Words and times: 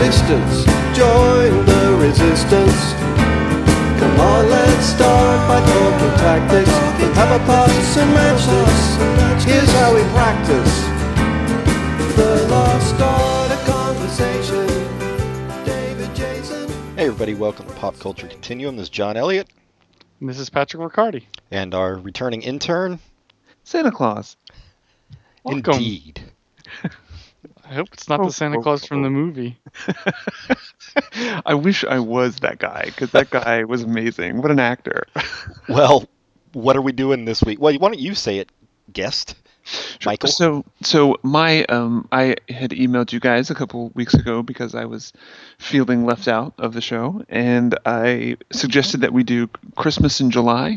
existence. 0.00 0.64
Join 0.96 1.64
the 1.66 1.96
resistance. 2.00 2.92
Come 4.00 4.18
on, 4.20 4.50
let's 4.50 4.86
start 4.86 5.48
by 5.48 5.60
talking 5.64 6.18
tactics. 6.18 6.70
Have 7.16 7.40
a 7.40 7.44
pass 7.44 7.96
and 7.96 8.12
match 8.12 8.44
this. 8.44 9.44
Here's 9.44 9.70
how 9.74 9.94
we 9.94 10.02
practice. 10.10 10.80
The 12.16 12.46
lost 12.50 13.00
art 13.00 13.52
of 13.52 13.64
conversation. 13.66 14.66
David 15.64 16.14
Jason. 16.16 16.68
Hey 16.96 17.06
everybody, 17.06 17.34
welcome 17.34 17.66
to 17.68 17.72
Pop 17.74 17.96
Culture 18.00 18.26
Continuum. 18.26 18.76
This 18.76 18.84
is 18.84 18.90
John 18.90 19.16
Elliott 19.16 19.48
And 20.18 20.28
This 20.28 20.40
is 20.40 20.50
Patrick 20.50 20.82
Riccardi. 20.82 21.28
and 21.52 21.72
our 21.72 21.94
returning 21.94 22.42
intern. 22.42 22.98
Santa 23.62 23.92
Claus. 23.92 24.36
Welcome. 25.44 25.74
Indeed. 25.74 26.20
I 27.68 27.74
hope 27.74 27.88
it's 27.92 28.08
not 28.08 28.20
Oh, 28.20 28.26
the 28.26 28.32
Santa 28.32 28.58
oh, 28.58 28.62
Claus 28.62 28.84
from 28.84 29.00
oh. 29.00 29.04
the 29.04 29.10
movie. 29.10 29.58
I 31.46 31.54
wish 31.54 31.84
I 31.84 31.98
was 31.98 32.36
that 32.36 32.58
guy 32.58 32.84
because 32.86 33.10
that 33.12 33.30
guy 33.30 33.64
was 33.64 33.82
amazing. 33.82 34.42
What 34.42 34.50
an 34.50 34.60
actor. 34.60 35.04
Well, 35.66 36.06
what 36.52 36.76
are 36.76 36.82
we 36.82 36.92
doing 36.92 37.24
this 37.24 37.42
week? 37.42 37.58
Well, 37.58 37.72
why 37.78 37.88
don't 37.88 37.98
you 37.98 38.14
say 38.14 38.36
it, 38.38 38.50
guest? 38.92 39.34
Michael? 40.04 40.28
So, 40.28 40.64
so 40.82 41.16
my 41.22 41.64
um, 41.64 42.06
I 42.12 42.36
had 42.50 42.72
emailed 42.72 43.12
you 43.12 43.20
guys 43.20 43.50
a 43.50 43.54
couple 43.54 43.90
weeks 43.94 44.12
ago 44.12 44.42
because 44.42 44.74
I 44.74 44.84
was 44.84 45.14
feeling 45.58 46.04
left 46.04 46.28
out 46.28 46.52
of 46.58 46.74
the 46.74 46.82
show, 46.82 47.24
and 47.30 47.78
I 47.86 48.36
suggested 48.52 49.00
that 49.00 49.14
we 49.14 49.22
do 49.22 49.48
Christmas 49.74 50.20
in 50.20 50.30
July 50.30 50.76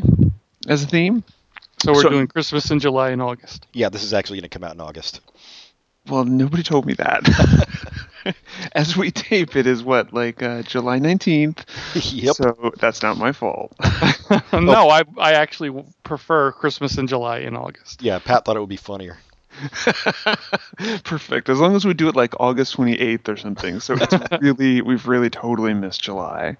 as 0.66 0.84
a 0.84 0.86
theme. 0.86 1.22
So 1.82 1.92
we're 1.92 2.02
So- 2.02 2.08
doing 2.08 2.26
Christmas 2.28 2.70
in 2.70 2.80
July 2.80 3.10
and 3.10 3.20
August. 3.20 3.66
Yeah, 3.74 3.90
this 3.90 4.02
is 4.02 4.14
actually 4.14 4.38
going 4.38 4.48
to 4.50 4.58
come 4.58 4.64
out 4.64 4.74
in 4.74 4.80
August. 4.80 5.20
Well, 6.08 6.24
nobody 6.24 6.62
told 6.62 6.86
me 6.86 6.94
that. 6.94 7.96
as 8.72 8.96
we 8.96 9.10
tape, 9.10 9.56
it 9.56 9.66
is 9.66 9.82
what 9.82 10.12
like 10.12 10.42
uh, 10.42 10.62
July 10.62 10.98
nineteenth. 10.98 11.64
yep. 11.94 12.34
So 12.34 12.72
that's 12.78 13.02
not 13.02 13.16
my 13.18 13.32
fault. 13.32 13.74
no, 14.52 14.88
I 14.88 15.02
I 15.18 15.32
actually 15.32 15.84
prefer 16.02 16.52
Christmas 16.52 16.98
in 16.98 17.06
July 17.06 17.38
and 17.38 17.56
August. 17.56 18.02
Yeah, 18.02 18.18
Pat 18.18 18.44
thought 18.44 18.56
it 18.56 18.60
would 18.60 18.68
be 18.68 18.76
funnier. 18.76 19.18
Perfect. 21.04 21.48
As 21.48 21.58
long 21.58 21.74
as 21.74 21.84
we 21.84 21.94
do 21.94 22.08
it 22.08 22.14
like 22.14 22.34
August 22.38 22.76
28th 22.76 23.28
or 23.28 23.36
something. 23.36 23.80
So 23.80 23.96
it's 23.98 24.14
really, 24.40 24.82
we've 24.82 25.08
really 25.08 25.30
totally 25.30 25.74
missed 25.74 26.00
July. 26.02 26.56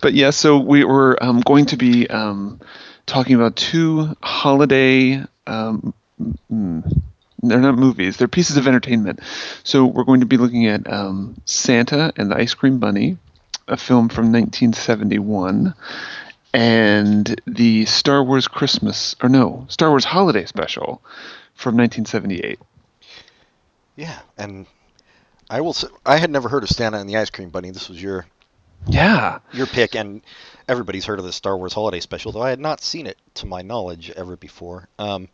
but 0.00 0.14
yeah, 0.14 0.30
so 0.30 0.58
we 0.58 0.84
were 0.84 1.22
um, 1.22 1.40
going 1.40 1.66
to 1.66 1.76
be 1.76 2.08
um, 2.08 2.60
talking 3.04 3.36
about 3.36 3.56
two 3.56 4.16
holiday. 4.22 5.22
Um, 5.46 5.92
mm, 6.52 7.02
they're 7.42 7.60
not 7.60 7.76
movies; 7.76 8.16
they're 8.16 8.28
pieces 8.28 8.56
of 8.56 8.66
entertainment. 8.66 9.20
So 9.64 9.86
we're 9.86 10.04
going 10.04 10.20
to 10.20 10.26
be 10.26 10.36
looking 10.36 10.66
at 10.66 10.90
um, 10.90 11.40
Santa 11.44 12.12
and 12.16 12.30
the 12.30 12.36
Ice 12.36 12.54
Cream 12.54 12.78
Bunny, 12.78 13.18
a 13.68 13.76
film 13.76 14.08
from 14.08 14.32
1971, 14.32 15.74
and 16.52 17.40
the 17.46 17.86
Star 17.86 18.22
Wars 18.22 18.48
Christmas 18.48 19.16
or 19.22 19.28
no 19.28 19.66
Star 19.68 19.90
Wars 19.90 20.04
Holiday 20.04 20.44
Special 20.46 21.02
from 21.54 21.76
1978. 21.76 22.58
Yeah, 23.96 24.18
and 24.38 24.66
I 25.48 25.60
will. 25.60 25.72
Say, 25.72 25.88
I 26.06 26.16
had 26.16 26.30
never 26.30 26.48
heard 26.48 26.62
of 26.62 26.70
Santa 26.70 26.98
and 26.98 27.08
the 27.08 27.16
Ice 27.16 27.30
Cream 27.30 27.50
Bunny. 27.50 27.70
This 27.70 27.88
was 27.88 28.02
your 28.02 28.26
Yeah, 28.86 29.40
your 29.52 29.66
pick, 29.66 29.94
and 29.94 30.22
everybody's 30.68 31.04
heard 31.04 31.18
of 31.18 31.24
the 31.24 31.32
Star 31.32 31.56
Wars 31.56 31.72
Holiday 31.72 32.00
Special, 32.00 32.32
though 32.32 32.42
I 32.42 32.50
had 32.50 32.60
not 32.60 32.80
seen 32.80 33.06
it 33.06 33.18
to 33.34 33.46
my 33.46 33.62
knowledge 33.62 34.10
ever 34.10 34.36
before. 34.36 34.88
Um, 34.98 35.28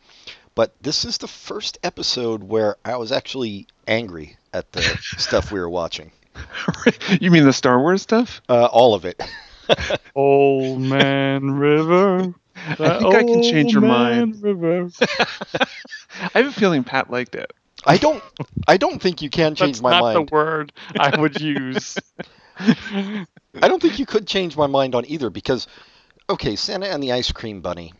but 0.57 0.75
this 0.83 1.05
is 1.05 1.19
the 1.19 1.29
first 1.29 1.79
episode 1.85 2.42
where 2.42 2.77
I 2.85 2.97
was 2.97 3.13
actually 3.13 3.69
angry 3.86 4.36
at 4.53 4.73
the 4.73 4.83
stuff 5.19 5.53
we 5.53 5.61
were 5.61 5.70
watching. 5.70 6.11
you 7.20 7.30
mean 7.30 7.45
the 7.45 7.53
Star 7.53 7.79
Wars 7.79 8.03
stuff? 8.03 8.42
Uh, 8.48 8.64
all 8.64 8.95
of 8.95 9.05
it. 9.05 9.23
Old 10.17 10.80
Man 10.80 11.53
River. 11.53 12.35
I 12.57 12.75
think 12.75 13.14
I 13.14 13.23
can 13.23 13.42
change 13.42 13.73
your 13.73 13.83
mind. 13.83 14.42
River. 14.42 14.89
I 15.03 16.39
have 16.39 16.47
a 16.47 16.53
feeling 16.53 16.83
Pat 16.85 17.11
liked 17.11 17.35
it. 17.35 17.53
I 17.85 17.98
don't. 17.98 18.23
I 18.67 18.79
don't 18.79 19.01
think 19.01 19.20
you 19.23 19.29
can 19.29 19.55
change 19.55 19.77
That's 19.77 19.83
my 19.83 19.91
not 19.91 20.03
mind. 20.03 20.17
the 20.17 20.35
word 20.35 20.73
I 20.98 21.20
would 21.20 21.41
use. 21.41 21.98
I 22.59 23.27
don't 23.69 23.83
think 23.83 23.98
you 23.98 24.07
could 24.07 24.27
change 24.27 24.57
my 24.57 24.67
mind 24.67 24.95
on 24.95 25.05
either 25.07 25.29
because, 25.29 25.67
okay, 26.30 26.57
Santa 26.57 26.86
and 26.89 27.03
the 27.03 27.13
Ice 27.13 27.30
Cream 27.30 27.61
Bunny. 27.61 27.92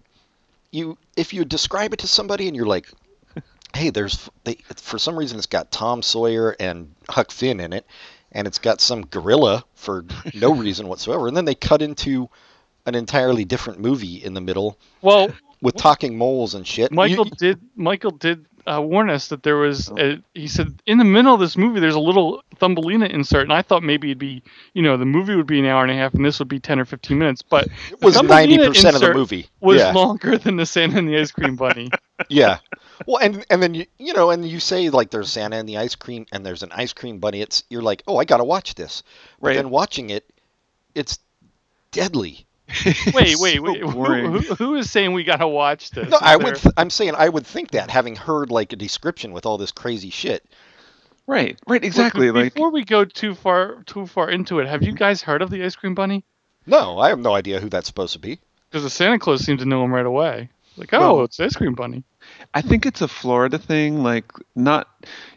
You, 0.71 0.99
if 1.16 1.32
you 1.32 1.44
describe 1.44 1.93
it 1.93 2.00
to 2.00 2.06
somebody 2.06 2.47
and 2.49 2.56
you're 2.56 2.66
like, 2.66 2.88
hey, 3.75 3.91
there's 3.91 4.28
they, 4.44 4.54
for 4.77 4.99
some 4.99 5.19
reason 5.19 5.38
it's 5.38 5.47
got 5.47 5.71
Tom 5.71 6.03
Sawyer 6.03 6.56
and 6.59 6.94
Huck 7.09 7.31
Finn 7.31 7.60
in 7.60 7.72
it, 7.72 7.87
and 8.32 8.47
it's 8.47 8.59
got 8.59 8.81
some 8.81 9.06
gorilla 9.06 9.65
for 9.75 10.04
no 10.34 10.53
reason 10.54 10.88
whatsoever, 10.88 11.28
and 11.28 11.37
then 11.37 11.44
they 11.44 11.54
cut 11.54 11.82
into 11.82 12.28
an 12.87 12.94
entirely 12.94 13.44
different 13.44 13.81
movie 13.81 14.22
in 14.22 14.34
the 14.34 14.41
middle. 14.41 14.78
Well, 15.03 15.31
with 15.62 15.76
talking 15.76 16.16
moles 16.18 16.54
and 16.54 16.66
shit. 16.66 16.90
You- 16.90 16.96
Michael 16.96 17.24
did 17.24 17.60
Michael 17.76 18.10
did 18.12 18.46
uh, 18.66 18.82
warn 18.82 19.08
us 19.10 19.28
that 19.28 19.44
there 19.44 19.56
was 19.56 19.90
a, 19.96 20.20
he 20.34 20.48
said 20.48 20.82
in 20.86 20.98
the 20.98 21.04
middle 21.04 21.32
of 21.32 21.38
this 21.38 21.56
movie 21.56 21.78
there's 21.78 21.94
a 21.94 22.00
little 22.00 22.42
Thumbelina 22.56 23.06
insert 23.06 23.42
and 23.44 23.52
I 23.52 23.62
thought 23.62 23.84
maybe 23.84 24.08
it'd 24.08 24.18
be 24.18 24.42
you 24.74 24.82
know 24.82 24.96
the 24.96 25.04
movie 25.04 25.36
would 25.36 25.46
be 25.46 25.60
an 25.60 25.66
hour 25.66 25.82
and 25.84 25.92
a 25.92 25.94
half 25.94 26.14
and 26.14 26.24
this 26.24 26.40
would 26.40 26.48
be 26.48 26.58
10 26.58 26.80
or 26.80 26.84
15 26.84 27.16
minutes 27.16 27.42
but 27.42 27.68
it 27.92 28.00
was 28.02 28.20
ninety 28.20 28.58
percent 28.58 28.96
of 28.96 29.02
the 29.02 29.14
movie. 29.14 29.48
was 29.60 29.80
yeah. 29.80 29.92
longer 29.92 30.36
than 30.36 30.56
the 30.56 30.66
Santa 30.66 30.98
and 30.98 31.08
the 31.08 31.16
Ice 31.16 31.30
Cream 31.30 31.54
Bunny. 31.56 31.90
Yeah. 32.30 32.58
Well, 33.06 33.18
and 33.18 33.44
and 33.50 33.62
then 33.62 33.74
you 33.74 33.84
you 33.98 34.14
know, 34.14 34.30
and 34.30 34.48
you 34.48 34.58
say 34.58 34.88
like 34.88 35.10
there's 35.10 35.30
Santa 35.30 35.56
and 35.56 35.68
the 35.68 35.76
ice 35.76 35.94
cream, 35.94 36.24
and 36.32 36.46
there's 36.46 36.62
an 36.62 36.70
ice 36.72 36.94
cream 36.94 37.18
bunny. 37.18 37.42
It's 37.42 37.62
you're 37.68 37.82
like, 37.82 38.02
oh, 38.06 38.16
I 38.16 38.24
gotta 38.24 38.42
watch 38.42 38.74
this. 38.74 39.02
But 39.38 39.48
Right. 39.48 39.56
then 39.56 39.68
watching 39.68 40.08
it, 40.08 40.24
it's 40.94 41.18
deadly. 41.90 42.45
wait, 43.15 43.37
So 43.37 43.43
wait, 43.43 43.60
wait. 43.60 43.81
Who, 43.81 43.88
who, 43.88 44.54
who 44.54 44.75
is 44.75 44.91
saying 44.91 45.12
we 45.12 45.25
gotta 45.25 45.47
watch 45.47 45.91
this? 45.91 46.09
No, 46.09 46.16
Is 46.16 46.22
I 46.22 46.37
there- 46.37 46.44
would. 46.47 46.56
Th- 46.56 46.75
I'm 46.77 46.91
saying 46.91 47.15
I 47.16 47.28
would 47.28 47.47
think 47.47 47.71
that 47.72 47.91
having 47.91 48.16
heard 48.16 48.50
like 48.50 48.72
a 48.72 48.77
description 48.77 49.32
with 49.32 49.47
all 49.47 49.59
this 49.59 49.72
crazy 49.72 50.10
shit. 50.10 50.44
Right, 51.28 51.59
right, 51.66 51.82
exactly. 51.84 52.31
Like, 52.31 52.54
before 52.54 52.71
we 52.71 52.84
go 52.84 53.04
too 53.04 53.34
far 53.34 53.82
too 53.84 54.06
far 54.06 54.31
into 54.31 54.60
it, 54.60 54.69
have 54.69 54.82
you 54.82 54.93
guys 54.93 55.22
heard 55.22 55.43
of 55.43 55.50
the 55.50 55.65
Ice 55.65 55.75
Cream 55.77 55.94
Bunny? 55.94 56.25
No, 56.66 56.99
I 56.99 57.09
have 57.09 57.19
no 57.19 57.34
idea 57.34 57.60
who 57.60 57.69
that's 57.69 57.87
supposed 57.87 58.12
to 58.12 58.19
be. 58.19 58.38
Because 58.71 58.83
the 58.84 58.91
Santa 58.91 59.19
Claus 59.19 59.44
seemed 59.44 59.60
to 59.60 59.65
know 59.65 59.84
him 59.84 59.93
right 59.94 60.06
away. 60.06 60.48
Like, 60.77 60.93
oh, 60.93 60.98
Well- 61.16 61.25
it's 61.25 61.38
Ice 61.41 61.54
Cream 61.56 61.75
Bunny. 61.75 62.04
I 62.54 62.60
think 62.62 62.87
it's 62.87 63.00
a 63.03 63.09
Florida 63.09 63.56
thing. 63.59 64.03
Like, 64.03 64.33
not, 64.56 64.88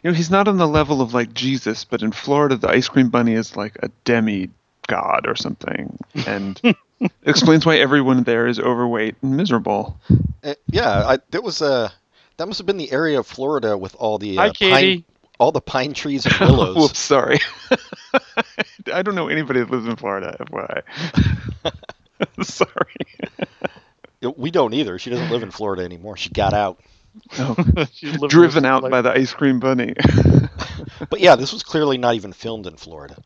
you 0.02 0.10
know, 0.10 0.16
he's 0.16 0.30
not 0.30 0.48
on 0.48 0.56
the 0.58 0.66
level 0.66 1.00
of 1.00 1.14
like 1.14 1.32
Jesus, 1.34 1.84
but 1.84 2.02
in 2.02 2.10
Florida, 2.10 2.56
the 2.56 2.68
ice 2.68 2.88
cream 2.88 3.10
bunny 3.10 3.34
is 3.34 3.54
like 3.56 3.76
a 3.80 3.88
demi 4.04 4.50
god 4.88 5.26
or 5.28 5.36
something, 5.36 5.96
and 6.26 6.60
explains 7.24 7.64
why 7.66 7.76
everyone 7.76 8.22
there 8.24 8.46
is 8.46 8.58
overweight 8.58 9.16
and 9.22 9.36
miserable. 9.36 9.98
Uh, 10.42 10.54
yeah, 10.68 11.06
I, 11.06 11.18
there 11.30 11.42
was 11.42 11.60
a. 11.62 11.92
That 12.36 12.46
must 12.46 12.58
have 12.58 12.66
been 12.66 12.78
the 12.78 12.90
area 12.92 13.18
of 13.18 13.26
Florida 13.26 13.76
with 13.76 13.94
all 13.96 14.18
the 14.18 14.38
uh, 14.38 14.42
Hi, 14.42 14.50
Katie. 14.50 14.70
pine, 14.72 15.04
all 15.38 15.52
the 15.52 15.60
pine 15.60 15.92
trees 15.92 16.24
and 16.26 16.34
Whoops, 16.40 16.50
willows. 16.50 16.98
sorry. 16.98 17.38
I 18.92 19.02
don't 19.02 19.14
know 19.14 19.28
anybody 19.28 19.60
that 19.60 19.70
lives 19.70 19.86
in 19.86 19.96
Florida. 19.96 20.36
FYI. 20.50 20.82
sorry. 22.44 22.94
we 24.36 24.50
don't 24.50 24.72
either. 24.74 24.98
She 24.98 25.10
doesn't 25.10 25.30
live 25.30 25.42
in 25.42 25.50
Florida 25.50 25.82
anymore. 25.84 26.16
She 26.16 26.30
got 26.30 26.54
out. 26.54 26.80
She 27.92 28.06
lived 28.06 28.30
Driven 28.30 28.64
out 28.64 28.82
life. 28.84 28.90
by 28.90 29.02
the 29.02 29.10
ice 29.10 29.32
cream 29.34 29.58
bunny. 29.60 29.94
But 31.08 31.20
yeah, 31.20 31.34
this 31.36 31.52
was 31.52 31.62
clearly 31.62 31.98
not 31.98 32.14
even 32.14 32.32
filmed 32.32 32.66
in 32.66 32.76
Florida. 32.76 33.16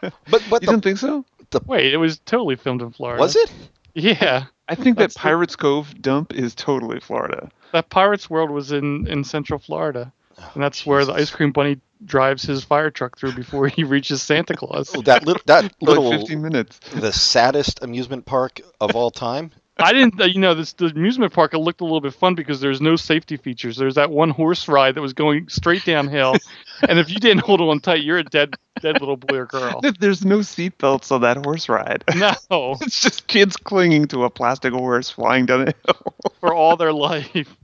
But 0.00 0.42
but 0.48 0.62
you 0.62 0.66
the, 0.66 0.66
don't 0.66 0.80
think 0.82 0.98
so? 0.98 1.24
Wait, 1.66 1.92
it 1.92 1.96
was 1.98 2.18
totally 2.20 2.56
filmed 2.56 2.82
in 2.82 2.90
Florida. 2.90 3.20
was 3.20 3.36
it? 3.36 3.52
Yeah. 3.94 4.44
I 4.68 4.74
think 4.74 4.96
That's 4.96 5.14
that 5.14 5.20
the- 5.20 5.22
Pirates 5.22 5.56
Cove 5.56 6.00
dump 6.00 6.32
is 6.34 6.54
totally 6.54 7.00
Florida. 7.00 7.50
That 7.72 7.90
Pirates 7.90 8.28
World 8.30 8.50
was 8.50 8.72
in, 8.72 9.06
in 9.06 9.24
Central 9.24 9.58
Florida. 9.58 10.12
Oh, 10.38 10.50
and 10.54 10.62
that's 10.62 10.86
where 10.86 11.04
the 11.04 11.12
Ice 11.12 11.30
Cream 11.30 11.52
Bunny 11.52 11.78
drives 12.04 12.42
his 12.42 12.64
fire 12.64 12.90
truck 12.90 13.16
through 13.18 13.32
before 13.34 13.68
he 13.68 13.84
reaches 13.94 14.22
Santa 14.22 14.54
Claus. 14.56 14.92
Oh, 14.96 15.02
that 15.02 15.24
little 15.26 15.42
that 15.46 15.64
For 15.64 15.68
like 15.86 15.98
little 15.98 16.10
15 16.12 16.42
minutes. 16.42 16.78
the 16.94 17.12
saddest 17.12 17.82
amusement 17.82 18.24
park 18.24 18.60
of 18.80 18.96
all 18.96 19.10
time. 19.10 19.50
I 19.78 19.92
didn't, 19.92 20.20
uh, 20.20 20.24
you 20.26 20.38
know, 20.38 20.54
this 20.54 20.74
the 20.74 20.86
amusement 20.86 21.32
park. 21.32 21.54
It 21.54 21.58
looked 21.58 21.80
a 21.80 21.84
little 21.84 22.00
bit 22.02 22.12
fun 22.14 22.34
because 22.34 22.60
there's 22.60 22.80
no 22.80 22.94
safety 22.94 23.36
features. 23.38 23.76
There's 23.76 23.94
that 23.94 24.10
one 24.10 24.28
horse 24.30 24.68
ride 24.68 24.94
that 24.96 25.00
was 25.00 25.14
going 25.14 25.48
straight 25.48 25.84
downhill, 25.84 26.34
and 26.88 26.98
if 26.98 27.08
you 27.08 27.16
didn't 27.16 27.42
hold 27.44 27.60
on 27.62 27.80
tight, 27.80 28.02
you're 28.04 28.18
a 28.18 28.24
dead, 28.24 28.54
dead 28.82 29.00
little 29.00 29.16
boy 29.16 29.38
or 29.38 29.46
girl. 29.46 29.80
There's 29.98 30.24
no 30.26 30.38
seatbelts 30.40 31.10
on 31.10 31.22
that 31.22 31.38
horse 31.44 31.68
ride. 31.70 32.04
No, 32.14 32.32
It's 32.82 33.00
just 33.00 33.26
kids 33.28 33.56
clinging 33.56 34.08
to 34.08 34.24
a 34.24 34.30
plastic 34.30 34.74
horse 34.74 35.08
flying 35.08 35.46
down 35.46 35.68
a 35.68 35.72
hill. 35.86 36.14
for 36.40 36.52
all 36.52 36.76
their 36.76 36.92
life. 36.92 37.56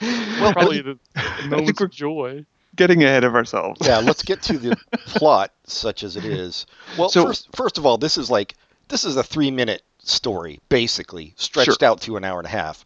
Well, 0.00 0.52
Probably 0.52 0.82
the, 0.82 0.98
the 1.14 1.20
think 1.38 1.50
moments 1.50 1.80
of 1.80 1.90
joy. 1.90 2.44
Getting 2.76 3.02
ahead 3.04 3.24
of 3.24 3.34
ourselves. 3.34 3.80
yeah, 3.86 3.98
let's 3.98 4.22
get 4.22 4.42
to 4.42 4.58
the 4.58 4.76
plot, 5.06 5.52
such 5.64 6.02
as 6.02 6.16
it 6.16 6.24
is. 6.24 6.66
Well, 6.98 7.08
So- 7.08 7.24
first, 7.26 7.48
first 7.56 7.78
of 7.78 7.86
all, 7.86 7.96
this 7.96 8.18
is 8.18 8.30
like 8.30 8.54
this 8.88 9.04
is 9.04 9.16
a 9.16 9.22
three-minute 9.22 9.82
story, 10.08 10.60
basically 10.68 11.34
stretched 11.36 11.80
Sure. 11.80 11.88
out 11.88 12.00
to 12.02 12.16
an 12.16 12.24
hour 12.24 12.38
and 12.38 12.46
a 12.46 12.50
half, 12.50 12.84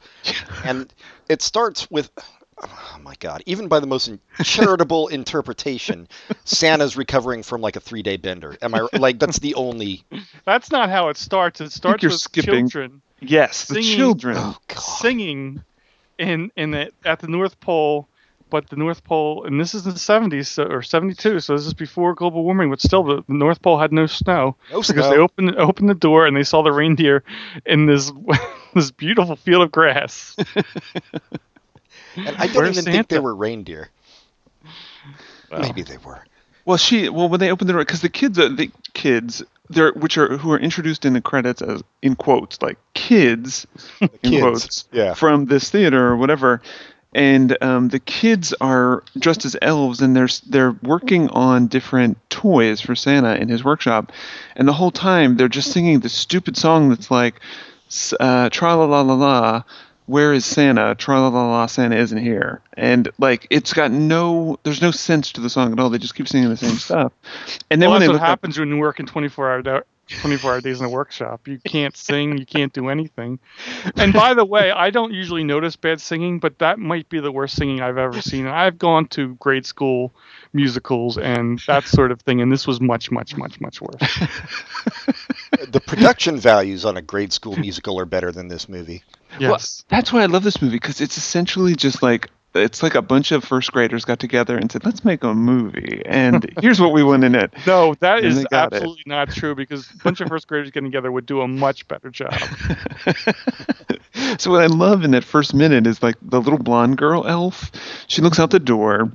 and 0.64 0.92
it 1.28 1.42
starts 1.42 1.90
with 1.90 2.10
oh 2.60 2.98
my 3.02 3.14
god, 3.20 3.40
even 3.46 3.68
by 3.68 3.78
the 3.80 3.86
most 3.86 4.10
charitable 4.42 5.06
interpretation, 5.18 6.08
Santa's 6.44 6.96
recovering 6.96 7.42
from 7.44 7.60
like 7.60 7.76
a 7.76 7.80
three 7.80 8.02
day 8.02 8.16
bender. 8.16 8.56
Am 8.62 8.74
I 8.74 8.86
like 8.98 9.18
that's 9.20 9.38
the 9.38 9.54
only 9.54 10.04
That's 10.44 10.70
not 10.72 10.90
how 10.90 11.08
it 11.08 11.16
starts. 11.16 11.60
It 11.60 11.70
starts 11.72 12.02
you're 12.02 12.10
with 12.10 12.20
skipping- 12.20 12.68
children 12.68 13.02
Yes, 13.20 13.66
the 13.66 13.82
children. 13.82 14.36
oh 14.38 14.56
singing 14.76 15.62
in 16.18 16.50
in 16.56 16.70
the, 16.72 16.90
at 17.04 17.20
the 17.20 17.28
North 17.28 17.58
Pole, 17.60 18.08
but 18.50 18.68
the 18.68 18.76
North 18.76 19.04
Pole, 19.04 19.44
and 19.44 19.60
this 19.60 19.74
is 19.74 19.84
the 19.84 19.92
70s 19.92 20.46
so, 20.46 20.64
or 20.64 20.82
72, 20.82 21.40
so 21.40 21.56
this 21.56 21.66
is 21.66 21.74
before 21.74 22.14
global 22.14 22.44
warming, 22.44 22.70
but 22.70 22.80
still 22.80 23.02
the, 23.02 23.24
the 23.26 23.34
North 23.34 23.62
Pole 23.62 23.78
had 23.78 23.92
no 23.92 24.06
snow 24.06 24.56
No 24.70 24.80
because 24.80 24.88
snow. 24.88 25.10
they 25.10 25.18
opened 25.18 25.56
opened 25.56 25.88
the 25.88 25.94
door 25.94 26.26
and 26.26 26.36
they 26.36 26.44
saw 26.44 26.62
the 26.62 26.72
reindeer 26.72 27.24
in 27.66 27.86
this 27.86 28.12
this 28.74 28.90
beautiful 28.90 29.36
field 29.36 29.62
of 29.62 29.72
grass. 29.72 30.36
And 32.16 32.36
I 32.36 32.46
don't 32.46 32.56
Where's 32.56 32.78
even 32.78 32.92
think 32.92 33.08
they 33.08 33.18
were 33.18 33.34
reindeer. 33.34 33.90
Wow. 35.50 35.60
Maybe 35.60 35.82
they 35.82 35.98
were. 35.98 36.24
Well, 36.64 36.76
she 36.76 37.08
well 37.08 37.28
when 37.28 37.40
they 37.40 37.50
opened 37.50 37.68
the 37.68 37.72
door 37.72 37.82
because 37.82 38.02
the 38.02 38.08
kids 38.08 38.38
are 38.38 38.48
the 38.48 38.70
kids 38.94 39.42
they're 39.70 39.92
which 39.92 40.18
are 40.18 40.36
who 40.36 40.52
are 40.52 40.58
introduced 40.58 41.04
in 41.04 41.12
the 41.12 41.20
credits 41.20 41.62
as 41.62 41.82
in 42.02 42.16
quotes 42.16 42.60
like 42.62 42.78
kids 42.94 43.66
in 44.00 44.40
quotes 44.40 44.86
yeah. 44.92 45.14
from 45.14 45.46
this 45.46 45.70
theater 45.70 46.08
or 46.08 46.16
whatever, 46.16 46.60
and 47.14 47.56
um, 47.62 47.88
the 47.88 47.98
kids 47.98 48.52
are 48.60 49.02
dressed 49.18 49.44
as 49.44 49.56
elves 49.62 50.00
and 50.00 50.14
they're 50.14 50.28
they're 50.48 50.76
working 50.82 51.28
on 51.30 51.66
different 51.66 52.18
toys 52.30 52.80
for 52.80 52.94
Santa 52.94 53.34
in 53.36 53.48
his 53.48 53.64
workshop, 53.64 54.12
and 54.56 54.68
the 54.68 54.72
whole 54.72 54.90
time 54.90 55.36
they're 55.36 55.48
just 55.48 55.72
singing 55.72 56.00
this 56.00 56.14
stupid 56.14 56.56
song 56.56 56.88
that's 56.90 57.10
like, 57.10 57.40
uh, 58.20 58.50
tra 58.50 58.74
la 58.76 58.84
la 58.84 59.00
la 59.00 59.14
la. 59.14 59.62
Where 60.06 60.32
is 60.32 60.46
Santa? 60.46 60.94
Tra 60.94 61.20
la 61.20 61.28
la 61.28 61.50
la, 61.50 61.66
Santa 61.66 61.96
isn't 61.96 62.16
here. 62.16 62.62
And 62.78 63.10
like, 63.18 63.46
it's 63.50 63.74
got 63.74 63.90
no, 63.90 64.58
there's 64.62 64.80
no 64.80 64.90
sense 64.90 65.32
to 65.32 65.42
the 65.42 65.50
song 65.50 65.70
at 65.70 65.78
all. 65.78 65.90
They 65.90 65.98
just 65.98 66.14
keep 66.14 66.26
singing 66.28 66.48
the 66.48 66.56
same 66.56 66.76
stuff. 66.76 67.12
And 67.70 67.82
then 67.82 67.90
well, 67.90 67.96
when 67.96 68.00
that's 68.00 68.04
they 68.04 68.08
what 68.08 68.14
look 68.14 68.22
up, 68.22 68.28
happens 68.28 68.58
when 68.58 68.70
you 68.70 68.78
work 68.78 69.00
in 69.00 69.06
24 69.06 69.50
hour 69.50 69.62
24 70.08 70.52
hour 70.52 70.60
days 70.60 70.80
in 70.80 70.86
a 70.86 70.88
workshop. 70.88 71.46
You 71.46 71.58
can't 71.58 71.96
sing, 71.96 72.38
you 72.38 72.46
can't 72.46 72.72
do 72.72 72.88
anything. 72.88 73.38
And 73.96 74.12
by 74.12 74.34
the 74.34 74.44
way, 74.44 74.70
I 74.70 74.90
don't 74.90 75.12
usually 75.12 75.44
notice 75.44 75.76
bad 75.76 76.00
singing, 76.00 76.38
but 76.38 76.58
that 76.58 76.78
might 76.78 77.08
be 77.08 77.20
the 77.20 77.32
worst 77.32 77.56
singing 77.56 77.80
I've 77.80 77.98
ever 77.98 78.20
seen. 78.20 78.46
I've 78.46 78.78
gone 78.78 79.06
to 79.08 79.34
grade 79.36 79.66
school 79.66 80.14
musicals 80.52 81.18
and 81.18 81.60
that 81.66 81.84
sort 81.84 82.10
of 82.10 82.20
thing, 82.22 82.40
and 82.40 82.50
this 82.50 82.66
was 82.66 82.80
much, 82.80 83.10
much, 83.10 83.36
much, 83.36 83.60
much 83.60 83.80
worse. 83.80 84.18
The 85.70 85.80
production 85.80 86.38
values 86.38 86.84
on 86.84 86.96
a 86.96 87.02
grade 87.02 87.32
school 87.32 87.56
musical 87.56 87.98
are 87.98 88.04
better 88.04 88.32
than 88.32 88.48
this 88.48 88.68
movie. 88.68 89.02
Yes. 89.38 89.84
That's 89.88 90.12
why 90.12 90.22
I 90.22 90.26
love 90.26 90.44
this 90.44 90.62
movie 90.62 90.76
because 90.76 91.00
it's 91.00 91.18
essentially 91.18 91.74
just 91.74 92.02
like 92.02 92.30
it's 92.54 92.82
like 92.82 92.94
a 92.94 93.02
bunch 93.02 93.32
of 93.32 93.44
first 93.44 93.72
graders 93.72 94.04
got 94.04 94.18
together 94.18 94.56
and 94.56 94.70
said, 94.72 94.84
"Let's 94.84 95.04
make 95.04 95.22
a 95.24 95.34
movie," 95.34 96.02
and 96.06 96.50
here's 96.60 96.80
what 96.80 96.92
we 96.92 97.02
want 97.04 97.24
in 97.24 97.34
it. 97.34 97.52
no, 97.66 97.94
that 98.00 98.18
And 98.18 98.26
is 98.26 98.44
got 98.46 98.72
it. 98.72 98.76
absolutely 98.76 99.04
not 99.06 99.30
true 99.30 99.54
because 99.54 99.90
a 99.90 99.96
bunch 99.98 100.20
of 100.20 100.28
first 100.28 100.48
graders 100.48 100.70
getting 100.70 100.90
together 100.90 101.12
would 101.12 101.26
do 101.26 101.40
a 101.42 101.48
much 101.48 101.86
better 101.88 102.10
job. 102.10 102.34
so 104.38 104.50
what 104.50 104.62
I 104.62 104.66
love 104.66 105.04
in 105.04 105.10
that 105.12 105.24
first 105.24 105.54
minute 105.54 105.86
is 105.86 106.02
like 106.02 106.16
the 106.22 106.40
little 106.40 106.58
blonde 106.58 106.98
girl 106.98 107.26
elf. 107.26 107.70
She 108.06 108.22
looks 108.22 108.38
out 108.38 108.50
the 108.50 108.60
door, 108.60 109.10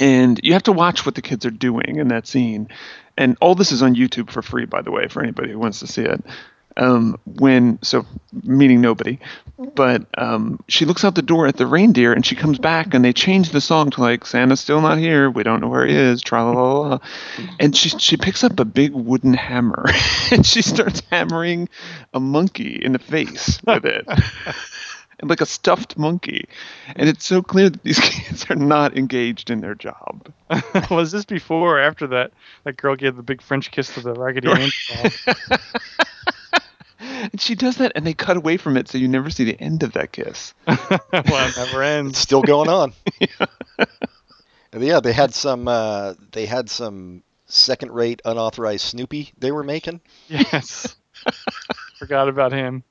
and 0.00 0.40
you 0.42 0.52
have 0.52 0.62
to 0.64 0.72
watch 0.72 1.06
what 1.06 1.14
the 1.14 1.22
kids 1.22 1.44
are 1.46 1.50
doing 1.50 1.96
in 1.96 2.08
that 2.08 2.26
scene. 2.26 2.68
And 3.16 3.36
all 3.40 3.54
this 3.54 3.72
is 3.72 3.82
on 3.82 3.94
YouTube 3.94 4.30
for 4.30 4.42
free, 4.42 4.64
by 4.64 4.82
the 4.82 4.90
way, 4.90 5.08
for 5.08 5.22
anybody 5.22 5.52
who 5.52 5.58
wants 5.58 5.80
to 5.80 5.86
see 5.86 6.02
it. 6.02 6.22
Um, 6.76 7.18
when 7.24 7.78
so 7.82 8.04
meaning 8.42 8.80
nobody, 8.80 9.20
but 9.74 10.06
um, 10.18 10.58
she 10.66 10.84
looks 10.84 11.04
out 11.04 11.14
the 11.14 11.22
door 11.22 11.46
at 11.46 11.56
the 11.56 11.66
reindeer 11.66 12.12
and 12.12 12.26
she 12.26 12.34
comes 12.34 12.58
back 12.58 12.92
and 12.92 13.04
they 13.04 13.12
change 13.12 13.50
the 13.50 13.60
song 13.60 13.90
to 13.90 14.00
like 14.00 14.26
Santa's 14.26 14.60
still 14.60 14.80
not 14.80 14.98
here, 14.98 15.30
we 15.30 15.44
don't 15.44 15.60
know 15.60 15.68
where 15.68 15.86
he 15.86 15.94
is, 15.94 16.20
tra 16.20 16.44
la 16.44 16.50
la 16.52 16.98
and 17.60 17.76
she 17.76 17.90
she 17.90 18.16
picks 18.16 18.42
up 18.42 18.58
a 18.58 18.64
big 18.64 18.92
wooden 18.92 19.34
hammer 19.34 19.84
and 20.32 20.44
she 20.44 20.62
starts 20.62 21.02
hammering 21.10 21.68
a 22.12 22.20
monkey 22.20 22.80
in 22.82 22.92
the 22.92 22.98
face 22.98 23.60
with 23.66 23.84
it. 23.84 24.06
And 25.20 25.30
like 25.30 25.40
a 25.40 25.46
stuffed 25.46 25.96
monkey, 25.96 26.48
and 26.96 27.08
it's 27.08 27.24
so 27.24 27.40
clear 27.40 27.70
that 27.70 27.84
these 27.84 28.00
kids 28.02 28.46
are 28.50 28.56
not 28.56 28.96
engaged 28.96 29.48
in 29.48 29.60
their 29.60 29.76
job. 29.76 30.28
was 30.90 31.12
this 31.12 31.24
before 31.24 31.78
or 31.78 31.80
after 31.80 32.08
that 32.08 32.32
that 32.64 32.76
girl 32.76 32.96
gave 32.96 33.14
the 33.14 33.22
big 33.22 33.40
French 33.40 33.70
kiss 33.70 33.94
to 33.94 34.00
the 34.00 34.12
Raggedy 34.12 34.48
Ann? 34.50 34.70
And 37.00 37.40
she 37.40 37.54
does 37.54 37.76
that, 37.78 37.92
and 37.94 38.06
they 38.06 38.14
cut 38.14 38.36
away 38.36 38.56
from 38.56 38.76
it, 38.76 38.88
so 38.88 38.98
you 38.98 39.08
never 39.08 39.30
see 39.30 39.44
the 39.44 39.60
end 39.60 39.82
of 39.82 39.92
that 39.92 40.12
kiss. 40.12 40.54
well, 40.66 40.78
it 41.12 41.56
never 41.56 41.82
It's 41.82 41.90
ends. 41.90 42.18
still 42.18 42.42
going 42.42 42.68
on. 42.68 42.92
And 44.72 44.82
yeah, 44.82 44.98
they 44.98 45.12
had 45.12 45.32
some. 45.32 45.68
Uh, 45.68 46.14
they 46.32 46.46
had 46.46 46.68
some 46.68 47.22
second-rate 47.46 48.20
unauthorized 48.24 48.84
Snoopy 48.84 49.32
they 49.38 49.52
were 49.52 49.62
making. 49.62 50.00
Yes. 50.26 50.96
Forgot 52.00 52.28
about 52.28 52.50
him. 52.50 52.82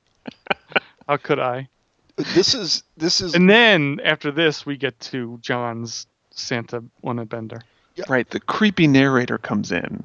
How 1.10 1.18
could 1.18 1.40
I? 1.40 1.68
This 2.16 2.54
is 2.56 2.84
this 2.96 3.20
is 3.20 3.34
And 3.36 3.50
then 3.50 4.00
after 4.06 4.32
this, 4.32 4.66
we 4.66 4.78
get 4.78 4.98
to 5.12 5.38
John's 5.42 6.08
Santa 6.32 6.84
on 7.04 7.20
a 7.20 7.26
bender. 7.26 7.60
Right, 8.08 8.30
the 8.30 8.40
creepy 8.40 8.88
narrator 8.88 9.38
comes 9.38 9.72
in. 9.72 10.04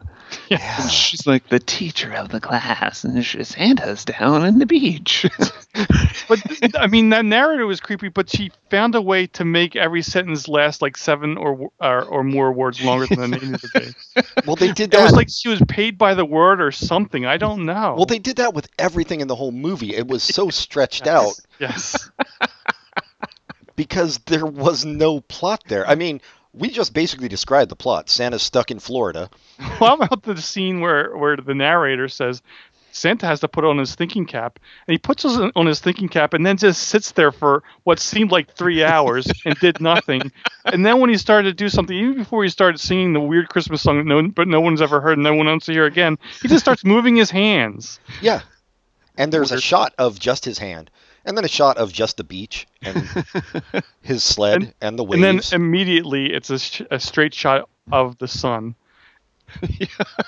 Yeah. 0.49 0.83
And 0.83 0.91
she's 0.91 1.27
like 1.27 1.49
the 1.49 1.59
teacher 1.59 2.13
of 2.13 2.29
the 2.29 2.41
class, 2.41 3.03
and 3.03 3.25
she, 3.25 3.43
Santa's 3.45 4.05
down 4.05 4.43
on 4.43 4.59
the 4.59 4.67
beach. 4.67 5.27
But 6.29 6.41
I 6.77 6.89
mean, 6.89 7.11
that 7.11 7.25
narrator 7.25 7.67
was 7.67 7.81
creepy, 7.81 8.09
but 8.09 8.29
she 8.29 8.51
found 8.71 8.95
a 8.95 9.01
way 9.01 9.29
to 9.29 9.45
make 9.45 9.77
every 9.77 10.03
sentence 10.03 10.47
last 10.49 10.83
like 10.83 10.97
seven 10.97 11.39
or 11.39 11.71
or, 11.81 12.05
or 12.05 12.23
more 12.25 12.53
words 12.53 12.83
longer 12.83 13.07
than 13.07 13.33
it 13.33 13.43
needed 13.43 13.61
to 13.61 13.69
be. 13.75 14.23
well 14.47 14.57
they 14.57 14.73
did 14.73 14.91
that 14.91 15.01
It 15.01 15.05
was 15.05 15.13
like 15.15 15.29
she 15.31 15.49
was 15.49 15.63
paid 15.69 15.97
by 15.97 16.13
the 16.15 16.25
word 16.27 16.61
or 16.61 16.71
something. 16.73 17.25
I 17.25 17.39
don't 17.39 17.65
know. 17.65 17.95
well 17.97 18.05
they 18.07 18.19
did 18.19 18.37
that 18.37 18.53
with 18.53 18.69
everything 18.79 19.21
in 19.23 19.29
the 19.29 19.37
whole 19.37 19.53
movie. 19.53 19.95
It 19.95 20.07
was 20.07 20.23
so 20.23 20.51
stretched 20.51 21.07
out 21.07 21.33
yes. 21.59 22.11
because 23.77 24.19
there 24.27 24.45
was 24.47 24.85
no 24.85 25.21
plot 25.21 25.63
there. 25.69 25.87
I 25.87 25.95
mean, 25.95 26.21
we 26.59 26.71
just 26.71 26.93
basically 26.93 27.29
described 27.29 27.71
the 27.71 27.77
plot. 27.77 28.11
Santa's 28.11 28.43
stuck 28.43 28.71
in 28.71 28.79
Florida. 28.79 29.31
How 29.59 29.95
about 29.95 30.23
the 30.23 30.41
scene 30.41 30.81
where 30.81 31.17
where 31.17 31.37
the 31.37 31.55
narrator 31.55 32.09
says 32.09 32.43
Santa 32.91 33.27
has 33.27 33.41
to 33.41 33.49
put 33.49 33.65
on 33.65 33.79
his 33.79 33.95
thinking 33.95 34.27
cap, 34.27 34.59
and 34.87 34.93
he 34.93 34.99
puts 34.99 35.25
on 35.25 35.67
his 35.67 35.81
thinking 35.81 36.09
cap, 36.09 36.35
and 36.35 36.45
then 36.45 36.57
just 36.57 36.89
sits 36.89 37.13
there 37.13 37.33
for 37.33 37.63
what 37.85 37.99
seemed 38.01 38.33
like 38.33 38.55
three 38.55 38.83
hours 38.83 39.31
and 39.45 39.59
did 39.61 39.81
nothing. 39.81 40.33
And 40.71 40.85
then 40.85 41.01
when 41.01 41.09
he 41.09 41.17
started 41.17 41.49
to 41.49 41.55
do 41.55 41.71
something, 41.71 41.97
even 41.97 42.15
before 42.15 42.43
he 42.43 42.51
started 42.51 42.79
singing 42.79 43.15
the 43.15 43.21
weird 43.21 43.49
Christmas 43.49 43.81
song 43.81 43.97
that 43.97 44.05
no, 44.05 44.29
but 44.29 44.47
no 44.47 44.61
one's 44.61 44.83
ever 44.83 45.01
heard, 45.01 45.17
and 45.17 45.23
no 45.23 45.33
one 45.33 45.47
wants 45.47 45.65
to 45.65 45.73
hear 45.73 45.87
again, 45.87 46.19
he 46.43 46.49
just 46.49 46.63
starts 46.63 46.85
moving 46.85 47.17
his 47.17 47.31
hands. 47.31 47.99
Yeah. 48.21 48.43
And 49.17 49.33
there's 49.33 49.51
a 49.51 49.61
shot 49.61 49.95
of 49.97 50.19
just 50.19 50.45
his 50.45 50.59
hand, 50.59 50.91
and 51.29 51.37
then 51.37 51.45
a 51.45 51.49
shot 51.49 51.77
of 51.77 51.93
just 51.93 52.17
the 52.17 52.25
beach 52.25 52.67
and 52.83 53.07
his 54.03 54.25
sled 54.25 54.63
and, 54.63 54.75
And- 54.81 54.99
the 54.99 55.05
waves. 55.05 55.23
And 55.23 55.41
then 55.41 55.61
immediately 55.61 56.33
it's 56.33 56.51
a, 56.51 56.59
sh- 56.59 56.83
a 56.91 56.99
straight 56.99 57.35
shot 57.35 57.69
of 57.93 58.19
the 58.19 58.27
sun. 58.27 58.75
yeah. 59.63 59.87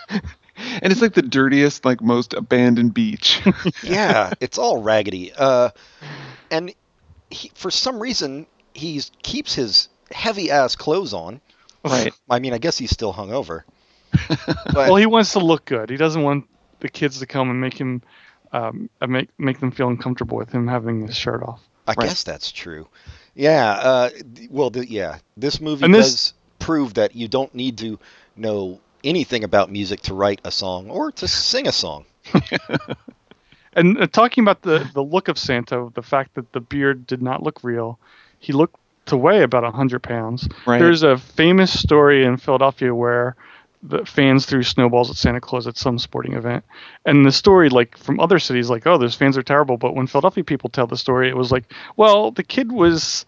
and 0.10 0.92
it's 0.92 1.00
like 1.02 1.14
the 1.14 1.22
dirtiest, 1.22 1.84
like 1.84 2.00
most 2.00 2.34
abandoned 2.34 2.94
beach. 2.94 3.40
yeah, 3.82 4.32
it's 4.40 4.58
all 4.58 4.82
raggedy. 4.82 5.32
Uh, 5.36 5.70
and 6.50 6.72
he, 7.30 7.50
for 7.54 7.70
some 7.70 7.98
reason, 7.98 8.46
he 8.74 9.00
keeps 9.22 9.54
his 9.54 9.88
heavy 10.12 10.50
ass 10.50 10.76
clothes 10.76 11.14
on. 11.14 11.40
right. 11.84 12.12
I 12.28 12.38
mean, 12.40 12.52
I 12.52 12.58
guess 12.58 12.76
he's 12.78 12.90
still 12.90 13.12
hungover. 13.14 13.62
But 14.46 14.74
Well, 14.74 14.96
he 14.96 15.06
wants 15.06 15.32
to 15.32 15.38
look 15.38 15.64
good. 15.64 15.88
He 15.88 15.96
doesn't 15.96 16.22
want 16.22 16.46
the 16.80 16.88
kids 16.88 17.20
to 17.20 17.26
come 17.26 17.48
and 17.50 17.60
make 17.60 17.78
him 17.78 18.02
um, 18.52 18.90
make 19.06 19.28
make 19.38 19.60
them 19.60 19.70
feel 19.70 19.88
uncomfortable 19.88 20.36
with 20.36 20.50
him 20.50 20.66
having 20.68 21.06
his 21.06 21.16
shirt 21.16 21.42
off. 21.42 21.60
I 21.86 21.92
Right. 21.92 22.08
guess 22.08 22.22
that's 22.22 22.52
true. 22.52 22.86
Yeah. 23.34 23.70
Uh, 23.72 24.10
well, 24.50 24.70
th- 24.70 24.88
yeah. 24.88 25.18
This 25.36 25.60
movie 25.60 25.84
And 25.84 25.94
this- 25.94 26.10
does 26.12 26.34
prove 26.58 26.94
that 26.94 27.16
you 27.16 27.26
don't 27.28 27.54
need 27.54 27.78
to 27.78 27.98
know 28.36 28.80
anything 29.02 29.44
about 29.44 29.70
music 29.70 30.00
to 30.02 30.14
write 30.14 30.40
a 30.44 30.50
song 30.50 30.90
or 30.90 31.10
to 31.12 31.26
sing 31.28 31.66
a 31.66 31.72
song. 31.72 32.04
And 33.72 33.98
uh, 34.00 34.06
talking 34.08 34.42
about 34.42 34.62
the 34.62 34.88
the 34.94 35.02
look 35.02 35.28
of 35.28 35.38
Santa, 35.38 35.90
the 35.94 36.02
fact 36.02 36.34
that 36.34 36.52
the 36.52 36.60
beard 36.60 37.06
did 37.06 37.22
not 37.22 37.42
look 37.42 37.62
real, 37.62 37.98
he 38.40 38.52
looked 38.52 38.76
to 39.06 39.16
weigh 39.16 39.42
about 39.42 39.62
hundred 39.72 40.02
pounds. 40.02 40.48
Right. 40.66 40.78
There's 40.80 41.04
a 41.04 41.16
famous 41.16 41.78
story 41.78 42.24
in 42.24 42.36
Philadelphia 42.36 42.92
where 42.94 43.36
the 43.82 44.04
fans 44.04 44.46
threw 44.46 44.62
snowballs 44.62 45.10
at 45.10 45.16
Santa 45.16 45.40
Claus 45.40 45.66
at 45.66 45.76
some 45.76 45.98
sporting 45.98 46.34
event, 46.34 46.64
and 47.06 47.24
the 47.24 47.32
story, 47.32 47.68
like 47.68 47.96
from 47.96 48.20
other 48.20 48.38
cities, 48.38 48.68
like 48.68 48.86
oh, 48.86 48.98
those 48.98 49.14
fans 49.14 49.38
are 49.38 49.42
terrible. 49.42 49.76
But 49.76 49.94
when 49.94 50.06
Philadelphia 50.06 50.44
people 50.44 50.70
tell 50.70 50.86
the 50.86 50.96
story, 50.96 51.28
it 51.28 51.36
was 51.36 51.50
like, 51.50 51.72
well, 51.96 52.30
the 52.30 52.42
kid 52.42 52.72
was 52.72 53.24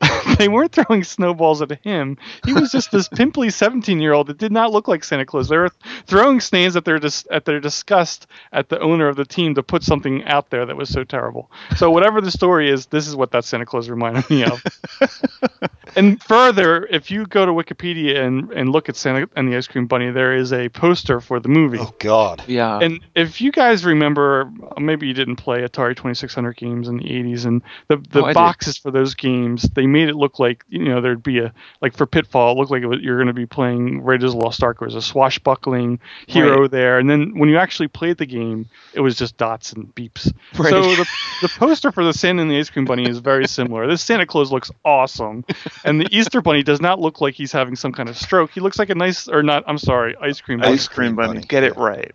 they 0.38 0.48
weren't 0.48 0.72
throwing 0.72 1.04
snowballs 1.04 1.62
at 1.62 1.70
him. 1.82 2.18
He 2.44 2.52
was 2.52 2.70
just 2.72 2.90
this 2.90 3.08
pimply 3.08 3.50
17 3.50 4.00
year 4.00 4.12
old 4.12 4.26
that 4.26 4.38
did 4.38 4.52
not 4.52 4.72
look 4.72 4.88
like 4.88 5.04
Santa 5.04 5.24
Claus. 5.24 5.48
They 5.48 5.56
were 5.56 5.70
throwing 6.06 6.40
snails 6.40 6.76
at 6.76 6.84
their 6.84 6.98
dis- 6.98 7.26
at 7.30 7.44
their 7.44 7.60
disgust 7.60 8.26
at 8.52 8.68
the 8.68 8.80
owner 8.80 9.08
of 9.08 9.16
the 9.16 9.24
team 9.24 9.54
to 9.54 9.62
put 9.62 9.82
something 9.82 10.24
out 10.24 10.50
there 10.50 10.66
that 10.66 10.76
was 10.76 10.88
so 10.88 11.04
terrible. 11.04 11.50
So 11.76 11.90
whatever 11.90 12.20
the 12.20 12.30
story 12.30 12.70
is, 12.70 12.86
this 12.86 13.06
is 13.06 13.16
what 13.16 13.30
that 13.32 13.44
Santa 13.44 13.66
Claus 13.66 13.88
reminded 13.88 14.28
me 14.28 14.44
of. 14.44 14.62
and 15.96 16.22
further, 16.22 16.86
if 16.86 17.10
you 17.10 17.26
go 17.26 17.46
to 17.46 17.52
Wikipedia 17.52 18.18
and, 18.24 18.50
and 18.52 18.70
look 18.70 18.88
at 18.88 18.96
Santa 18.96 19.28
and 19.36 19.50
the 19.50 19.56
Ice 19.56 19.66
Cream 19.66 19.86
Bunny, 19.86 20.10
there 20.10 20.34
is 20.34 20.52
a 20.52 20.68
poster 20.70 21.20
for 21.20 21.40
the 21.40 21.48
movie. 21.48 21.78
Oh 21.80 21.94
God. 21.98 22.42
Yeah. 22.46 22.78
And 22.78 23.00
if 23.14 23.40
you 23.40 23.52
guys 23.52 23.84
remember, 23.84 24.50
maybe 24.78 25.06
you 25.06 25.14
didn't 25.14 25.36
play 25.36 25.60
Atari 25.62 25.96
2600 25.96 26.56
games 26.56 26.88
in 26.88 26.96
the 26.98 27.04
80s, 27.04 27.46
and 27.46 27.62
the 27.88 27.96
the 28.10 28.24
Oh, 28.24 28.32
boxes 28.32 28.78
for 28.78 28.90
those 28.90 29.14
games, 29.14 29.62
they 29.74 29.83
made 29.86 30.08
it 30.08 30.14
look 30.16 30.38
like 30.38 30.64
you 30.68 30.84
know 30.84 31.00
there'd 31.00 31.22
be 31.22 31.38
a 31.38 31.52
like 31.80 31.96
for 31.96 32.06
Pitfall, 32.06 32.52
it 32.52 32.58
looked 32.58 32.70
like 32.70 32.82
it 32.82 32.86
was, 32.86 33.00
you're 33.00 33.16
going 33.16 33.26
to 33.28 33.32
be 33.32 33.46
playing 33.46 34.02
Raiders 34.04 34.32
of 34.34 34.38
the 34.40 34.44
Lost 34.44 34.62
Ark. 34.62 34.78
There 34.80 34.86
was 34.86 34.94
a 34.94 35.02
swashbuckling 35.02 36.00
hero 36.26 36.62
Right. 36.62 36.70
there, 36.70 36.98
and 36.98 37.08
then 37.10 37.38
when 37.38 37.48
you 37.48 37.58
actually 37.58 37.88
played 37.88 38.18
the 38.18 38.26
game, 38.26 38.66
it 38.94 39.00
was 39.00 39.16
just 39.16 39.36
dots 39.36 39.72
and 39.72 39.94
beeps. 39.94 40.32
Right. 40.58 40.70
So 40.70 40.82
the 40.82 41.08
the 41.42 41.48
poster 41.48 41.90
for 41.90 42.04
the 42.04 42.12
Santa 42.12 42.42
and 42.42 42.50
the 42.50 42.58
Ice 42.58 42.70
Cream 42.70 42.84
Bunny 42.84 43.08
is 43.08 43.18
very 43.18 43.46
similar. 43.48 43.86
This 43.88 44.02
Santa 44.02 44.24
Claus 44.26 44.52
looks 44.52 44.70
awesome, 44.84 45.44
and 45.84 46.00
the 46.00 46.06
Easter 46.16 46.40
Bunny 46.40 46.62
does 46.62 46.80
not 46.80 47.00
look 47.00 47.20
like 47.20 47.34
he's 47.34 47.50
having 47.52 47.74
some 47.76 47.92
kind 47.92 48.08
of 48.08 48.16
stroke. 48.16 48.52
He 48.52 48.60
looks 48.60 48.78
like 48.78 48.90
a 48.90 48.94
nice 48.94 49.26
or 49.28 49.42
not. 49.42 49.64
I'm 49.66 49.78
sorry, 49.78 50.14
ice 50.20 50.40
cream. 50.40 50.60
bunny. 50.60 50.72
Ice 50.74 50.86
cream 50.88 51.16
bunny. 51.16 51.34
bunny. 51.34 51.46
Get 51.46 51.64
it 51.64 51.76
right. 51.76 52.12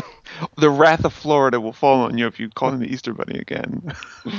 the 0.58 0.68
wrath 0.70 1.04
of 1.04 1.12
Florida 1.12 1.60
will 1.60 1.72
fall 1.72 2.02
on 2.02 2.18
you 2.18 2.26
if 2.26 2.40
you 2.40 2.48
call 2.50 2.70
him 2.70 2.80
the 2.80 2.86
Easter 2.92 3.14
Bunny 3.14 3.38
again. 3.38 3.94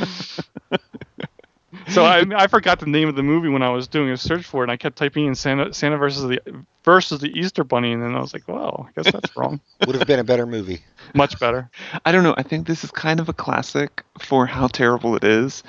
So 1.89 2.03
I, 2.03 2.23
I 2.35 2.47
forgot 2.47 2.79
the 2.79 2.85
name 2.85 3.07
of 3.07 3.15
the 3.15 3.23
movie 3.23 3.49
when 3.49 3.61
I 3.61 3.69
was 3.69 3.87
doing 3.87 4.09
a 4.09 4.17
search 4.17 4.45
for 4.45 4.61
it, 4.61 4.65
and 4.65 4.71
I 4.71 4.77
kept 4.77 4.97
typing 4.97 5.25
in 5.25 5.35
Santa 5.35 5.73
Santa 5.73 5.97
versus 5.97 6.23
the 6.23 6.41
versus 6.83 7.19
the 7.21 7.29
Easter 7.29 7.63
Bunny, 7.63 7.93
and 7.93 8.03
then 8.03 8.15
I 8.15 8.19
was 8.19 8.33
like, 8.33 8.47
well, 8.47 8.87
I 8.89 9.01
guess 9.01 9.11
that's 9.11 9.35
wrong. 9.37 9.59
Would 9.87 9.95
have 9.95 10.07
been 10.07 10.19
a 10.19 10.23
better 10.23 10.45
movie. 10.45 10.81
Much 11.13 11.39
better. 11.39 11.69
I 12.05 12.11
don't 12.11 12.23
know. 12.23 12.35
I 12.37 12.43
think 12.43 12.67
this 12.67 12.83
is 12.83 12.91
kind 12.91 13.19
of 13.19 13.29
a 13.29 13.33
classic 13.33 14.03
for 14.19 14.45
how 14.45 14.67
terrible 14.67 15.15
it 15.15 15.23
is, 15.23 15.63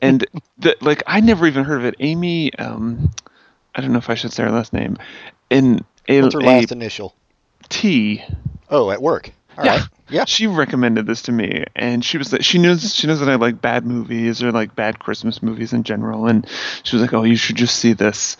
and 0.00 0.26
the, 0.58 0.76
like 0.80 1.02
I 1.06 1.20
never 1.20 1.46
even 1.46 1.64
heard 1.64 1.78
of 1.80 1.84
it. 1.84 1.96
Amy, 2.00 2.54
um, 2.54 3.10
I 3.74 3.80
don't 3.80 3.92
know 3.92 3.98
if 3.98 4.10
I 4.10 4.14
should 4.14 4.32
say 4.32 4.44
her 4.44 4.50
last 4.50 4.72
name, 4.72 4.96
in 5.50 5.84
a, 6.08 6.22
What's 6.22 6.34
her 6.34 6.40
a 6.40 6.44
last 6.44 6.72
initial? 6.72 7.14
T. 7.68 8.22
Oh, 8.70 8.90
at 8.90 9.02
work. 9.02 9.32
All 9.58 9.64
Yeah. 9.64 9.76
right. 9.78 9.88
Yeah. 10.08 10.24
She 10.26 10.46
recommended 10.46 11.06
this 11.06 11.22
to 11.22 11.32
me, 11.32 11.64
and 11.74 12.04
she 12.04 12.16
was 12.18 12.32
like, 12.32 12.44
she 12.44 12.58
knows 12.58 12.94
she 12.94 13.06
knows 13.06 13.18
that 13.20 13.28
I 13.28 13.34
like 13.34 13.60
bad 13.60 13.84
movies 13.86 14.42
or 14.42 14.52
like 14.52 14.76
bad 14.76 14.98
Christmas 15.00 15.42
movies 15.42 15.72
in 15.72 15.82
general, 15.82 16.26
and 16.28 16.46
she 16.84 16.94
was 16.96 17.02
like, 17.02 17.12
"Oh, 17.12 17.24
you 17.24 17.36
should 17.36 17.56
just 17.56 17.76
see 17.76 17.92
this." 17.92 18.36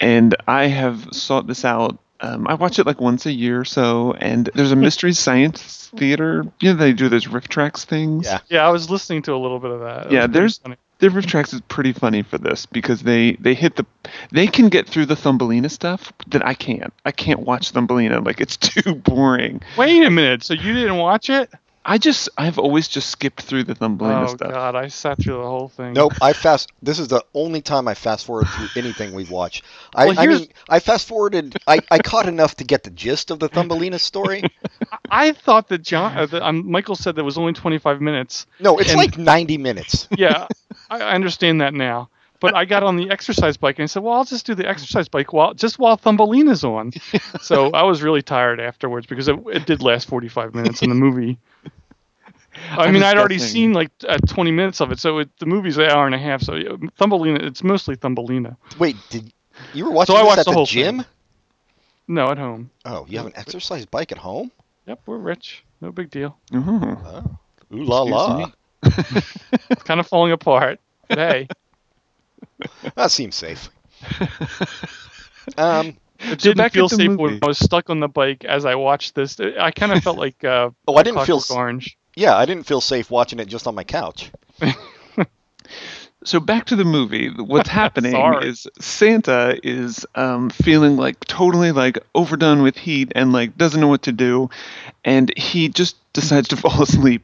And 0.00 0.34
I 0.48 0.66
have 0.68 1.08
sought 1.12 1.46
this 1.46 1.64
out. 1.64 1.98
Um, 2.22 2.46
I 2.48 2.54
watch 2.54 2.78
it 2.78 2.86
like 2.86 3.00
once 3.00 3.26
a 3.26 3.32
year 3.32 3.60
or 3.60 3.64
so, 3.66 4.12
and 4.14 4.48
there's 4.54 4.72
a 4.72 4.76
mystery 4.86 5.12
science 5.12 5.90
theater. 5.96 6.44
You 6.60 6.72
know, 6.72 6.78
they 6.78 6.92
do 6.94 7.08
those 7.10 7.26
RiffTrax 7.26 7.84
things. 7.84 8.24
Yeah. 8.26 8.38
Yeah, 8.48 8.66
I 8.66 8.70
was 8.70 8.88
listening 8.88 9.22
to 9.22 9.34
a 9.34 9.36
little 9.38 9.58
bit 9.58 9.70
of 9.72 9.80
that. 9.80 10.06
It 10.06 10.12
Yeah, 10.12 10.20
was 10.20 10.26
pretty 10.26 10.32
there's- 10.38 10.60
funny. 11.00 11.14
the 11.14 11.20
RiffTrax 11.20 11.54
is 11.54 11.60
pretty 11.62 11.92
funny 11.92 12.22
for 12.22 12.38
this 12.38 12.66
because 12.66 13.02
they 13.02 13.32
they 13.32 13.54
hit 13.54 13.76
the 13.76 13.86
they 14.30 14.46
can 14.46 14.68
get 14.68 14.88
through 14.88 15.06
the 15.06 15.16
Thumbelina 15.16 15.68
stuff 15.68 16.12
that 16.28 16.46
I 16.46 16.54
can't. 16.54 16.92
I 17.04 17.12
can't 17.12 17.40
watch 17.40 17.72
Thumbelina 17.72 18.20
like 18.20 18.40
it's 18.40 18.56
too 18.56 18.94
boring. 18.94 19.60
Wait 19.76 20.04
a 20.04 20.10
minute. 20.10 20.42
So 20.44 20.54
you 20.54 20.72
didn't 20.74 20.98
watch 20.98 21.30
it? 21.30 21.50
I 21.84 21.96
just 21.96 22.28
I've 22.36 22.58
always 22.58 22.88
just 22.88 23.08
skipped 23.08 23.40
through 23.42 23.64
the 23.64 23.74
Thumbelina 23.74 24.28
stuff. 24.28 24.48
Oh. 24.50 24.54
God, 24.54 24.74
I 24.76 24.88
sat 24.88 25.18
through 25.18 25.38
the 25.38 25.42
whole 25.42 25.68
thing. 25.68 25.94
Nope. 25.94 26.12
I 26.20 26.34
fast. 26.34 26.70
This 26.82 26.98
is 26.98 27.08
the 27.08 27.24
only 27.34 27.62
time 27.62 27.88
I 27.88 27.94
fast 27.94 28.26
forward 28.26 28.48
through 28.48 28.68
anything 28.76 29.14
we've 29.14 29.30
watched. 29.30 29.64
I, 29.94 30.06
Well, 30.06 30.18
I 30.18 30.22
here's- 30.22 30.40
mean, 30.40 30.48
I 30.68 30.80
fast 30.80 31.08
forwarded. 31.08 31.56
I, 31.66 31.80
I 31.90 31.98
caught 31.98 32.28
enough 32.28 32.56
to 32.56 32.64
get 32.64 32.82
the 32.82 32.90
gist 32.90 33.30
of 33.30 33.38
the 33.38 33.48
Thumbelina 33.48 33.98
story. 33.98 34.42
I 35.10 35.32
thought 35.32 35.68
that 35.68 35.82
John, 35.82 36.16
uh, 36.16 36.26
that, 36.26 36.42
um, 36.46 36.70
Michael 36.70 36.96
said 36.96 37.16
that 37.16 37.24
was 37.24 37.38
only 37.38 37.54
25 37.54 38.00
minutes. 38.02 38.46
No, 38.60 38.78
it's 38.78 38.90
And- 38.90 38.98
like 38.98 39.16
90 39.16 39.56
minutes. 39.56 40.06
Yeah, 40.16 40.48
I, 40.90 41.00
I 41.00 41.14
understand 41.14 41.62
that 41.62 41.72
now. 41.72 42.10
But 42.40 42.56
I 42.56 42.64
got 42.64 42.82
on 42.82 42.96
the 42.96 43.10
exercise 43.10 43.56
bike 43.56 43.78
and 43.78 43.84
I 43.84 43.86
said, 43.86 44.02
"Well, 44.02 44.14
I'll 44.14 44.24
just 44.24 44.46
do 44.46 44.54
the 44.54 44.68
exercise 44.68 45.08
bike 45.08 45.32
while 45.32 45.54
just 45.54 45.78
while 45.78 45.96
Thumbelina's 45.96 46.64
on." 46.64 46.92
so 47.40 47.70
I 47.72 47.82
was 47.82 48.02
really 48.02 48.22
tired 48.22 48.60
afterwards 48.60 49.06
because 49.06 49.28
it, 49.28 49.38
it 49.52 49.66
did 49.66 49.82
last 49.82 50.08
45 50.08 50.54
minutes 50.54 50.82
in 50.82 50.88
the 50.88 50.94
movie. 50.94 51.38
I, 52.72 52.76
I 52.86 52.90
mean, 52.90 53.02
I'd 53.02 53.18
already 53.18 53.38
seen 53.38 53.74
like 53.74 53.90
uh, 54.08 54.18
20 54.26 54.50
minutes 54.52 54.80
of 54.80 54.90
it, 54.90 54.98
so 54.98 55.18
it, 55.18 55.28
the 55.38 55.46
movie's 55.46 55.76
an 55.76 55.84
hour 55.84 56.06
and 56.06 56.14
a 56.14 56.18
half. 56.18 56.42
So 56.42 56.54
Thumbelina, 56.98 57.40
it's 57.46 57.62
mostly 57.62 57.94
Thumbelina. 57.94 58.56
Wait, 58.78 58.96
did 59.10 59.32
you 59.74 59.84
were 59.84 59.92
watching 59.92 60.14
So 60.14 60.20
I 60.20 60.24
watched 60.24 60.40
at 60.40 60.44
the 60.46 60.50
the, 60.50 60.56
whole 60.56 60.66
gym? 60.66 60.98
thing. 60.98 61.06
No, 62.08 62.30
at 62.30 62.38
home. 62.38 62.70
Oh, 62.86 63.06
you 63.08 63.18
have 63.18 63.26
an 63.26 63.34
exercise 63.36 63.86
bike 63.86 64.10
at 64.10 64.18
home? 64.18 64.50
Yep, 64.86 65.02
we're 65.06 65.18
rich. 65.18 65.62
No 65.80 65.92
big 65.92 66.10
deal. 66.10 66.36
Mhm. 66.50 67.00
Oh, 67.04 67.76
ooh 67.76 67.84
la 67.84 68.02
Excuse 68.02 68.10
la. 68.10 68.50
It's 69.70 69.82
kind 69.84 70.00
of 70.00 70.06
falling 70.06 70.32
apart. 70.32 70.80
But 71.08 71.18
hey, 71.18 71.48
That 72.94 73.10
seems 73.10 73.36
safe. 73.36 73.68
um. 75.58 75.96
it 76.18 76.38
didn't 76.38 76.58
back 76.58 76.72
feel 76.72 76.88
safe 76.88 77.08
movie. 77.08 77.22
when 77.22 77.38
I 77.42 77.46
was 77.46 77.58
stuck 77.58 77.90
on 77.90 78.00
the 78.00 78.08
bike 78.08 78.44
as 78.44 78.64
I 78.64 78.74
watched 78.74 79.14
this. 79.14 79.38
I 79.40 79.70
kind 79.70 79.92
of 79.92 80.02
felt 80.02 80.18
like 80.18 80.42
uh, 80.44 80.70
Oh, 80.88 80.94
I 80.96 81.02
didn't 81.02 81.24
feel. 81.24 81.42
Orange. 81.50 81.96
Yeah, 82.16 82.36
I 82.36 82.44
didn't 82.44 82.64
feel 82.64 82.80
safe 82.80 83.10
watching 83.10 83.38
it 83.38 83.46
just 83.46 83.66
on 83.66 83.74
my 83.74 83.84
couch. 83.84 84.30
So 86.24 86.38
back 86.38 86.66
to 86.66 86.76
the 86.76 86.84
movie. 86.84 87.30
What's 87.30 87.70
happening 87.70 88.14
is 88.42 88.66
Santa 88.78 89.58
is 89.66 90.04
um, 90.14 90.50
feeling 90.50 90.98
like 90.98 91.18
totally 91.20 91.72
like 91.72 91.98
overdone 92.14 92.62
with 92.62 92.76
heat 92.76 93.10
and 93.14 93.32
like 93.32 93.56
doesn't 93.56 93.80
know 93.80 93.88
what 93.88 94.02
to 94.02 94.12
do, 94.12 94.50
and 95.02 95.32
he 95.38 95.70
just 95.70 95.96
decides 96.12 96.48
to 96.48 96.56
fall 96.56 96.82
asleep. 96.82 97.22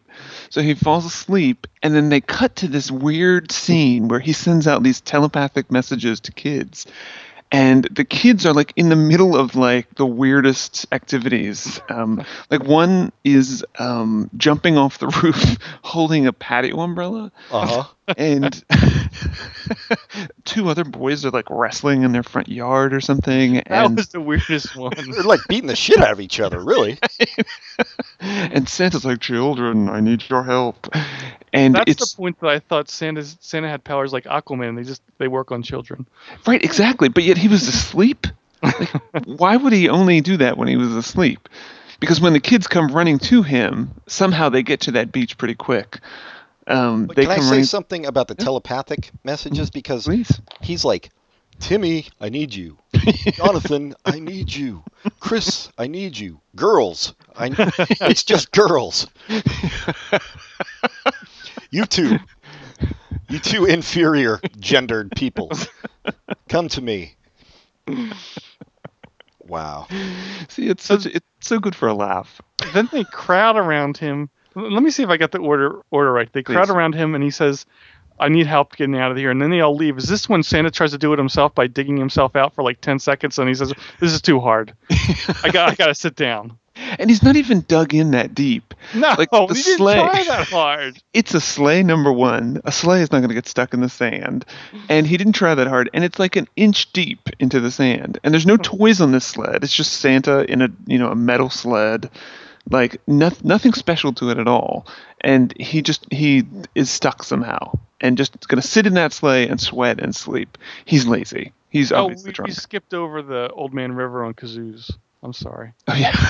So 0.51 0.63
he 0.63 0.75
falls 0.75 1.05
asleep, 1.05 1.67
and 1.83 1.95
then 1.95 2.09
they 2.09 2.21
cut 2.21 2.57
to 2.57 2.69
this 2.69 2.91
weird 2.91 3.51
scene 3.53 4.09
where 4.09 4.21
he 4.21 4.33
sends 4.33 4.67
out 4.67 4.83
these 4.83 5.01
telepathic 5.01 5.71
messages 5.71 6.21
to 6.21 6.33
kids. 6.33 6.87
And 7.53 7.85
the 7.93 8.05
kids 8.05 8.45
are 8.45 8.53
like 8.53 8.73
in 8.77 8.89
the 8.89 8.97
middle 8.97 9.37
of 9.37 9.55
like 9.55 9.95
the 9.95 10.07
weirdest 10.07 10.87
activities. 10.93 11.81
Um, 11.89 12.25
like 12.51 12.65
one 12.65 13.13
is 13.23 13.65
um, 13.79 14.31
jumping 14.37 14.77
off 14.77 14.99
the 14.99 15.07
roof 15.23 15.57
holding 15.83 16.27
a 16.27 16.33
patio 16.33 16.81
umbrella 16.81 17.31
Uh 17.51 17.67
huh. 17.67 17.85
And 18.17 18.65
two 20.45 20.69
other 20.69 20.85
boys 20.85 21.25
are 21.25 21.31
like 21.31 21.47
wrestling 21.51 22.03
in 22.03 22.13
their 22.13 22.23
front 22.23 22.49
yard 22.49 22.95
or 22.95 23.01
something 23.01 23.55
That 23.55 23.71
and 23.71 23.97
was 23.97 24.09
the 24.09 24.21
weirdest 24.21 24.77
one. 24.77 24.93
They're 25.11 25.23
like 25.23 25.41
beating 25.49 25.67
the 25.67 25.77
shit 25.77 25.99
out 25.99 26.13
of 26.13 26.21
each 26.21 26.41
other, 26.41 26.63
really. 26.63 26.99
and 28.21 28.69
santa's 28.69 29.05
like 29.05 29.21
children 29.21 29.89
i 29.89 30.01
need 30.01 30.23
your 30.29 30.43
help 30.43 30.89
and 31.53 31.75
That's 31.75 31.91
it's 31.91 32.13
the 32.13 32.17
point 32.17 32.41
that 32.41 32.49
I 32.49 32.59
thought 32.59 32.89
Santa's 32.89 33.37
Santa 33.41 33.69
had 33.69 33.83
powers 33.85 34.13
like 34.13 34.25
Aquaman. 34.25 34.77
They 34.77 34.83
just 34.83 35.03
they 35.19 35.29
work 35.29 35.53
on 35.53 35.63
children. 35.63 36.07
right 36.47 36.63
exactly 36.63 37.09
but 37.09 37.23
yet 37.25 37.37
he 37.39 37.49
was 37.49 37.67
asleep 37.69 38.27
like, 38.63 38.89
why 39.27 39.57
would 39.57 39.73
he 39.73 39.89
only 39.89 40.21
do 40.21 40.37
that 40.39 40.57
when 40.57 40.69
he 40.69 40.77
was 40.77 40.95
asleep 40.95 41.49
because 42.01 42.21
when 42.21 42.33
the 42.33 42.41
kids 42.41 42.67
come 42.67 42.89
running 42.89 43.19
to 43.19 43.43
him 43.43 43.91
somehow 44.07 44.49
they 44.49 44.63
get 44.63 44.81
to 44.81 44.91
that 44.93 45.13
beach 45.13 45.37
pretty 45.39 45.55
quick 45.55 46.01
um, 46.67 47.07
they 47.15 47.23
can 47.23 47.33
I 47.33 47.39
say 47.39 47.51
running 47.51 47.65
something 47.65 48.07
about 48.07 48.29
the 48.29 48.35
telepathic 48.35 49.11
messages? 49.25 49.71
Because 49.71 50.05
please 50.05 50.41
he's 50.61 50.85
like, 50.85 51.11
Timmy, 51.59 52.07
I 52.21 52.29
need 52.29 52.55
you. 52.55 52.79
Jonathan, 53.33 53.95
I 54.05 54.19
need 54.19 54.53
you. 54.53 54.83
Chris, 55.21 55.71
I 55.79 55.87
need 55.87 56.19
you. 56.19 56.41
Girls, 56.55 57.15
I. 57.37 57.51
it's 58.03 58.25
just 58.25 58.53
girls. 58.53 59.07
you 61.71 61.87
two, 61.87 62.19
you 63.29 63.39
two 63.39 63.65
inferior 63.65 64.41
gendered 64.59 65.13
people, 65.17 65.51
come 66.49 66.69
to 66.69 66.83
me. 66.83 67.17
Wow. 69.47 69.87
see 70.49 70.69
it's 70.69 70.85
such 70.85 71.07
it's 71.07 71.27
so 71.41 71.61
good 71.61 71.77
for 71.77 71.87
a 71.87 71.95
laugh 71.95 72.43
then 72.73 72.89
they 72.93 73.05
crowd 73.05 73.57
around 73.57 73.97
him. 73.97 74.31
Let 74.57 74.83
me 74.83 74.91
see 74.91 75.03
if 75.03 75.09
I 75.09 75.17
got 75.17 75.33
the 75.33 75.39
order 75.39 75.81
order 75.91 76.13
right. 76.13 76.33
They 76.33 76.43
crowd 76.43 76.71
around 76.71 76.95
him 76.95 77.15
and 77.15 77.23
he 77.23 77.31
says, 77.31 77.67
"I 78.19 78.29
need 78.29 78.47
help 78.47 78.75
getting 78.77 78.97
out 78.97 79.11
of 79.11 79.17
here." 79.17 79.31
And 79.31 79.41
then 79.41 79.51
they 79.51 79.61
all 79.61 79.77
leave. 79.77 79.99
Is 79.99 80.09
this 80.09 80.29
when 80.29 80.43
Santa 80.43 80.71
tries 80.71 80.93
to 80.93 80.99
do 80.99 81.13
it 81.13 81.19
himself 81.19 81.55
by 81.55 81.67
digging 81.67 81.97
himself 81.97 82.35
out 82.35 82.55
for 82.55 82.63
like 82.65 82.81
ten 82.81 82.99
seconds? 82.99 83.39
And 83.39 83.49
he 83.49 83.55
says, 83.55 83.73
"This 84.01 84.13
is 84.13 84.23
too 84.23 84.41
hard. 84.41 84.73
I 85.45 85.51
got 85.53 85.71
I 85.71 85.75
got 85.75 85.87
to 85.87 85.95
sit 85.95 86.17
down." 86.17 86.59
and 86.99 87.11
he's 87.11 87.23
not 87.23 87.37
even 87.37 87.65
dug 87.69 87.95
in 87.95 88.11
that 88.13 88.35
deep 88.35 88.75
No, 88.95 89.15
Like 89.17 89.31
the 89.31 89.47
he 89.47 89.63
didn't 89.63 89.79
sleigh. 89.79 89.95
try 89.95 90.25
that 90.25 90.49
hard. 90.51 90.99
it's 91.13 91.35
a 91.35 91.41
sleigh 91.41 91.83
number 91.83 92.13
one. 92.13 92.61
A 92.65 92.73
sleigh 92.73 93.01
is 93.01 93.11
not 93.13 93.19
going 93.19 93.29
to 93.29 93.35
get 93.35 93.47
stuck 93.47 93.75
in 93.75 93.81
the 93.81 93.89
sand, 93.89 94.45
and 94.89 95.07
he 95.07 95.17
didn't 95.17 95.35
try 95.35 95.55
that 95.55 95.67
hard. 95.67 95.91
And 95.95 96.05
it's 96.05 96.19
like 96.19 96.37
an 96.37 96.49
inch 96.57 96.93
deep 96.93 97.29
into 97.39 97.61
the 97.61 97.71
sand, 97.71 98.19
and 98.23 98.33
there's 98.33 98.47
no 98.47 98.57
hmm. 98.57 98.63
toys 98.63 99.01
on 99.01 99.13
this 99.13 99.25
sled. 99.25 99.65
It's 99.65 99.75
just 99.75 99.95
Santa 99.95 100.51
in 100.51 100.63
a 100.63 100.69
you 100.87 100.99
know 100.99 101.11
a 101.11 101.17
metal 101.17 101.51
sled, 101.51 102.11
like 102.71 103.01
no, 103.07 103.31
nothing 103.45 103.73
special 103.75 104.13
to 104.15 104.31
it 104.31 104.39
at 104.39 104.49
all, 104.49 104.87
and 105.21 105.57
he 105.59 105.83
just 105.83 106.07
he 106.13 106.45
is 106.75 106.91
stuck 106.91 107.23
somehow 107.23 107.73
and 108.01 108.17
just 108.19 108.47
gonna 108.49 108.63
sit 108.63 108.87
in 108.87 108.95
that 108.95 109.13
sleigh 109.13 109.49
and 109.49 109.61
sweat 109.61 110.01
and 110.01 110.15
sleep. 110.15 110.59
He's 110.85 111.07
lazy. 111.07 111.53
He's 111.71 111.93
Oh, 111.93 112.05
obviously 112.05 112.29
we, 112.29 112.33
drunk. 112.33 112.49
we 112.49 112.55
skipped 112.55 112.95
over 112.95 113.23
the 113.23 113.51
Old 113.51 113.75
Man 113.75 113.93
River 113.93 114.25
on 114.25 114.35
kazoos. 114.35 114.91
I'm 115.23 115.33
sorry. 115.33 115.73
Oh 115.89 115.95
yeah. 115.95 116.13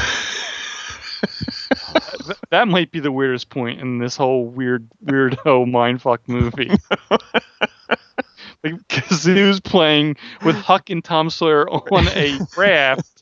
Th- 2.24 2.38
that 2.50 2.68
might 2.68 2.90
be 2.90 3.00
the 3.00 3.12
weirdest 3.12 3.48
point 3.48 3.80
in 3.80 3.98
this 3.98 4.16
whole 4.16 4.44
weird 4.46 4.88
weirdo 5.04 5.36
mindfuck 5.66 6.18
movie. 6.26 6.70
the 8.62 8.70
kazoos 8.88 9.62
playing 9.62 10.16
with 10.44 10.56
Huck 10.56 10.90
and 10.90 11.02
Tom 11.04 11.30
Sawyer 11.30 11.68
on 11.70 12.08
a 12.08 12.38
raft, 12.56 13.15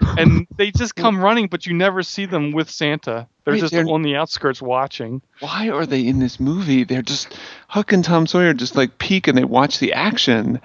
and 0.00 0.46
they 0.56 0.70
just 0.70 0.94
come 0.96 1.22
running, 1.22 1.46
but 1.48 1.66
you 1.66 1.74
never 1.74 2.02
see 2.02 2.26
them 2.26 2.52
with 2.52 2.70
Santa. 2.70 3.26
They're 3.44 3.54
Wait, 3.54 3.60
just 3.60 3.72
they're- 3.72 3.88
on 3.88 4.02
the 4.02 4.16
outskirts 4.16 4.62
watching. 4.62 5.22
Why 5.40 5.68
are 5.70 5.86
they 5.86 6.06
in 6.06 6.18
this 6.18 6.38
movie? 6.38 6.84
They're 6.84 7.02
just 7.02 7.36
Huck 7.68 7.92
and 7.92 8.04
Tom 8.04 8.26
Sawyer 8.26 8.54
just 8.54 8.76
like 8.76 8.98
peek 8.98 9.28
and 9.28 9.36
they 9.36 9.44
watch 9.44 9.78
the 9.78 9.92
action, 9.92 10.60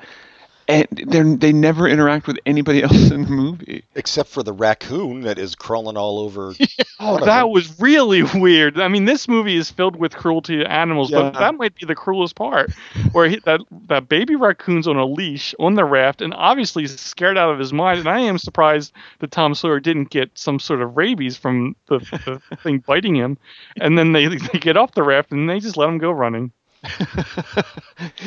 and 0.67 0.88
they 0.91 1.21
they 1.21 1.53
never 1.53 1.88
interact 1.88 2.27
with 2.27 2.38
anybody 2.45 2.83
else 2.83 3.12
in 3.12 3.24
the 3.24 3.29
movie. 3.29 3.83
Except 3.95 4.29
for 4.29 4.43
the 4.43 4.53
raccoon 4.53 5.21
that 5.21 5.38
is 5.38 5.55
crawling 5.55 5.97
all 5.97 6.19
over. 6.19 6.53
Oh, 7.00 7.24
that 7.24 7.51
was 7.51 7.79
really 7.79 8.24
weird. 8.33 8.79
I 8.79 8.88
mean, 8.88 9.05
this 9.05 9.27
movie 9.27 9.55
is 9.55 9.69
filled 9.69 9.95
with 9.97 10.15
cruelty 10.15 10.57
to 10.57 10.71
animals, 10.71 11.12
but 11.12 11.33
that 11.33 11.53
might 11.53 11.75
be 11.75 11.86
the 11.86 11.93
cruelest 11.93 12.36
part, 12.36 12.71
where 13.12 13.29
he, 13.29 13.39
that 13.45 13.62
that 13.88 14.09
baby 14.09 14.36
raccoon's 14.36 14.88
on 14.88 14.97
a 14.97 15.05
leash 15.05 15.53
on 15.59 15.75
the 15.75 15.86
raft, 15.86 16.24
and 16.24 16.33
obviously 16.33 16.81
he's 16.83 17.00
scared 17.00 17.38
out 17.38 17.51
of 17.51 17.59
his 17.59 17.71
mind. 17.71 18.00
And 18.00 18.09
I 18.09 18.21
am 18.21 18.39
surprised 18.39 18.93
that 19.19 19.29
Tom 19.29 19.53
Sawyer 19.53 19.79
didn't 19.79 20.09
get 20.09 20.36
some 20.36 20.59
sort 20.59 20.81
of 20.81 20.97
rabies 20.97 21.38
from 21.38 21.75
the, 21.86 22.00
the 22.50 22.57
thing 22.57 22.79
biting 22.79 23.15
him. 23.15 23.38
And 23.79 23.95
then 23.95 24.12
they 24.12 24.27
they 24.27 24.57
get 24.59 24.75
off 24.75 24.93
the 24.93 25.03
raft 25.03 25.31
and 25.31 25.47
they 25.47 25.59
just 25.59 25.77
let 25.77 25.89
him 25.89 26.00
go 26.00 26.09
running. 26.09 26.51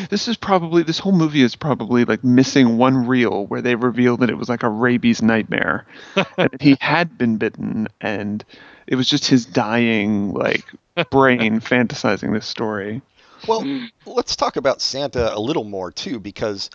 This 0.09 0.29
is 0.29 0.37
probably 0.37 0.83
this 0.83 0.99
whole 0.99 1.13
movie 1.13 1.43
is 1.43 1.55
probably 1.55 2.05
like 2.05 2.25
missing 2.25 2.79
one 2.79 3.07
reel 3.07 3.47
where 3.47 3.63
they 3.63 3.75
reveal 3.75 4.17
that 4.19 4.31
it 4.31 4.37
was 4.37 4.49
like 4.49 4.63
a 4.63 4.69
rabies 4.69 5.23
nightmare, 5.23 5.87
and 6.39 6.51
he 6.61 6.77
had 6.81 7.17
been 7.17 7.37
bitten, 7.37 7.87
and 8.01 8.45
it 8.87 8.97
was 8.97 9.09
just 9.09 9.27
his 9.27 9.47
dying 9.47 10.33
like 10.33 10.65
brain 11.11 11.61
fantasizing 11.61 12.33
this 12.33 12.47
story. 12.47 13.03
Well, 13.47 13.65
let's 14.07 14.37
talk 14.37 14.57
about 14.57 14.81
Santa 14.81 15.35
a 15.35 15.39
little 15.41 15.65
more 15.65 15.91
too, 15.93 16.19
because 16.19 16.71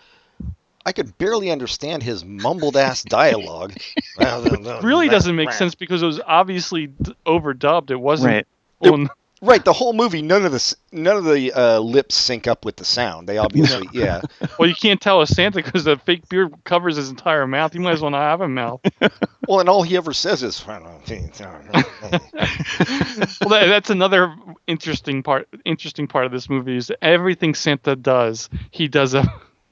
I 0.84 0.92
could 0.92 1.16
barely 1.18 1.50
understand 1.50 2.02
his 2.02 2.24
mumbled 2.24 2.76
ass 2.76 3.02
dialogue. 3.02 3.74
Really 4.82 5.08
doesn't 5.08 5.36
make 5.36 5.52
sense 5.52 5.74
because 5.74 6.02
it 6.02 6.06
was 6.06 6.20
obviously 6.26 6.88
overdubbed. 7.26 7.90
It 7.90 8.00
wasn't 8.00 8.32
Right. 8.34 8.46
on. 8.92 9.10
Right, 9.42 9.62
the 9.62 9.72
whole 9.74 9.92
movie, 9.92 10.22
none 10.22 10.46
of 10.46 10.52
the 10.52 10.76
none 10.92 11.16
of 11.18 11.24
the 11.24 11.52
uh, 11.52 11.78
lips 11.78 12.14
sync 12.14 12.46
up 12.46 12.64
with 12.64 12.76
the 12.76 12.86
sound. 12.86 13.28
They 13.28 13.36
obviously, 13.36 13.86
yeah. 13.92 14.22
Well, 14.58 14.66
you 14.68 14.74
can't 14.74 14.98
tell 15.00 15.20
it's 15.20 15.32
Santa 15.34 15.62
because 15.62 15.84
the 15.84 15.98
fake 15.98 16.26
beard 16.30 16.54
covers 16.64 16.96
his 16.96 17.10
entire 17.10 17.46
mouth. 17.46 17.74
He 17.74 17.78
might 17.78 17.92
as 17.92 18.00
well 18.00 18.10
not 18.10 18.22
have 18.22 18.40
a 18.40 18.48
mouth. 18.48 18.80
Well, 19.48 19.60
and 19.60 19.68
all 19.68 19.84
he 19.84 19.96
ever 19.96 20.12
says 20.12 20.42
is, 20.42 20.58
well, 20.66 20.80
that, 23.50 23.66
that's 23.68 23.90
another 23.90 24.34
interesting 24.66 25.22
part. 25.22 25.46
Interesting 25.64 26.08
part 26.08 26.26
of 26.26 26.32
this 26.32 26.50
movie 26.50 26.76
is 26.76 26.90
everything 27.00 27.54
Santa 27.54 27.94
does. 27.94 28.48
He 28.72 28.88
does 28.88 29.14
a 29.14 29.22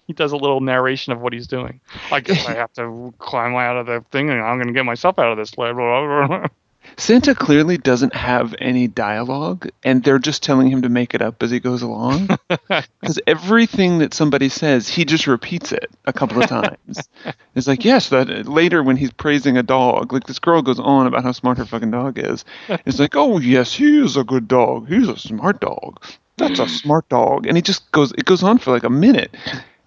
he 0.06 0.12
does 0.12 0.30
a 0.30 0.36
little 0.36 0.60
narration 0.60 1.12
of 1.12 1.20
what 1.20 1.32
he's 1.32 1.48
doing. 1.48 1.80
I 2.12 2.20
guess 2.20 2.46
I 2.46 2.54
have 2.54 2.72
to 2.74 3.12
climb 3.18 3.56
out 3.56 3.76
of 3.76 3.86
the 3.86 4.04
thing, 4.12 4.30
and 4.30 4.40
I'm 4.40 4.58
going 4.58 4.68
to 4.68 4.72
get 4.72 4.84
myself 4.84 5.18
out 5.18 5.32
of 5.32 5.38
this. 5.38 5.52
Santa 6.96 7.34
clearly 7.34 7.76
doesn't 7.76 8.14
have 8.14 8.54
any 8.58 8.86
dialogue, 8.86 9.68
and 9.82 10.02
they're 10.02 10.18
just 10.18 10.42
telling 10.42 10.70
him 10.70 10.82
to 10.82 10.88
make 10.88 11.14
it 11.14 11.22
up 11.22 11.42
as 11.42 11.50
he 11.50 11.60
goes 11.60 11.82
along. 11.82 12.28
Because 13.00 13.20
everything 13.26 13.98
that 13.98 14.14
somebody 14.14 14.48
says, 14.48 14.88
he 14.88 15.04
just 15.04 15.26
repeats 15.26 15.72
it 15.72 15.90
a 16.06 16.12
couple 16.12 16.42
of 16.42 16.48
times. 16.48 17.08
it's 17.54 17.66
like, 17.66 17.84
yes, 17.84 18.08
that 18.08 18.48
later 18.48 18.82
when 18.82 18.96
he's 18.96 19.12
praising 19.12 19.58
a 19.58 19.62
dog, 19.62 20.12
like 20.12 20.24
this 20.26 20.38
girl 20.38 20.62
goes 20.62 20.80
on 20.80 21.06
about 21.06 21.22
how 21.22 21.32
smart 21.32 21.58
her 21.58 21.66
fucking 21.66 21.90
dog 21.90 22.18
is. 22.18 22.44
It's 22.86 22.98
like, 22.98 23.14
oh 23.14 23.38
yes, 23.38 23.74
he 23.74 24.02
is 24.02 24.16
a 24.16 24.24
good 24.24 24.48
dog. 24.48 24.88
He's 24.88 25.08
a 25.08 25.18
smart 25.18 25.60
dog. 25.60 26.02
That's 26.36 26.58
a 26.58 26.68
smart 26.68 27.08
dog, 27.08 27.46
and 27.46 27.56
he 27.56 27.62
just 27.62 27.90
goes. 27.92 28.12
It 28.12 28.24
goes 28.24 28.42
on 28.42 28.58
for 28.58 28.72
like 28.72 28.84
a 28.84 28.90
minute, 28.90 29.36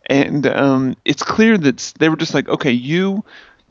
and 0.06 0.48
um, 0.48 0.96
it's 1.04 1.24
clear 1.24 1.58
that 1.58 1.94
they 2.00 2.08
were 2.08 2.16
just 2.16 2.34
like, 2.34 2.48
okay, 2.48 2.72
you 2.72 3.24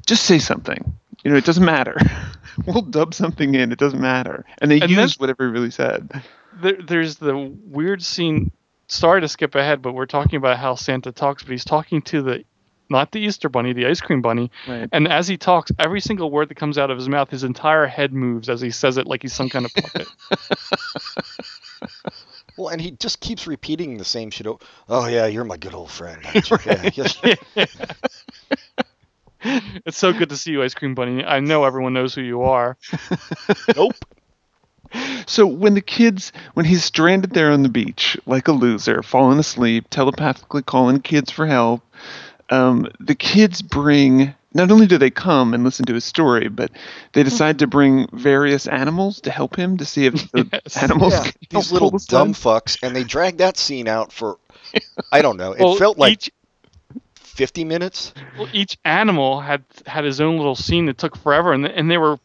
just 0.07 0.25
say 0.25 0.39
something. 0.39 0.97
You 1.27 1.33
know, 1.33 1.39
it 1.39 1.45
doesn't 1.45 1.65
matter. 1.65 1.97
we'll 2.67 2.83
dub 2.83 3.13
something 3.13 3.55
in. 3.57 3.73
It 3.73 3.79
doesn't 3.81 4.01
matter. 4.01 4.45
And 4.59 4.71
they 4.71 4.81
And 4.81 4.89
used 4.91 5.21
whatever 5.21 5.47
he 5.47 5.51
really 5.53 5.73
said. 5.73 6.23
there, 6.63 6.81
there's 6.81 7.17
the 7.17 7.37
weird 7.65 8.01
scene. 8.03 8.53
Sorry 8.87 9.21
to 9.21 9.27
skip 9.29 9.57
ahead, 9.57 9.83
but 9.83 9.95
we're 9.95 10.07
talking 10.07 10.37
about 10.37 10.59
how 10.59 10.77
Santa 10.77 11.11
talks, 11.11 11.43
but 11.43 11.51
he's 11.51 11.65
talking 11.65 12.01
to 12.03 12.23
the 12.23 12.45
not 12.89 13.11
the 13.11 13.19
Easter 13.19 13.49
bunny, 13.49 13.73
the 13.73 13.87
ice 13.87 14.01
cream 14.01 14.23
bunny. 14.23 14.53
Right. 14.69 14.89
And 14.93 15.09
as 15.09 15.27
he 15.27 15.37
talks, 15.37 15.73
every 15.81 16.01
single 16.01 16.31
word 16.31 16.49
that 16.51 16.55
comes 16.55 16.79
out 16.79 16.89
of 16.93 16.97
his 16.97 17.09
mouth, 17.09 17.29
his 17.31 17.43
entire 17.43 17.89
head 17.89 18.13
moves 18.13 18.49
as 18.49 18.61
he 18.61 18.71
says 18.71 18.97
it 18.97 19.09
like 19.09 19.23
he's 19.23 19.33
some 19.33 19.49
kind 19.49 19.65
of 19.67 19.75
puppet. 19.75 20.07
well, 22.57 22.69
and 22.69 22.81
he 22.81 22.93
just 22.93 23.19
keeps 23.21 23.47
repeating 23.49 23.99
the 23.99 24.05
same 24.05 24.31
shit. 24.31 24.47
o- 24.47 24.61
Oh 24.89 25.09
yeah, 25.09 25.27
you're 25.27 25.43
my 25.45 25.57
good 25.57 25.75
old 25.75 25.91
friend. 25.91 26.23
aren't 26.25 26.49
you?" 26.49 26.55
Yeah, 26.65 26.85
yes. 26.95 27.07
it's 29.87 29.97
so 29.99 30.13
good 30.13 30.31
to 30.31 30.37
see 30.37 30.53
you, 30.53 30.63
ice 30.63 30.75
cream 30.75 30.95
bunny. 30.95 31.25
I 31.25 31.41
know 31.41 31.65
everyone 31.65 31.93
knows 31.93 32.15
who 32.15 32.23
you 32.23 32.43
are. 32.43 32.77
Nope. 33.75 34.05
So 35.27 35.47
when 35.47 35.75
the 35.75 35.81
kids, 35.81 36.33
when 36.55 36.65
he's 36.67 36.85
stranded 36.85 37.33
there 37.33 37.51
on 37.51 37.63
the 37.63 37.69
beach 37.69 38.17
like 38.27 38.49
a 38.49 38.53
loser, 38.53 39.03
falling 39.03 39.39
asleep, 39.39 39.87
telepathically 39.91 40.63
calling 40.63 41.01
kids 41.01 41.31
for 41.31 41.47
help, 41.47 41.83
um, 42.51 42.89
the 43.01 43.15
kids 43.15 43.63
bring. 43.63 44.35
Not 44.55 44.71
only 44.71 44.87
do 44.87 44.97
they 44.99 45.11
come 45.11 45.53
and 45.55 45.65
listen 45.65 45.85
to 45.87 45.95
his 45.95 46.05
story, 46.05 46.49
but 46.49 46.71
they 47.13 47.23
decide 47.23 47.59
to 47.59 47.67
bring 47.67 48.09
various 48.13 48.67
animals 48.67 49.21
to 49.23 49.31
help 49.31 49.57
him 49.57 49.77
to 49.79 49.85
see 49.85 50.07
if 50.07 50.31
the 50.33 50.47
Yes. 50.53 50.77
animals 50.77 51.13
Yeah, 51.13 51.21
can 51.21 51.33
help 51.53 51.67
these 51.67 51.73
little 51.73 51.91
dumb 52.09 52.33
fucks, 52.35 52.79
and 52.83 52.95
they 52.95 53.05
dragged 53.05 53.39
that 53.39 53.57
scene 53.59 53.89
out 53.89 54.13
for, 54.13 54.39
I 55.13 55.23
don't 55.23 55.37
know. 55.37 55.53
It 55.53 55.63
Well, 55.63 55.73
felt 55.73 55.99
like 55.99 56.15
each 56.15 56.31
50 57.37 57.65
minutes. 57.65 58.13
well, 58.39 58.49
each 58.53 58.77
animal 58.85 59.41
had 59.41 59.63
had 59.87 60.05
his 60.05 60.21
own 60.21 60.37
little 60.37 60.57
scene 60.57 60.87
that 60.87 60.99
took 60.99 61.17
forever, 61.17 61.53
and 61.53 61.67
and 61.67 61.91
they 61.91 61.99
were 61.99 62.19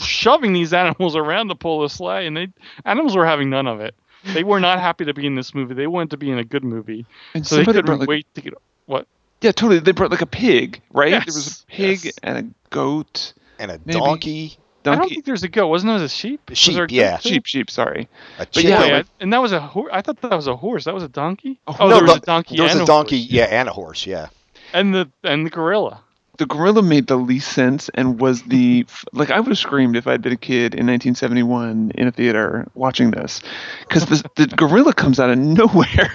shoving 0.00 0.52
these 0.52 0.72
animals 0.72 1.16
around 1.22 1.48
to 1.48 1.54
pull 1.54 1.80
the 1.82 1.88
sleigh, 1.88 2.26
and 2.26 2.36
they 2.36 2.48
animals 2.84 3.16
were 3.16 3.26
having 3.26 3.50
none 3.50 3.66
of 3.66 3.80
it. 3.80 3.94
They 4.32 4.42
were 4.42 4.58
not 4.60 4.80
happy 4.80 5.04
to 5.04 5.12
be 5.12 5.26
in 5.26 5.34
this 5.34 5.54
movie. 5.54 5.74
They 5.74 5.86
wanted 5.86 6.10
to 6.12 6.16
be 6.16 6.30
in 6.30 6.38
a 6.38 6.44
good 6.44 6.64
movie, 6.64 7.04
And 7.34 7.46
so 7.46 7.56
they 7.56 7.64
somebody 7.64 7.76
couldn't 7.78 7.86
brought 7.86 8.00
like 8.00 8.08
wait 8.08 8.26
to 8.36 8.40
get 8.40 8.54
what. 8.86 9.06
yeah, 9.42 9.52
totally. 9.52 9.80
They 9.80 9.92
brought 9.92 10.10
like 10.10 10.22
a 10.22 10.26
pig, 10.26 10.80
right? 10.92 11.10
There 11.10 11.20
was 11.26 11.62
a 11.62 11.66
pig 11.70 12.04
yes. 12.06 12.14
and 12.22 12.38
a 12.38 12.70
goat, 12.70 13.34
And 13.58 13.70
a 13.70 13.78
Maybe. 13.84 13.98
donkey, 13.98 14.56
I 14.86 14.96
don't 14.96 15.08
think 15.10 15.26
there's 15.26 15.42
a 15.42 15.48
goat. 15.48 15.68
Wasn't 15.68 15.90
there 15.94 16.02
a 16.02 16.08
sheep? 16.08 16.40
Was 16.48 16.56
Sheep, 16.58 16.74
there 16.74 16.84
a 16.84 16.86
goat 16.86 16.94
yeah. 16.94 17.16
too? 17.18 17.28
sheep, 17.30 17.44
sheep. 17.46 17.70
Sorry. 17.70 18.08
a 18.38 18.46
But 18.46 18.64
yeah, 18.64 18.84
Yeah, 18.86 19.02
and 19.20 19.30
that 19.34 19.42
was 19.42 19.52
a 19.52 19.60
horse. 19.60 19.90
I 19.92 20.00
thought 20.00 20.20
that 20.22 20.30
was 20.30 20.46
a 20.46 20.56
horse. 20.56 20.84
That 20.86 20.94
was 20.94 21.02
a 21.02 21.08
donkey. 21.08 21.58
Oh, 21.66 21.76
Oh, 21.80 21.88
no, 21.88 21.96
there 21.96 22.04
was 22.04 22.16
a 22.16 22.20
donkey. 22.20 22.56
There 22.56 22.64
was 22.64 22.72
and 22.72 22.82
a 22.82 22.86
donkey, 22.86 23.18
horse. 23.20 23.30
yeah, 23.30 23.44
and 23.44 23.68
a 23.68 23.72
horse, 23.72 24.06
yeah. 24.06 24.28
And 24.74 24.94
the 24.94 25.10
and 25.22 25.46
the 25.46 25.50
gorilla. 25.50 26.00
the 26.38 26.46
gorilla 26.46 26.82
made 26.82 27.06
the 27.06 27.16
least 27.16 27.52
sense 27.52 27.88
and 27.94 28.20
was 28.20 28.42
the 28.42 28.84
like 29.12 29.30
I 29.30 29.38
would 29.40 29.48
have 29.48 29.58
screamed 29.58 29.96
if 29.96 30.06
I'd 30.06 30.20
been 30.20 30.32
a 30.32 30.36
kid 30.36 30.74
in 30.74 30.86
1971 30.86 31.92
in 31.94 32.08
a 32.08 32.12
theater 32.12 32.66
watching 32.74 33.12
this 33.12 33.40
because 33.88 34.04
the 34.06 34.22
the 34.36 34.46
gorilla 34.48 34.92
comes 34.92 35.18
out 35.20 35.30
of 35.30 35.38
nowhere. 35.38 36.12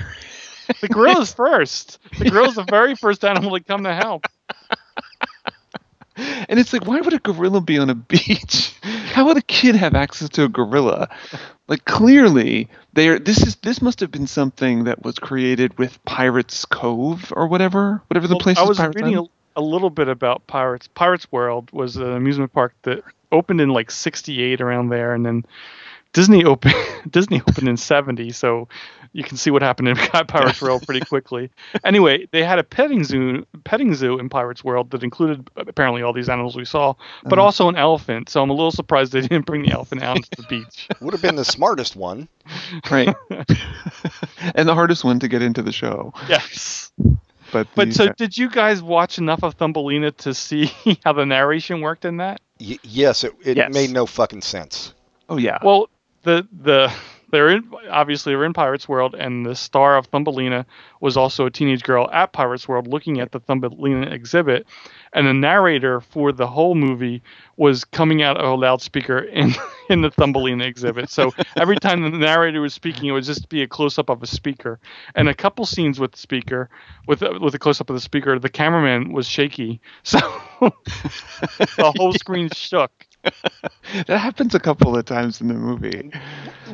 The 0.81 0.87
gorilla's 0.89 1.33
first. 1.45 1.97
The 2.19 2.29
gorilla's 2.29 2.55
the 2.55 2.63
very 2.63 2.95
first 2.95 3.25
animal 3.25 3.57
to 3.57 3.63
come 3.63 3.83
to 3.85 3.95
help. 3.95 4.25
And 6.49 6.59
it's 6.59 6.73
like, 6.73 6.85
why 6.85 6.99
would 6.99 7.13
a 7.13 7.19
gorilla 7.19 7.61
be 7.61 7.77
on 7.77 7.89
a 7.89 7.95
beach? 7.95 8.75
How 9.13 9.25
would 9.27 9.37
a 9.37 9.41
kid 9.41 9.75
have 9.75 9.95
access 9.95 10.27
to 10.31 10.43
a 10.43 10.49
gorilla? 10.49 11.07
Like 11.69 11.85
clearly, 11.85 12.67
they 12.93 13.09
are. 13.09 13.19
This 13.19 13.45
is 13.45 13.55
this 13.57 13.79
must 13.79 13.99
have 13.99 14.09
been 14.09 14.25
something 14.25 14.85
that 14.85 15.03
was 15.03 15.19
created 15.19 15.77
with 15.77 16.03
Pirates 16.03 16.65
Cove 16.65 17.31
or 17.35 17.47
whatever, 17.47 18.01
whatever 18.07 18.27
the 18.27 18.33
Well, 18.33 18.39
place 18.39 18.57
I 18.57 18.63
was 18.63 18.77
Pirates 18.77 18.95
reading 18.95 19.17
a, 19.19 19.23
a 19.55 19.61
little 19.61 19.91
bit 19.91 20.07
about 20.07 20.47
Pirates. 20.47 20.87
Pirates 20.87 21.31
World 21.31 21.69
was 21.71 21.95
an 21.95 22.11
amusement 22.11 22.51
park 22.53 22.73
that 22.81 23.03
opened 23.31 23.61
in 23.61 23.69
like 23.69 23.91
'68 23.91 24.61
around 24.61 24.89
there, 24.89 25.13
and 25.13 25.23
then 25.23 25.45
Disney 26.11 26.43
opened 26.43 26.73
Disney 27.09 27.39
opened 27.47 27.69
in 27.69 27.77
'70. 27.77 28.31
So 28.31 28.67
you 29.13 29.23
can 29.23 29.37
see 29.37 29.49
what 29.51 29.61
happened 29.61 29.87
in 29.87 29.95
Pirates 30.27 30.61
World 30.61 30.83
pretty 30.85 31.05
quickly. 31.05 31.49
Anyway, 31.83 32.27
they 32.31 32.43
had 32.43 32.59
a 32.59 32.63
petting 32.63 33.03
zoo, 33.03 33.45
petting 33.63 33.93
zoo 33.95 34.19
in 34.19 34.29
Pirates 34.29 34.63
World 34.63 34.91
that 34.91 35.03
included 35.03 35.49
apparently 35.55 36.01
all 36.03 36.13
these 36.13 36.29
animals 36.29 36.55
we 36.55 36.65
saw, 36.65 36.93
but 37.23 37.33
Uh-huh. 37.39 37.45
also 37.45 37.69
an 37.69 37.75
elephant. 37.75 38.29
So 38.29 38.41
I'm 38.41 38.49
a 38.49 38.53
little 38.53 38.71
surprised 38.71 39.11
they 39.13 39.21
didn't 39.21 39.45
bring 39.45 39.63
the 39.63 39.71
elephant 39.71 40.03
out 40.03 40.17
to 40.23 40.41
the 40.41 40.47
beach. 40.49 40.87
Would 41.01 41.13
have 41.13 41.21
been 41.21 41.35
the 41.35 41.45
smartest 41.45 41.95
one. 41.95 42.27
right, 42.91 43.15
and 44.55 44.67
the 44.67 44.73
hardest 44.73 45.03
one 45.03 45.19
to 45.19 45.27
get 45.27 45.41
into 45.41 45.61
the 45.61 45.71
show. 45.71 46.13
Yes. 46.27 46.91
But 47.51 47.67
But 47.75 47.89
the- 47.89 47.93
so, 47.93 48.07
did 48.13 48.37
you 48.37 48.49
guys 48.49 48.81
watch 48.81 49.17
enough 49.17 49.43
of 49.43 49.55
Thumbelina 49.55 50.11
to 50.11 50.33
see 50.33 50.71
how 51.03 51.13
the 51.13 51.25
narration 51.25 51.81
worked 51.81 52.05
in 52.05 52.17
that? 52.17 52.41
Y- 52.59 52.77
yes, 52.83 53.23
it, 53.23 53.33
it 53.43 53.57
Yes. 53.57 53.73
made 53.73 53.89
no 53.91 54.05
fucking 54.05 54.41
sense. 54.41 54.93
Oh 55.29 55.37
yeah. 55.37 55.57
Well, 55.63 55.89
the 56.23 56.47
the 56.61 56.91
they're 57.31 57.49
in 57.49 57.69
obviously 57.89 58.33
they're 58.33 58.45
in 58.45 58.53
Pirates 58.53 58.87
World, 58.87 59.15
and 59.15 59.45
the 59.45 59.55
star 59.55 59.97
of 59.97 60.07
Thumbelina 60.07 60.65
was 60.99 61.17
also 61.17 61.45
a 61.45 61.51
teenage 61.51 61.83
girl 61.83 62.09
at 62.11 62.33
Pirates 62.33 62.67
World 62.67 62.87
looking 62.87 63.19
at 63.19 63.31
the 63.31 63.39
Thumbelina 63.39 64.07
exhibit, 64.07 64.65
and 65.13 65.27
the 65.27 65.33
narrator 65.33 66.01
for 66.01 66.31
the 66.31 66.47
whole 66.47 66.75
movie 66.75 67.21
was 67.57 67.85
coming 67.85 68.21
out 68.21 68.37
of 68.37 68.45
a 68.45 68.55
loudspeaker 68.55 69.19
in 69.19 69.53
in 69.89 70.01
the 70.01 70.11
Thumbelina 70.11 70.65
exhibit. 70.65 71.09
So 71.09 71.31
every 71.57 71.77
time 71.77 72.01
the 72.01 72.09
narrator 72.09 72.61
was 72.61 72.73
speaking, 72.73 73.09
it 73.09 73.11
would 73.11 73.23
just 73.23 73.49
be 73.49 73.61
a 73.61 73.67
close 73.67 73.97
up 73.97 74.09
of 74.09 74.23
a 74.23 74.27
speaker, 74.27 74.79
and 75.15 75.29
a 75.29 75.33
couple 75.33 75.65
scenes 75.65 75.99
with 75.99 76.13
the 76.13 76.19
speaker, 76.19 76.69
with 77.07 77.21
with 77.21 77.53
a 77.55 77.59
close 77.59 77.81
up 77.81 77.89
of 77.89 77.95
the 77.95 78.01
speaker, 78.01 78.37
the 78.39 78.49
cameraman 78.49 79.13
was 79.13 79.27
shaky, 79.27 79.81
so 80.03 80.19
the 80.59 81.93
whole 81.97 82.13
screen 82.13 82.49
shook. 82.53 82.91
that 84.07 84.17
happens 84.17 84.55
a 84.55 84.59
couple 84.59 84.95
of 84.95 85.05
times 85.05 85.41
in 85.41 85.47
the 85.47 85.53
movie. 85.53 86.11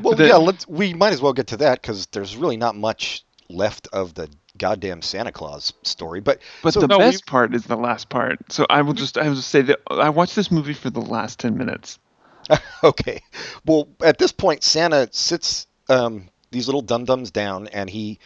Well, 0.02 0.16
the- 0.16 0.28
yeah, 0.28 0.36
let's. 0.36 0.68
We 0.68 0.94
might 0.94 1.14
as 1.14 1.22
well 1.22 1.34
get 1.34 1.48
to 1.48 1.58
that 1.58 1.82
because 1.82 2.06
there's 2.08 2.36
really 2.36 2.58
not 2.58 2.76
much 2.76 3.24
left 3.50 3.88
of 3.94 4.14
the 4.14 4.30
goddamn 4.58 5.02
Santa 5.02 5.32
Claus 5.32 5.74
story. 5.84 6.20
But 6.22 6.40
But 6.64 6.74
so, 6.74 6.80
the 6.82 6.88
no, 6.88 6.98
we- 6.98 7.06
best 7.06 7.26
part 7.26 7.54
is 7.56 7.64
the 7.66 7.76
last 7.78 8.10
part. 8.10 8.40
So 8.52 8.66
I 8.70 8.82
will 8.82 8.94
just 8.94 9.18
I 9.18 9.28
will 9.28 9.36
just 9.36 9.50
say 9.50 9.62
that 9.64 9.80
I 9.90 10.10
watched 10.10 10.36
this 10.36 10.52
movie 10.52 10.74
for 10.74 10.90
the 10.90 11.02
last 11.02 11.40
ten 11.40 11.58
minutes. 11.58 12.00
okay, 12.84 13.22
well, 13.66 13.88
at 14.04 14.20
this 14.20 14.32
point, 14.32 14.64
Santa 14.64 15.10
sits 15.12 15.66
um, 15.90 16.30
these 16.52 16.68
little 16.68 16.82
dum 16.84 17.06
dums 17.06 17.32
down, 17.32 17.68
and 17.70 17.90
he 17.90 18.20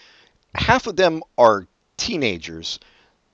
half 0.55 0.87
of 0.87 0.95
them 0.97 1.21
are 1.37 1.67
teenagers. 1.97 2.79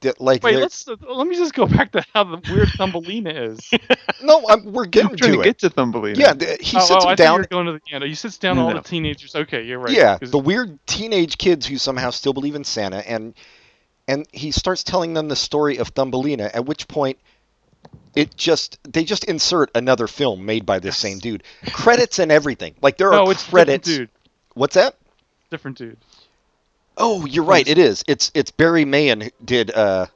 That 0.06 0.22
like 0.22 0.44
Wait, 0.44 0.58
let's 0.58 0.88
let 0.88 1.28
me 1.28 1.36
just 1.36 1.54
go 1.54 1.66
back 1.66 1.92
to 1.94 2.06
how 2.14 2.24
the 2.24 2.42
weird 2.52 2.70
Thumbelina 2.70 3.32
is. 3.32 3.72
no, 4.24 4.44
I'm, 4.48 4.72
we're 4.72 4.86
getting 4.86 5.12
I'm 5.12 5.18
trying 5.18 5.32
to 5.32 5.38
to 5.38 5.42
it. 5.42 5.46
get 5.46 5.60
to 5.60 5.70
Thumbelina. 5.70 6.18
yeah, 6.18 6.34
the, 6.34 6.58
he 6.62 6.78
oh, 6.78 6.80
sits 6.80 6.92
oh, 6.92 6.96
him 6.96 7.00
I 7.00 7.02
thought 7.02 7.18
down. 7.18 7.34
you 7.36 7.40
were 7.42 7.48
going 7.48 7.66
to 7.66 7.72
the 7.74 7.94
end. 7.94 8.04
He 8.04 8.16
sits 8.16 8.38
down 8.38 8.56
No, 8.58 8.64
all 8.64 8.70
no. 8.70 8.76
the 8.76 8.82
teenagers. 8.84 9.36
Okay, 9.36 9.64
you're 9.64 9.80
right. 9.80 9.92
yeah 9.92 10.18
the 10.22 10.38
weird 10.40 10.80
teenage 10.86 11.38
kids 11.38 11.66
who 11.66 11.78
somehow 11.78 12.12
still 12.12 12.34
believe 12.34 12.56
in 12.56 12.64
Santa, 12.64 12.98
and 13.10 13.34
and 14.08 14.28
he 14.32 14.52
starts 14.52 14.84
telling 14.84 15.14
them 15.14 15.28
the 15.28 15.36
story 15.36 15.78
of 15.78 15.90
Thumbelina. 15.90 16.52
At 16.54 16.66
which 16.66 16.88
point, 16.88 17.18
it 18.16 18.36
just 18.38 18.78
they 18.84 19.04
just 19.04 19.24
insert 19.26 19.72
another 19.76 20.08
film 20.08 20.46
made 20.46 20.66
by 20.66 20.80
this 20.80 20.98
same 20.98 21.20
dude, 21.20 21.44
credits 21.72 22.20
and 22.20 22.32
everything. 22.32 22.76
Like 22.82 22.98
there 22.98 23.12
no, 23.12 23.26
are 23.26 23.32
it's 23.32 23.44
different 23.44 23.68
credits. 23.68 23.88
dude. 23.88 24.10
What's 24.54 24.76
that? 24.76 24.96
Different 25.50 25.78
dude. 25.78 25.98
Oh, 26.98 27.26
you're 27.26 27.44
right. 27.44 27.68
It 27.68 27.78
is. 27.78 28.04
It's 28.08 28.32
it's 28.34 28.52
Barry 28.52 28.86
Mahon 28.86 29.30
did. 29.44 29.72
uh 29.72 30.08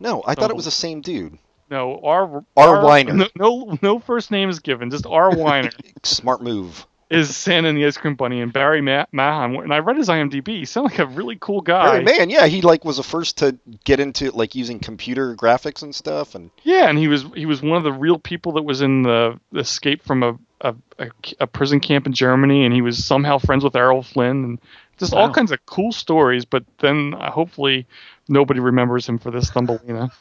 No, 0.00 0.22
I 0.26 0.34
thought 0.34 0.50
it 0.50 0.56
was 0.56 0.64
the 0.64 0.70
same 0.70 1.00
dude. 1.00 1.38
No, 1.70 2.00
R. 2.04 2.44
R. 2.56 2.82
Winer. 2.82 3.14
No, 3.14 3.28
no, 3.36 3.78
no 3.82 3.98
first 3.98 4.30
name 4.30 4.48
is 4.50 4.60
given. 4.60 4.90
Just 4.90 5.06
R. 5.06 5.30
Winer 5.30 5.72
Smart 6.04 6.42
move. 6.42 6.86
is 7.10 7.34
Santa 7.34 7.68
and 7.68 7.76
the 7.78 7.86
Ice 7.86 7.96
Cream 7.96 8.14
Bunny, 8.16 8.40
and 8.42 8.52
Barry 8.52 8.80
Ma- 8.82 9.06
Mahon. 9.12 9.56
And 9.56 9.72
I 9.72 9.78
read 9.78 9.96
his 9.96 10.08
IMDb. 10.08 10.48
He 10.48 10.64
sounded 10.66 10.92
like 10.92 10.98
a 11.00 11.06
really 11.06 11.36
cool 11.40 11.62
guy. 11.62 12.00
Barry 12.00 12.04
Mahon, 12.04 12.30
yeah, 12.30 12.46
he 12.46 12.60
like 12.60 12.84
was 12.84 12.98
the 12.98 13.02
first 13.02 13.38
to 13.38 13.58
get 13.84 13.98
into 13.98 14.30
like 14.30 14.54
using 14.54 14.78
computer 14.78 15.34
graphics 15.34 15.82
and 15.82 15.94
stuff, 15.94 16.34
and 16.34 16.50
Yeah, 16.62 16.88
and 16.88 16.98
he 16.98 17.08
was 17.08 17.24
he 17.34 17.46
was 17.46 17.62
one 17.62 17.76
of 17.78 17.82
the 17.82 17.92
real 17.92 18.18
people 18.18 18.52
that 18.52 18.62
was 18.62 18.82
in 18.82 19.02
the 19.02 19.38
escape 19.56 20.02
from 20.02 20.22
a 20.22 20.38
a, 20.60 20.74
a, 20.98 21.08
a 21.40 21.46
prison 21.46 21.80
camp 21.80 22.06
in 22.06 22.12
Germany, 22.14 22.64
and 22.64 22.72
he 22.72 22.80
was 22.82 23.04
somehow 23.04 23.36
friends 23.38 23.64
with 23.64 23.74
Errol 23.76 24.02
Flynn, 24.02 24.44
and 24.44 24.58
just 24.98 25.12
all 25.12 25.30
kinds 25.30 25.52
of 25.52 25.64
cool 25.66 25.92
stories. 25.92 26.44
But 26.44 26.64
then 26.80 27.14
uh, 27.14 27.30
hopefully 27.30 27.86
nobody 28.28 28.60
remembers 28.60 29.08
him 29.08 29.18
for 29.18 29.30
this 29.30 29.50
Thumbelina. 29.50 30.10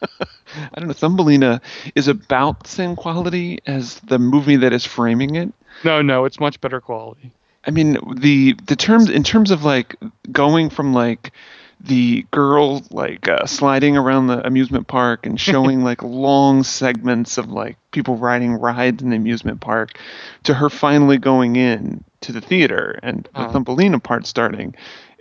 I 0.20 0.78
don't 0.80 0.88
know. 0.88 0.94
Thumbelina 0.94 1.60
is 1.94 2.08
about 2.08 2.64
the 2.64 2.68
same 2.68 2.96
quality 2.96 3.58
as 3.66 4.00
the 4.00 4.18
movie 4.18 4.56
that 4.56 4.72
is 4.72 4.84
framing 4.84 5.36
it. 5.36 5.52
No, 5.84 6.02
no, 6.02 6.24
it's 6.24 6.40
much 6.40 6.60
better 6.60 6.80
quality. 6.80 7.32
I 7.64 7.70
mean, 7.70 7.98
the 8.16 8.54
the 8.66 8.76
terms 8.76 9.10
in 9.10 9.24
terms 9.24 9.50
of 9.50 9.64
like 9.64 9.96
going 10.30 10.70
from 10.70 10.94
like 10.94 11.32
the 11.80 12.26
girl 12.30 12.82
like 12.90 13.28
uh, 13.28 13.46
sliding 13.46 13.96
around 13.96 14.26
the 14.26 14.44
amusement 14.46 14.88
park 14.88 15.26
and 15.26 15.40
showing 15.40 15.84
like 15.84 16.02
long 16.02 16.62
segments 16.62 17.38
of 17.38 17.50
like 17.50 17.76
people 17.98 18.16
riding 18.16 18.52
rides 18.54 19.02
in 19.02 19.10
the 19.10 19.16
amusement 19.16 19.60
park 19.60 19.98
to 20.44 20.54
her 20.54 20.70
finally 20.70 21.18
going 21.18 21.56
in 21.56 22.04
to 22.20 22.32
the 22.32 22.40
theater 22.40 22.98
and 23.02 23.24
the 23.34 23.40
Uh-huh. 23.40 23.52
Thumbelina 23.52 23.98
part 23.98 24.24
starting 24.26 24.74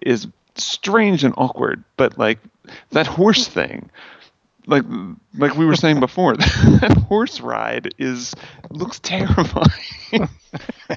is 0.03 0.27
strange 0.55 1.23
and 1.23 1.33
awkward. 1.37 1.83
But 1.97 2.17
like 2.19 2.39
that 2.91 3.07
horse 3.07 3.47
thing, 3.47 3.89
like 4.67 4.83
like 5.37 5.55
we 5.55 5.65
were 5.65 5.75
saying 5.75 5.99
before, 5.99 6.35
that 6.81 6.95
horse 7.07 7.41
ride 7.41 7.93
is 7.97 8.35
looks 8.69 8.99
terrifying. 8.99 10.29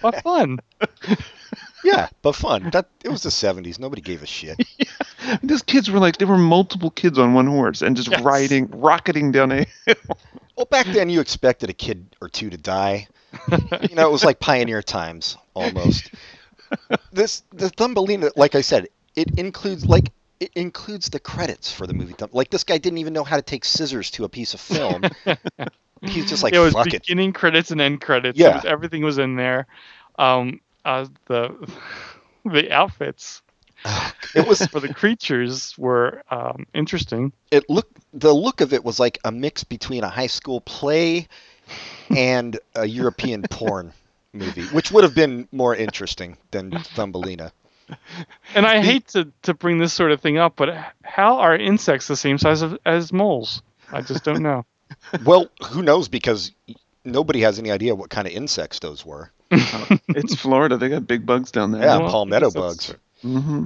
But 0.03 0.23
fun. 0.23 0.59
yeah, 1.85 2.09
but 2.23 2.35
fun. 2.35 2.71
That 2.71 2.89
it 3.05 3.09
was 3.09 3.23
the 3.23 3.31
'70s. 3.31 3.79
Nobody 3.79 4.03
gave 4.03 4.23
a 4.23 4.27
shit. 4.27 4.59
yeah. 4.79 5.37
These 5.43 5.63
kids 5.63 5.91
were 5.91 5.99
like 5.99 6.19
there 6.19 6.29
were 6.29 6.39
multiple 6.39 6.91
kids 6.91 7.19
on 7.19 7.35
one 7.35 7.47
horse 7.47 7.83
and 7.83 7.97
just 7.97 8.11
Yes. 8.11 8.21
riding, 8.23 8.69
rocketing 8.71 9.33
down 9.33 9.53
a. 9.53 9.67
Well, 10.57 10.67
back 10.67 10.85
then 10.87 11.09
you 11.09 11.21
expected 11.21 11.71
a 11.71 11.73
kid 11.73 12.15
or 12.21 12.29
two 12.29 12.51
to 12.51 12.59
die. 12.59 13.09
you 13.89 13.95
know, 13.95 14.07
it 14.07 14.13
was 14.13 14.25
like 14.25 14.41
pioneer 14.41 14.83
times 14.83 15.39
almost. 15.55 16.11
This 17.13 17.43
the 17.51 17.71
Thumbelina, 17.71 18.31
like 18.37 18.55
I 18.55 18.61
said, 18.61 18.89
it 19.17 19.39
includes 19.39 19.87
like 19.87 20.13
it 20.39 20.51
includes 20.55 21.09
the 21.09 21.19
credits 21.19 21.73
for 21.73 21.87
the 21.87 21.95
movie. 21.95 22.13
Thumb- 22.13 22.29
Like 22.33 22.51
this 22.51 22.65
guy 22.65 22.77
didn't 22.77 22.99
even 22.99 23.15
know 23.15 23.25
how 23.25 23.37
to 23.37 23.43
take 23.43 23.65
scissors 23.65 24.11
to 24.13 24.25
a 24.25 24.29
piece 24.29 24.53
of 24.53 24.61
film. 24.61 25.03
He's 26.03 26.29
just 26.29 26.43
like, 26.43 26.53
it 26.53 26.59
was 26.59 26.75
fuck 26.75 26.89
it. 26.89 27.03
beginning 27.03 27.33
credits 27.33 27.71
and 27.71 27.81
end 27.81 28.03
credits. 28.03 28.39
Yeah. 28.39 28.57
was- 28.57 28.65
everything 28.67 29.03
was 29.03 29.17
in 29.19 29.37
there. 29.37 29.67
Um, 30.19 30.61
uh, 30.85 31.07
the 31.27 31.71
the 32.45 32.71
outfits 32.73 33.43
It 34.35 34.47
was 34.47 34.65
for 34.67 34.81
the 34.81 34.93
creatures 34.93 35.77
were 35.79 36.23
um, 36.31 36.67
interesting. 36.75 37.33
it 37.51 37.69
looked 37.71 37.99
the 38.13 38.33
look 38.33 38.61
of 38.61 38.73
it 38.73 38.85
was 38.85 39.01
like 39.01 39.19
a 39.25 39.33
mix 39.33 39.65
between 39.65 40.05
a 40.05 40.09
high 40.09 40.27
school 40.27 40.61
play 40.61 41.29
and 42.11 42.59
a 42.75 42.87
European 42.87 43.43
porn 43.43 43.93
movie, 44.33 44.67
which 44.67 44.91
would 44.91 45.05
have 45.05 45.15
been 45.15 45.49
more 45.53 45.75
interesting 45.75 46.37
than 46.51 46.71
Thumbelina. 46.71 47.53
And 48.55 48.67
I 48.67 48.81
hate 48.81 49.09
to, 49.09 49.33
to 49.43 49.55
bring 49.55 49.79
this 49.79 49.93
sort 49.93 50.13
of 50.13 50.21
thing 50.21 50.39
up, 50.39 50.55
but 50.57 50.69
how 51.03 51.39
are 51.39 51.57
insects 51.57 52.07
the 52.07 52.17
same 52.17 52.39
size 52.39 52.63
of, 52.63 52.79
as 52.87 53.13
moles? 53.13 53.63
I 53.93 54.03
just 54.03 54.25
don't 54.25 54.43
know. 54.43 54.65
Well, 55.25 55.47
who 55.69 55.83
knows? 55.83 56.09
Because 56.09 56.51
nobody 57.05 57.41
has 57.43 57.61
any 57.61 57.71
idea 57.71 57.95
what 57.95 58.11
kind 58.11 58.27
of 58.27 58.35
insects 58.35 58.81
those 58.81 59.07
were. 59.07 59.31
it's 60.15 60.35
Florida; 60.35 60.77
they 60.77 60.89
got 60.89 61.07
big 61.07 61.27
bugs 61.27 61.51
down 61.51 61.73
there. 61.73 61.83
Yeah, 61.83 61.99
well, 61.99 62.09
palmetto 62.11 62.31
I 62.31 62.39
guess 62.39 62.55
that's 62.55 62.79
bugs. 62.79 62.95
hmm 63.23 63.65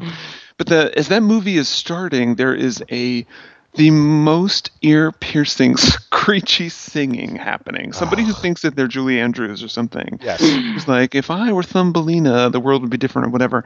But 0.59 0.69
the 0.69 0.93
as 0.99 1.09
that 1.09 1.23
movie 1.23 1.57
is 1.57 1.69
starting, 1.69 2.37
there 2.37 2.55
is 2.55 2.83
a 2.91 3.27
the 3.75 3.91
most 3.91 4.71
ear 4.83 5.13
piercing, 5.13 5.77
screechy 6.25 6.69
singing 6.69 7.37
happening. 7.37 7.93
Somebody 7.93 8.25
who 8.25 8.33
ah. 8.33 8.41
thinks 8.41 8.63
that 8.63 8.77
they're 8.77 8.89
Julie 8.89 9.21
Andrews 9.21 9.63
or 9.63 9.69
something. 9.69 10.19
Yes. 10.23 10.41
It's 10.43 10.89
like 10.89 11.15
if 11.15 11.31
I 11.31 11.53
were 11.53 11.63
Thumbelina, 11.63 12.51
the 12.51 12.61
world 12.61 12.83
would 12.83 12.91
be 12.91 12.97
different 12.97 13.29
or 13.29 13.31
whatever. 13.31 13.65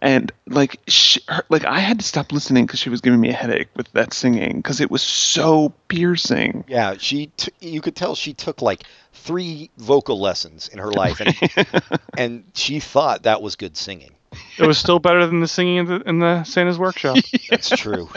And 0.00 0.32
like, 0.46 0.80
she, 0.86 1.20
her, 1.28 1.44
like 1.48 1.64
I 1.64 1.80
had 1.80 1.98
to 1.98 2.04
stop 2.04 2.32
listening 2.32 2.66
because 2.66 2.80
she 2.80 2.90
was 2.90 3.00
giving 3.00 3.20
me 3.20 3.30
a 3.30 3.34
headache 3.34 3.68
with 3.76 3.90
that 3.92 4.12
singing 4.12 4.56
because 4.56 4.80
it 4.80 4.90
was 4.90 5.02
so 5.02 5.72
piercing. 5.88 6.64
Yeah, 6.68 6.94
she. 6.98 7.26
T- 7.36 7.52
you 7.60 7.80
could 7.80 7.96
tell 7.96 8.14
she 8.14 8.34
took 8.34 8.62
like 8.62 8.84
three 9.12 9.70
vocal 9.78 10.20
lessons 10.20 10.68
in 10.68 10.78
her 10.78 10.92
life, 10.92 11.20
and 11.20 12.00
and 12.18 12.44
she 12.54 12.80
thought 12.80 13.24
that 13.24 13.42
was 13.42 13.56
good 13.56 13.76
singing. 13.76 14.12
It 14.58 14.66
was 14.66 14.78
still 14.78 14.98
better 14.98 15.26
than 15.26 15.40
the 15.40 15.48
singing 15.48 15.76
in 15.76 15.86
the, 15.86 16.00
in 16.08 16.18
the 16.18 16.44
Santa's 16.44 16.78
workshop. 16.78 17.16
That's 17.50 17.70
true. 17.70 18.08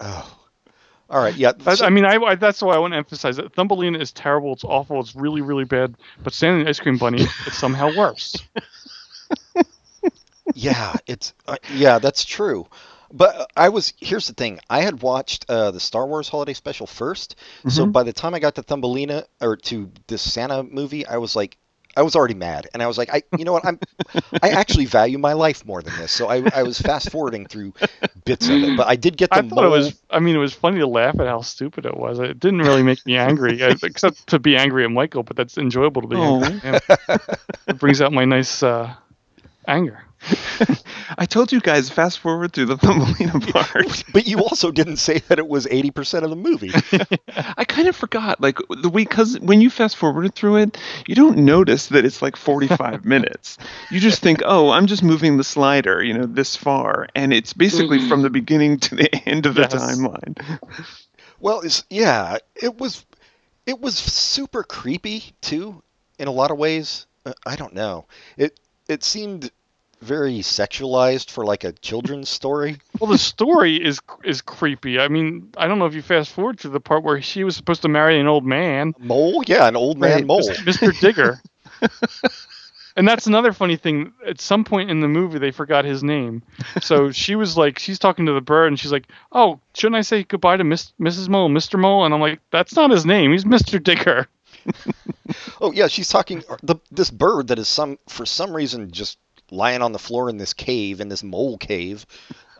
Oh, 0.00 0.38
all 1.10 1.22
right. 1.22 1.34
Yeah. 1.34 1.52
So- 1.74 1.84
I 1.84 1.90
mean, 1.90 2.04
I, 2.04 2.16
I 2.16 2.34
that's 2.34 2.62
why 2.62 2.74
I 2.74 2.78
want 2.78 2.92
to 2.92 2.96
emphasize 2.98 3.36
that 3.36 3.52
Thumbelina 3.52 3.98
is 3.98 4.12
terrible. 4.12 4.52
It's 4.52 4.64
awful. 4.64 5.00
It's 5.00 5.14
really, 5.14 5.42
really 5.42 5.64
bad. 5.64 5.94
But 6.22 6.34
Santa 6.34 6.58
and 6.58 6.66
the 6.66 6.70
Ice 6.70 6.80
Cream 6.80 6.98
Bunny 6.98 7.22
is 7.22 7.54
somehow 7.54 7.94
worse. 7.96 8.36
yeah, 10.54 10.94
it's 11.06 11.34
uh, 11.46 11.56
yeah, 11.74 11.98
that's 11.98 12.24
true. 12.24 12.66
But 13.12 13.36
uh, 13.36 13.46
I 13.56 13.68
was 13.68 13.92
here's 14.00 14.26
the 14.26 14.34
thing. 14.34 14.60
I 14.68 14.80
had 14.80 15.02
watched 15.02 15.46
uh, 15.48 15.70
the 15.70 15.80
Star 15.80 16.06
Wars 16.06 16.28
Holiday 16.28 16.54
Special 16.54 16.86
1st 16.86 17.34
so 17.68 17.86
by 17.86 18.02
the 18.02 18.12
time 18.12 18.34
I 18.34 18.38
got 18.40 18.56
to 18.56 18.62
Thumbelina 18.62 19.24
or 19.40 19.56
to 19.56 19.90
this 20.08 20.22
Santa 20.22 20.62
movie, 20.62 21.06
I 21.06 21.18
was 21.18 21.36
like, 21.36 21.56
I 21.96 22.02
was 22.02 22.14
already 22.14 22.34
mad, 22.34 22.68
and 22.74 22.82
I 22.82 22.86
was 22.86 22.98
like, 22.98 23.12
I, 23.12 23.22
you 23.38 23.44
know 23.44 23.52
what, 23.52 23.64
I'm, 23.64 23.78
I 24.42 24.50
actually 24.50 24.84
value 24.84 25.18
my 25.18 25.32
life 25.32 25.64
more 25.64 25.82
than 25.82 25.96
this. 25.96 26.12
So 26.12 26.28
I, 26.28 26.42
I 26.54 26.62
was 26.62 26.78
fast 26.80 27.10
forwarding 27.10 27.46
through 27.46 27.72
bits 28.24 28.48
of 28.48 28.62
it, 28.62 28.76
but 28.76 28.86
I 28.86 28.96
did 28.96 29.16
get 29.16 29.30
the 29.30 29.36
I 29.36 29.42
thought 29.42 29.64
it 29.64 29.68
was. 29.70 30.00
I 30.10 30.20
mean, 30.20 30.36
it 30.36 30.38
was 30.40 30.54
funny 30.54 30.78
to 30.80 30.86
laugh 30.86 31.18
at 31.18 31.26
how 31.26 31.40
stupid 31.40 31.86
it 31.86 31.96
was. 31.96 32.18
It 32.18 32.38
didn't 32.38 32.60
really 32.60 32.82
make 32.82 33.04
me 33.06 33.16
angry, 33.16 33.60
except 33.82 34.26
to 34.28 34.38
be 34.38 34.56
angry 34.56 34.84
at 34.84 34.90
Michael. 34.90 35.22
But 35.22 35.36
that's 35.36 35.56
enjoyable 35.58 36.02
to 36.02 36.08
be 36.08 36.16
Oh. 36.16 36.42
angry. 36.42 36.60
It 37.68 37.78
brings 37.78 38.00
out 38.00 38.12
my 38.12 38.24
nice 38.24 38.62
uh, 38.62 38.94
anger. 39.66 40.05
I 41.18 41.26
told 41.26 41.52
you 41.52 41.60
guys 41.60 41.88
fast 41.90 42.18
forward 42.18 42.52
through 42.52 42.66
the 42.66 42.76
Thumbelina 42.78 43.40
part. 43.52 44.04
But 44.12 44.26
you 44.26 44.38
also 44.38 44.70
didn't 44.70 44.96
say 44.96 45.18
that 45.28 45.38
it 45.38 45.46
was 45.48 45.66
80% 45.66 46.22
of 46.22 46.30
the 46.30 46.36
movie. 46.36 46.72
I 47.56 47.64
kind 47.64 47.88
of 47.88 47.96
forgot, 47.96 48.40
like 48.40 48.58
the 48.68 48.88
week, 48.88 49.08
because 49.10 49.38
when 49.40 49.60
you 49.60 49.70
fast 49.70 49.96
forward 49.96 50.34
through 50.34 50.56
it, 50.56 50.78
you 51.06 51.14
don't 51.14 51.38
notice 51.38 51.86
that 51.88 52.04
it's 52.04 52.22
like 52.22 52.36
45 52.36 53.04
minutes. 53.04 53.58
You 53.90 54.00
just 54.00 54.20
think, 54.22 54.42
oh, 54.44 54.70
I'm 54.70 54.86
just 54.86 55.02
moving 55.02 55.36
the 55.36 55.44
slider, 55.44 56.02
you 56.02 56.14
know, 56.14 56.26
this 56.26 56.56
far, 56.56 57.08
and 57.14 57.32
it's 57.32 57.52
basically 57.52 58.00
from 58.08 58.22
the 58.22 58.30
beginning 58.30 58.78
to 58.80 58.94
the 58.96 59.14
end 59.28 59.46
of 59.46 59.54
the 59.54 59.62
Yes. 59.62 59.74
timeline. 59.74 60.36
Well, 61.40 61.60
it's, 61.60 61.84
yeah, 61.90 62.38
it 62.54 62.78
was 62.78 63.04
it 63.66 63.80
was 63.80 63.96
super 63.98 64.62
creepy 64.62 65.32
too 65.40 65.82
in 66.18 66.28
a 66.28 66.32
lot 66.32 66.50
of 66.50 66.58
ways. 66.58 67.06
Uh, 67.24 67.32
I 67.44 67.56
don't 67.56 67.74
know. 67.74 68.06
It 68.36 68.58
it 68.88 69.02
seemed 69.04 69.50
very 70.00 70.38
sexualized 70.40 71.30
for 71.30 71.44
like 71.44 71.64
a 71.64 71.72
children's 71.72 72.28
story. 72.28 72.76
Well, 73.00 73.10
the 73.10 73.18
story 73.18 73.76
is 73.76 74.00
is 74.24 74.40
creepy. 74.40 74.98
I 74.98 75.08
mean, 75.08 75.50
I 75.58 75.66
don't 75.68 75.78
know 75.78 75.84
if 75.86 75.94
you 75.94 76.00
fast 76.02 76.30
forward 76.32 76.58
to 76.60 76.68
the 76.70 76.80
part 76.80 77.02
where 77.02 77.20
she 77.20 77.44
was 77.44 77.54
supposed 77.54 77.82
to 77.82 77.88
marry 77.88 78.18
an 78.18 78.26
old 78.26 78.44
man, 78.46 78.94
Mole, 78.98 79.42
yeah, 79.46 79.68
an 79.68 79.76
old 79.76 79.98
man 79.98 80.12
Right. 80.14 80.26
mole. 80.26 80.48
Mr. 80.64 80.98
Digger. 80.98 81.40
and 82.96 83.06
that's 83.06 83.26
another 83.26 83.52
funny 83.52 83.76
thing. 83.76 84.12
At 84.26 84.40
some 84.40 84.64
point 84.64 84.90
in 84.90 85.00
the 85.00 85.08
movie, 85.08 85.38
they 85.38 85.50
forgot 85.50 85.84
his 85.84 86.02
name. 86.02 86.42
So 86.80 87.10
she 87.10 87.34
was 87.36 87.56
like, 87.58 87.78
she's 87.78 87.98
talking 87.98 88.24
to 88.26 88.32
the 88.32 88.40
bird, 88.40 88.68
and 88.68 88.80
she's 88.80 88.92
like, 88.92 89.08
"Oh, 89.32 89.60
shouldn't 89.74 89.96
I 89.96 90.00
say 90.02 90.22
goodbye 90.24 90.56
to 90.56 90.64
Miss, 90.64 90.92
Mrs. 90.98 91.28
Mole, 91.28 91.50
Mr. 91.50 91.78
Mole?" 91.78 92.04
And 92.06 92.14
I'm 92.14 92.20
like, 92.20 92.40
"That's 92.50 92.74
not 92.74 92.90
his 92.90 93.04
name. 93.04 93.32
He's 93.32 93.44
Mr. 93.44 93.82
Digger." 93.82 94.26
Oh 95.60 95.72
yeah, 95.72 95.86
she's 95.88 96.08
talking 96.08 96.42
the 96.62 96.76
this 96.90 97.10
bird 97.10 97.48
that 97.48 97.58
is 97.58 97.68
some 97.68 97.98
for 98.08 98.24
some 98.26 98.52
reason 98.54 98.90
just 98.90 99.18
lying 99.50 99.82
on 99.82 99.92
the 99.92 99.98
floor 99.98 100.28
in 100.28 100.36
this 100.38 100.52
cave 100.52 101.00
in 101.00 101.08
this 101.08 101.22
mole 101.22 101.58
cave. 101.58 102.06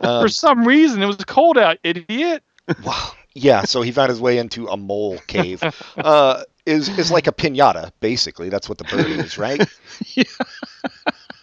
Um, 0.01 0.21
For 0.23 0.29
some 0.29 0.65
reason, 0.67 1.01
it 1.01 1.07
was 1.07 1.17
cold 1.17 1.57
out, 1.57 1.77
idiot. 1.83 2.43
wow. 2.83 3.11
Yeah, 3.33 3.63
so 3.63 3.81
he 3.83 3.91
found 3.91 4.09
his 4.09 4.19
way 4.19 4.39
into 4.39 4.67
a 4.67 4.75
mole 4.77 5.19
cave. 5.27 5.61
Uh, 5.95 6.43
is 6.65 6.89
is 6.97 7.11
like 7.11 7.27
a 7.27 7.31
pinata, 7.31 7.91
basically. 7.99 8.49
That's 8.49 8.67
what 8.67 8.79
the 8.79 8.83
bird 8.85 9.05
is, 9.05 9.37
right? 9.37 9.61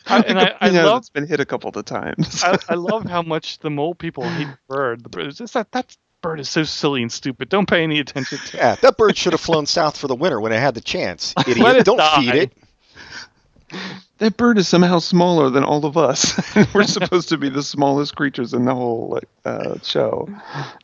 I, 0.07 0.21
and 0.21 0.39
I, 0.39 0.55
I 0.61 0.71
know, 0.71 0.85
love 0.87 0.99
it's 0.99 1.09
been 1.11 1.27
hit 1.27 1.41
a 1.41 1.47
couple 1.47 1.71
of 1.71 1.85
times. 1.85 2.43
I, 2.45 2.59
I 2.69 2.75
love 2.75 3.05
how 3.05 3.23
much 3.23 3.59
the 3.61 3.71
mole 3.71 3.95
people 3.95 4.29
hate 4.29 4.49
the 4.49 4.59
bird. 4.75 5.03
The 5.03 5.09
bird 5.09 5.27
is 5.29 5.39
just 5.39 5.55
that 5.55 5.73
that 5.73 5.97
bird 6.21 6.41
is 6.41 6.49
so 6.49 6.65
silly 6.65 7.01
and 7.03 7.11
stupid. 7.13 7.49
Don't 7.49 7.69
pay 7.69 7.83
any 7.83 8.01
attention 8.01 8.39
to. 8.39 8.57
it. 8.57 8.61
Yeah, 8.61 8.75
that 8.77 8.97
bird 8.97 9.17
should 9.17 9.33
have 9.33 9.41
flown 9.41 9.67
south 9.67 9.97
for 9.97 10.07
the 10.09 10.15
winter 10.15 10.41
when 10.41 10.53
it 10.53 10.59
had 10.61 10.75
the 10.75 10.81
chance. 10.81 11.33
Idiot! 11.47 11.85
Don't 11.85 11.99
die. 11.99 12.21
feed 12.21 12.35
it. 12.35 12.53
That 14.19 14.37
bird 14.37 14.59
is 14.59 14.69
somehow 14.69 14.99
smaller 14.99 15.51
than 15.51 15.65
all 15.65 15.85
of 15.85 15.97
us. 15.97 16.41
We're 16.75 16.85
supposed 16.85 17.29
to 17.31 17.39
be 17.39 17.49
the 17.49 17.63
smallest 17.63 18.17
creatures 18.17 18.55
in 18.55 18.65
the 18.65 18.75
whole 18.75 19.21
uh, 19.45 19.79
show. 19.83 20.29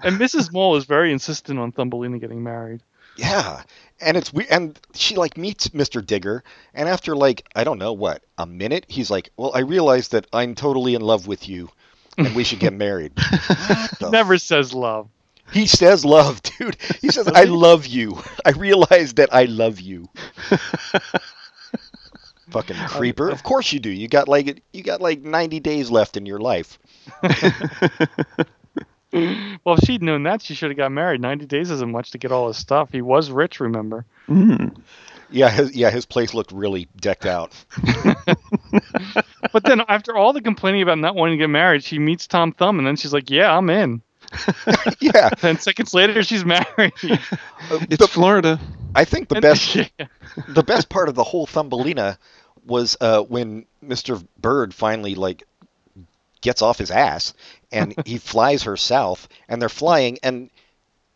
And 0.02 0.16
Mrs. 0.16 0.52
Mole 0.52 0.76
is 0.76 0.84
very 0.84 1.12
insistent 1.12 1.58
on 1.58 1.72
Thumbelina 1.72 2.18
getting 2.18 2.42
married. 2.42 2.80
Yeah, 3.16 3.62
and 4.00 4.16
it's 4.16 4.32
we 4.32 4.46
and 4.48 4.78
she 4.94 5.16
like 5.16 5.36
meets 5.36 5.68
Mr. 5.68 6.04
Digger, 6.04 6.42
and 6.74 6.88
after 6.88 7.14
like 7.14 7.46
I 7.54 7.64
don't 7.64 7.78
know 7.78 7.92
what 7.92 8.22
a 8.38 8.46
minute, 8.46 8.86
he's 8.88 9.10
like, 9.10 9.30
"Well, 9.36 9.52
I 9.54 9.60
realize 9.60 10.08
that 10.08 10.26
I'm 10.32 10.54
totally 10.54 10.94
in 10.94 11.02
love 11.02 11.26
with 11.26 11.48
you, 11.48 11.70
and 12.16 12.34
we 12.34 12.44
should 12.44 12.60
get 12.60 12.72
married." 12.72 13.12
What 13.40 13.98
the 13.98 14.10
Never 14.10 14.38
says 14.38 14.72
love. 14.72 15.08
He 15.52 15.66
says 15.66 16.04
love, 16.04 16.42
dude. 16.42 16.76
He 17.00 17.10
says, 17.10 17.26
I 17.26 17.44
love 17.44 17.86
you. 17.86 18.22
I 18.44 18.50
realize 18.50 19.14
that 19.14 19.34
I 19.34 19.44
love 19.44 19.80
you. 19.80 20.08
Fucking 22.50 22.76
creeper. 22.88 23.30
Of 23.30 23.42
course 23.42 23.72
you 23.72 23.80
do. 23.80 23.90
You 23.90 24.08
got 24.08 24.28
like 24.28 24.62
you 24.72 24.82
got 24.82 25.00
like 25.00 25.22
90 25.22 25.60
days 25.60 25.90
left 25.90 26.16
in 26.16 26.26
your 26.26 26.38
life. 26.40 26.78
Well, 29.12 29.74
if 29.74 29.80
she'd 29.84 30.02
known 30.04 30.22
that, 30.22 30.40
she 30.40 30.54
should 30.54 30.70
have 30.70 30.76
got 30.76 30.92
married. 30.92 31.20
Ninety 31.20 31.44
days 31.44 31.68
isn't 31.72 31.90
much 31.90 32.12
to 32.12 32.18
get 32.18 32.30
all 32.30 32.46
his 32.46 32.56
stuff. 32.56 32.90
He 32.92 33.02
was 33.02 33.28
rich, 33.30 33.58
remember? 33.58 34.04
Mm. 34.28 34.76
Yeah, 35.30 35.48
his, 35.50 35.74
yeah, 35.74 35.90
his 35.90 36.06
place 36.06 36.32
looked 36.32 36.52
really 36.52 36.86
decked 37.00 37.26
out. 37.26 37.52
But 39.52 39.64
then, 39.64 39.80
after 39.88 40.16
all 40.16 40.32
the 40.32 40.40
complaining 40.40 40.82
about 40.82 40.98
not 40.98 41.16
wanting 41.16 41.36
to 41.38 41.42
get 41.42 41.50
married, 41.50 41.82
she 41.82 41.98
meets 41.98 42.28
Tom 42.28 42.52
Thumb, 42.52 42.78
and 42.78 42.86
then 42.86 42.94
she's 42.94 43.12
like, 43.12 43.30
"Yeah, 43.30 43.52
I'm 43.56 43.68
in." 43.68 44.00
Yeah. 45.00 45.30
Ten 45.30 45.58
seconds 45.58 45.92
later, 45.92 46.22
she's 46.22 46.44
married. 46.44 46.92
It's 47.02 48.06
Florida. 48.06 48.60
I 48.94 49.04
think 49.04 49.28
the 49.28 49.36
And- 49.36 49.42
best 49.42 49.74
yeah. 49.74 49.86
the 50.46 50.62
best 50.62 50.88
part 50.88 51.08
of 51.08 51.16
the 51.16 51.24
whole 51.24 51.46
Thumbelina 51.46 52.16
was 52.66 52.96
uh, 53.00 53.22
when 53.22 53.66
Mr. 53.84 54.24
Bird 54.40 54.74
finally 54.74 55.14
like 55.14 55.44
gets 56.40 56.62
off 56.62 56.78
his 56.78 56.90
ass 56.90 57.34
and 57.70 57.94
he 58.06 58.18
flies 58.18 58.62
her 58.62 58.76
south 58.76 59.28
and 59.48 59.60
they're 59.60 59.68
flying 59.68 60.18
and 60.22 60.50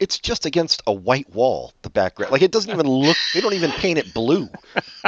it's 0.00 0.18
just 0.18 0.44
against 0.44 0.82
a 0.86 0.92
white 0.92 1.32
wall 1.34 1.72
the 1.82 1.90
background 1.90 2.30
like 2.30 2.42
it 2.42 2.50
doesn't 2.50 2.70
even 2.72 2.86
look 2.86 3.16
they 3.32 3.40
don't 3.40 3.54
even 3.54 3.70
paint 3.70 3.98
it 3.98 4.12
blue 4.12 4.48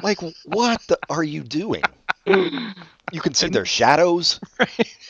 like 0.02 0.18
what 0.46 0.80
the, 0.86 0.98
are 1.10 1.24
you 1.24 1.42
doing 1.42 1.82
you 2.24 3.20
can 3.20 3.34
see 3.34 3.48
their 3.48 3.66
shadows 3.66 4.40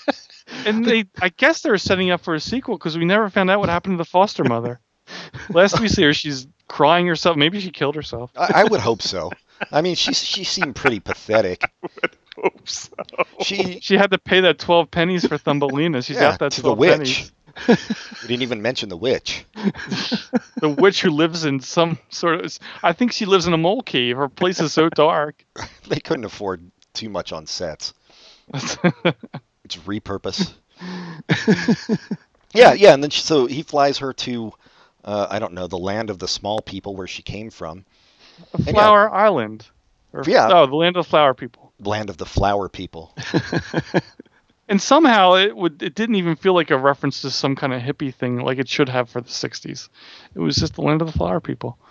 And 0.65 0.85
they, 0.85 1.05
I 1.21 1.31
guess 1.31 1.63
they 1.63 1.71
were 1.71 1.79
setting 1.79 2.11
up 2.11 2.21
for 2.21 2.35
a 2.35 2.41
sequel 2.41 2.79
because 2.79 2.97
we 2.97 3.05
never 3.05 3.29
found 3.29 3.51
out 3.51 3.61
what 3.61 3.69
happened 3.69 3.95
to 3.95 3.99
the 3.99 4.05
foster 4.05 4.45
mother. 4.45 4.81
Last 5.51 5.81
we 5.81 5.89
see 5.89 6.03
her, 6.03 6.13
she's 6.13 6.47
crying 6.69 7.07
herself. 7.07 7.37
Maybe 7.37 7.61
she 7.61 7.71
killed 7.71 7.95
herself. 7.95 8.31
I, 8.37 8.53
I 8.57 8.65
would 8.65 8.81
hope 8.81 9.03
so 9.03 9.31
I 9.71 9.83
mean 9.83 9.95
she 9.95 10.13
she 10.13 10.45
seemed 10.45 10.77
pretty 10.77 11.01
pathetic 11.01 11.63
Hope 12.37 12.69
so. 12.69 12.93
she 13.43 13.81
She 13.81 13.97
had 13.97 14.11
to 14.11 14.19
pay 14.19 14.41
that 14.41 14.59
twelve 14.59 14.91
pennies 14.91 15.27
for 15.27 15.39
Thumbelina. 15.39 16.03
She's 16.03 16.17
yeah, 16.17 16.31
got 16.31 16.39
that 16.41 16.53
to 16.53 16.63
the 16.63 16.69
twelve 16.75 16.79
witch 16.79 16.99
pennies. 16.99 17.33
we 18.23 18.29
didn't 18.29 18.43
even 18.43 18.61
mention 18.61 18.91
the 18.91 18.97
witch 18.97 19.47
The 20.57 20.69
witch 20.69 21.01
who 21.01 21.11
lives 21.11 21.45
in 21.45 21.61
some 21.61 21.99
sort 22.11 22.45
of. 22.45 22.59
I 22.83 22.93
think 22.93 23.13
she 23.13 23.25
lives 23.25 23.47
in 23.47 23.53
a 23.53 23.59
mole 23.59 23.83
cave. 23.83 24.17
Her 24.17 24.29
place 24.29 24.61
is 24.61 24.73
so 24.73 24.89
dark. 24.91 25.45
they 25.89 26.01
couldn't 26.01 26.25
afford 26.25 26.71
too 26.93 27.09
much 27.09 27.33
on 27.33 27.47
sets. 27.47 27.95
It's 29.67 29.77
repurpose. 29.79 30.55
yeah, 32.55 32.73
yeah, 32.73 32.95
and 32.95 33.03
then 33.03 33.11
she, 33.11 33.21
so 33.21 33.47
he 33.47 33.63
flies 33.63 33.99
her 33.99 34.13
to, 34.13 34.53
uh, 35.05 35.27
I 35.29 35.41
don't 35.41 35.55
know, 35.55 35.67
the 35.67 35.77
land 35.77 36.09
of 36.09 36.21
the 36.21 36.29
small 36.29 36.61
people 36.61 36.95
where 36.95 37.09
she 37.09 37.23
came 37.23 37.51
from, 37.51 37.85
yeah. 38.59 38.73
Flower 38.73 39.13
Island. 39.13 39.67
Or, 40.13 40.23
Yeah. 40.27 40.49
Oh, 40.51 40.67
the 40.67 40.77
land 40.77 40.97
of 40.97 41.07
flower 41.07 41.35
people. 41.35 41.73
land 41.81 42.11
of 42.11 42.17
the 42.17 42.27
flower 42.27 42.69
people. 42.69 43.15
And 44.69 44.83
somehow 44.83 45.35
it 45.35 45.57
would. 45.57 45.81
It 45.81 45.95
didn't 45.95 46.17
even 46.17 46.35
feel 46.35 46.53
like 46.53 46.73
a 46.73 46.77
reference 46.77 47.23
to 47.23 47.31
some 47.31 47.55
kind 47.55 47.73
of 47.73 47.81
hippie 47.81 48.13
thing 48.13 48.41
like 48.41 48.59
it 48.59 48.69
should 48.69 48.89
have 48.89 49.09
for 49.09 49.21
the 49.21 49.29
'60s. 49.29 49.89
It 50.35 50.41
was 50.41 50.57
just 50.57 50.75
the 50.75 50.83
land 50.83 51.01
of 51.03 51.07
the 51.07 51.17
flower 51.17 51.41
people. 51.41 51.79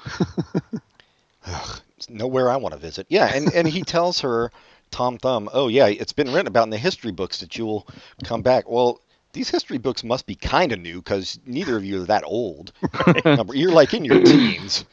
It's 1.96 2.10
nowhere 2.10 2.50
I 2.50 2.58
want 2.58 2.74
to 2.74 2.80
visit. 2.80 3.06
Yeah, 3.08 3.32
and 3.34 3.54
and 3.54 3.68
he 3.68 3.84
tells 3.84 4.20
her, 4.22 4.52
Tom 4.92 5.18
Thumb, 5.18 5.50
oh 5.54 5.68
yeah, 5.70 5.88
it's 5.88 6.12
been 6.12 6.28
written 6.34 6.48
about 6.48 6.64
in 6.64 6.70
the 6.72 6.78
history 6.78 7.12
books 7.12 7.40
that 7.40 7.58
you'll 7.58 7.88
come 8.24 8.42
back. 8.42 8.70
Well. 8.70 9.00
These 9.32 9.50
history 9.50 9.78
books 9.80 10.02
must 10.02 10.26
be 10.28 10.36
kind 10.36 10.72
of 10.72 10.80
new 10.80 11.02
because 11.02 11.38
neither 11.46 11.76
of 11.76 11.84
you 11.84 12.02
are 12.02 12.06
that 12.06 12.24
old. 12.26 12.72
You're 13.54 13.74
like 13.74 13.94
in 13.94 14.06
your 14.06 14.24
teens, 14.24 14.86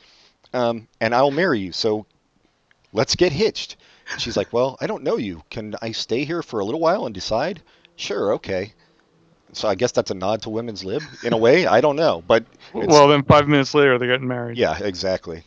um, 0.53 0.89
and 1.01 1.15
I'll 1.15 1.31
marry 1.31 1.61
you. 1.61 1.73
So 1.73 2.07
let's 2.93 3.15
get 3.17 3.33
hitched. 3.33 3.77
She's 4.19 4.37
like, 4.37 4.53
well, 4.53 4.77
I 4.81 4.87
don't 4.87 5.03
know 5.05 5.17
you. 5.17 5.43
Can 5.51 5.75
I 5.81 5.93
stay 5.93 6.25
here 6.25 6.43
for 6.43 6.61
a 6.61 6.65
little 6.65 6.81
while 6.81 7.07
and 7.07 7.15
decide? 7.15 7.63
Sure, 7.97 8.35
okay. 8.35 8.73
So 9.53 9.69
I 9.69 9.75
guess 9.75 9.93
that's 9.93 10.11
a 10.11 10.15
nod 10.15 10.43
to 10.43 10.51
women's 10.51 10.85
lib 10.85 11.03
in 11.25 11.33
a 11.33 11.37
way. 11.37 11.67
I 11.67 11.81
don't 11.81 11.97
know, 11.97 12.23
but 12.27 12.45
it's- 12.75 12.87
Well, 12.89 13.09
then 13.09 13.23
five 13.23 13.49
minutes 13.49 13.75
later 13.75 13.99
they're 13.99 14.09
getting 14.09 14.29
married. 14.29 14.59
yeah, 14.59 14.79
exactly. 14.83 15.45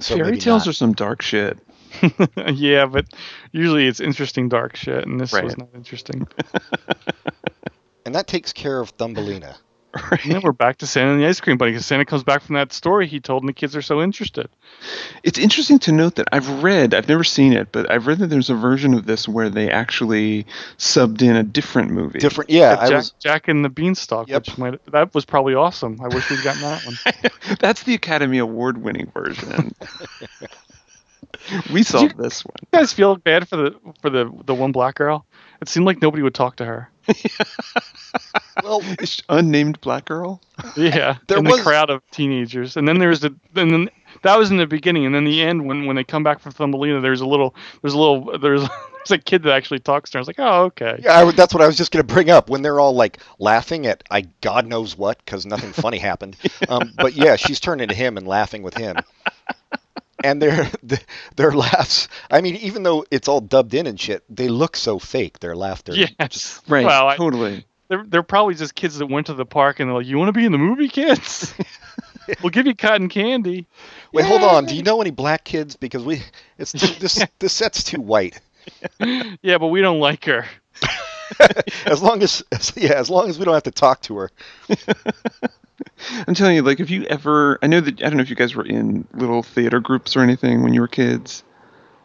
So 0.00 0.16
Fairy 0.16 0.38
tales 0.38 0.66
not. 0.66 0.68
are 0.68 0.72
some 0.72 0.92
dark 0.94 1.20
shit. 1.22 1.58
yeah, 2.54 2.86
but 2.86 3.04
usually 3.52 3.86
it's 3.86 4.00
interesting 4.00 4.48
dark 4.48 4.74
shit, 4.76 5.06
and 5.06 5.20
this 5.20 5.32
was 5.32 5.56
not 5.58 5.68
interesting. 5.74 6.26
and 8.06 8.14
that 8.14 8.26
takes 8.26 8.52
care 8.52 8.80
of 8.80 8.90
Thumbelina. 8.90 9.56
Right? 9.94 10.24
And 10.24 10.32
then 10.34 10.40
we're 10.42 10.52
back 10.52 10.78
to 10.78 10.86
Santa 10.86 11.10
and 11.12 11.20
the 11.20 11.26
Ice 11.26 11.40
Cream 11.40 11.58
Bunny 11.58 11.72
because 11.72 11.84
Santa 11.84 12.04
comes 12.04 12.22
back 12.22 12.42
from 12.42 12.54
that 12.54 12.72
story 12.72 13.06
he 13.06 13.20
told, 13.20 13.42
and 13.42 13.48
the 13.48 13.52
kids 13.52 13.76
are 13.76 13.82
so 13.82 14.00
interested. 14.00 14.48
It's 15.22 15.38
interesting 15.38 15.78
to 15.80 15.92
note 15.92 16.14
that 16.14 16.28
I've 16.32 16.62
read, 16.62 16.94
I've 16.94 17.08
never 17.08 17.24
seen 17.24 17.52
it, 17.52 17.68
but 17.72 17.90
I've 17.90 18.06
read 18.06 18.18
that 18.20 18.28
there's 18.28 18.48
a 18.50 18.54
version 18.54 18.94
of 18.94 19.04
this 19.06 19.28
where 19.28 19.50
they 19.50 19.70
actually 19.70 20.46
subbed 20.78 21.20
in 21.22 21.36
a 21.36 21.42
different 21.42 21.90
movie. 21.90 22.18
Different, 22.20 22.48
yeah. 22.50 22.76
I 22.80 22.88
Jack, 22.88 22.96
was 22.96 23.10
Jack 23.20 23.48
and 23.48 23.64
the 23.64 23.68
Beanstalk, 23.68 24.28
Yep. 24.28 24.46
which 24.46 24.58
might 24.58 24.86
that 24.92 25.14
was 25.14 25.24
probably 25.24 25.54
awesome. 25.54 26.00
I 26.00 26.08
wish 26.08 26.30
we'd 26.30 26.42
gotten 26.42 26.62
that 26.62 26.84
one. 26.86 26.96
That's 27.60 27.82
the 27.82 27.94
Academy 27.94 28.38
Award 28.38 28.78
winning 28.78 29.10
version. 29.12 29.74
we 31.72 31.82
saw 31.82 32.02
you- 32.02 32.10
this 32.10 32.44
one. 32.44 32.54
You 32.72 32.78
guys 32.78 32.92
feel 32.92 33.16
bad 33.16 33.48
for 33.48 33.56
the 33.56 33.74
for 34.00 34.10
the 34.10 34.30
the 34.46 34.54
one 34.54 34.72
black 34.72 34.96
girl? 34.96 35.26
It 35.60 35.68
seemed 35.68 35.86
like 35.86 36.02
nobody 36.02 36.22
would 36.22 36.34
talk 36.34 36.56
to 36.56 36.64
her. 36.64 36.90
well. 38.64 38.80
Is- 39.00 39.22
Unnamed 39.28 39.80
black 39.80 40.04
girl? 40.04 40.40
Yeah, 40.76 41.16
There 41.28 41.38
in 41.38 41.44
was- 41.44 41.56
the 41.58 41.62
crowd 41.62 41.90
of 41.90 42.02
teenagers, 42.10 42.76
and 42.76 42.86
then 42.86 42.98
there's 42.98 43.20
the 43.20 43.34
and 43.54 43.70
then 43.70 43.90
that 44.22 44.38
was 44.38 44.50
in 44.50 44.56
the 44.56 44.66
beginning, 44.66 45.06
and 45.06 45.14
then 45.14 45.24
the 45.24 45.42
end 45.42 45.66
when 45.66 45.86
when 45.86 45.96
they 45.96 46.04
come 46.04 46.22
back 46.22 46.40
from 46.40 46.52
Thumbelina, 46.52 47.00
there's 47.00 47.20
a 47.20 47.26
little 47.26 47.54
there's 47.80 47.94
a 47.94 47.98
little 47.98 48.38
there's 48.38 48.62
It's 49.02 49.10
a 49.10 49.18
kid 49.18 49.42
that 49.42 49.52
actually 49.52 49.80
talks 49.80 50.10
to 50.10 50.14
her. 50.16 50.20
I 50.20 50.22
was 50.22 50.28
like, 50.28 50.38
oh, 50.38 50.64
okay. 50.66 51.00
Yeah, 51.02 51.18
I, 51.26 51.32
that's 51.32 51.52
what 51.52 51.60
I 51.60 51.66
was 51.66 51.76
just 51.76 51.90
going 51.90 52.06
to 52.06 52.14
bring 52.14 52.30
up 52.30 52.48
when 52.48 52.62
they're 52.62 52.78
all 52.78 52.92
like 52.94 53.18
laughing 53.40 53.84
at 53.86 54.04
I 54.12 54.20
God 54.42 54.64
knows 54.64 54.96
what 54.96 55.18
because 55.24 55.44
nothing 55.44 55.72
funny 55.72 55.98
happened. 55.98 56.36
Um, 56.68 56.92
but 56.96 57.14
yeah, 57.14 57.34
she's 57.34 57.58
turning 57.58 57.88
to 57.88 57.96
him 57.96 58.16
and 58.16 58.28
laughing 58.28 58.62
with 58.62 58.74
him, 58.76 58.94
and 60.24 60.40
their 60.40 60.70
their 61.36 61.52
laughs. 61.52 62.08
I 62.30 62.40
mean, 62.40 62.56
even 62.56 62.82
though 62.82 63.04
it's 63.10 63.28
all 63.28 63.40
dubbed 63.40 63.74
in 63.74 63.86
and 63.86 63.98
shit, 63.98 64.24
they 64.28 64.48
look 64.48 64.76
so 64.76 64.98
fake. 64.98 65.40
Their 65.40 65.56
laughter. 65.56 65.94
Yes. 65.94 66.60
Right. 66.68 66.86
Well, 66.86 67.08
I, 67.08 67.16
totally. 67.16 67.66
they're, 67.88 68.04
they're 68.06 68.22
probably 68.22 68.54
just 68.54 68.74
kids 68.74 68.98
that 68.98 69.06
went 69.06 69.26
to 69.26 69.34
the 69.34 69.44
park 69.44 69.80
and 69.80 69.88
they're 69.88 69.96
like, 69.96 70.06
you 70.06 70.16
want 70.16 70.28
to 70.28 70.32
be 70.32 70.44
in 70.46 70.52
the 70.52 70.58
movie, 70.58 70.88
kids? 70.88 71.52
we'll 72.42 72.50
give 72.50 72.66
you 72.66 72.74
cotton 72.74 73.08
candy. 73.08 73.66
Wait, 74.12 74.24
hold 74.24 74.42
on. 74.42 74.64
Do 74.64 74.74
you 74.74 74.82
know 74.82 75.00
any 75.00 75.10
black 75.10 75.44
kids? 75.44 75.76
Because 75.76 76.04
we 76.04 76.22
it's 76.56 76.72
too, 76.72 76.86
this 77.00 77.24
this 77.38 77.52
set's 77.52 77.82
too 77.82 78.00
white. 78.00 78.40
Yeah, 79.42 79.58
but 79.58 79.66
we 79.68 79.80
don't 79.80 79.98
like 80.00 80.24
her. 80.26 80.46
As 81.86 82.02
long 82.02 82.22
as, 82.22 82.42
as 82.52 82.72
yeah, 82.76 82.94
as 82.94 83.10
long 83.10 83.28
as 83.28 83.38
we 83.38 83.44
don't 83.44 83.54
have 83.54 83.62
to 83.64 83.70
talk 83.70 84.02
to 84.02 84.16
her. 84.16 84.30
I'm 86.26 86.34
telling 86.34 86.56
you, 86.56 86.62
like, 86.62 86.80
if 86.80 86.90
you 86.90 87.04
ever, 87.04 87.58
I 87.62 87.66
know 87.66 87.80
that 87.80 88.00
I 88.00 88.04
don't 88.08 88.16
know 88.16 88.22
if 88.22 88.30
you 88.30 88.36
guys 88.36 88.54
were 88.54 88.64
in 88.64 89.06
little 89.14 89.42
theater 89.42 89.80
groups 89.80 90.16
or 90.16 90.20
anything 90.20 90.62
when 90.62 90.74
you 90.74 90.80
were 90.80 90.88
kids. 90.88 91.42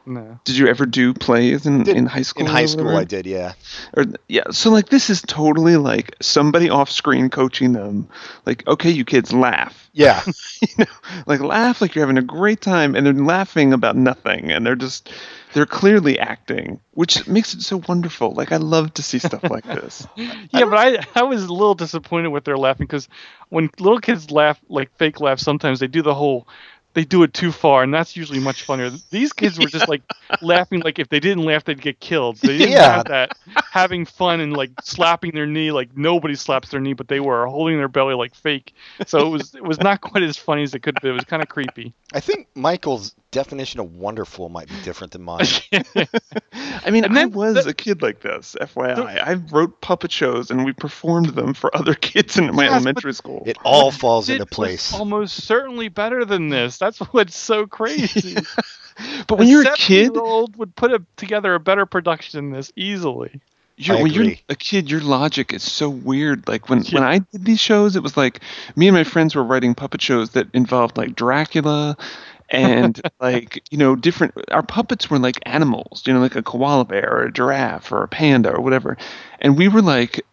No. 0.07 0.39
Did 0.45 0.57
you 0.57 0.67
ever 0.67 0.85
do 0.85 1.13
plays 1.13 1.65
in, 1.65 1.83
Did- 1.83 1.97
in 1.97 2.05
high 2.05 2.21
school? 2.21 2.45
In 2.45 2.51
high 2.51 2.65
school. 2.65 2.95
I 2.95 3.03
did. 3.03 3.25
Yeah. 3.25 3.53
Or 3.95 4.05
yeah, 4.29 4.49
so 4.51 4.69
like 4.69 4.87
this 4.87 5.09
is 5.09 5.21
totally 5.21 5.75
like 5.75 6.15
somebody 6.21 6.69
off 6.69 6.89
screen 6.89 7.29
coaching 7.29 7.73
them. 7.73 8.07
Like, 8.45 8.65
okay, 8.67 8.89
you 8.89 9.03
kids 9.03 9.33
laugh. 9.33 9.89
Yeah. 9.91 10.23
you 10.61 10.67
know, 10.77 10.85
like 11.25 11.41
laugh 11.41 11.81
like 11.81 11.93
you're 11.93 12.05
having 12.05 12.17
a 12.17 12.21
great 12.21 12.61
time, 12.61 12.95
and 12.95 13.05
they're 13.05 13.13
laughing 13.13 13.73
about 13.73 13.97
nothing, 13.97 14.49
and 14.49 14.65
they're 14.65 14.75
just 14.75 15.11
they're 15.53 15.65
clearly 15.65 16.19
acting, 16.19 16.79
which 16.93 17.27
makes 17.27 17.53
it 17.53 17.61
so 17.61 17.81
wonderful. 17.87 18.31
Like 18.33 18.51
I 18.51 18.57
love 18.57 18.93
to 18.95 19.03
see 19.03 19.19
stuff 19.19 19.43
like 19.49 19.63
this. 19.65 20.07
Yeah, 20.51 20.65
but 20.65 20.77
I 20.77 21.05
I 21.15 21.23
was 21.23 21.43
a 21.43 21.53
little 21.53 21.75
disappointed 21.75 22.29
with 22.29 22.43
their 22.43 22.57
laughing 22.57 22.85
because 22.87 23.07
when 23.49 23.69
little 23.79 23.99
kids 23.99 24.31
laugh 24.31 24.59
like 24.69 24.91
fake 24.97 25.19
laugh, 25.19 25.39
sometimes 25.39 25.79
they 25.79 25.87
do 25.87 26.01
the 26.01 26.13
whole 26.15 26.47
they 26.93 27.03
do 27.05 27.21
it 27.23 27.33
too 27.33 27.51
far, 27.51 27.83
and 27.83 27.93
that's 27.93 28.15
usually 28.15 28.39
much 28.39 28.63
funnier. 28.63 28.89
These 29.11 29.31
kids 29.33 29.59
were 29.59 29.67
just 29.67 29.87
like 29.87 30.01
laughing 30.41 30.81
like 30.81 30.97
if 30.99 31.09
they 31.09 31.19
didn't 31.19 31.43
laugh, 31.43 31.63
they'd 31.63 31.79
get 31.81 31.99
killed. 31.99 32.37
They 32.37 32.57
didn't 32.57 32.71
Yeah. 32.71 32.89
have 32.89 33.07
that 33.07 33.31
having 33.69 34.05
fun 34.05 34.39
and 34.39 34.53
like 34.53 34.71
slapping 34.81 35.31
their 35.31 35.45
knee 35.45 35.71
like 35.71 35.95
nobody 35.95 36.33
slaps 36.35 36.69
their 36.69 36.79
knee, 36.79 36.93
but 36.93 37.07
they 37.07 37.19
were 37.19 37.45
holding 37.45 37.77
their 37.77 37.87
belly 37.87 38.15
like 38.15 38.33
fake. 38.33 38.73
So 39.05 39.27
it 39.27 39.29
was 39.29 39.53
it 39.53 39.63
was 39.63 39.79
not 39.79 40.01
quite 40.01 40.23
as 40.23 40.37
funny 40.37 40.63
as 40.63 40.73
it 40.73 40.79
could 40.79 40.99
be. 40.99 41.09
It 41.09 41.13
was 41.13 41.25
kind 41.25 41.43
of 41.43 41.49
creepy. 41.49 41.93
I 42.13 42.19
think 42.19 42.47
Michael's 42.55 43.13
definition 43.37 43.79
of 43.79 43.93
wonderful 43.95 44.49
might 44.49 44.67
be 44.67 44.73
different 44.83 45.13
than 45.13 45.21
mine. 45.21 45.45
I 46.83 46.89
mean, 46.89 47.03
And 47.03 47.13
I 47.17 47.21
then 47.21 47.31
was 47.31 47.63
the- 47.65 47.69
a 47.69 47.73
kid 47.73 48.01
like 48.01 48.21
this. 48.21 48.55
FYI, 48.59 49.21
I 49.21 49.33
wrote 49.51 49.79
puppet 49.81 50.11
shows 50.11 50.49
and 50.49 50.65
we 50.65 50.73
performed 50.73 51.29
them 51.29 51.53
for 51.53 51.75
other 51.75 51.93
kids 52.09 52.37
in 52.37 52.55
my 52.55 52.63
Yes, 52.63 52.71
elementary 52.73 53.13
school. 53.13 53.43
It 53.45 53.57
all 53.63 53.91
falls 53.91 54.29
It 54.29 54.33
into 54.33 54.45
place. 54.47 54.93
almost 54.93 55.43
certainly 55.43 55.87
better 55.87 56.25
than 56.25 56.49
this. 56.49 56.77
That's 56.79 56.97
what's 56.99 57.37
so 57.37 57.67
crazy. 57.67 58.35
but 59.27 59.37
when 59.37 59.47
you're 59.47 59.67
a 59.67 59.75
kid, 59.75 60.17
old 60.17 60.55
would 60.57 60.75
put 60.75 60.91
a, 60.91 61.03
together 61.15 61.53
a 61.53 61.59
better 61.59 61.85
production 61.85 62.37
than 62.39 62.51
this 62.57 62.71
easily. 62.75 63.39
You're, 63.79 64.01
when 64.01 64.11
you're 64.11 64.33
a 64.49 64.55
kid, 64.55 64.89
your 64.89 65.01
logic 65.01 65.53
is 65.53 65.61
so 65.61 65.87
weird. 65.87 66.47
Like 66.47 66.67
when, 66.67 66.83
when 66.85 67.03
I 67.03 67.19
did 67.19 67.45
these 67.45 67.59
shows, 67.59 67.95
it 67.95 68.01
was 68.01 68.17
like 68.17 68.39
me 68.75 68.87
and 68.87 68.95
my 68.95 69.03
friends 69.03 69.35
were 69.35 69.43
writing 69.43 69.75
puppet 69.75 70.01
shows 70.01 70.31
that 70.31 70.47
involved 70.55 70.97
like 70.97 71.15
Dracula 71.15 71.95
and 72.49 72.99
like, 73.19 73.63
you 73.69 73.77
know, 73.77 73.95
different. 73.95 74.33
Our 74.51 74.63
puppets 74.63 75.09
were 75.09 75.19
like 75.19 75.39
animals, 75.43 76.03
you 76.05 76.13
know, 76.13 76.19
like 76.19 76.35
a 76.35 76.43
koala 76.43 76.85
bear 76.85 77.11
or 77.11 77.23
a 77.23 77.31
giraffe 77.31 77.91
or 77.91 78.03
a 78.03 78.07
panda 78.07 78.53
or 78.53 78.61
whatever. 78.61 78.97
And 79.39 79.57
we 79.57 79.67
were 79.67 79.81
like 79.81 80.25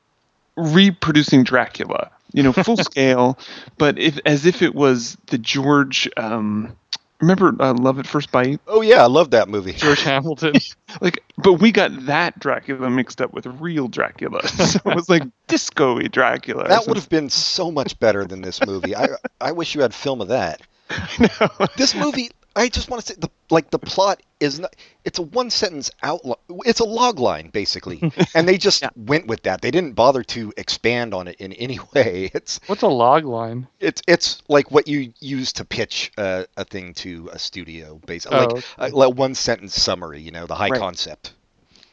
reproducing 0.56 1.44
Dracula, 1.44 2.10
you 2.32 2.42
know, 2.42 2.52
full 2.52 2.76
scale, 2.78 3.38
but 3.78 3.98
if 3.98 4.18
as 4.24 4.46
if 4.46 4.62
it 4.62 4.74
was 4.74 5.16
the 5.26 5.38
George. 5.38 6.08
Um, 6.16 6.76
remember 7.20 7.54
uh, 7.62 7.72
Love 7.74 7.98
at 7.98 8.06
First 8.06 8.30
Bite? 8.30 8.60
Oh 8.66 8.80
yeah, 8.82 9.02
I 9.02 9.06
love 9.06 9.30
that 9.30 9.48
movie. 9.48 9.72
George 9.72 10.02
Hamilton. 10.02 10.54
like 11.00 11.22
but 11.38 11.54
we 11.54 11.72
got 11.72 12.06
that 12.06 12.38
dracula 12.38 12.90
mixed 12.90 13.20
up 13.20 13.32
with 13.32 13.46
real 13.46 13.88
dracula 13.88 14.46
so 14.48 14.78
it 14.84 14.94
was 14.94 15.08
like 15.08 15.22
disco-y 15.48 16.06
dracula 16.06 16.68
That 16.68 16.86
would 16.86 16.96
have 16.96 17.08
been 17.08 17.30
so 17.30 17.70
much 17.72 17.98
better 17.98 18.24
than 18.24 18.42
this 18.42 18.64
movie. 18.64 18.94
I 18.94 19.08
I 19.40 19.52
wish 19.52 19.74
you 19.74 19.80
had 19.80 19.94
film 19.94 20.20
of 20.20 20.28
that. 20.28 20.60
something. 21.28 21.68
This 21.76 21.94
movie, 21.94 22.30
I 22.56 22.68
just 22.68 22.88
want 22.90 23.02
to 23.04 23.12
say, 23.12 23.18
the 23.18 23.28
like 23.50 23.70
the 23.70 23.78
plot 23.78 24.20
is 24.40 24.60
not. 24.60 24.74
It's 25.04 25.18
a 25.18 25.22
one 25.22 25.50
sentence 25.50 25.90
outline. 26.02 26.36
It's 26.66 26.80
a 26.80 26.84
log 26.84 27.18
line 27.18 27.48
basically, 27.50 28.12
and 28.34 28.48
they 28.48 28.58
just 28.58 28.84
went 28.96 29.26
with 29.26 29.42
that. 29.44 29.60
They 29.62 29.70
didn't 29.70 29.92
bother 29.92 30.22
to 30.24 30.52
expand 30.56 31.14
on 31.14 31.28
it 31.28 31.36
in 31.40 31.52
any 31.54 31.78
way. 31.94 32.30
It's 32.34 32.60
What's 32.66 32.82
a 32.82 32.88
log 32.88 33.24
line? 33.24 33.66
it's 33.80 34.02
it's 34.06 34.42
like 34.48 34.70
what 34.70 34.86
you 34.88 35.12
use 35.20 35.52
to 35.54 35.64
pitch 35.64 36.12
uh, 36.18 36.44
a 36.56 36.64
thing 36.64 36.94
to 36.94 37.28
a 37.32 37.38
studio, 37.38 38.00
basically. 38.06 38.38
Oh, 38.38 38.60
like 38.78 38.92
a, 38.92 38.96
like 38.96 39.14
one 39.16 39.34
sentence 39.34 39.74
summary. 39.80 40.20
You 40.20 40.30
know, 40.30 40.46
the 40.46 40.54
high 40.54 40.68
Right. 40.70 40.80
concept. 40.80 41.32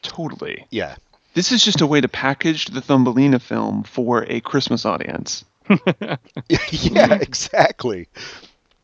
totally 0.01 0.65
Yeah. 0.71 0.95
this 1.33 1.51
is 1.51 1.63
just 1.63 1.81
a 1.81 1.87
way 1.87 2.01
to 2.01 2.07
package 2.07 2.65
the 2.65 2.81
thumbelina 2.81 3.39
film 3.39 3.83
for 3.83 4.25
a 4.27 4.41
christmas 4.41 4.85
audience 4.85 5.45
yeah. 6.49 7.13
Exactly. 7.21 8.07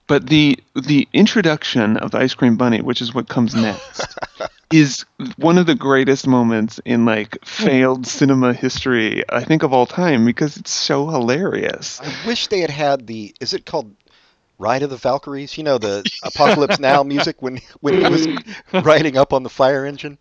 But 0.08 0.28
the 0.28 0.58
the 0.76 1.08
introduction 1.14 1.98
of 1.98 2.12
the 2.12 2.18
ice 2.18 2.34
cream 2.34 2.58
bunny 2.58 2.82
which 2.82 3.02
is 3.02 3.14
what 3.14 3.28
comes 3.28 3.56
next 3.56 4.18
is 4.72 5.06
one 5.38 5.58
of 5.58 5.66
the 5.66 5.76
greatest 5.76 6.28
moments 6.28 6.80
in 6.86 7.06
like 7.06 7.44
failed 7.46 8.06
cinema 8.08 8.54
history 8.54 9.24
i 9.30 9.44
think 9.44 9.64
of 9.64 9.74
all 9.74 9.86
time 9.86 10.26
because 10.26 10.58
it's 10.58 10.72
so 10.72 11.08
hilarious 11.08 12.00
I 12.02 12.28
wish 12.28 12.48
they 12.48 12.60
had 12.60 12.70
had 12.70 13.08
the. 13.08 13.34
Is 13.40 13.54
it 13.54 13.66
called 13.66 13.94
Ride 14.60 14.84
of 14.84 14.90
the 14.90 14.98
Valkyries? 14.98 15.58
You 15.58 15.64
know 15.64 15.78
the 15.78 16.10
Apocalypse 16.24 16.80
Now 16.80 17.04
music 17.04 17.42
when 17.42 17.60
when 17.82 17.94
he 18.02 18.10
was 18.10 18.28
riding 18.86 19.18
up 19.18 19.34
on 19.34 19.44
the 19.44 19.50
fire 19.50 19.86
engine. 19.86 20.18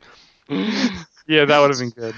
Yeah, 1.27 1.45
that 1.45 1.59
would 1.59 1.71
have 1.71 1.79
been 1.79 1.91
good. 1.91 2.15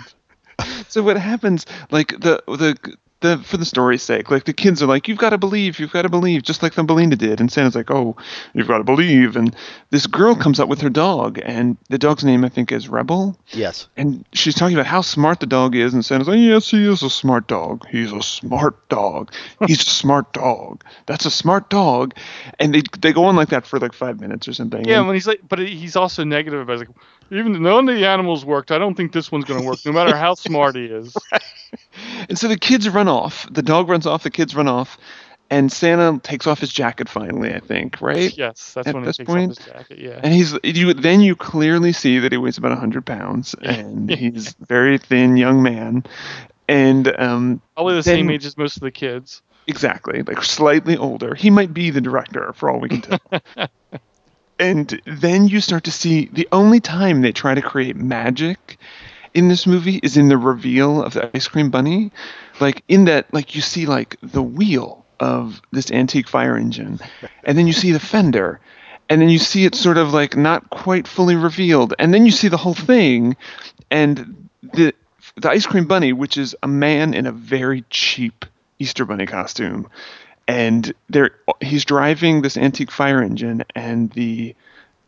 So 0.88 1.02
what 1.02 1.16
happens, 1.16 1.66
like 1.90 2.08
the 2.08 2.42
the 2.46 2.76
the 3.20 3.38
for 3.38 3.56
the 3.56 3.64
story's 3.64 4.02
sake, 4.02 4.30
like 4.30 4.44
the 4.44 4.52
kids 4.52 4.82
are 4.82 4.86
like, 4.86 5.08
"You've 5.08 5.18
got 5.18 5.30
to 5.30 5.38
believe, 5.38 5.80
you've 5.80 5.92
got 5.92 6.02
to 6.02 6.08
believe," 6.08 6.42
just 6.42 6.62
like 6.62 6.72
Thumbelina 6.74 7.16
did, 7.16 7.40
and 7.40 7.50
Santa's 7.50 7.74
like, 7.74 7.90
"Oh, 7.90 8.16
you've 8.54 8.68
got 8.68 8.78
to 8.78 8.84
believe," 8.84 9.34
and 9.36 9.54
this 9.90 10.06
girl 10.06 10.36
comes 10.36 10.60
up 10.60 10.68
with 10.68 10.80
her 10.82 10.90
dog, 10.90 11.40
and 11.44 11.76
the 11.88 11.98
dog's 11.98 12.24
name 12.24 12.44
I 12.44 12.48
think 12.48 12.70
is 12.70 12.88
Rebel, 12.88 13.36
Yes. 13.52 13.88
and 13.96 14.24
she's 14.32 14.54
talking 14.54 14.76
about 14.76 14.86
how 14.86 15.00
smart 15.00 15.40
the 15.40 15.46
dog 15.46 15.74
is, 15.74 15.94
and 15.94 16.04
Santa's 16.04 16.28
like, 16.28 16.38
"Yes, 16.38 16.70
he 16.70 16.86
is 16.88 17.02
a 17.02 17.10
smart 17.10 17.48
dog. 17.48 17.86
He's 17.88 18.12
a 18.12 18.22
smart 18.22 18.88
dog. 18.88 19.32
He's 19.66 19.82
a 19.82 19.90
smart 19.90 20.32
dog. 20.32 20.84
That's 21.06 21.26
a 21.26 21.30
smart 21.30 21.70
dog," 21.70 22.14
and 22.60 22.72
they 22.74 22.82
they 23.00 23.12
go 23.12 23.24
on 23.24 23.34
like 23.36 23.48
that 23.48 23.66
for 23.66 23.78
like 23.80 23.94
five 23.94 24.20
minutes 24.20 24.46
or 24.46 24.52
something. 24.54 24.84
Yeah, 24.84 24.98
and- 24.98 25.06
when 25.08 25.14
he's 25.16 25.26
like, 25.26 25.40
but 25.48 25.58
he's 25.58 25.96
also 25.96 26.22
negative 26.24 26.60
about 26.60 26.76
it. 26.76 26.78
Like, 26.86 26.88
even 27.30 27.62
none 27.62 27.88
of 27.88 27.94
the 27.94 28.06
animals 28.06 28.44
worked. 28.44 28.70
I 28.70 28.78
don't 28.78 28.94
think 28.94 29.12
this 29.12 29.30
one's 29.32 29.44
going 29.44 29.60
to 29.60 29.66
work, 29.66 29.78
no 29.84 29.92
matter 29.92 30.16
how 30.16 30.34
smart 30.34 30.76
he 30.76 30.86
is. 30.86 31.16
And 32.28 32.38
so 32.38 32.48
the 32.48 32.58
kids 32.58 32.88
run 32.88 33.08
off. 33.08 33.46
The 33.50 33.62
dog 33.62 33.88
runs 33.88 34.06
off. 34.06 34.22
The 34.22 34.30
kids 34.30 34.54
run 34.54 34.68
off, 34.68 34.96
and 35.50 35.70
Santa 35.72 36.18
takes 36.20 36.46
off 36.46 36.58
his 36.60 36.72
jacket 36.72 37.08
finally. 37.08 37.54
I 37.54 37.60
think, 37.60 38.00
right? 38.00 38.36
Yes, 38.36 38.72
that's 38.74 38.88
At 38.88 38.94
when 38.94 39.02
he 39.04 39.08
this 39.08 39.16
takes 39.18 39.26
point- 39.28 39.50
off 39.52 39.58
his 39.58 39.66
jacket. 39.66 39.98
Yeah. 39.98 40.20
And 40.22 40.32
he's 40.32 40.54
you. 40.64 40.94
Then 40.94 41.20
you 41.20 41.34
clearly 41.36 41.92
see 41.92 42.18
that 42.18 42.32
he 42.32 42.38
weighs 42.38 42.58
about 42.58 42.76
hundred 42.78 43.04
pounds, 43.06 43.54
and 43.62 44.10
he's 44.10 44.54
a 44.60 44.66
very 44.66 44.98
thin 44.98 45.36
young 45.36 45.62
man. 45.62 46.04
And 46.68 47.08
um, 47.18 47.62
Probably 47.74 47.94
the 47.94 48.02
then- 48.02 48.16
same 48.16 48.30
age 48.30 48.44
as 48.44 48.56
most 48.58 48.76
of 48.76 48.82
the 48.82 48.90
kids. 48.90 49.42
exactly 49.66 50.22
like 50.22 50.42
slightly 50.42 50.96
older. 50.96 51.34
He 51.34 51.50
might 51.50 51.72
be 51.74 51.90
the 51.90 52.00
director 52.00 52.52
for 52.54 52.70
all 52.70 52.78
we 52.80 52.88
can 52.88 53.00
tell. 53.02 53.68
and 54.58 55.00
then 55.06 55.48
you 55.48 55.60
start 55.60 55.84
to 55.84 55.92
see 55.92 56.28
the 56.32 56.48
only 56.52 56.80
time 56.80 57.22
they 57.22 57.32
try 57.32 57.54
to 57.54 57.62
create 57.62 57.96
magic 57.96 58.78
in 59.34 59.48
this 59.48 59.66
movie 59.66 60.00
is 60.02 60.16
in 60.16 60.28
the 60.28 60.38
reveal 60.38 61.02
of 61.02 61.14
the 61.14 61.30
ice 61.36 61.48
cream 61.48 61.70
bunny. 61.70 62.10
Like 62.60 62.82
in 62.88 63.04
that 63.04 63.32
like 63.32 63.54
you 63.54 63.60
see 63.60 63.86
like 63.86 64.16
the 64.22 64.42
wheel 64.42 65.04
of 65.20 65.60
this 65.70 65.90
antique 65.90 66.28
fire 66.28 66.56
engine. 66.56 66.98
And 67.44 67.56
then 67.56 67.66
you 67.66 67.72
see 67.72 67.92
the 67.92 68.00
fender. 68.00 68.60
And 69.08 69.22
then 69.22 69.28
you 69.28 69.38
see 69.38 69.64
it 69.64 69.74
sort 69.74 69.96
of 69.96 70.12
like 70.12 70.36
not 70.36 70.70
quite 70.70 71.06
fully 71.08 71.36
revealed. 71.36 71.94
And 71.98 72.12
then 72.12 72.26
you 72.26 72.32
see 72.32 72.48
the 72.48 72.56
whole 72.56 72.74
thing. 72.74 73.36
And 73.90 74.48
the 74.62 74.94
the 75.36 75.50
ice 75.50 75.66
cream 75.66 75.86
bunny 75.86 76.12
which 76.12 76.36
is 76.36 76.56
a 76.62 76.68
man 76.68 77.14
in 77.14 77.26
a 77.26 77.32
very 77.32 77.84
cheap 77.90 78.44
easter 78.80 79.04
bunny 79.04 79.26
costume 79.26 79.88
and 80.48 80.92
there 81.10 81.30
he's 81.60 81.84
driving 81.84 82.42
this 82.42 82.56
antique 82.56 82.90
fire 82.90 83.22
engine 83.22 83.62
and 83.74 84.10
the 84.12 84.56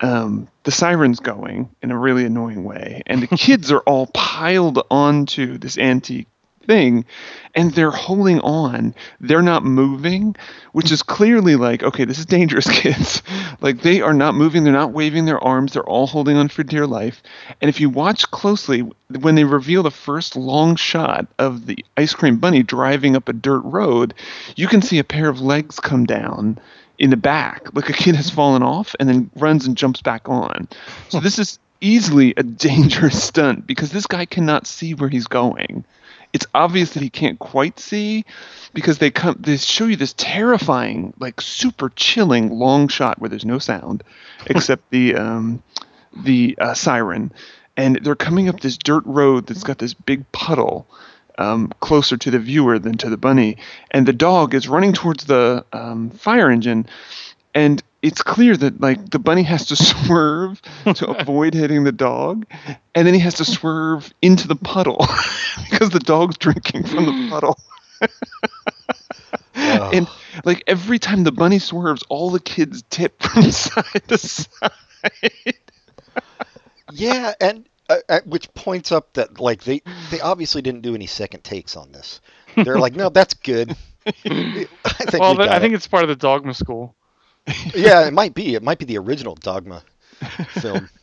um, 0.03 0.49
the 0.62 0.70
siren's 0.70 1.20
going 1.20 1.68
in 1.82 1.91
a 1.91 1.99
really 1.99 2.24
annoying 2.24 2.62
way 2.64 3.03
and 3.07 3.22
the 3.22 3.26
kids 3.36 3.72
are 3.72 3.80
all 3.80 4.07
piled 4.09 4.84
onto 4.91 5.59
this 5.59 5.78
antique 5.78 6.28
thing 6.66 7.04
and 7.54 7.72
they're 7.74 7.90
holding 7.90 8.40
on. 8.40 8.94
They're 9.20 9.42
not 9.42 9.64
moving 9.64 10.36
which 10.72 10.92
is 10.92 11.02
clearly 11.02 11.56
like 11.56 11.82
okay 11.82 12.04
this 12.04 12.18
is 12.18 12.26
dangerous 12.26 12.68
kids. 12.80 13.22
Like 13.61 13.82
they 13.82 14.00
are 14.00 14.14
not 14.14 14.34
moving. 14.34 14.64
They're 14.64 14.72
not 14.72 14.92
waving 14.92 15.24
their 15.24 15.42
arms. 15.42 15.72
They're 15.72 15.88
all 15.88 16.06
holding 16.06 16.36
on 16.36 16.48
for 16.48 16.62
dear 16.62 16.86
life. 16.86 17.22
And 17.61 17.68
if 17.68 17.80
you 17.80 17.90
watch 17.90 18.30
closely 18.30 18.80
when 19.20 19.34
they 19.34 19.44
reveal 19.44 19.82
the 19.82 19.90
first 19.90 20.36
long 20.36 20.76
shot 20.76 21.26
of 21.38 21.66
the 21.66 21.84
ice 21.96 22.14
cream 22.14 22.38
bunny 22.38 22.62
driving 22.62 23.16
up 23.16 23.28
a 23.28 23.32
dirt 23.32 23.61
road 23.61 24.14
you 24.56 24.68
can 24.68 24.82
see 24.82 24.98
a 24.98 25.04
pair 25.04 25.28
of 25.28 25.40
legs 25.40 25.80
come 25.80 26.04
down 26.04 26.58
in 26.98 27.11
the 27.11 27.16
back 27.16 27.74
like 27.74 27.88
a 27.88 27.94
kid 27.94 28.14
has 28.14 28.30
fallen 28.30 28.62
off 28.62 28.94
and 29.00 29.08
then 29.08 29.30
runs 29.36 29.66
and 29.66 29.76
jumps 29.76 30.02
back 30.02 30.28
on. 30.28 30.68
So 31.08 31.20
this 31.20 31.38
is 31.38 31.58
easily 31.80 32.34
a 32.36 32.42
dangerous 32.42 33.22
stunt 33.22 33.66
because 33.66 33.90
this 33.90 34.06
guy 34.06 34.26
cannot 34.26 34.66
see 34.66 34.94
where 34.94 35.08
he's 35.08 35.26
going 35.26 35.84
it's 36.32 36.46
obvious 36.54 36.94
that 36.94 37.02
he 37.02 37.10
can't 37.10 37.38
quite 37.38 37.78
see 37.78 38.24
because 38.72 38.98
they 38.98 39.10
come 39.10 39.36
they 39.40 39.56
show 39.56 39.86
you 39.86 39.96
this 39.96 40.14
terrifying 40.16 41.12
like 41.18 41.40
super 41.40 41.90
chilling 41.90 42.50
long 42.50 42.88
shot 42.88 43.18
where 43.18 43.28
there's 43.28 43.44
no 43.44 43.58
sound 43.58 44.04
except 44.46 44.90
the 44.90 45.16
um, 45.16 45.62
the 46.14 46.56
uh, 46.60 46.74
siren. 46.74 47.32
And 47.76 48.00
they're 48.02 48.16
coming 48.16 48.48
up 48.48 48.60
this 48.60 48.76
dirt 48.76 49.04
road 49.06 49.46
that's 49.46 49.64
got 49.64 49.78
this 49.78 49.94
big 49.94 50.30
puddle 50.32 50.86
um, 51.38 51.72
closer 51.80 52.16
to 52.16 52.30
the 52.30 52.38
viewer 52.38 52.78
than 52.78 52.98
to 52.98 53.08
the 53.08 53.16
bunny. 53.16 53.56
And 53.90 54.06
the 54.06 54.12
dog 54.12 54.54
is 54.54 54.68
running 54.68 54.92
towards 54.92 55.24
the 55.24 55.64
um, 55.72 56.10
fire 56.10 56.50
engine. 56.50 56.86
And 57.54 57.82
it's 58.03 58.22
clear 58.22 58.57
that 58.57 58.80
like 58.80 59.11
the 59.11 59.18
bunny 59.18 59.42
has 59.42 59.66
to 59.66 59.76
swerve 59.84 60.61
to 60.94 61.09
avoid 61.11 61.55
hitting 61.55 61.84
the 61.84 61.92
dog 61.92 62.46
and 62.94 63.07
then 63.07 63.14
he 63.14 63.20
has 63.20 63.34
to 63.34 63.44
swerve 63.44 64.12
into 64.22 64.48
the 64.48 64.57
puddle 64.57 64.98
because 65.70 65.90
the 65.90 66.01
dog's 66.01 66.36
drinking 66.38 66.84
from 66.84 67.07
the 67.07 67.12
puddle 67.30 67.59
and 69.55 70.09
like 70.44 70.62
every 70.66 70.98
time 70.98 71.24
the 71.24 71.32
bunny 71.32 71.59
swerves 71.59 72.03
all 72.09 72.30
the 72.30 72.40
kids 72.40 72.82
tip 72.90 73.22
from 73.22 73.51
side 73.51 74.03
to 74.09 74.18
side 74.18 74.72
Yeah, 76.92 77.34
and 77.40 77.68
uh, 77.88 77.96
uh, 78.09 78.20
which 78.24 78.53
points 78.55 78.92
up 78.92 79.14
that 79.14 79.40
like 79.40 79.64
they 79.64 79.82
they 80.11 80.20
obviously 80.20 80.62
didn't 80.62 80.82
do 80.82 80.94
any 80.94 81.07
second 81.07 81.44
takes 81.44 81.76
on 81.76 81.92
this. 81.92 82.20
They're 82.57 82.78
like, 82.78 82.94
no, 82.94 83.09
that's 83.11 83.34
good. 83.34 83.76
I 84.07 84.11
think 84.12 84.68
well, 85.18 85.36
we 85.36 85.44
I 85.48 85.61
think 85.61 85.74
it. 85.74 85.76
it's 85.76 85.86
part 85.86 86.03
of 86.03 86.09
the 86.09 86.16
dogma 86.16 86.55
school. 86.55 86.96
yeah, 87.74 88.07
it 88.07 88.12
might 88.12 88.34
be. 88.34 88.55
It 88.55 88.62
might 88.62 88.78
be 88.78 88.84
the 88.84 88.99
original 88.99 89.34
Dogma 89.34 89.82
film. 90.51 90.88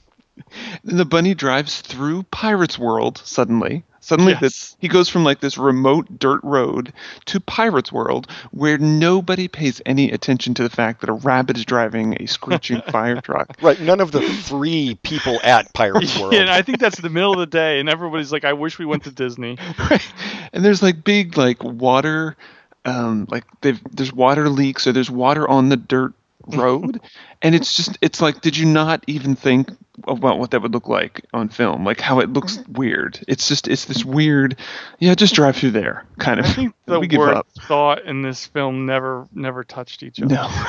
The 0.84 1.04
bunny 1.04 1.34
drives 1.34 1.82
through 1.82 2.22
Pirates 2.30 2.78
World 2.78 3.20
suddenly. 3.26 3.84
Suddenly, 4.02 4.34
Yes. 4.34 4.42
this, 4.42 4.76
he 4.80 4.88
goes 4.88 5.10
from 5.10 5.24
like 5.24 5.40
this 5.40 5.58
remote 5.58 6.20
dirt 6.20 6.42
road 6.44 6.94
to 7.26 7.40
Pirates 7.40 7.92
World, 7.92 8.28
where 8.52 8.78
nobody 8.78 9.48
pays 9.48 9.82
any 9.88 10.12
attention 10.12 10.54
to 10.54 10.64
the 10.64 10.70
fact 10.70 11.02
that 11.02 11.10
a 11.10 11.14
rabbit 11.14 11.58
is 11.58 11.66
driving 11.66 12.22
a 12.22 12.28
screeching 12.28 12.82
fire 12.92 13.20
truck. 13.20 13.58
Right, 13.64 13.82
none 13.82 14.00
of 14.00 14.12
the 14.12 14.22
three 14.22 14.98
people 15.02 15.40
at 15.44 15.74
Pirates 15.74 16.18
World. 16.20 16.34
Yeah, 16.34 16.42
and 16.42 16.50
I 16.52 16.62
think 16.62 16.80
that's 16.80 17.02
the 17.02 17.10
middle 17.10 17.34
of 17.34 17.40
the 17.40 17.48
day, 17.48 17.80
and 17.80 17.90
everybody's 17.90 18.32
like, 18.32 18.46
"I 18.46 18.54
wish 18.54 18.78
we 18.78 18.86
went 18.86 19.06
to 19.06 19.12
Disney." 19.12 19.58
Right. 19.90 20.08
And 20.54 20.64
there's 20.64 20.84
like 20.84 21.04
big 21.04 21.36
like 21.36 21.64
water, 21.64 22.38
um, 22.86 23.28
like 23.32 23.44
they've, 23.62 23.82
there's 23.92 24.14
water 24.14 24.48
leaks 24.50 24.86
or 24.86 24.92
there's 24.94 25.10
water 25.12 25.50
on 25.50 25.70
the 25.70 25.78
dirt 25.78 26.14
road, 26.48 27.02
and 27.42 27.56
it's 27.56 27.76
just 27.76 27.98
it's 28.02 28.22
like, 28.22 28.42
did 28.42 28.58
you 28.58 28.66
not 28.66 29.04
even 29.08 29.36
think 29.36 29.70
about 30.08 30.40
what 30.40 30.52
that 30.52 30.62
would 30.62 30.74
look 30.74 30.88
like 30.88 31.26
on 31.34 31.50
film? 31.50 31.86
Like 31.86 32.00
how 32.00 32.20
it 32.20 32.32
looks 32.32 32.60
weird. 32.70 33.24
It's 33.28 33.48
just 33.48 33.68
it's 33.68 33.86
this 33.86 34.06
weird, 34.06 34.58
yeah, 35.00 35.16
just 35.16 35.36
drive 35.36 35.58
through 35.58 35.72
there 35.72 36.06
kind 36.20 36.40
of. 36.40 36.46
I 36.46 36.50
think 36.54 36.76
the 36.86 37.00
we 37.00 37.08
give 37.08 37.20
word 37.20 37.36
up. 37.36 37.48
thought 37.68 38.06
in 38.06 38.22
this 38.22 38.46
film 38.46 38.86
never 38.86 39.28
never 39.34 39.64
touched 39.64 40.04
each 40.04 40.22
other. 40.22 40.36
No. 40.36 40.66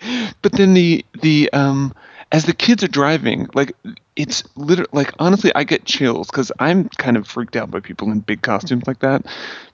but 0.42 0.52
then 0.52 0.74
the 0.74 1.04
the 1.20 1.52
um 1.52 1.94
as 2.30 2.44
the 2.44 2.54
kids 2.54 2.84
are 2.84 2.88
driving, 2.88 3.48
like 3.54 3.74
it's 4.18 4.42
literally 4.56 4.90
like 4.92 5.12
honestly, 5.20 5.52
I 5.54 5.62
get 5.62 5.84
chills 5.84 6.26
because 6.26 6.50
I'm 6.58 6.88
kind 6.88 7.16
of 7.16 7.28
freaked 7.28 7.54
out 7.54 7.70
by 7.70 7.78
people 7.78 8.10
in 8.10 8.18
big 8.18 8.42
costumes 8.42 8.84
like 8.88 8.98
that. 8.98 9.24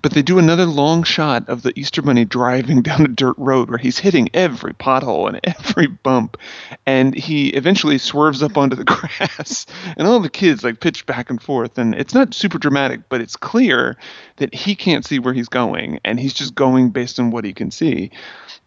But 0.03 0.13
they 0.13 0.21
do 0.21 0.39
another 0.39 0.67
long 0.67 1.03
shot 1.03 1.49
of 1.49 1.63
the 1.63 1.73
Easter 1.81 2.03
Bunny 2.03 2.27
driving 2.27 2.83
down 2.83 3.07
a 3.07 3.09
dirt 3.09 3.37
road 3.39 3.71
where 3.71 3.79
he's 3.79 3.99
hitting 3.99 4.29
every 4.35 4.75
pothole 4.75 5.29
and 5.29 5.41
every 5.45 5.87
bump, 5.87 6.37
and 6.85 7.15
he 7.15 7.49
eventually 7.49 7.97
swerves 7.97 8.43
up 8.43 8.59
onto 8.59 8.77
the 8.77 8.85
grass, 8.85 9.65
and 9.97 10.07
all 10.07 10.21
the 10.21 10.29
kids 10.29 10.63
like 10.63 10.79
pitch 10.79 11.07
back 11.07 11.31
and 11.31 11.43
forth, 11.43 11.79
and 11.79 11.95
it's 11.95 12.13
not 12.13 12.35
super 12.35 12.59
dramatic, 12.59 13.09
but 13.09 13.23
it's 13.23 13.37
clear 13.37 13.97
that 14.37 14.55
he 14.55 14.75
can't 14.75 15.07
see 15.07 15.19
where 15.19 15.33
he's 15.33 15.49
going, 15.49 15.99
and 16.05 16.21
he's 16.21 16.35
just 16.35 16.55
going 16.55 16.91
based 16.91 17.19
on 17.19 17.31
what 17.31 17.47
he 17.47 17.55
can 17.55 17.71
see. 17.71 18.11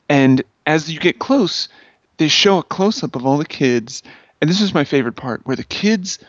And 0.10 0.44
as 0.66 0.92
you 0.92 1.00
get 1.00 1.20
close, 1.20 1.70
they 2.18 2.30
show 2.30 2.58
a 2.58 2.64
close 2.64 3.04
up 3.04 3.16
of 3.16 3.28
all 3.28 3.38
the 3.38 3.46
kids. 3.46 4.02
And 4.42 4.50
this 4.50 4.62
is 4.62 4.74
my 4.74 4.84
favorite 4.84 5.16
part 5.16 5.42
where 5.46 5.56
the 5.56 5.64
kids, 5.64 6.20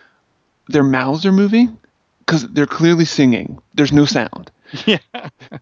their 0.69 0.83
mouths 0.83 1.27
are 1.27 1.33
moving 1.33 1.79
because 2.21 2.47
they're 2.49 2.67
clearly 2.67 3.05
singing. 3.05 3.61
There's 3.75 3.93
no 3.93 4.05
sound. 4.05 4.51
Yeah. 4.85 4.99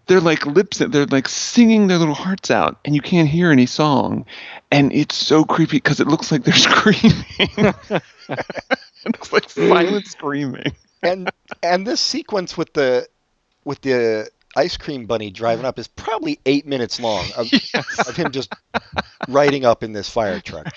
They're 0.07 0.19
like 0.19 0.45
lips, 0.45 0.79
they're 0.79 1.05
like 1.05 1.29
singing 1.29 1.87
their 1.87 1.97
little 1.97 2.13
hearts 2.13 2.51
out, 2.51 2.77
and 2.83 2.93
you 2.93 2.99
can't 2.99 3.29
hear 3.29 3.51
any 3.53 3.65
song. 3.65 4.25
And 4.69 4.91
it's 4.91 5.15
so 5.15 5.45
creepy 5.45 5.77
because 5.77 6.01
it 6.01 6.07
looks 6.07 6.29
like 6.29 6.43
they're 6.43 6.53
screaming. 6.69 7.23
it 7.39 8.03
looks 9.05 9.31
like 9.31 9.49
silent 9.49 10.07
screaming. 10.07 10.75
and 11.03 11.29
and 11.63 11.87
this 11.87 12.01
sequence 12.01 12.57
with 12.57 12.73
the 12.73 13.07
with 13.63 13.79
the 13.79 14.29
ice 14.57 14.75
cream 14.75 15.05
bunny 15.05 15.29
driving 15.29 15.65
up 15.65 15.79
is 15.79 15.87
probably 15.87 16.39
eight 16.45 16.65
minutes 16.65 16.99
long 16.99 17.25
of, 17.37 17.47
of 18.07 18.15
him 18.15 18.31
just 18.31 18.51
riding 19.29 19.63
up 19.63 19.83
in 19.83 19.93
this 19.93 20.09
fire 20.09 20.41
truck. 20.41 20.67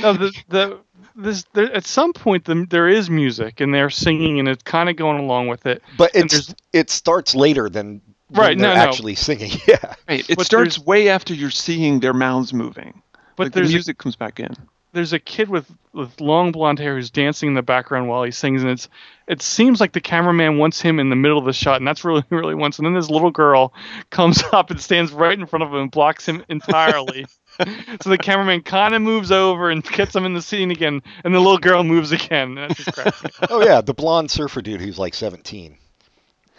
No, 0.00 0.12
the 0.12 0.32
the 0.48 0.78
this 1.16 1.44
there, 1.52 1.72
at 1.72 1.86
some 1.86 2.12
point 2.12 2.44
the, 2.44 2.66
there 2.68 2.88
is 2.88 3.10
music 3.10 3.60
and 3.60 3.74
they're 3.74 3.90
singing 3.90 4.38
and 4.38 4.48
it's 4.48 4.62
kind 4.62 4.88
of 4.88 4.96
going 4.96 5.18
along 5.18 5.48
with 5.48 5.66
it. 5.66 5.82
But 5.96 6.10
it's 6.14 6.54
it 6.72 6.90
starts 6.90 7.34
later 7.34 7.68
than 7.68 8.00
when 8.28 8.40
Right, 8.40 8.58
they're 8.58 8.68
no, 8.68 8.74
no. 8.74 8.80
actually 8.80 9.14
singing. 9.16 9.50
Yeah. 9.66 9.94
Right. 10.08 10.28
It 10.28 10.36
But 10.36 10.46
starts 10.46 10.78
way 10.78 11.08
after 11.08 11.34
you're 11.34 11.50
seeing 11.50 12.00
their 12.00 12.14
mouths 12.14 12.52
moving. 12.52 13.02
But 13.36 13.44
Like, 13.46 13.52
the 13.52 13.60
there's 13.60 13.70
a, 13.70 13.72
music 13.72 13.98
comes 13.98 14.14
back 14.16 14.38
in. 14.38 14.54
there's 14.92 15.12
a 15.12 15.18
kid 15.18 15.48
with 15.48 15.70
with 15.92 16.20
long 16.20 16.52
blonde 16.52 16.78
hair 16.78 16.94
who's 16.94 17.10
dancing 17.10 17.48
in 17.48 17.54
the 17.54 17.62
background 17.62 18.08
while 18.08 18.22
he 18.22 18.30
sings, 18.30 18.62
and 18.62 18.70
it's 18.70 18.88
it 19.26 19.42
seems 19.42 19.80
like 19.80 19.92
the 19.92 20.00
cameraman 20.00 20.58
wants 20.58 20.80
him 20.80 21.00
in 21.00 21.10
the 21.10 21.16
middle 21.16 21.38
of 21.38 21.44
the 21.44 21.52
shot, 21.52 21.76
and 21.80 21.86
that's 21.88 22.04
really 22.04 22.22
really 22.30 22.54
wants. 22.54 22.78
And 22.78 22.86
then 22.86 22.94
this 22.94 23.10
little 23.10 23.30
girl 23.32 23.72
comes 24.10 24.42
up 24.52 24.70
and 24.70 24.80
stands 24.80 25.10
right 25.12 25.38
in 25.38 25.46
front 25.46 25.62
of 25.64 25.70
him 25.70 25.76
and 25.80 25.90
blocks 25.90 26.26
him 26.26 26.44
entirely. 26.48 27.26
so 28.00 28.10
the 28.10 28.18
cameraman 28.18 28.62
kind 28.62 28.94
of 28.94 29.02
moves 29.02 29.30
over 29.30 29.70
and 29.70 29.84
gets 29.84 30.14
him 30.14 30.24
in 30.24 30.34
the 30.34 30.42
scene 30.42 30.70
again, 30.70 31.02
and 31.24 31.34
the 31.34 31.40
little 31.40 31.58
girl 31.58 31.84
moves 31.84 32.12
again. 32.12 32.58
And 32.58 32.74
just 32.74 32.92
cracks 32.92 33.22
me 33.22 33.30
up. 33.40 33.50
Oh 33.50 33.64
yeah, 33.64 33.80
the 33.80 33.94
blonde 33.94 34.30
surfer 34.30 34.62
dude 34.62 34.80
who's 34.80 34.98
like 34.98 35.14
17 35.14 35.76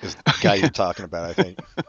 is 0.02 0.16
the 0.16 0.34
guy 0.42 0.56
you're 0.56 0.70
talking 0.70 1.06
about. 1.06 1.30
I 1.30 1.34
think. 1.34 1.60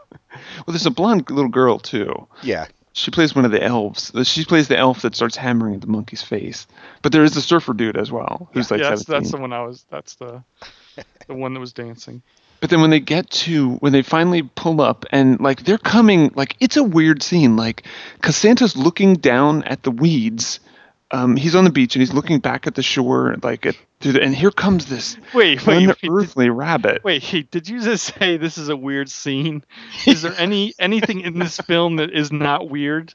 Well, 0.66 0.72
there's 0.72 0.86
a 0.86 0.90
blonde 0.90 1.30
little 1.30 1.50
girl 1.50 1.78
too. 1.78 2.26
Yeah. 2.42 2.66
She 2.94 3.10
plays 3.10 3.34
one 3.34 3.44
of 3.44 3.50
the 3.50 3.62
elves. 3.62 4.12
She 4.24 4.46
plays 4.46 4.66
the 4.66 4.78
elf 4.78 5.02
that 5.02 5.14
starts 5.14 5.36
hammering 5.36 5.74
at 5.74 5.80
the 5.82 5.86
monkey's 5.86 6.22
face. 6.22 6.66
But 7.02 7.12
there 7.12 7.22
is 7.22 7.34
the 7.34 7.42
surfer 7.42 7.74
dude 7.74 7.98
as 7.98 8.10
well, 8.10 8.48
who's 8.52 8.70
like 8.70 8.80
yeah, 8.80 8.90
that's, 8.90 9.04
17. 9.04 9.22
that's 9.22 9.32
the 9.32 9.40
one 9.40 9.52
I 9.52 9.62
was. 9.62 9.84
That's 9.90 10.14
the 10.14 10.42
the 11.26 11.34
one 11.34 11.54
that 11.54 11.60
was 11.60 11.72
dancing. 11.72 12.22
But 12.62 12.70
then 12.70 12.80
when 12.80 12.90
they 12.90 13.00
get 13.00 13.28
to 13.30 13.70
when 13.78 13.92
they 13.92 14.02
finally 14.02 14.42
pull 14.42 14.80
up 14.80 15.04
and 15.10 15.40
like 15.40 15.64
they're 15.64 15.78
coming, 15.78 16.30
like 16.36 16.54
it's 16.60 16.76
a 16.76 16.84
weird 16.84 17.20
scene. 17.20 17.56
Like, 17.56 17.84
cause 18.20 18.36
Santa's 18.36 18.76
looking 18.76 19.14
down 19.14 19.64
at 19.64 19.82
the 19.82 19.90
weeds. 19.90 20.60
Um, 21.10 21.36
he's 21.36 21.56
on 21.56 21.64
the 21.64 21.70
beach 21.70 21.96
and 21.96 22.00
he's 22.00 22.12
looking 22.12 22.38
back 22.38 22.68
at 22.68 22.76
the 22.76 22.82
shore, 22.82 23.34
like 23.42 23.66
at 23.66 23.76
through 23.98 24.12
the, 24.12 24.22
and 24.22 24.32
here 24.32 24.52
comes 24.52 24.86
this 24.86 25.16
Wait, 25.34 25.66
wait, 25.66 25.66
wait, 25.66 25.86
did- 25.86 25.96
unearthly 26.04 26.50
rabbit. 26.50 27.02
Wait, 27.02 27.20
hey, 27.24 27.42
did 27.50 27.68
you 27.68 27.80
just 27.82 28.14
say 28.14 28.36
this 28.36 28.56
is 28.58 28.68
a 28.68 28.76
weird 28.76 29.10
scene? 29.10 29.64
Is 30.06 30.22
there 30.22 30.34
any 30.38 30.72
anything 30.78 31.22
in 31.22 31.40
this 31.40 31.56
film 31.58 31.96
that 31.96 32.12
is 32.12 32.30
not 32.30 32.70
weird? 32.70 33.12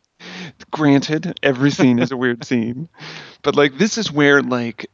granted 0.72 1.40
every 1.44 1.70
scene 1.70 2.00
is 2.00 2.12
a 2.12 2.18
weird 2.18 2.44
scene 2.44 2.90
but 3.44 3.56
like 3.56 3.78
this 3.78 4.00
is 4.00 4.12
where 4.12 4.42
like 4.42 4.88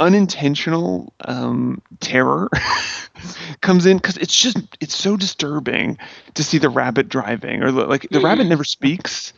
unintentional 0.00 1.12
um 1.24 1.82
terror 2.00 2.48
comes 3.60 3.86
in 3.86 3.96
because 3.96 4.16
it's 4.16 4.36
just 4.36 4.58
it's 4.80 4.94
so 4.94 5.16
disturbing 5.16 5.98
to 6.34 6.44
see 6.44 6.58
the 6.58 6.68
rabbit 6.68 7.08
driving 7.08 7.62
or 7.62 7.70
like 7.70 8.08
the 8.10 8.20
rabbit 8.20 8.46
never 8.46 8.64
speaks 8.64 9.32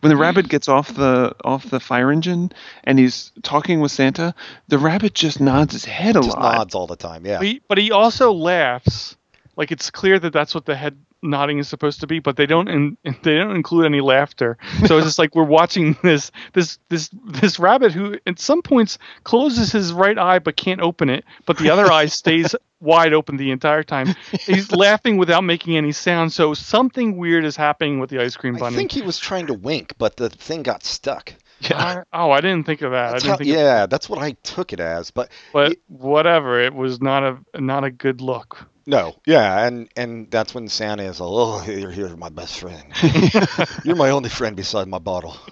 when 0.00 0.10
the 0.10 0.16
rabbit 0.16 0.48
gets 0.48 0.68
off 0.68 0.94
the 0.94 1.34
off 1.44 1.70
the 1.70 1.80
fire 1.80 2.10
engine 2.10 2.50
and 2.84 2.98
he's 2.98 3.30
talking 3.42 3.80
with 3.80 3.92
santa 3.92 4.34
the 4.68 4.78
rabbit 4.78 5.14
just 5.14 5.40
nods 5.40 5.72
his 5.72 5.84
head 5.84 6.16
a 6.16 6.22
Just 6.22 6.36
lot 6.36 6.56
nods 6.56 6.74
all 6.74 6.86
the 6.86 6.96
time. 6.96 7.26
Yeah. 7.26 7.38
But 7.38 7.46
he, 7.46 7.62
but 7.68 7.78
he 7.78 7.90
also 7.90 8.32
laughs. 8.32 9.16
Like 9.56 9.72
it's 9.72 9.90
clear 9.90 10.18
that 10.18 10.32
that's 10.32 10.54
what 10.54 10.64
the 10.64 10.76
head 10.76 10.96
nodding 11.22 11.58
is 11.58 11.68
supposed 11.68 12.00
to 12.00 12.06
be, 12.06 12.18
but 12.18 12.36
they 12.36 12.46
don't 12.46 12.68
in, 12.68 12.96
they 13.22 13.36
don't 13.36 13.54
include 13.54 13.86
any 13.86 14.00
laughter. 14.00 14.58
So 14.86 14.96
it's 14.98 15.06
just 15.06 15.18
like 15.18 15.34
we're 15.34 15.44
watching 15.44 15.96
this 16.02 16.30
this 16.52 16.78
this 16.88 17.10
this 17.24 17.58
rabbit 17.58 17.92
who 17.92 18.16
at 18.26 18.38
some 18.38 18.62
points 18.62 18.98
closes 19.24 19.72
his 19.72 19.92
right 19.92 20.18
eye 20.18 20.38
but 20.38 20.56
can't 20.56 20.80
open 20.80 21.10
it, 21.10 21.24
but 21.46 21.58
the 21.58 21.70
other 21.70 21.90
eye 21.90 22.06
stays 22.06 22.54
wide 22.80 23.12
open 23.12 23.36
the 23.36 23.50
entire 23.50 23.82
time. 23.82 24.14
He's 24.32 24.72
laughing 24.72 25.16
without 25.18 25.44
making 25.44 25.76
any 25.76 25.92
sound. 25.92 26.32
So 26.32 26.54
something 26.54 27.16
weird 27.16 27.44
is 27.44 27.56
happening 27.56 28.00
with 28.00 28.10
the 28.10 28.20
ice 28.20 28.36
cream 28.36 28.62
I 28.62 28.70
think 28.70 28.92
he 28.92 29.02
was 29.02 29.18
trying 29.18 29.46
to 29.48 29.54
wink, 29.54 29.94
but 29.98 30.16
the 30.16 30.30
thing 30.30 30.62
got 30.62 30.84
stuck. 30.84 31.34
Yeah. 31.60 31.76
I- 31.76 32.02
oh, 32.12 32.30
I 32.30 32.40
didn't 32.40 32.64
think 32.64 32.80
of 32.82 32.92
that. 32.92 33.12
That's 33.12 33.24
I 33.24 33.28
how, 33.28 33.36
didn't 33.36 33.46
think 33.48 33.56
of 33.58 33.62
yeah, 33.62 33.86
that's 33.86 34.08
what 34.08 34.18
I 34.18 34.32
took 34.42 34.72
it 34.72 34.80
as. 34.80 35.10
But 35.10 35.30
but 35.52 35.70
y- 35.70 35.76
whatever. 35.88 36.58
It 36.60 36.74
was 36.74 37.00
not 37.02 37.22
a 37.22 37.60
not 37.60 37.84
a 37.84 37.90
good 37.90 38.20
look. 38.20 38.66
No, 38.90 39.14
yeah, 39.24 39.66
and 39.66 39.88
and 39.96 40.30
that's 40.30 40.52
when 40.52 40.68
Santa 40.68 41.04
is, 41.04 41.20
like, 41.20 41.28
oh, 41.30 41.64
you're, 41.64 41.92
you're 41.92 42.16
my 42.16 42.28
best 42.28 42.58
friend. 42.58 42.82
you're 43.84 43.94
my 43.96 44.10
only 44.10 44.28
friend 44.28 44.56
beside 44.56 44.88
my 44.88 44.98
bottle. 44.98 45.36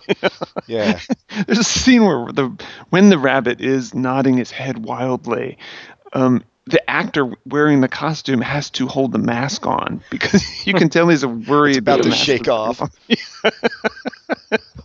Yeah, 0.67 1.01
There's 1.47 1.59
a 1.59 1.65
scene 1.65 2.05
where 2.05 2.31
the 2.31 2.53
when 2.91 3.09
the 3.09 3.17
rabbit 3.19 3.63
is 3.63 3.95
nodding 3.95 4.37
his 4.37 4.51
head 4.51 4.85
wildly, 4.85 5.57
um, 6.13 6.45
the 6.67 6.89
actor 6.91 7.33
wearing 7.47 7.81
the 7.81 7.89
costume 7.89 8.43
has 8.43 8.69
to 8.71 8.87
hold 8.87 9.13
the 9.13 9.19
mask 9.19 9.67
on 9.67 10.03
because 10.11 10.67
you 10.67 10.75
can 10.75 10.91
tell 10.91 11.09
he's 11.09 11.25
worried 11.25 11.79
about 11.79 12.03
the 12.03 12.11
to 12.11 12.17
shake 12.17 12.49
off. 12.49 12.83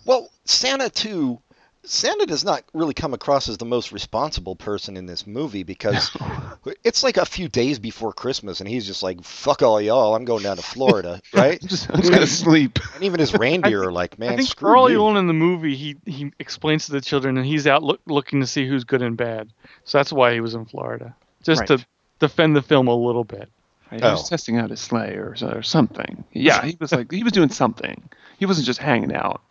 well, 0.06 0.30
Santa 0.46 0.90
too. 0.90 1.40
Santa 1.86 2.26
does 2.26 2.44
not 2.46 2.64
really 2.74 2.94
come 2.94 3.14
across 3.14 3.50
as 3.50 3.58
the 3.58 3.66
most 3.66 3.92
responsible 3.92 4.56
person 4.56 4.96
in 4.96 5.06
this 5.06 5.28
movie 5.28 5.64
because 5.64 6.12
it's 6.84 7.04
like 7.04 7.18
a 7.18 7.26
few 7.26 7.50
days 7.50 7.80
before 7.80 8.14
Christmas 8.14 8.60
and 8.62 8.70
he's 8.70 8.86
just 8.86 9.04
like, 9.04 9.22
"Fuck 9.24 9.62
all 9.62 9.82
y'all, 9.82 10.16
I'm 10.16 10.26
going 10.26 10.44
down 10.44 10.58
to 10.58 10.64
Florida," 10.64 11.22
right? 11.34 11.60
I'm 11.62 11.68
just, 11.68 11.90
I'm 11.90 11.98
just 12.00 12.12
gonna 12.12 12.28
sleep. 12.28 12.80
And 12.96 13.04
even 13.04 13.20
his 13.20 13.34
reindeer 13.34 13.84
are 13.84 13.92
like, 13.92 14.18
"Man, 14.18 14.34
I 14.34 14.36
think 14.38 14.50
screw 14.50 14.72
early 14.74 14.94
you." 14.94 15.04
on 15.04 15.18
in 15.18 15.28
the 15.28 15.34
movie, 15.34 15.76
he 15.76 15.98
he 16.06 16.32
explains 16.40 16.86
to 16.86 16.94
the 16.94 17.02
children, 17.02 17.38
and 17.38 17.46
he's 17.46 17.68
out 17.68 17.84
look, 17.84 18.00
looking 18.06 18.40
to 18.40 18.48
see 18.48 18.68
who's 18.68 18.84
good 18.86 19.02
and 19.02 19.18
bad. 19.18 19.52
So 19.84 19.98
that's 19.98 20.14
why 20.14 20.34
he 20.34 20.40
was 20.40 20.56
in 20.56 20.66
Florida, 20.66 21.16
just 21.44 21.62
Right. 21.62 21.80
to 21.80 21.86
defend 22.20 22.56
the 22.56 22.62
film 22.62 22.88
a 22.88 22.96
little 22.96 23.24
bit. 23.26 23.50
Right, 23.92 24.02
He 24.02 24.10
was 24.10 24.24
Oh. 24.24 24.30
testing 24.30 24.58
out 24.58 24.70
his 24.70 24.80
sleigh 24.80 25.16
or, 25.16 25.36
or 25.42 25.62
something. 25.62 26.24
Yeah, 26.32 26.64
he 26.66 26.78
was 26.80 26.94
like 26.94 27.12
he 27.12 27.24
was 27.24 27.34
doing 27.34 27.50
something. 27.50 28.10
He 28.38 28.46
wasn't 28.46 28.66
just 28.68 28.80
hanging 28.80 29.14
out. 29.14 29.42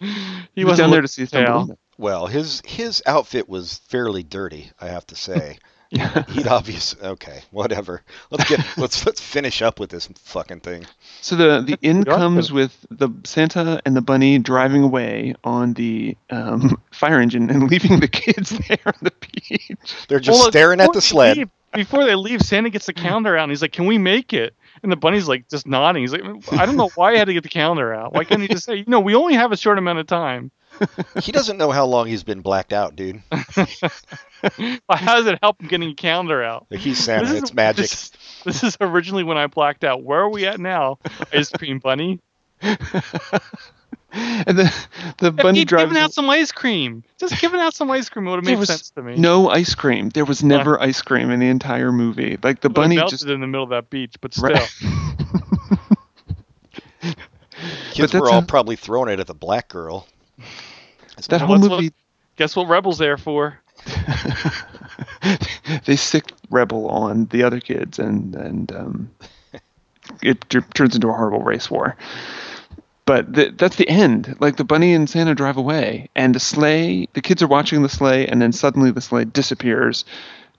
He, 0.54 0.64
was 0.64 0.72
wasn't 0.72 0.78
down 0.86 0.90
there 0.90 1.02
to 1.02 1.08
see 1.08 1.26
tail. 1.26 1.78
Well, 1.98 2.26
his 2.26 2.62
his 2.66 3.02
outfit 3.06 3.48
was 3.48 3.78
fairly 3.88 4.22
dirty, 4.22 4.70
I 4.80 4.88
have 4.88 5.06
to 5.08 5.14
say. 5.16 5.58
Yeah. 5.92 6.22
He'd 6.28 6.46
obvious. 6.46 6.94
Okay, 7.02 7.42
whatever. 7.50 8.02
Let's 8.30 8.48
get 8.48 8.60
let's 8.78 9.04
let's 9.04 9.20
finish 9.20 9.60
up 9.60 9.80
with 9.80 9.90
this 9.90 10.06
fucking 10.22 10.60
thing. 10.60 10.86
So 11.20 11.34
the 11.34 11.62
the 11.62 11.76
end 11.82 12.06
comes 12.06 12.52
with 12.52 12.86
the 12.92 13.08
Santa 13.24 13.82
and 13.84 13.96
the 13.96 14.00
bunny 14.00 14.38
driving 14.38 14.84
away 14.84 15.34
on 15.42 15.72
the 15.72 16.16
um, 16.30 16.80
fire 16.92 17.18
engine 17.20 17.50
and 17.50 17.68
leaving 17.68 17.98
the 17.98 18.06
kids 18.06 18.50
there 18.68 18.78
on 18.86 18.94
the 19.02 19.12
beach. 19.20 19.72
They're 20.06 20.20
just 20.20 20.38
Well, 20.40 20.52
staring 20.52 20.80
at 20.80 20.92
the 20.92 21.00
sled. 21.02 21.36
leave- 21.38 21.50
before 21.74 22.04
they 22.04 22.14
leave, 22.14 22.42
Santa 22.42 22.70
gets 22.70 22.86
the 22.86 22.92
calendar 22.92 23.36
out, 23.36 23.42
and 23.44 23.50
he's 23.50 23.62
like, 23.62 23.72
"Can 23.72 23.86
we 23.86 23.98
make 23.98 24.32
it?" 24.32 24.54
And 24.82 24.90
the 24.90 24.96
bunny's 24.96 25.28
like, 25.28 25.48
just 25.48 25.66
nodding. 25.66 26.02
He's 26.02 26.12
like, 26.12 26.22
"I 26.52 26.64
don't 26.66 26.76
know 26.76 26.90
why 26.94 27.12
I 27.12 27.16
had 27.18 27.26
to 27.26 27.34
get 27.34 27.42
the 27.42 27.48
calendar 27.50 27.92
out. 27.92 28.14
Why 28.14 28.24
can't 28.24 28.40
he 28.40 28.48
just 28.48 28.64
say, 28.64 28.76
you 28.76 28.84
know, 28.86 29.00
we 29.00 29.14
only 29.14 29.34
have 29.34 29.52
a 29.52 29.56
short 29.56 29.76
amount 29.78 29.98
of 29.98 30.06
time." 30.06 30.50
He 31.20 31.32
doesn't 31.32 31.58
know 31.58 31.70
how 31.70 31.84
long 31.84 32.06
he's 32.06 32.22
been 32.22 32.40
blacked 32.40 32.72
out, 32.72 32.96
dude. 32.96 33.20
How 33.30 35.16
does 35.16 35.26
it 35.26 35.38
help 35.42 35.60
him 35.60 35.68
getting 35.68 35.90
a 35.90 35.94
calendar 35.94 36.42
out? 36.42 36.66
He's 36.70 36.98
Santa. 36.98 37.26
This 37.26 37.34
is- 37.36 37.42
It's 37.42 37.52
magic. 37.54 37.88
This, 37.90 38.10
this 38.44 38.62
is 38.62 38.76
originally 38.80 39.24
when 39.24 39.36
I 39.36 39.46
blacked 39.48 39.84
out. 39.84 40.02
Where 40.02 40.20
are 40.20 40.30
we 40.30 40.46
at 40.46 40.58
now? 40.60 40.98
Ice 41.32 41.50
cream 41.50 41.78
bunny. 41.80 42.20
And 44.46 44.58
the 44.58 44.74
the 45.18 45.26
If 45.28 45.36
bunny 45.36 45.58
he'd 45.60 45.68
given 45.68 45.96
out 45.96 46.12
some 46.12 46.28
ice 46.30 46.50
cream. 46.50 47.04
Just 47.18 47.40
giving 47.40 47.60
out 47.60 47.74
some 47.74 47.90
ice 47.90 48.08
cream 48.08 48.24
would 48.24 48.36
have 48.36 48.44
made 48.44 48.66
sense 48.66 48.90
to 48.92 49.02
me. 49.02 49.16
no 49.16 49.50
ice 49.50 49.74
cream. 49.74 50.08
There 50.08 50.24
was 50.24 50.42
never 50.42 50.80
ice 50.80 51.02
cream 51.02 51.30
in 51.30 51.40
the 51.40 51.48
entire 51.48 51.92
movie. 51.92 52.38
Like 52.42 52.62
the 52.62 52.70
It 52.70 52.74
bunny 52.74 52.96
melted 52.96 53.18
just 53.18 53.28
in 53.28 53.40
the 53.40 53.46
middle 53.46 53.64
of 53.64 53.70
that 53.70 53.90
beach, 53.90 54.14
but 54.20 54.32
still. 54.34 54.50
Right. 54.50 54.70
Kids 57.92 58.12
that's 58.12 58.14
were 58.14 58.30
all 58.30 58.38
a- 58.38 58.42
probably 58.46 58.76
throwing 58.76 59.10
it 59.10 59.20
at 59.20 59.26
the 59.26 59.34
black 59.34 59.68
girl. 59.68 60.06
that 61.28 61.30
Well, 61.30 61.38
whole 61.46 61.56
that's 61.58 61.68
what- 61.70 61.76
movie. 61.82 61.92
Guess 62.36 62.56
what 62.56 62.68
Rebel's 62.68 62.96
there 62.98 63.18
for? 63.18 63.58
they 65.84 65.96
sick 65.96 66.32
rebel 66.48 66.88
on 66.88 67.26
the 67.26 67.42
other 67.42 67.60
kids 67.60 67.98
and 67.98 68.34
and 68.34 68.72
um, 68.72 69.10
it 70.22 70.40
t- 70.48 70.60
turns 70.74 70.94
into 70.94 71.08
a 71.08 71.12
horrible 71.12 71.42
race 71.42 71.70
war 71.70 71.96
but 73.06 73.34
th- 73.34 73.54
that's 73.56 73.76
the 73.76 73.88
end 73.88 74.36
like 74.40 74.56
the 74.56 74.64
bunny 74.64 74.92
and 74.94 75.08
santa 75.08 75.34
drive 75.34 75.56
away 75.56 76.08
and 76.14 76.34
the 76.34 76.40
sleigh 76.40 77.08
the 77.14 77.20
kids 77.20 77.42
are 77.42 77.48
watching 77.48 77.82
the 77.82 77.88
sleigh 77.88 78.26
and 78.26 78.40
then 78.40 78.52
suddenly 78.52 78.90
the 78.90 79.00
sleigh 79.00 79.24
disappears 79.24 80.04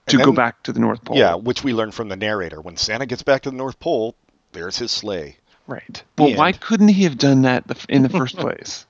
to 0.06 0.16
And 0.16 0.24
go 0.24 0.32
back 0.32 0.62
to 0.64 0.72
the 0.72 0.80
north 0.80 1.04
pole 1.04 1.16
Yeah, 1.16 1.34
which 1.36 1.62
we 1.62 1.72
learned 1.72 1.94
from 1.94 2.08
the 2.08 2.16
narrator. 2.16 2.60
When 2.60 2.76
Santa 2.76 3.06
gets 3.06 3.22
back 3.22 3.42
to 3.42 3.50
the 3.50 3.56
North 3.56 3.78
Pole, 3.78 4.16
there's 4.50 4.76
his 4.76 4.90
sleigh. 4.90 5.36
right 5.68 6.02
well 6.18 6.34
why 6.34 6.50
couldn't 6.52 6.88
he 6.88 7.04
have 7.04 7.16
done 7.18 7.42
that 7.42 7.64
in 7.88 8.02
the 8.02 8.08
first 8.08 8.36
place 8.44 8.84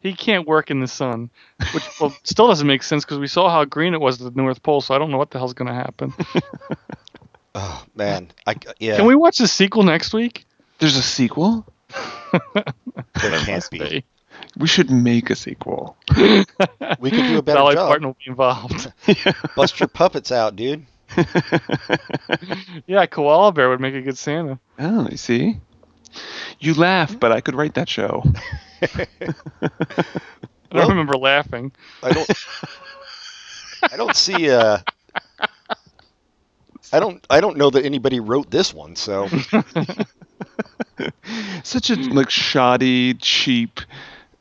He 0.00 0.14
can't 0.14 0.46
work 0.46 0.70
in 0.70 0.78
the 0.78 0.86
sun, 0.86 1.28
which 1.74 1.82
well, 2.00 2.14
still 2.22 2.46
doesn't 2.46 2.68
make 2.68 2.84
sense 2.84 3.04
because 3.04 3.18
we 3.18 3.26
saw 3.26 3.50
how 3.50 3.64
green 3.64 3.94
it 3.94 4.00
was 4.00 4.22
at 4.22 4.32
the 4.32 4.40
North 4.40 4.62
Pole. 4.62 4.80
So 4.80 4.94
I 4.94 4.98
don't 4.98 5.10
know 5.10 5.18
what 5.18 5.32
the 5.32 5.38
hell's 5.38 5.54
going 5.54 5.66
to 5.66 5.74
happen. 5.74 6.14
Oh 7.58 7.84
man, 7.94 8.30
I 8.46 8.54
yeah. 8.78 8.96
Can 8.96 9.06
we 9.06 9.14
watch 9.14 9.38
the 9.38 9.48
sequel 9.48 9.82
next 9.82 10.12
week? 10.12 10.44
there's 10.78 10.96
a 10.96 11.02
sequel 11.02 11.64
There 12.54 13.38
can't 13.44 13.70
be. 13.70 14.04
we 14.58 14.66
should 14.66 14.90
make 14.90 15.30
a 15.30 15.36
sequel 15.36 15.96
We 16.16 17.10
could 17.10 17.26
do 17.26 17.38
a 17.38 17.42
better 17.42 17.58
Dolly 17.58 17.74
job. 17.74 17.88
Parton 17.88 18.06
will 18.08 18.16
be 18.24 18.30
involved. 18.30 18.92
Bust 19.56 19.80
your 19.80 19.88
puppets 19.88 20.30
out, 20.32 20.56
dude. 20.56 20.84
yeah, 22.86 23.06
Koala 23.06 23.52
Bear 23.52 23.68
would 23.68 23.80
make 23.80 23.94
a 23.94 24.02
good 24.02 24.18
Santa. 24.18 24.58
oh 24.78 25.08
you 25.10 25.16
see 25.16 25.58
you 26.58 26.74
laugh 26.74 27.18
but 27.20 27.30
i 27.30 27.40
could 27.40 27.54
write 27.54 27.74
that 27.74 27.88
show 27.88 28.22
I 28.82 29.06
Well- 29.60 29.70
don't 30.72 30.88
remember 30.90 31.16
laughing. 31.16 31.72
I 32.02 32.12
don't. 32.12 32.30
I 33.82 33.96
don't 33.96 34.16
see. 34.16 34.50
Uh, 34.50 34.78
I 36.92 37.00
don't. 37.00 37.24
I 37.30 37.40
don't 37.40 37.56
know 37.56 37.70
that 37.70 37.84
anybody 37.84 38.20
wrote 38.20 38.50
this 38.50 38.74
one. 38.74 38.96
So 38.96 39.28
such 41.62 41.90
a 41.90 41.96
like 41.96 42.30
shoddy, 42.30 43.14
cheap 43.14 43.80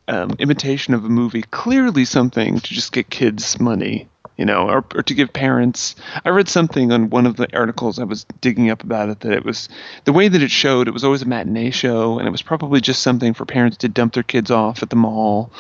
um, 0.08 0.32
imitation 0.40 0.94
of 0.94 1.06
a 1.06 1.10
movie. 1.10 1.42
Clearly, 1.52 2.06
something 2.06 2.60
to 2.60 2.74
just 2.74 2.92
get 2.92 3.10
kids 3.10 3.60
money, 3.60 4.08
you 4.38 4.46
know, 4.46 4.70
or, 4.70 4.86
or 4.96 5.04
to 5.04 5.14
give 5.14 5.32
parents. 5.34 5.96
I 6.24 6.30
read 6.30 6.50
something 6.50 6.92
on 6.92 7.10
one 7.10 7.26
of 7.26 7.38
the 7.38 7.48
articles 7.58 8.00
I 8.00 8.04
was 8.04 8.26
digging 8.42 8.70
up 8.70 8.84
about 8.84 9.10
it 9.10 9.22
that 9.22 9.32
it 9.34 9.46
was 9.46 9.70
the 10.04 10.14
way 10.14 10.28
that 10.28 10.42
it 10.44 10.52
showed. 10.52 10.88
It 10.88 10.94
was 10.94 11.04
always 11.04 11.22
a 11.22 11.28
matinee 11.28 11.72
show, 11.72 12.20
and 12.20 12.28
it 12.28 12.32
was 12.32 12.42
probably 12.42 12.82
just 12.82 13.02
something 13.02 13.34
for 13.34 13.46
parents 13.46 13.78
to 13.78 13.90
dump 13.90 14.14
their 14.14 14.24
kids 14.24 14.52
off 14.52 14.84
at 14.84 14.90
the 14.90 14.96
mall 14.96 15.52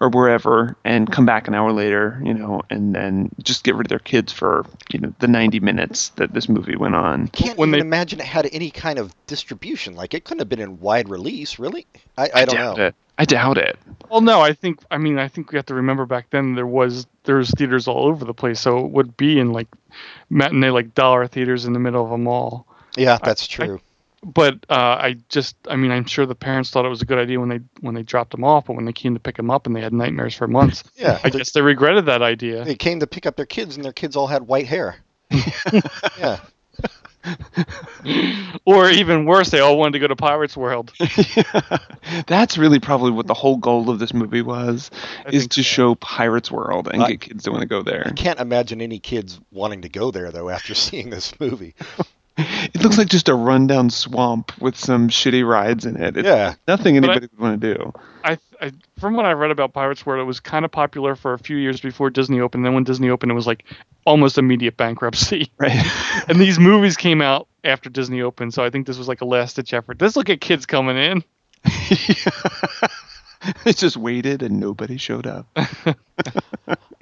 or 0.00 0.08
wherever 0.08 0.76
and 0.84 1.12
come 1.12 1.24
back 1.24 1.46
an 1.46 1.54
hour 1.54 1.70
later, 1.70 2.20
you 2.24 2.34
know, 2.34 2.60
and 2.70 2.92
then 2.92 3.28
just 3.44 3.62
get 3.62 3.76
rid 3.76 3.86
of 3.86 3.90
their 3.90 4.00
kids 4.00 4.32
for 4.32 4.66
you 4.92 4.98
know 4.98 5.14
the 5.20 5.28
90 5.28 5.60
minutes 5.60 6.08
that 6.16 6.32
this 6.34 6.48
movie 6.48 6.74
went 6.74 6.96
on. 6.96 7.24
I 7.24 7.26
can't 7.28 7.56
When 7.58 7.68
even 7.68 7.78
they- 7.80 7.86
imagine 7.86 8.18
it 8.18 8.26
had 8.26 8.48
any 8.50 8.70
kind 8.72 8.98
of 8.98 9.14
distribution. 9.28 9.94
Like 9.94 10.12
it 10.14 10.24
couldn't 10.24 10.40
have 10.40 10.48
been 10.48 10.58
in 10.60 10.80
wide 10.80 11.08
release, 11.08 11.60
really. 11.60 11.86
I, 12.18 12.30
I 12.34 12.44
don't 12.46 12.56
doubt 12.56 12.76
know. 12.78 12.84
it. 12.86 12.94
I 13.18 13.24
doubt 13.24 13.58
it. 13.58 13.78
Well, 14.10 14.20
no, 14.20 14.40
I 14.40 14.52
think 14.52 14.80
I 14.90 14.98
mean 14.98 15.18
I 15.18 15.28
think 15.28 15.52
we 15.52 15.56
have 15.56 15.66
to 15.66 15.74
remember 15.74 16.06
back 16.06 16.30
then 16.30 16.54
there 16.54 16.66
was 16.66 17.06
there 17.24 17.36
was 17.36 17.50
theaters 17.50 17.88
all 17.88 18.06
over 18.06 18.24
the 18.24 18.34
place, 18.34 18.60
so 18.60 18.84
it 18.84 18.90
would 18.90 19.16
be 19.16 19.38
in 19.38 19.52
like 19.52 19.68
matinee 20.30 20.70
like 20.70 20.94
dollar 20.94 21.26
theaters 21.26 21.64
in 21.64 21.72
the 21.72 21.78
middle 21.78 22.04
of 22.04 22.12
a 22.12 22.18
mall. 22.18 22.66
Yeah, 22.96 23.18
that's 23.22 23.46
true. 23.46 23.80
But 24.24 24.64
uh, 24.68 24.74
I 25.00 25.16
just 25.28 25.56
I 25.68 25.76
mean 25.76 25.90
I'm 25.90 26.04
sure 26.04 26.26
the 26.26 26.34
parents 26.34 26.70
thought 26.70 26.84
it 26.84 26.90
was 26.90 27.02
a 27.02 27.06
good 27.06 27.18
idea 27.18 27.40
when 27.40 27.48
they 27.48 27.60
when 27.80 27.94
they 27.94 28.02
dropped 28.02 28.30
them 28.30 28.44
off, 28.44 28.66
but 28.66 28.76
when 28.76 28.84
they 28.84 28.92
came 28.92 29.14
to 29.14 29.20
pick 29.20 29.36
them 29.36 29.50
up 29.50 29.66
and 29.66 29.74
they 29.74 29.80
had 29.80 29.92
nightmares 29.92 30.34
for 30.34 30.46
months, 30.46 30.84
yeah, 30.96 31.18
I 31.24 31.30
they, 31.30 31.38
guess 31.38 31.52
they 31.52 31.62
regretted 31.62 32.06
that 32.06 32.22
idea. 32.22 32.64
they 32.64 32.74
came 32.76 33.00
to 33.00 33.06
pick 33.06 33.26
up 33.26 33.36
their 33.36 33.46
kids, 33.46 33.76
and 33.76 33.84
their 33.84 33.92
kids 33.92 34.14
all 34.14 34.26
had 34.26 34.46
white 34.46 34.66
hair. 34.66 34.96
yeah, 36.18 36.38
Or 38.64 38.90
even 38.90 39.26
worse, 39.26 39.50
they 39.50 39.60
all 39.60 39.76
wanted 39.78 39.92
to 39.94 39.98
go 40.00 40.06
to 40.08 40.16
Pirates 40.16 40.56
World. 40.56 40.92
That's 42.26 42.58
really 42.58 42.78
probably 42.78 43.10
what 43.10 43.26
the 43.26 43.34
whole 43.34 43.56
goal 43.56 43.90
of 43.90 43.98
this 43.98 44.12
movie 44.14 44.42
was, 44.42 44.90
I 45.26 45.30
is 45.30 45.46
to 45.48 45.62
so. 45.62 45.62
show 45.62 45.94
Pirates 45.96 46.50
World 46.50 46.88
and 46.92 47.02
I- 47.02 47.10
get 47.12 47.20
kids 47.20 47.44
to 47.44 47.50
want 47.50 47.62
to 47.62 47.68
go 47.68 47.82
there. 47.82 48.04
I 48.06 48.12
can't 48.12 48.38
imagine 48.40 48.80
any 48.80 48.98
kids 48.98 49.40
wanting 49.50 49.82
to 49.82 49.88
go 49.88 50.10
there 50.10 50.30
though 50.30 50.48
after 50.48 50.74
seeing 50.76 51.10
this 51.10 51.38
movie. 51.40 51.74
It 52.38 52.82
looks 52.82 52.96
like 52.98 53.08
just 53.08 53.28
a 53.28 53.34
rundown 53.34 53.90
swamp 53.90 54.52
with 54.60 54.76
some 54.76 55.08
shitty 55.08 55.46
rides 55.46 55.84
in 55.84 55.96
it. 56.02 56.16
It's 56.16 56.26
Yeah. 56.26 56.54
nothing 56.66 56.98
But 57.00 57.10
I- 57.10 57.12
anybody 57.12 57.28
would 57.32 57.40
want 57.40 57.60
to 57.60 57.74
do. 57.74 57.92
I, 58.24 58.38
I 58.60 58.72
from 58.98 59.14
what 59.14 59.26
I 59.26 59.32
read 59.32 59.50
about 59.50 59.72
Pirates 59.72 60.06
World, 60.06 60.20
it 60.22 60.24
was 60.24 60.38
kind 60.40 60.64
of 60.64 60.70
popular 60.70 61.14
for 61.16 61.34
a 61.34 61.38
few 61.38 61.56
years 61.56 61.80
before 61.80 62.08
Disney 62.08 62.40
opened. 62.40 62.64
Then 62.64 62.72
when 62.74 62.84
Disney 62.84 63.10
opened, 63.10 63.32
it 63.32 63.34
was 63.34 63.46
like 63.46 63.64
almost 64.06 64.38
immediate 64.38 64.76
bankruptcy. 64.76 65.50
Right. 65.58 65.84
and 66.28 66.40
these 66.40 66.58
movies 66.58 66.96
came 66.96 67.20
out 67.20 67.48
after 67.64 67.90
Disney 67.90 68.22
opened, 68.22 68.54
so 68.54 68.64
I 68.64 68.70
think 68.70 68.86
this 68.86 68.96
was 68.98 69.08
like 69.08 69.20
a 69.20 69.24
last 69.26 69.56
ditch 69.56 69.74
effort. 69.74 70.00
Let's 70.00 70.16
look 70.16 70.30
at 70.30 70.40
kids 70.40 70.66
coming 70.66 70.96
in. 70.96 71.24
it 73.66 73.76
just 73.76 73.96
waited 73.96 74.42
and 74.42 74.58
nobody 74.60 74.96
showed 74.96 75.26
up. 75.26 75.46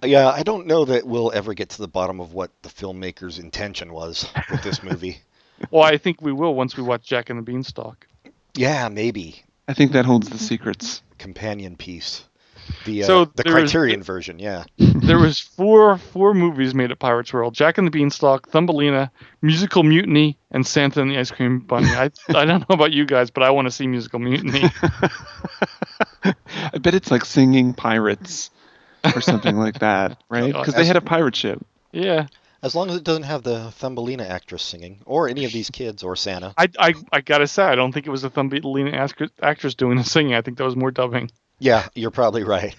Yeah, 0.03 0.29
I 0.29 0.43
don't 0.43 0.67
know 0.67 0.85
that 0.87 1.07
we'll 1.07 1.31
ever 1.35 1.55
get 1.55 1.71
to 1.71 1.79
the 1.79 1.89
bottom 1.89 2.21
of 2.21 2.33
what 2.33 2.51
the 2.63 2.69
filmmaker's 2.69 3.39
intention 3.39 3.93
was 3.93 4.27
with 4.51 4.63
this 4.63 4.83
movie. 4.83 5.19
Well, 5.71 5.83
I 5.83 5.99
think 5.99 6.23
we 6.23 6.33
will 6.33 6.55
once 6.55 6.75
we 6.79 6.83
watch 6.83 7.07
Jack 7.07 7.29
and 7.29 7.39
the 7.39 7.43
Beanstalk. 7.43 8.07
yeah, 8.55 8.89
maybe 8.89 9.43
I 9.69 9.75
think 9.75 9.93
that 9.93 10.07
holds 10.07 10.31
the 10.31 10.39
secrets. 10.39 11.03
companion 11.19 11.77
piece. 11.77 12.25
The 12.87 13.03
uh, 13.03 13.07
So 13.07 13.25
the 13.27 13.43
there 13.43 13.55
was- 13.55 13.71
Criterion 13.71 14.03
version, 14.03 14.39
yeah. 14.39 14.65
There 14.79 15.19
was 15.19 15.39
four 15.39 15.99
four 15.99 16.33
movies 16.33 16.75
made 16.75 16.91
at 16.91 16.99
Pirates 16.99 17.35
World: 17.35 17.53
Jack 17.53 17.77
and 17.77 17.87
the 17.87 17.91
Beanstalk, 17.91 18.49
Thumbelina, 18.49 19.11
Musical 19.43 19.83
Mutiny, 19.83 20.39
and 20.51 20.67
Santa 20.67 21.03
and 21.03 21.11
the 21.11 21.19
Ice 21.19 21.31
Cream 21.31 21.59
Bunny. 21.59 21.89
I 21.91 22.05
I 22.31 22.47
don't 22.47 22.61
know 22.61 22.75
about 22.75 22.93
you 22.93 23.05
guys, 23.05 23.31
but 23.31 23.43
I 23.43 23.51
want 23.51 23.67
to 23.67 23.71
see 23.71 23.87
Musical 23.87 24.19
Mutiny. 24.19 24.63
I 26.25 26.79
bet 26.81 26.95
it's 26.95 27.11
like 27.11 27.27
singing 27.27 27.75
pirates 27.75 28.51
or 29.15 29.21
something 29.21 29.57
like 29.57 29.79
that, 29.81 30.23
right? 30.29 30.53
Because 30.53 30.75
oh, 30.75 30.79
they 30.79 30.87
had 30.87 30.97
a 30.97 31.01
pirate 31.01 31.37
ship. 31.37 31.65
yeah, 31.93 32.27
As 32.63 32.75
long 32.75 32.91
as 32.91 32.97
it 32.97 33.05
doesn't 33.05 33.25
have 33.25 33.43
the 33.43 33.71
Thumbelina 33.73 34.25
actress 34.25 34.63
singing, 34.63 35.01
or 35.07 35.29
any 35.29 35.45
of 35.45 35.53
these 35.53 35.71
kids, 35.71 36.03
or 36.03 36.17
Santa. 36.17 36.55
I, 36.57 36.69
I 36.79 36.95
I 37.13 37.21
gotta 37.21 37.47
say, 37.47 37.63
I 37.63 37.75
don't 37.75 37.93
think 37.93 38.07
it 38.07 38.11
was 38.11 38.23
the 38.23 38.31
Thumbelina 38.31 38.91
actress 39.43 39.75
doing 39.75 39.97
the 39.97 40.05
singing. 40.05 40.35
I 40.35 40.43
think 40.43 40.59
that 40.59 40.65
was 40.65 40.77
more 40.77 40.91
dubbing. 40.91 41.31
Yeah, 41.59 41.89
you're 41.95 42.11
probably 42.11 42.43
right. 42.45 42.75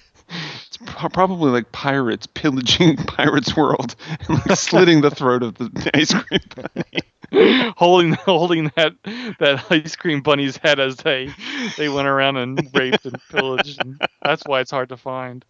It's 0.73 0.77
pro- 0.77 1.09
probably 1.09 1.51
like 1.51 1.73
pirates 1.73 2.27
pillaging 2.27 2.95
Pirates 3.07 3.57
World 3.57 3.93
and 4.29 4.29
like 4.47 4.57
slitting 4.57 5.01
the 5.01 5.11
throat 5.11 5.43
of 5.43 5.55
the 5.57 5.91
ice 5.93 6.13
cream 6.13 6.39
bunny. 6.55 7.73
holding 7.77 8.13
holding 8.13 8.71
that 8.77 8.93
that 9.39 9.65
ice 9.69 9.97
cream 9.97 10.21
bunny's 10.21 10.55
head 10.55 10.79
as 10.79 10.95
they 10.95 11.29
they 11.77 11.89
went 11.89 12.07
around 12.07 12.37
and 12.37 12.69
raped 12.73 13.05
and 13.05 13.19
pillaged. 13.29 13.83
And 13.83 13.99
that's 14.23 14.45
why 14.45 14.61
it's 14.61 14.71
hard 14.71 14.89
to 14.89 14.97
find. 14.97 15.43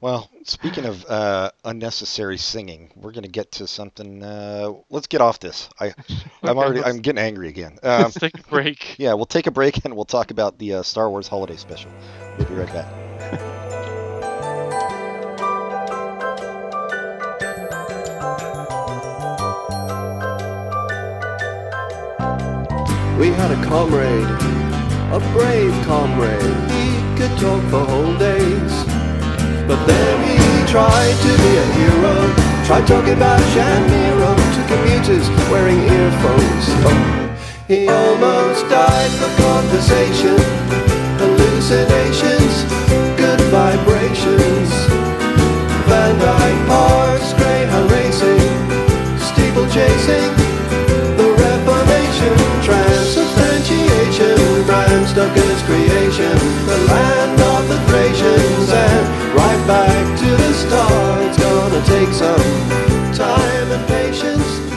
Well, 0.00 0.30
speaking 0.44 0.84
of 0.84 1.04
uh, 1.06 1.50
unnecessary 1.64 2.36
singing, 2.38 2.92
we're 2.94 3.10
gonna 3.10 3.26
get 3.26 3.50
to 3.52 3.66
something. 3.66 4.22
Uh, 4.22 4.72
let's 4.90 5.08
get 5.08 5.20
off 5.20 5.40
this. 5.40 5.68
I, 5.80 5.86
I'm 6.44 6.56
Okay, 6.56 6.58
already. 6.58 6.82
I'm 6.84 6.98
getting 6.98 7.18
angry 7.20 7.48
again. 7.48 7.78
Um, 7.82 8.02
Let's 8.02 8.18
take 8.20 8.38
a 8.38 8.42
break. 8.44 8.94
yeah, 9.00 9.14
we'll 9.14 9.26
take 9.26 9.48
a 9.48 9.50
break 9.50 9.84
and 9.84 9.96
we'll 9.96 10.04
talk 10.04 10.30
about 10.30 10.58
the 10.58 10.74
uh, 10.74 10.82
Star 10.84 11.10
Wars 11.10 11.26
Holiday 11.26 11.56
Special. 11.56 11.90
We'll 12.36 12.46
be 12.46 12.54
right 12.54 12.72
back. 12.72 13.07
We 23.18 23.28
had 23.30 23.50
a 23.50 23.60
comrade, 23.66 24.24
a 25.12 25.18
brave 25.32 25.74
comrade. 25.84 26.40
He 26.70 26.86
could 27.18 27.34
talk 27.38 27.62
for 27.68 27.84
whole 27.84 28.16
days. 28.16 28.74
But 29.66 29.84
then 29.84 30.14
he 30.24 30.38
tried 30.70 31.16
to 31.26 31.32
be 31.44 31.52
a 31.58 31.66
hero. 31.76 32.14
Tried 32.64 32.86
talking 32.86 33.14
about 33.14 33.40
Shamiro 33.52 34.32
to 34.54 34.62
commuters 34.72 35.28
wearing 35.50 35.80
earphones. 35.80 36.64
Oh, 36.86 37.36
he 37.66 37.88
almost 37.88 38.68
died 38.70 39.10
for 39.20 39.30
conversation. 39.42 40.38
Hallucinations, 41.18 42.87
vibrations. 43.50 44.70
Van 45.88 46.18
Dyke 46.18 46.66
Parks, 46.68 47.32
Greyhound 47.34 47.90
racing, 47.90 48.40
steeple 49.18 49.66
chasing. 49.72 50.32
The 51.16 51.28
Reformation, 51.32 52.36
transubstantiation, 52.62 54.38
Stoker's 55.08 55.62
creation, 55.62 56.36
the 56.66 56.78
land 56.92 57.40
of 57.40 57.68
the 57.68 57.78
Thracians, 57.88 58.70
and 58.70 59.34
right 59.34 59.66
back 59.66 60.18
to 60.20 60.30
the 60.30 60.52
start. 60.52 61.22
It's 61.26 61.38
gonna 61.38 61.82
take 61.86 62.12
some 62.12 62.44
time 63.14 63.72
and 63.72 63.86
patience. 63.88 64.68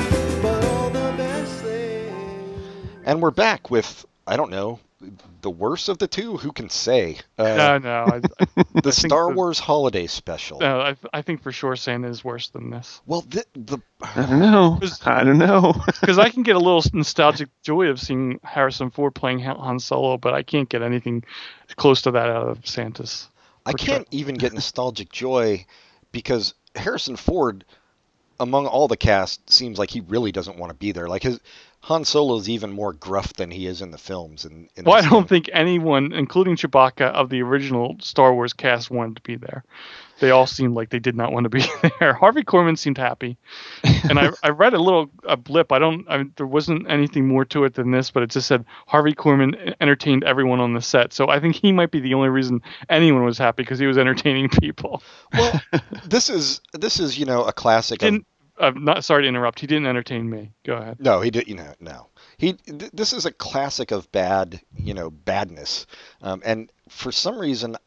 And 3.03 3.22
we're 3.22 3.32
back 3.32 3.69
with 3.69 4.05
I 4.28 4.36
don't 4.38 4.51
know 4.51 4.80
the 5.41 5.49
worst 5.49 5.89
of 5.89 5.97
the 5.97 6.07
two. 6.07 6.38
Who 6.38 6.51
can 6.51 6.69
say? 6.69 7.17
Uh, 7.38 7.43
No, 7.55 7.78
no, 7.80 8.03
I, 8.05 8.15
I, 8.15 8.45
the 8.76 8.91
think 8.91 8.93
Star 8.93 9.30
the- 9.30 9.36
Wars 9.36 9.59
Holiday 9.59 10.07
Special. 10.07 10.59
no, 10.59 10.80
I, 10.80 10.95
I 11.11 11.22
think 11.22 11.41
for 11.41 11.51
sure 11.51 11.76
Santa 11.76 12.07
is 12.07 12.24
worse 12.24 12.49
than 12.49 12.69
this 12.69 13.01
Well, 13.07 13.22
the, 13.22 13.43
the 13.55 13.80
I 14.01 14.26
don't 14.28 14.39
know. 14.39 14.80
I 15.05 15.24
don't 15.24 15.38
know. 15.39 15.74
because 16.01 16.19
I 16.19 16.30
can 16.30 16.43
get 16.43 16.55
a 16.55 16.59
little 16.59 16.84
nostalgic 16.93 17.49
joy 17.63 17.88
of 17.88 17.99
seeing 17.99 18.39
Harrison 18.43 18.91
Ford 18.91 19.15
playing 19.15 19.39
Han 19.39 19.57
Han 19.57 19.80
Solo, 19.80 20.17
but 20.17 20.34
I 20.34 20.43
can't 20.43 20.69
get 20.69 20.82
anything 20.82 21.24
close 21.76 22.03
to 22.03 22.11
that 22.11 22.30
out 22.30 22.47
of 22.47 22.67
Santa's. 22.67 23.28
I 23.65 23.74
can't 23.74 24.07
even 24.11 24.36
get 24.36 24.53
nostalgic 24.53 25.11
joy 25.11 25.65
because 26.11 26.53
Harrison 26.76 27.15
Ford, 27.15 27.63
among 28.39 28.65
all 28.65 28.88
the 28.88 28.97
cast, 28.97 29.49
seems 29.51 29.78
like 29.78 29.89
he 29.91 30.01
really 30.01 30.32
doesn't 30.32 30.57
want 30.57 30.72
to 30.72 30.76
be 30.76 30.91
there. 30.91 31.07
Like 31.07 31.24
his 31.24 31.39
Han 31.86 32.06
Solo 32.06 32.36
is 32.38 32.48
even 32.48 32.72
more 32.72 32.94
gruff 32.94 33.34
than 33.34 33.50
he 33.50 33.66
is 33.66 33.82
in 33.82 33.90
the 33.92 33.98
films. 33.98 34.46
And 34.46 34.70
in 34.76 34.86
Well, 34.86 34.96
I 34.96 35.02
don't 35.02 35.10
film. 35.10 35.28
think 35.28 35.50
anyone, 35.52 36.14
including 36.14 36.56
Chewbacca, 36.56 37.12
of 37.12 37.30
the 37.30 37.42
original 37.42 37.96
Star 38.00 38.34
Wars 38.34 38.54
cast 38.54 38.92
wanted 38.92 39.16
to 39.16 39.22
be 39.24 39.36
there. 39.36 39.64
They 40.20 40.30
all 40.30 40.46
seemed 40.46 40.76
like 40.76 40.92
they 40.92 41.00
did 41.00 41.16
not 41.16 41.32
want 41.32 41.46
to 41.46 41.50
be 41.50 41.64
there. 42.00 42.14
Harvey 42.14 42.44
Korman 42.44 42.78
seemed 42.78 43.00
happy, 43.00 43.40
and 44.08 44.20
I, 44.20 44.30
I 44.44 44.50
read 44.50 44.76
a 44.76 44.78
little 44.80 45.10
a 45.24 45.36
blip. 45.36 45.72
I 45.72 45.80
don't. 45.80 46.08
I, 46.08 46.26
there 46.38 46.46
wasn't 46.46 46.88
anything 46.92 47.28
more 47.28 47.44
to 47.46 47.64
it 47.64 47.74
than 47.74 47.90
this, 47.90 48.12
but 48.12 48.22
it 48.22 48.30
just 48.30 48.48
said 48.48 48.64
Harvey 48.86 49.14
Korman 49.14 49.74
entertained 49.82 50.24
everyone 50.24 50.60
on 50.60 50.74
the 50.76 50.82
set. 50.82 51.12
So 51.12 51.30
I 51.30 51.40
think 51.40 51.56
he 51.56 51.72
might 51.72 51.90
be 51.90 52.00
the 52.00 52.14
only 52.14 52.30
reason 52.30 52.62
anyone 52.88 53.26
was 53.26 53.40
happy 53.40 53.64
because 53.64 53.80
he 53.80 53.88
was 53.88 53.98
entertaining 53.98 54.50
people. 54.62 55.02
Well, 55.34 55.60
this 56.06 56.30
is 56.30 56.62
this 56.74 57.00
is 57.00 57.18
you 57.18 57.26
know 57.26 57.44
a 57.44 57.52
classic. 57.54 57.98
Didn't. 58.02 58.28
I'm 58.60 58.84
not 58.84 59.04
sorry 59.04 59.24
to 59.24 59.28
interrupt. 59.28 59.60
He 59.60 59.68
didn't 59.68 59.88
entertain 59.88 60.30
me. 60.30 60.52
Go 60.64 60.76
ahead. 60.76 60.97
no, 60.99 61.22
he 61.22 61.32
did. 61.32 61.47
You 61.47 61.56
know, 61.56 61.74
no. 61.80 62.08
He. 62.38 62.54
Th- 62.54 62.91
this 62.91 63.14
is 63.14 63.26
a 63.26 63.32
classic 63.32 63.91
of 63.91 64.12
bad. 64.12 64.62
You 64.78 64.93
know, 64.93 65.10
badness. 65.10 65.88
Um, 66.22 66.41
and 66.45 66.72
for 66.89 67.12
some 67.12 67.38
reason, 67.39 67.78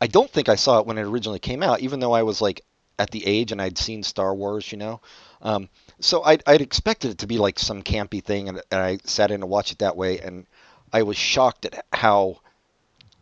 I 0.00 0.06
don't 0.06 0.30
think 0.30 0.48
I 0.48 0.56
saw 0.56 0.78
it 0.80 0.86
when 0.86 0.98
it 0.98 1.02
originally 1.02 1.38
came 1.38 1.62
out, 1.62 1.80
even 1.80 2.00
though 2.00 2.12
I 2.12 2.22
was 2.22 2.40
like 2.40 2.62
at 2.98 3.10
the 3.10 3.26
age 3.26 3.52
and 3.52 3.62
I'd 3.62 3.78
seen 3.78 4.02
Star 4.02 4.34
Wars. 4.34 4.70
You 4.70 4.78
know. 4.78 5.00
Um, 5.42 5.68
so 6.00 6.22
I'd, 6.22 6.42
I'd 6.46 6.60
expected 6.60 7.12
it 7.12 7.18
to 7.18 7.26
be 7.26 7.38
like 7.38 7.58
some 7.58 7.82
campy 7.82 8.22
thing, 8.22 8.48
and, 8.48 8.60
and 8.70 8.80
I 8.80 8.98
sat 9.04 9.30
in 9.30 9.40
to 9.40 9.46
watch 9.46 9.72
it 9.72 9.78
that 9.78 9.96
way, 9.96 10.18
and 10.18 10.46
I 10.92 11.02
was 11.02 11.16
shocked 11.16 11.64
at 11.66 11.84
how 11.92 12.40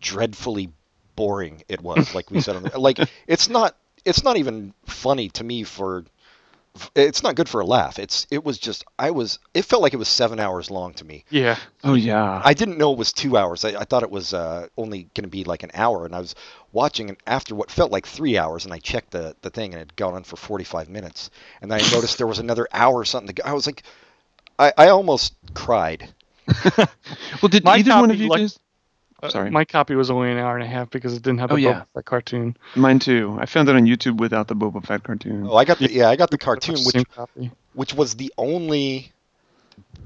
dreadfully 0.01 0.73
boring 1.17 1.63
it 1.69 1.81
was. 1.81 2.15
Like 2.15 2.31
we 2.31 2.41
said, 2.41 2.57
on 2.57 2.63
the, 2.65 2.79
like 2.79 2.99
it's 3.27 3.49
not 3.49 3.77
it's 4.05 4.25
not 4.25 4.37
even 4.37 4.75
funny 4.87 5.29
to 5.31 5.45
me 5.45 5.65
for 5.65 6.05
it's 6.95 7.23
not 7.23 7.35
good 7.37 7.49
for 7.49 7.61
a 7.61 7.65
laugh. 7.67 7.99
It's 7.99 8.27
it 8.31 8.45
was 8.45 8.59
just 8.59 8.85
I 8.99 9.11
was 9.11 9.39
it 9.55 9.65
felt 9.65 9.83
like 9.83 9.95
it 9.95 9.99
was 9.99 10.09
seven 10.09 10.39
hours 10.41 10.71
long 10.71 10.95
to 10.95 11.05
me. 11.05 11.25
Yeah. 11.31 11.57
Oh 11.85 11.95
yeah. 11.95 12.41
I 12.45 12.55
didn't 12.55 12.79
know 12.79 12.93
it 12.93 12.99
was 12.99 13.13
two 13.13 13.37
hours. 13.37 13.65
I, 13.65 13.71
I 13.81 13.85
thought 13.85 14.03
it 14.03 14.11
was 14.11 14.35
uh, 14.35 14.67
only 14.77 15.05
going 15.15 15.25
to 15.25 15.29
be 15.29 15.45
like 15.45 15.63
an 15.63 15.71
hour, 15.75 16.05
and 16.05 16.15
I 16.15 16.21
was 16.21 16.35
watching 16.73 17.09
and 17.09 17.19
after 17.27 17.55
what 17.55 17.71
felt 17.71 17.91
like 17.93 18.07
three 18.07 18.37
hours, 18.39 18.65
and 18.65 18.73
I 18.75 18.79
checked 18.79 19.11
the 19.11 19.35
the 19.43 19.51
thing, 19.51 19.73
and 19.73 19.77
it 19.81 19.89
had 19.91 19.97
gone 19.97 20.15
on 20.15 20.25
for 20.25 20.37
forty 20.37 20.65
five 20.65 20.89
minutes, 20.89 21.31
and 21.63 21.71
then 21.71 21.81
I 21.81 21.91
noticed 21.91 22.19
there 22.19 22.27
was 22.27 22.39
another 22.39 22.69
hour 22.73 22.95
or 22.97 23.05
something. 23.05 23.35
To. 23.35 23.47
I 23.47 23.53
was 23.53 23.67
like, 23.67 23.83
I, 24.59 24.73
I 24.77 24.89
almost 24.89 25.35
cried. 25.55 26.09
well, 26.77 27.49
did 27.51 27.65
My 27.65 27.77
either 27.77 27.91
one 27.93 28.11
of 28.11 28.19
you 28.19 28.29
like- 28.29 28.41
guys? 28.41 28.59
Uh, 29.23 29.29
Sorry. 29.29 29.51
My 29.51 29.65
copy 29.65 29.95
was 29.97 30.11
only 30.11 30.31
an 30.31 30.39
hour 30.39 30.55
and 30.57 30.63
a 30.63 30.67
half 30.69 30.91
because 30.91 31.15
it 31.17 31.23
didn't 31.23 31.41
have 31.41 31.49
the 31.49 31.55
Oh, 31.55 31.59
yeah. 31.59 31.73
Boba 31.81 31.87
Fett 31.95 32.05
cartoon. 32.05 32.57
Mine 32.77 32.99
too. 33.01 33.37
I 33.41 33.47
found 33.47 33.69
it 33.69 33.75
on 33.75 33.85
YouTube 33.85 34.19
without 34.19 34.47
the 34.49 34.55
Boba 34.55 34.85
Fett 34.85 35.03
cartoon. 35.03 35.47
Oh, 35.51 35.57
I 35.57 35.65
got 35.65 35.79
the 35.79 35.91
yeah, 35.93 36.09
I 36.09 36.17
got 36.17 36.31
the 36.31 36.39
cartoon, 36.39 36.77
which 36.85 37.09
copy. 37.11 37.51
which 37.75 37.95
was 37.95 38.15
the 38.15 38.33
only 38.39 39.11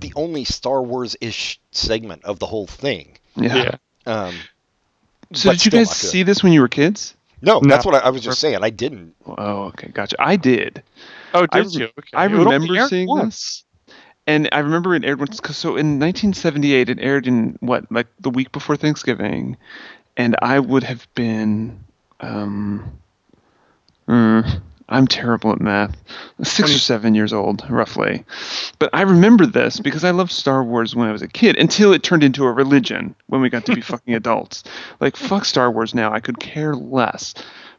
the 0.00 0.12
only 0.16 0.44
Star 0.44 0.82
Wars 0.82 1.14
ish 1.20 1.60
segment 1.72 2.24
of 2.24 2.38
the 2.38 2.46
whole 2.46 2.66
thing. 2.66 3.18
yeah. 3.36 3.54
yeah. 3.56 3.76
Um, 4.06 4.34
So 5.34 5.50
did 5.52 5.64
you 5.64 5.70
guys 5.70 5.90
see 5.90 6.22
this 6.22 6.42
when 6.42 6.52
you 6.52 6.60
were 6.60 6.68
kids? 6.68 7.14
No, 7.42 7.58
No. 7.60 7.68
that's 7.68 7.84
what 7.84 7.94
I, 7.94 7.98
I 8.06 8.10
was 8.10 8.22
just 8.22 8.40
saying. 8.40 8.56
I 8.62 8.70
didn't. 8.70 9.14
Oh, 9.26 9.64
okay, 9.64 9.88
gotcha. 9.88 10.16
I 10.18 10.36
did. 10.36 10.82
Oh, 11.34 11.46
did 11.46 11.66
re- 11.66 11.72
you? 11.72 11.84
Okay. 11.98 12.08
I 12.14 12.24
remember 12.24 12.86
seeing 12.88 13.08
once. 13.08 13.64
And 14.26 14.48
I 14.52 14.60
remember 14.60 14.94
it 14.94 15.04
aired 15.04 15.18
once. 15.18 15.40
'cause 15.40 15.56
so 15.56 15.76
in 15.76 15.98
1978, 15.98 16.88
it 16.88 16.98
aired 17.00 17.26
in 17.26 17.56
what, 17.60 17.90
like 17.90 18.06
the 18.20 18.30
week 18.30 18.52
before 18.52 18.76
Thanksgiving, 18.76 19.56
and 20.16 20.36
I 20.40 20.60
would 20.60 20.84
have 20.84 21.06
been, 21.14 21.80
um, 22.20 22.84
mm, 24.08 24.60
I'm 24.88 25.06
terrible 25.06 25.52
at 25.52 25.60
math. 25.60 25.96
Six 26.42 26.74
or 26.74 26.78
seven 26.78 27.14
years 27.14 27.32
old, 27.32 27.64
roughly. 27.68 28.24
But 28.78 28.90
I 28.92 29.02
remember 29.02 29.46
this 29.46 29.80
because 29.80 30.04
I 30.04 30.10
loved 30.10 30.30
Star 30.32 30.62
Wars 30.62 30.94
when 30.94 31.08
I 31.08 31.12
was 31.12 31.22
a 31.22 31.28
kid 31.28 31.56
until 31.56 31.92
it 31.92 32.02
turned 32.02 32.22
into 32.22 32.44
a 32.44 32.52
religion 32.52 33.14
when 33.26 33.40
we 33.40 33.48
got 33.50 33.64
to 33.66 33.74
be 33.74 33.80
fucking 33.92 34.14
adults. 34.14 34.64
Like, 35.00 35.16
fuck 35.16 35.44
Star 35.46 35.70
Wars 35.70 35.94
now. 35.94 36.12
I 36.12 36.20
could 36.20 36.38
care 36.38 36.74
less. 36.76 37.34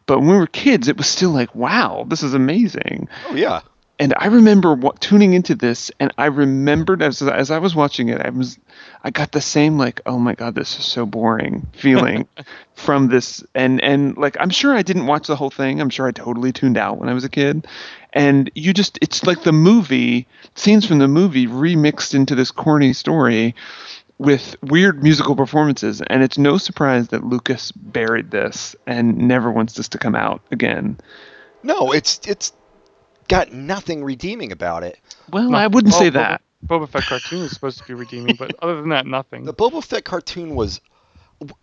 But 0.08 0.20
when 0.20 0.30
we 0.30 0.38
were 0.38 0.48
kids, 0.48 0.88
it 0.90 0.98
was 0.98 1.08
still 1.08 1.30
like, 1.30 1.54
wow, 1.56 2.06
this 2.08 2.24
is 2.24 2.34
amazing. 2.34 3.08
Oh 3.30 3.36
yeah. 3.36 3.62
And 4.00 4.14
I 4.18 4.26
remember 4.26 4.74
what, 4.74 5.00
tuning 5.00 5.34
into 5.34 5.54
this, 5.54 5.92
and 6.00 6.12
I 6.18 6.26
remembered 6.26 7.04
as 7.04 7.22
as 7.22 7.52
I 7.52 7.60
was 7.60 7.76
watching 7.76 8.10
it, 8.10 8.20
I 8.20 8.32
was, 8.32 8.58
I 9.04 9.12
got 9.12 9.32
the 9.32 9.40
same 9.40 9.78
like, 9.78 10.02
oh 10.08 10.18
my 10.18 10.34
god, 10.34 10.56
this 10.56 10.80
is 10.80 10.86
so 10.86 11.06
boring 11.06 11.68
feeling 11.74 12.28
from 12.74 13.10
this, 13.10 13.44
and 13.54 13.80
and 13.82 14.18
like 14.18 14.36
I'm 14.40 14.50
sure 14.50 14.74
I 14.74 14.82
didn't 14.82 15.06
watch 15.06 15.28
the 15.28 15.36
whole 15.36 15.52
thing. 15.52 15.80
I'm 15.80 15.92
sure 15.92 16.08
I 16.08 16.12
totally 16.12 16.52
tuned 16.52 16.78
out 16.78 16.98
when 16.98 17.08
I 17.08 17.14
was 17.14 17.24
a 17.24 17.30
kid, 17.30 17.68
and 18.14 18.50
you 18.56 18.74
just, 18.74 18.98
it's 19.02 19.26
like 19.26 19.44
the 19.44 19.52
movie 19.52 20.28
scenes 20.56 20.86
from 20.86 21.00
the 21.00 21.08
movie 21.08 21.48
remixed 21.48 22.14
into 22.16 22.36
this 22.36 22.52
corny 22.52 22.94
story 22.94 23.56
with 24.18 24.56
weird 24.64 25.04
musical 25.04 25.36
performances, 25.36 26.02
and 26.08 26.24
it's 26.24 26.38
no 26.38 26.58
surprise 26.58 27.10
that 27.10 27.24
Lucas 27.24 27.72
buried 27.72 28.32
this 28.32 28.76
and 28.88 29.18
never 29.18 29.52
wants 29.52 29.74
this 29.74 29.90
to 29.90 29.98
come 29.98 30.16
out 30.16 30.42
again. 30.52 30.98
No, 31.64 31.92
it's 31.92 32.20
it's 32.28 32.54
got 33.34 33.52
nothing 33.52 34.04
redeeming 34.04 34.52
about 34.52 34.84
it. 34.84 35.00
Well, 35.32 35.50
No, 35.52 35.58
I 35.58 35.68
wouldn't 35.68 35.94
well, 35.94 36.02
say 36.02 36.10
that. 36.12 36.42
Boba 36.70 36.88
Fett 36.88 37.06
cartoon 37.06 37.42
is 37.42 37.52
supposed 37.52 37.80
to 37.80 37.84
be 37.84 37.94
redeeming, 37.94 38.36
but 38.36 38.52
other 38.62 38.76
than 38.76 38.90
that, 38.90 39.06
nothing. 39.06 39.44
The 39.46 39.54
Boba 39.54 39.84
Fett 39.84 40.06
cartoon 40.06 40.56
was, 40.56 40.80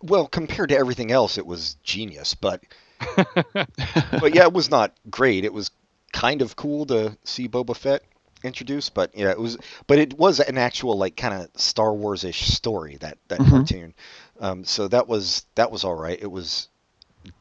well, 0.01 0.27
compared 0.27 0.69
to 0.69 0.77
everything 0.77 1.11
else, 1.11 1.37
it 1.37 1.45
was 1.45 1.75
genius. 1.83 2.35
But, 2.35 2.61
but 3.55 4.33
yeah, 4.33 4.43
it 4.43 4.53
was 4.53 4.69
not 4.69 4.93
great. 5.09 5.45
It 5.45 5.53
was 5.53 5.71
kind 6.13 6.41
of 6.41 6.55
cool 6.55 6.85
to 6.87 7.17
see 7.23 7.47
Boba 7.47 7.75
Fett 7.75 8.03
introduced, 8.43 8.93
but 8.93 9.11
yeah, 9.15 9.31
it 9.31 9.39
was. 9.39 9.57
But 9.87 9.99
it 9.99 10.17
was 10.17 10.39
an 10.39 10.57
actual 10.57 10.97
like 10.97 11.15
kind 11.15 11.33
of 11.41 11.49
Star 11.59 11.93
Wars 11.93 12.23
ish 12.23 12.47
story 12.49 12.97
that 12.97 13.17
that 13.29 13.39
Mhm. 13.39 13.49
cartoon. 13.49 13.93
Um, 14.39 14.65
so 14.65 14.87
that 14.89 15.07
was 15.07 15.45
that 15.55 15.71
was 15.71 15.83
all 15.83 15.95
right. 15.95 16.19
It 16.21 16.31
was 16.31 16.67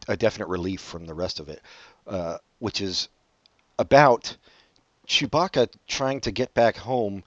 a 0.08 0.16
definite 0.16 0.48
relief 0.48 0.80
from 0.80 1.06
the 1.06 1.14
rest 1.14 1.40
of 1.40 1.48
it, 1.48 1.60
uh, 2.06 2.38
which 2.58 2.80
is 2.80 3.08
about 3.80 4.36
Chewbacca 5.08 5.68
trying 5.88 6.20
to 6.22 6.32
get 6.32 6.54
back 6.54 6.76
home 6.76 7.24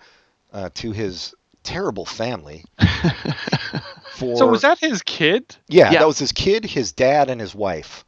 uh, 0.54 0.70
to 0.76 0.92
his 0.92 1.36
terrible 1.64 2.06
family. 2.06 2.66
For 4.08 4.38
so 4.38 4.48
was 4.48 4.62
that 4.62 4.80
his 4.80 5.02
kid? 5.04 5.58
yeah, 5.68 5.92
Yeah. 5.92 6.00
that 6.00 6.08
was 6.08 6.20
his 6.20 6.32
kid, 6.32 6.66
his 6.66 6.94
dad, 6.94 7.30
and 7.30 7.42
his 7.42 7.56
wife. 7.56 8.06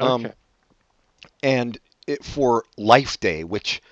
Um, 0.00 0.24
Okay. 0.26 0.34
and 1.42 1.78
it, 2.06 2.24
for 2.24 2.64
Life 2.76 3.20
Day, 3.20 3.44
which 3.44 3.82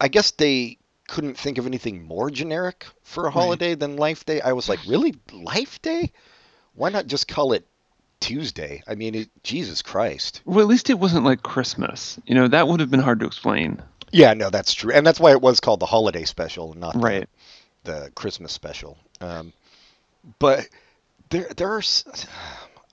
I 0.00 0.08
guess 0.08 0.30
they 0.32 0.78
couldn't 1.08 1.38
think 1.38 1.58
of 1.58 1.66
anything 1.66 2.02
more 2.02 2.30
generic 2.30 2.86
for 3.02 3.26
a 3.26 3.30
holiday 3.30 3.74
than 3.74 3.96
Life 3.96 4.24
Day. 4.24 4.40
I 4.40 4.52
was 4.52 4.68
like, 4.68 4.80
really, 4.86 5.14
Life 5.32 5.80
Day? 5.82 6.12
Why 6.74 6.90
not 6.90 7.06
just 7.06 7.28
call 7.28 7.52
it 7.52 7.66
Tuesday? 8.20 8.82
I 8.86 8.94
mean, 8.94 9.14
it, 9.14 9.28
Jesus 9.42 9.82
Christ. 9.82 10.40
Well, 10.44 10.60
at 10.60 10.66
least 10.66 10.90
it 10.90 10.98
wasn't 10.98 11.24
like 11.24 11.42
Christmas. 11.42 12.18
You 12.26 12.34
know, 12.34 12.48
that 12.48 12.68
would 12.68 12.80
have 12.80 12.90
been 12.90 13.00
hard 13.00 13.20
to 13.20 13.26
explain. 13.26 13.82
Yeah, 14.12 14.34
no, 14.34 14.48
that's 14.50 14.72
true, 14.74 14.92
and 14.92 15.06
that's 15.06 15.18
why 15.20 15.32
it 15.32 15.40
was 15.40 15.60
called 15.60 15.80
the 15.80 15.86
holiday 15.86 16.24
special, 16.24 16.74
not 16.74 16.92
the- 16.94 16.98
Right. 17.00 17.28
the 17.84 18.10
Christmas 18.14 18.52
special. 18.52 18.96
Um, 19.20 19.52
but 20.38 20.68
there, 21.30 21.48
there 21.56 21.72
are. 21.72 21.82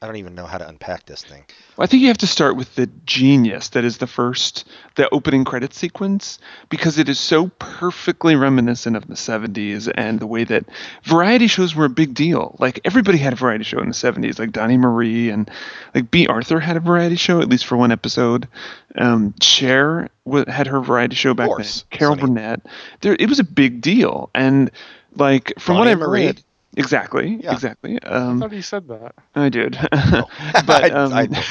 I 0.04 0.08
don't 0.08 0.16
even 0.16 0.34
know 0.34 0.48
how 0.48 0.58
to 0.58 0.68
unpack 0.68 1.06
this 1.06 1.24
thing. 1.24 1.44
Well, 1.78 1.84
I 1.84 1.86
think 1.86 2.02
you 2.02 2.08
have 2.08 2.18
to 2.20 2.28
start 2.28 2.56
with 2.56 2.74
the 2.74 2.90
genius 3.06 3.70
that 3.70 3.86
is 3.86 4.00
the 4.00 4.08
first, 4.08 4.68
the 4.96 5.08
opening 5.14 5.46
credit 5.46 5.76
sequence, 5.76 6.40
because 6.70 6.98
it 6.98 7.08
is 7.08 7.20
so 7.20 7.50
perfectly 7.60 8.36
reminiscent 8.36 8.96
of 8.96 9.08
the 9.08 9.14
70s 9.14 9.92
and 9.96 10.20
the 10.20 10.26
way 10.26 10.44
that 10.46 10.66
variety 11.04 11.46
shows 11.46 11.76
were 11.76 11.86
a 11.86 11.90
big 11.90 12.16
deal. 12.16 12.56
Like 12.58 12.80
everybody 12.84 13.20
had 13.20 13.34
a 13.34 13.36
variety 13.36 13.64
show 13.64 13.78
in 13.78 13.90
the 13.90 13.94
70s, 13.94 14.40
like 14.40 14.52
Donny 14.52 14.76
Marie 14.76 15.30
and 15.30 15.52
like 15.94 16.10
Bea 16.10 16.26
Arthur 16.26 16.60
had 16.60 16.78
a 16.78 16.82
variety 16.82 17.16
show, 17.16 17.40
at 17.40 17.48
least 17.48 17.68
for 17.68 17.78
one 17.78 17.92
episode. 17.92 18.48
Um, 18.96 19.36
Cher 19.40 20.10
had 20.48 20.66
her 20.66 20.80
variety 20.82 21.16
show 21.16 21.36
back 21.36 21.52
then. 21.56 21.68
Carol 21.92 22.16
Sonny. 22.16 22.28
Burnett. 22.34 22.62
There, 23.02 23.16
it 23.20 23.30
was 23.30 23.38
a 23.40 23.44
big 23.44 23.82
deal. 23.82 24.32
And 24.34 24.72
like 25.16 25.54
from 25.60 25.78
what 25.78 25.88
I've 25.88 26.00
Marie. 26.00 26.26
read, 26.26 26.44
exactly, 26.76 27.40
Yeah. 27.42 27.54
exactly. 27.54 28.00
I 28.04 28.08
Um, 28.08 28.40
thought 28.40 28.52
he 28.52 28.62
said 28.62 28.88
that. 28.88 29.14
I 29.36 29.50
did. 29.50 29.78
I, 29.92 30.24
but 30.66 30.92
um, 30.92 31.14
I 31.14 31.26
don't. 31.28 31.46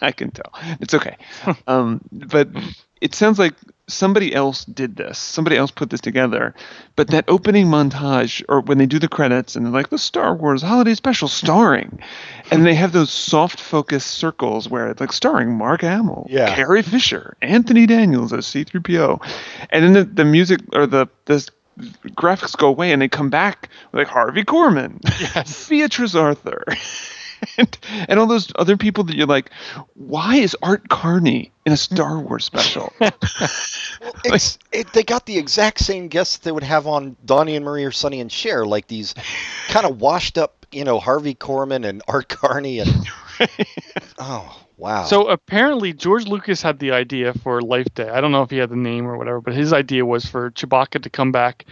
I 0.00 0.12
can 0.12 0.30
tell. 0.30 0.52
It's 0.80 0.94
okay. 0.94 1.16
Um, 1.66 2.00
but 2.12 2.48
it 3.00 3.14
sounds 3.14 3.38
like 3.38 3.54
somebody 3.88 4.34
else 4.34 4.64
did 4.64 4.96
this. 4.96 5.18
Somebody 5.18 5.56
else 5.56 5.70
put 5.70 5.88
this 5.90 6.00
together. 6.00 6.54
But 6.96 7.08
that 7.08 7.24
opening 7.28 7.66
montage, 7.66 8.42
or 8.48 8.60
when 8.60 8.78
they 8.78 8.86
do 8.86 8.98
the 8.98 9.08
credits 9.08 9.56
and 9.56 9.64
they're 9.64 9.72
like 9.72 9.88
the 9.90 9.98
Star 9.98 10.34
Wars 10.34 10.62
Holiday 10.62 10.94
Special 10.94 11.28
starring, 11.28 12.00
and 12.50 12.66
they 12.66 12.74
have 12.74 12.92
those 12.92 13.10
soft 13.10 13.60
focus 13.60 14.04
circles 14.04 14.68
where 14.68 14.88
it's 14.90 15.00
like 15.00 15.12
starring 15.12 15.56
Mark 15.56 15.80
Hamill, 15.82 16.26
Yeah. 16.28 16.54
Carrie 16.54 16.82
Fisher, 16.82 17.36
Anthony 17.40 17.86
Daniels 17.86 18.32
as 18.32 18.46
C3PO, 18.46 19.20
and 19.70 19.84
then 19.84 19.92
the, 19.94 20.04
the 20.04 20.24
music 20.24 20.60
or 20.72 20.86
the 20.86 21.06
the 21.26 21.46
graphics 21.78 22.56
go 22.56 22.68
away 22.68 22.92
and 22.92 23.02
they 23.02 23.08
come 23.08 23.30
back 23.30 23.68
like 23.92 24.06
Harvey 24.08 24.44
Korman, 24.44 24.98
Yes. 25.20 25.68
Beatrice 25.68 26.14
Arthur. 26.14 26.64
And, 27.58 27.78
and 28.08 28.18
all 28.18 28.26
those 28.26 28.50
other 28.56 28.78
people 28.78 29.04
that 29.04 29.14
you're 29.14 29.26
like, 29.26 29.50
why 29.92 30.36
is 30.36 30.56
Art 30.62 30.88
Carney 30.88 31.52
in 31.66 31.72
a 31.72 31.76
Star 31.76 32.18
Wars 32.18 32.46
special? 32.46 32.92
Well, 34.00 34.12
it's, 34.24 34.58
it, 34.72 34.92
they 34.94 35.02
got 35.02 35.26
the 35.26 35.36
exact 35.38 35.80
same 35.80 36.08
guests 36.08 36.38
they 36.38 36.52
would 36.52 36.62
have 36.62 36.86
on 36.86 37.16
Donny 37.24 37.56
and 37.56 37.64
Marie 37.64 37.84
or 37.84 37.90
Sonny 37.92 38.20
and 38.20 38.32
Cher, 38.32 38.64
like 38.66 38.88
these 38.88 39.14
kind 39.68 39.84
of 39.86 40.00
washed 40.00 40.38
up, 40.38 40.66
you 40.72 40.84
know, 40.84 40.98
Harvey 40.98 41.34
Korman 41.34 41.86
and 41.86 42.02
Art 42.08 42.28
Carney 42.28 42.78
and 42.78 43.08
oh 44.18 44.65
wow. 44.76 45.04
So 45.04 45.28
apparently 45.28 45.92
George 45.92 46.26
Lucas 46.26 46.62
had 46.62 46.78
the 46.78 46.92
idea 46.92 47.34
for 47.34 47.60
Life 47.60 47.92
Day. 47.94 48.08
I 48.08 48.20
don't 48.20 48.32
know 48.32 48.42
if 48.42 48.50
he 48.50 48.58
had 48.58 48.70
the 48.70 48.76
name 48.76 49.06
or 49.06 49.16
whatever, 49.16 49.40
but 49.40 49.54
his 49.54 49.72
idea 49.72 50.04
was 50.04 50.26
for 50.26 50.50
Chewbacca 50.50 51.02
to 51.02 51.10
come 51.10 51.32
back 51.32 51.66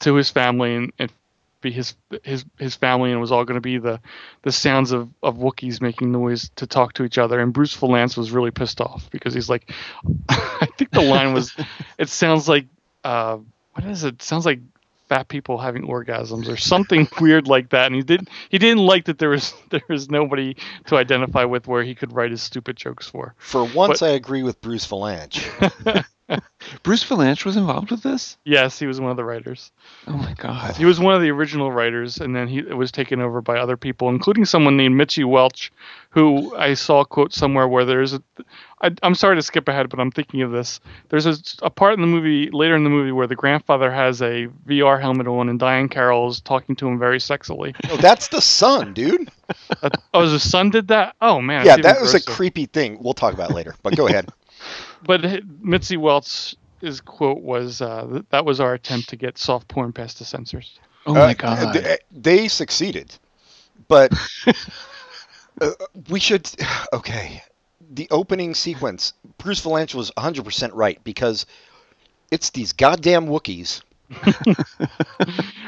to 0.00 0.14
his 0.14 0.30
family 0.30 0.74
and, 0.74 0.92
and 0.98 1.12
be 1.62 1.70
his 1.70 1.94
his 2.24 2.44
his 2.58 2.74
family, 2.74 3.10
and 3.10 3.18
it 3.18 3.20
was 3.20 3.32
all 3.32 3.44
going 3.44 3.56
to 3.56 3.62
be 3.62 3.78
the 3.78 4.00
the 4.42 4.52
sounds 4.52 4.92
of 4.92 5.08
of 5.22 5.36
Wookiees 5.36 5.80
making 5.80 6.12
noise 6.12 6.50
to 6.56 6.66
talk 6.66 6.92
to 6.94 7.04
each 7.04 7.16
other. 7.16 7.40
And 7.40 7.52
Bruce 7.52 7.74
Vilanch 7.74 8.16
was 8.16 8.32
really 8.32 8.50
pissed 8.50 8.80
off 8.80 9.08
because 9.10 9.32
he's 9.32 9.48
like, 9.48 9.70
I 10.28 10.68
think 10.76 10.90
the 10.90 11.00
line 11.00 11.32
was, 11.32 11.54
it 11.98 12.08
sounds 12.08 12.48
like, 12.48 12.66
uh, 13.04 13.38
what 13.72 13.86
is 13.86 14.04
it? 14.04 14.14
it 14.14 14.22
sounds 14.22 14.44
like 14.44 14.58
fat 15.12 15.28
people 15.28 15.58
having 15.58 15.82
orgasms 15.82 16.48
or 16.48 16.56
something 16.56 17.06
weird 17.20 17.46
like 17.46 17.68
that 17.68 17.86
and 17.86 17.94
he 17.94 18.02
didn't 18.02 18.30
he 18.48 18.56
didn't 18.56 18.82
like 18.82 19.04
that 19.04 19.18
there 19.18 19.28
was 19.28 19.52
there 19.70 19.82
was 19.90 20.10
nobody 20.10 20.56
to 20.86 20.96
identify 20.96 21.44
with 21.44 21.68
where 21.68 21.82
he 21.82 21.94
could 21.94 22.14
write 22.14 22.30
his 22.30 22.40
stupid 22.40 22.76
jokes 22.76 23.08
for 23.08 23.34
for 23.36 23.64
once, 23.64 24.00
but- 24.00 24.06
I 24.06 24.12
agree 24.12 24.42
with 24.42 24.60
Bruce 24.62 24.86
Vilanch. 24.86 25.44
Bruce 26.82 27.04
Vilanch 27.04 27.44
was 27.44 27.56
involved 27.56 27.90
with 27.90 28.02
this? 28.02 28.36
yes 28.44 28.78
he 28.78 28.86
was 28.86 29.00
one 29.00 29.10
of 29.10 29.16
the 29.16 29.24
writers 29.24 29.70
Oh 30.06 30.12
my 30.16 30.34
god. 30.34 30.76
he 30.76 30.84
was 30.84 30.98
one 31.00 31.14
of 31.14 31.20
the 31.22 31.30
original 31.30 31.70
writers 31.72 32.18
and 32.18 32.34
then 32.34 32.48
he 32.48 32.58
it 32.58 32.76
was 32.76 32.90
taken 32.92 33.20
over 33.20 33.40
by 33.40 33.58
other 33.58 33.76
people 33.76 34.08
including 34.08 34.44
someone 34.44 34.76
named 34.76 34.96
Mitzi 34.96 35.24
Welch 35.24 35.72
who 36.10 36.54
i 36.56 36.74
saw 36.74 37.00
a 37.00 37.06
quote 37.06 37.32
somewhere 37.32 37.66
where 37.66 37.84
there's 37.84 38.12
a 38.12 38.22
I, 38.82 38.90
i'm 39.02 39.14
sorry 39.14 39.36
to 39.36 39.42
skip 39.42 39.66
ahead 39.68 39.88
but 39.88 39.98
i'm 40.00 40.10
thinking 40.10 40.42
of 40.42 40.50
this 40.50 40.78
there's 41.08 41.26
a, 41.26 41.36
a 41.62 41.70
part 41.70 41.94
in 41.94 42.00
the 42.00 42.06
movie 42.06 42.50
later 42.50 42.76
in 42.76 42.84
the 42.84 42.90
movie 42.90 43.12
where 43.12 43.26
the 43.26 43.34
grandfather 43.36 43.90
has 43.90 44.20
a 44.20 44.48
vr 44.66 45.00
helmet 45.00 45.26
on 45.26 45.48
and 45.48 45.58
Diahann 45.58 45.90
Carroll 45.90 46.28
is 46.28 46.40
talking 46.40 46.76
to 46.76 46.86
him 46.88 46.98
very 46.98 47.18
sexily 47.18 47.74
No, 47.88 47.96
that's 47.96 48.28
the 48.28 48.40
son, 48.40 48.94
dude. 48.94 49.28
Uh, 49.82 49.90
oh 50.14 50.22
his 50.26 50.48
son 50.50 50.70
did 50.70 50.88
that 50.88 51.14
oh 51.20 51.38
man 51.38 51.66
yeah, 51.66 51.76
that 51.76 52.00
was 52.00 52.14
a 52.14 52.22
creepy 52.22 52.64
thing. 52.64 52.96
We'll 53.02 53.12
talk 53.12 53.34
about 53.34 53.50
it 53.50 53.54
later. 53.54 53.74
But 53.82 53.96
go 53.96 54.06
ahead. 54.06 54.30
but 55.06 55.24
h- 55.24 55.42
Mitzi 55.60 55.96
Welch's 55.96 56.56
quote 57.04 57.42
was, 57.42 57.80
uh, 57.80 58.22
"That 58.30 58.44
was 58.44 58.60
our 58.60 58.74
attempt 58.74 59.08
to 59.10 59.16
get 59.16 59.38
soft 59.38 59.68
porn 59.68 59.92
past 59.92 60.18
the 60.18 60.24
censors." 60.24 60.78
Oh 61.06 61.14
my 61.14 61.34
Uh, 61.44 61.66
god. 61.66 61.72
th- 61.72 62.00
they 62.10 62.48
succeeded, 62.48 63.18
but 63.88 64.12
uh, 65.60 65.70
we 66.08 66.20
should. 66.20 66.48
Okay, 66.92 67.42
the 67.94 68.06
opening 68.10 68.54
sequence. 68.54 69.12
Bruce 69.38 69.60
Vilanch 69.64 69.94
was 69.94 70.10
100% 70.16 70.72
right 70.74 71.02
because 71.04 71.46
it's 72.30 72.50
these 72.50 72.72
goddamn 72.72 73.26
Wookiees. 73.26 73.82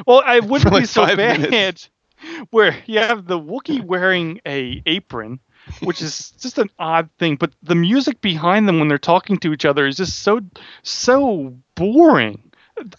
Well, 0.07 0.23
I 0.25 0.41
wouldn't 0.41 0.73
like 0.73 0.83
be 0.83 0.87
so 0.87 1.07
bad 1.07 1.41
minutes. 1.51 1.89
where 2.51 2.77
you 2.87 2.99
have 3.01 3.27
the 3.27 3.39
Wookiee 3.39 3.83
wearing 3.83 4.41
a 4.47 4.83
apron, 4.87 5.41
which 5.83 6.03
is 6.03 6.31
just 6.33 6.59
an 6.59 6.71
odd 6.79 7.09
thing, 7.19 7.37
but 7.37 7.53
the 7.63 7.75
music 7.75 8.21
behind 8.21 8.69
them 8.69 8.79
when 8.79 8.89
they're 8.89 8.99
talking 8.99 9.37
to 9.39 9.53
each 9.53 9.65
other 9.65 9.87
is 9.87 9.97
just 9.97 10.23
so 10.23 10.41
so 10.83 11.55
boring. 11.75 12.53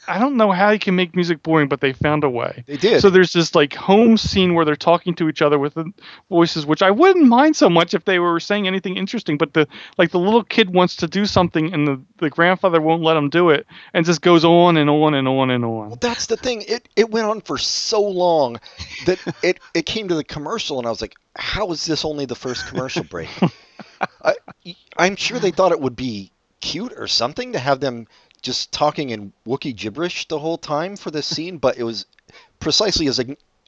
I 0.07 0.19
don't 0.19 0.37
know 0.37 0.51
how 0.51 0.69
you 0.69 0.79
can 0.79 0.95
make 0.95 1.15
music 1.15 1.43
boring, 1.43 1.67
but 1.67 1.81
they 1.81 1.91
found 1.93 2.23
a 2.23 2.29
way. 2.29 2.63
They 2.65 2.77
did. 2.77 3.01
So 3.01 3.09
there's 3.09 3.33
this 3.33 3.55
like 3.55 3.73
home 3.73 4.17
scene 4.17 4.53
where 4.53 4.63
they're 4.63 4.75
talking 4.75 5.13
to 5.15 5.27
each 5.27 5.41
other 5.41 5.59
with 5.59 5.73
the 5.73 5.91
voices, 6.29 6.65
which 6.65 6.81
I 6.81 6.91
wouldn't 6.91 7.27
mind 7.27 7.55
so 7.55 7.69
much 7.69 7.93
if 7.93 8.05
they 8.05 8.19
were 8.19 8.39
saying 8.39 8.67
anything 8.67 8.95
interesting. 8.95 9.37
But 9.37 9.53
the 9.53 9.67
like 9.97 10.11
the 10.11 10.19
little 10.19 10.43
kid 10.43 10.73
wants 10.73 10.95
to 10.97 11.07
do 11.07 11.25
something 11.25 11.73
and 11.73 11.87
the, 11.87 12.01
the 12.17 12.29
grandfather 12.29 12.81
won't 12.81 13.03
let 13.03 13.17
him 13.17 13.29
do 13.29 13.49
it, 13.49 13.67
and 13.93 14.05
just 14.05 14.21
goes 14.21 14.45
on 14.45 14.77
and 14.77 14.89
on 14.89 15.13
and 15.13 15.27
on 15.27 15.51
and 15.51 15.65
on. 15.65 15.87
Well, 15.87 15.97
that's 15.99 16.27
the 16.27 16.37
thing. 16.37 16.63
It 16.67 16.87
it 16.95 17.09
went 17.09 17.27
on 17.27 17.41
for 17.41 17.57
so 17.57 18.01
long 18.01 18.59
that 19.05 19.19
it 19.43 19.59
it 19.73 19.85
came 19.85 20.07
to 20.07 20.15
the 20.15 20.23
commercial, 20.23 20.77
and 20.77 20.87
I 20.87 20.89
was 20.89 21.01
like, 21.01 21.15
"How 21.35 21.69
is 21.71 21.85
this 21.85 22.05
only 22.05 22.25
the 22.25 22.35
first 22.35 22.67
commercial 22.67 23.03
break?" 23.03 23.29
I, 24.23 24.35
I'm 24.97 25.15
sure 25.15 25.39
they 25.39 25.51
thought 25.51 25.71
it 25.71 25.79
would 25.79 25.95
be 25.95 26.31
cute 26.61 26.93
or 26.97 27.07
something 27.07 27.53
to 27.53 27.59
have 27.59 27.79
them 27.79 28.07
just 28.45 28.71
talking 28.71 29.09
in 29.09 29.33
Wookiee 29.47 29.75
gibberish 29.75 30.27
the 30.27 30.37
whole 30.39 30.57
time 30.59 30.95
for 30.95 31.09
this 31.09 31.25
scene, 31.25 31.57
but 31.57 31.77
it 31.77 31.83
was 31.83 32.05
precisely 32.59 33.07
as 33.07 33.19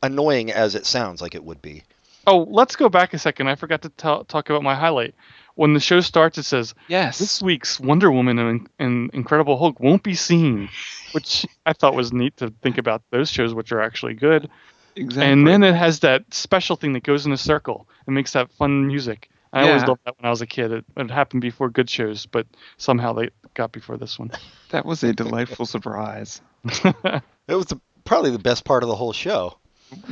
annoying 0.04 0.52
as 0.52 0.76
it 0.76 0.86
sounds 0.86 1.20
like 1.20 1.34
it 1.34 1.44
would 1.44 1.62
be. 1.62 1.82
Oh, 2.28 2.46
let's 2.50 2.76
go 2.76 2.88
back 2.88 3.14
a 3.14 3.18
second. 3.18 3.48
I 3.48 3.56
forgot 3.56 3.82
to 3.82 3.90
tell 3.90 4.24
talk 4.26 4.50
about 4.50 4.62
my 4.62 4.76
highlight. 4.76 5.16
When 5.56 5.74
the 5.74 5.80
show 5.80 6.02
starts, 6.02 6.38
it 6.38 6.44
says 6.44 6.76
Yes. 6.88 7.18
this 7.18 7.42
week's 7.42 7.80
Wonder 7.80 8.12
Woman 8.12 8.38
and, 8.38 8.70
and 8.78 9.10
Incredible 9.16 9.58
Hulk 9.58 9.80
won't 9.80 10.04
be 10.04 10.14
seen, 10.14 10.70
which 11.14 11.48
I 11.66 11.74
thought 11.74 11.96
was 11.96 12.14
neat 12.14 12.38
to 12.38 12.54
think 12.62 12.78
about 12.78 13.02
those 13.10 13.32
shows, 13.32 13.56
which 13.56 13.72
are 13.72 13.82
actually 13.82 14.14
good. 14.14 14.50
exactly. 14.96 15.32
And 15.32 15.48
then 15.48 15.64
it 15.64 15.74
has 15.74 16.02
that 16.02 16.32
special 16.32 16.76
thing 16.76 16.94
that 16.94 17.04
goes 17.04 17.26
in 17.26 17.32
a 17.32 17.38
circle 17.38 17.88
and 18.06 18.14
makes 18.14 18.34
that 18.34 18.52
fun 18.52 18.86
music. 18.86 19.32
I 19.58 19.64
always 19.64 19.82
Yeah. 19.82 19.88
loved 19.90 20.02
that 20.06 20.16
when 20.20 20.26
I 20.28 20.30
was 20.30 20.42
a 20.42 20.48
kid. 20.48 20.72
It, 20.72 20.86
it 20.96 21.10
happened 21.12 21.42
before 21.42 21.70
good 21.70 21.90
shows, 21.90 22.26
but 22.26 22.46
somehow 22.78 23.14
they 23.14 23.30
got 23.56 23.72
before 23.72 23.98
this 23.98 24.20
one. 24.20 24.32
that 24.70 24.86
was 24.86 25.04
a 25.04 25.14
delightful 25.14 25.66
surprise. 25.66 26.42
It 27.50 27.56
was 27.56 27.68
the, 27.68 27.80
probably 28.04 28.32
the 28.32 28.40
best 28.40 28.66
part 28.66 28.84
of 28.84 28.90
the 28.90 28.96
whole 28.96 29.14
show. 29.14 29.58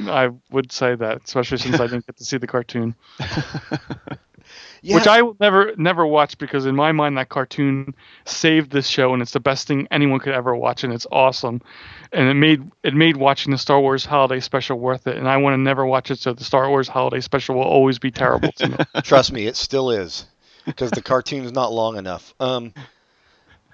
I 0.08 0.30
would 0.52 0.72
say 0.72 0.96
that, 0.96 1.24
especially 1.26 1.58
since 1.58 1.82
I 1.82 1.88
didn't 1.88 2.06
get 2.06 2.16
to 2.16 2.24
see 2.24 2.38
the 2.38 2.48
cartoon, 2.48 2.96
Yeah, 4.82 4.96
which 4.96 5.08
I 5.08 5.22
will 5.24 5.36
never 5.40 5.74
never 5.78 6.06
watch 6.06 6.38
because 6.38 6.66
in 6.66 6.76
my 6.76 6.92
mind 6.92 7.18
that 7.18 7.30
cartoon 7.30 7.96
saved 8.26 8.72
this 8.72 8.88
show 8.88 9.14
and 9.14 9.22
it's 9.22 9.32
the 9.32 9.40
best 9.40 9.68
thing 9.68 9.88
anyone 9.90 10.20
could 10.20 10.34
ever 10.34 10.56
watch 10.56 10.84
and 10.84 10.94
it's 10.94 11.08
awesome, 11.12 11.62
and 12.12 12.28
it 12.30 12.36
made 12.36 12.70
it 12.84 12.94
made 12.94 13.18
watching 13.18 13.52
the 13.52 13.58
Star 13.58 13.80
Wars 13.80 14.06
Holiday 14.06 14.40
Special 14.40 14.78
worth 14.78 15.08
it. 15.08 15.18
And 15.18 15.28
I 15.28 15.38
want 15.38 15.54
to 15.56 15.58
never 15.58 15.86
watch 15.86 16.12
it, 16.12 16.20
so 16.20 16.34
the 16.34 16.44
Star 16.44 16.70
Wars 16.70 16.88
Holiday 16.88 17.22
Special 17.22 17.56
will 17.56 17.64
always 17.64 17.98
be 18.00 18.12
terrible 18.12 18.52
to 18.54 18.70
me. 18.70 18.78
Trust 19.04 19.32
me, 19.32 19.48
it 19.48 19.56
still 19.56 19.90
is 19.90 20.26
because 20.66 20.92
the 20.92 21.02
cartoon's 21.02 21.52
not 21.52 21.72
long 21.74 21.98
enough. 21.98 22.34
Um, 22.40 22.74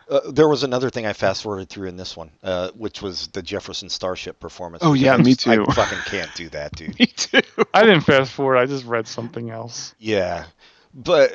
uh, 0.09 0.29
there 0.31 0.49
was 0.49 0.63
another 0.63 0.89
thing 0.89 1.05
I 1.05 1.13
fast 1.13 1.43
forwarded 1.43 1.69
through 1.69 1.87
in 1.87 1.95
this 1.95 2.17
one, 2.17 2.31
uh, 2.43 2.71
which 2.71 3.01
was 3.01 3.27
the 3.27 3.41
Jefferson 3.41 3.87
Starship 3.87 4.41
performance. 4.41 4.83
Oh, 4.85 4.91
yeah, 4.91 5.13
I 5.13 5.17
me 5.17 5.35
just- 5.35 5.47
I 5.47 5.55
too. 5.55 5.65
fucking 5.71 5.99
can't 6.05 6.29
do 6.35 6.49
that, 6.49 6.71
dude. 6.75 6.99
Me 6.99 7.05
too. 7.05 7.39
I 7.73 7.83
didn't 7.83 8.01
fast 8.01 8.33
forward. 8.33 8.57
I 8.57 8.65
just 8.65 8.85
read 8.85 9.07
something 9.07 9.49
else. 9.51 9.95
Yeah, 9.99 10.45
but 10.93 11.31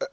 uh, 0.00 0.06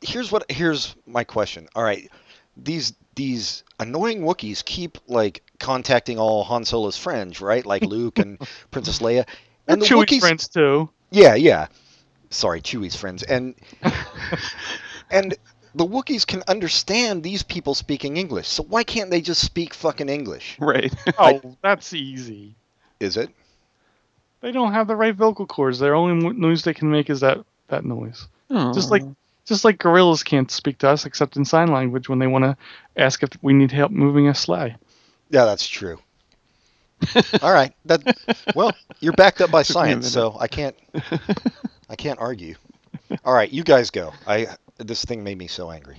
here's 0.00 0.30
what 0.32 0.50
here's 0.50 0.94
my 1.06 1.24
question. 1.24 1.68
All 1.74 1.82
right, 1.82 2.10
these 2.56 2.94
these 3.14 3.64
annoying 3.80 4.20
Wookiees 4.22 4.64
keep 4.64 4.98
like 5.06 5.42
contacting 5.58 6.18
all 6.18 6.44
Han 6.44 6.64
Solo's 6.64 6.96
friends, 6.96 7.40
right? 7.40 7.64
Like 7.64 7.82
Luke 7.86 8.18
and 8.18 8.38
Princess 8.70 9.00
Leia, 9.00 9.20
And 9.66 9.74
and 9.74 9.82
the 9.82 9.86
Chewie's 9.86 10.04
Wookiees. 10.10 10.20
friends 10.20 10.48
too. 10.48 10.88
Yeah, 11.10 11.34
yeah. 11.34 11.68
Sorry, 12.30 12.60
Chewie's 12.60 12.96
friends, 12.96 13.22
and 13.22 13.54
and 15.10 15.34
the 15.74 15.86
Wookiees 15.86 16.26
can 16.26 16.42
understand 16.48 17.22
these 17.22 17.42
people 17.42 17.74
speaking 17.74 18.16
English. 18.16 18.48
So 18.48 18.62
why 18.64 18.82
can't 18.82 19.10
they 19.10 19.20
just 19.20 19.42
speak 19.42 19.74
fucking 19.74 20.08
English? 20.08 20.56
Right. 20.58 20.92
Oh, 21.18 21.40
that's 21.62 21.92
easy. 21.94 22.54
Is 22.98 23.16
it? 23.16 23.30
They 24.40 24.52
don't 24.52 24.72
have 24.72 24.86
the 24.86 24.96
right 24.96 25.14
vocal 25.14 25.46
cords. 25.46 25.78
Their 25.78 25.94
only 25.94 26.32
noise 26.34 26.62
they 26.64 26.74
can 26.74 26.90
make 26.90 27.08
is 27.10 27.20
that 27.20 27.38
that 27.68 27.84
noise. 27.84 28.28
Just 28.72 28.90
like 28.90 29.02
oh. 29.02 29.16
just 29.44 29.64
like 29.64 29.78
gorillas 29.78 30.22
can't 30.22 30.50
speak 30.50 30.78
to 30.78 30.88
us 30.88 31.06
except 31.06 31.36
in 31.36 31.44
sign 31.44 31.68
language 31.68 32.08
when 32.08 32.18
they 32.18 32.26
want 32.26 32.44
to 32.44 32.56
ask 32.96 33.22
if 33.22 33.30
we 33.42 33.52
need 33.52 33.72
help 33.72 33.90
moving 33.90 34.28
a 34.28 34.34
sleigh. 34.34 34.76
Yeah, 35.30 35.44
that's 35.44 35.66
true. 35.66 35.98
All 37.42 37.52
right. 37.52 37.72
That 37.84 38.02
well, 38.54 38.72
you're 39.00 39.12
backed 39.12 39.40
up 39.40 39.50
by 39.50 39.62
Took 39.62 39.76
me 39.76 39.80
a 39.80 39.84
science, 39.84 40.12
so 40.12 40.36
I 40.38 40.48
can't 40.48 40.76
I 41.90 41.96
can't 41.96 42.18
argue. 42.18 42.54
All 43.24 43.34
right, 43.34 43.50
you 43.50 43.64
guys 43.64 43.90
go. 43.90 44.12
I 44.26 44.46
this 44.78 45.04
thing 45.04 45.24
made 45.24 45.38
me 45.38 45.46
so 45.46 45.70
angry. 45.70 45.98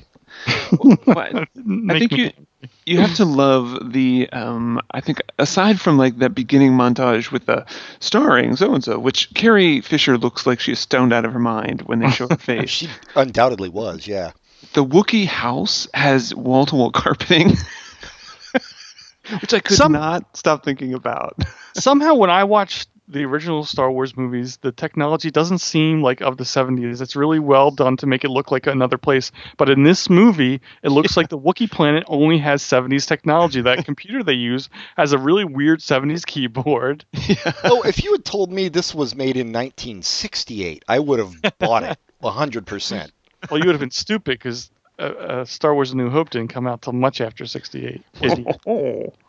What? 1.05 1.35
I 1.35 1.45
think 1.55 2.11
me- 2.11 2.23
you 2.23 2.46
you 2.85 2.99
have 2.99 3.15
to 3.15 3.25
love 3.25 3.91
the 3.91 4.29
um 4.31 4.81
I 4.91 5.01
think 5.01 5.21
aside 5.37 5.79
from 5.79 5.97
like 5.97 6.17
that 6.19 6.31
beginning 6.35 6.71
montage 6.71 7.31
with 7.31 7.45
the 7.45 7.65
starring 7.99 8.55
so 8.55 8.73
and 8.73 8.83
so, 8.83 8.97
which 8.99 9.33
Carrie 9.33 9.81
Fisher 9.81 10.17
looks 10.17 10.45
like 10.47 10.59
she's 10.59 10.79
stoned 10.79 11.13
out 11.13 11.25
of 11.25 11.33
her 11.33 11.39
mind 11.39 11.81
when 11.83 11.99
they 11.99 12.09
show 12.09 12.27
her 12.27 12.35
face. 12.37 12.69
She 12.69 12.89
undoubtedly 13.15 13.69
was, 13.69 14.07
yeah. 14.07 14.31
the 14.73 14.83
Wookiee 14.83 15.27
house 15.27 15.87
has 15.93 16.33
wall 16.33 16.65
to 16.67 16.75
wall 16.75 16.91
carpeting. 16.91 17.55
which 19.41 19.53
I 19.53 19.59
could 19.59 19.75
Some- 19.77 19.91
not 19.91 20.37
stop 20.37 20.63
thinking 20.63 20.93
about. 20.93 21.35
somehow 21.75 22.15
when 22.15 22.29
I 22.29 22.43
watch 22.45 22.85
the 23.09 23.23
original 23.23 23.63
Star 23.63 23.89
Wars 23.89 24.17
movies, 24.17 24.57
the 24.57 24.71
technology 24.71 25.31
doesn't 25.31 25.59
seem 25.59 26.01
like 26.01 26.21
of 26.21 26.37
the 26.37 26.43
70s. 26.43 27.01
It's 27.01 27.15
really 27.15 27.39
well 27.39 27.71
done 27.71 27.95
to 27.97 28.05
make 28.05 28.23
it 28.25 28.29
look 28.29 28.51
like 28.51 28.67
another 28.67 28.97
place. 28.97 29.31
But 29.57 29.69
in 29.69 29.83
this 29.83 30.09
movie, 30.09 30.59
it 30.83 30.89
looks 30.89 31.15
like 31.15 31.29
the 31.29 31.37
Wookiee 31.39 31.71
planet 31.71 32.03
only 32.07 32.37
has 32.39 32.61
70s 32.61 33.07
technology. 33.07 33.61
That 33.61 33.85
computer 33.85 34.23
they 34.23 34.33
use 34.33 34.69
has 34.97 35.13
a 35.13 35.17
really 35.17 35.45
weird 35.45 35.79
70s 35.79 36.25
keyboard. 36.25 37.05
Oh, 37.63 37.81
if 37.83 38.03
you 38.03 38.11
had 38.11 38.25
told 38.25 38.51
me 38.51 38.67
this 38.69 38.93
was 38.95 39.15
made 39.15 39.35
in 39.37 39.47
1968, 39.47 40.83
I 40.87 40.99
would 40.99 41.19
have 41.19 41.33
bought 41.59 41.83
it 41.83 41.97
100%. 42.23 43.11
Well, 43.49 43.59
you 43.59 43.65
would 43.67 43.73
have 43.73 43.79
been 43.79 43.91
stupid 43.91 44.39
because 44.39 44.69
uh, 44.99 45.03
uh, 45.03 45.45
Star 45.45 45.73
Wars: 45.75 45.91
A 45.91 45.97
New 45.97 46.09
Hope 46.09 46.29
didn't 46.31 46.49
come 46.49 46.65
out 46.67 46.81
till 46.81 46.93
much 46.93 47.21
after 47.21 47.45
'68. 47.45 48.01
Idiot. 48.21 48.57
Oh. 48.65 49.13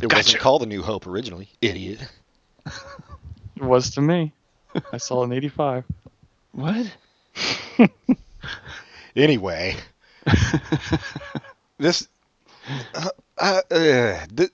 It 0.00 0.08
Gotcha. 0.08 0.16
wasn't 0.16 0.42
called 0.42 0.62
A 0.64 0.66
New 0.66 0.82
Hope 0.82 1.06
originally. 1.06 1.48
Idiot. 1.62 2.00
It 3.56 3.62
was 3.62 3.90
to 3.90 4.00
me. 4.00 4.32
I 4.92 4.96
saw 4.98 5.22
an 5.24 5.32
'85. 5.34 5.84
What? 6.52 6.86
Anyway, 9.16 9.76
this. 11.78 12.08
Uh, 12.94 13.08
uh, 13.38 13.60
uh, 13.70 14.26
th- 14.36 14.50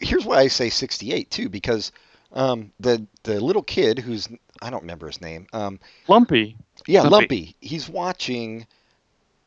here's 0.00 0.24
why 0.24 0.40
I 0.40 0.48
say 0.48 0.68
68 0.68 1.30
too, 1.30 1.48
because 1.48 1.92
um, 2.32 2.72
the 2.80 3.06
the 3.22 3.40
little 3.40 3.62
kid 3.62 3.98
who's 3.98 4.28
I 4.60 4.70
don't 4.70 4.80
remember 4.80 5.06
his 5.06 5.20
name. 5.20 5.46
Um, 5.52 5.78
Lumpy. 6.08 6.56
yeah, 6.86 7.02
Lumpy. 7.02 7.14
Lumpy. 7.14 7.56
He's 7.60 7.88
watching 7.88 8.66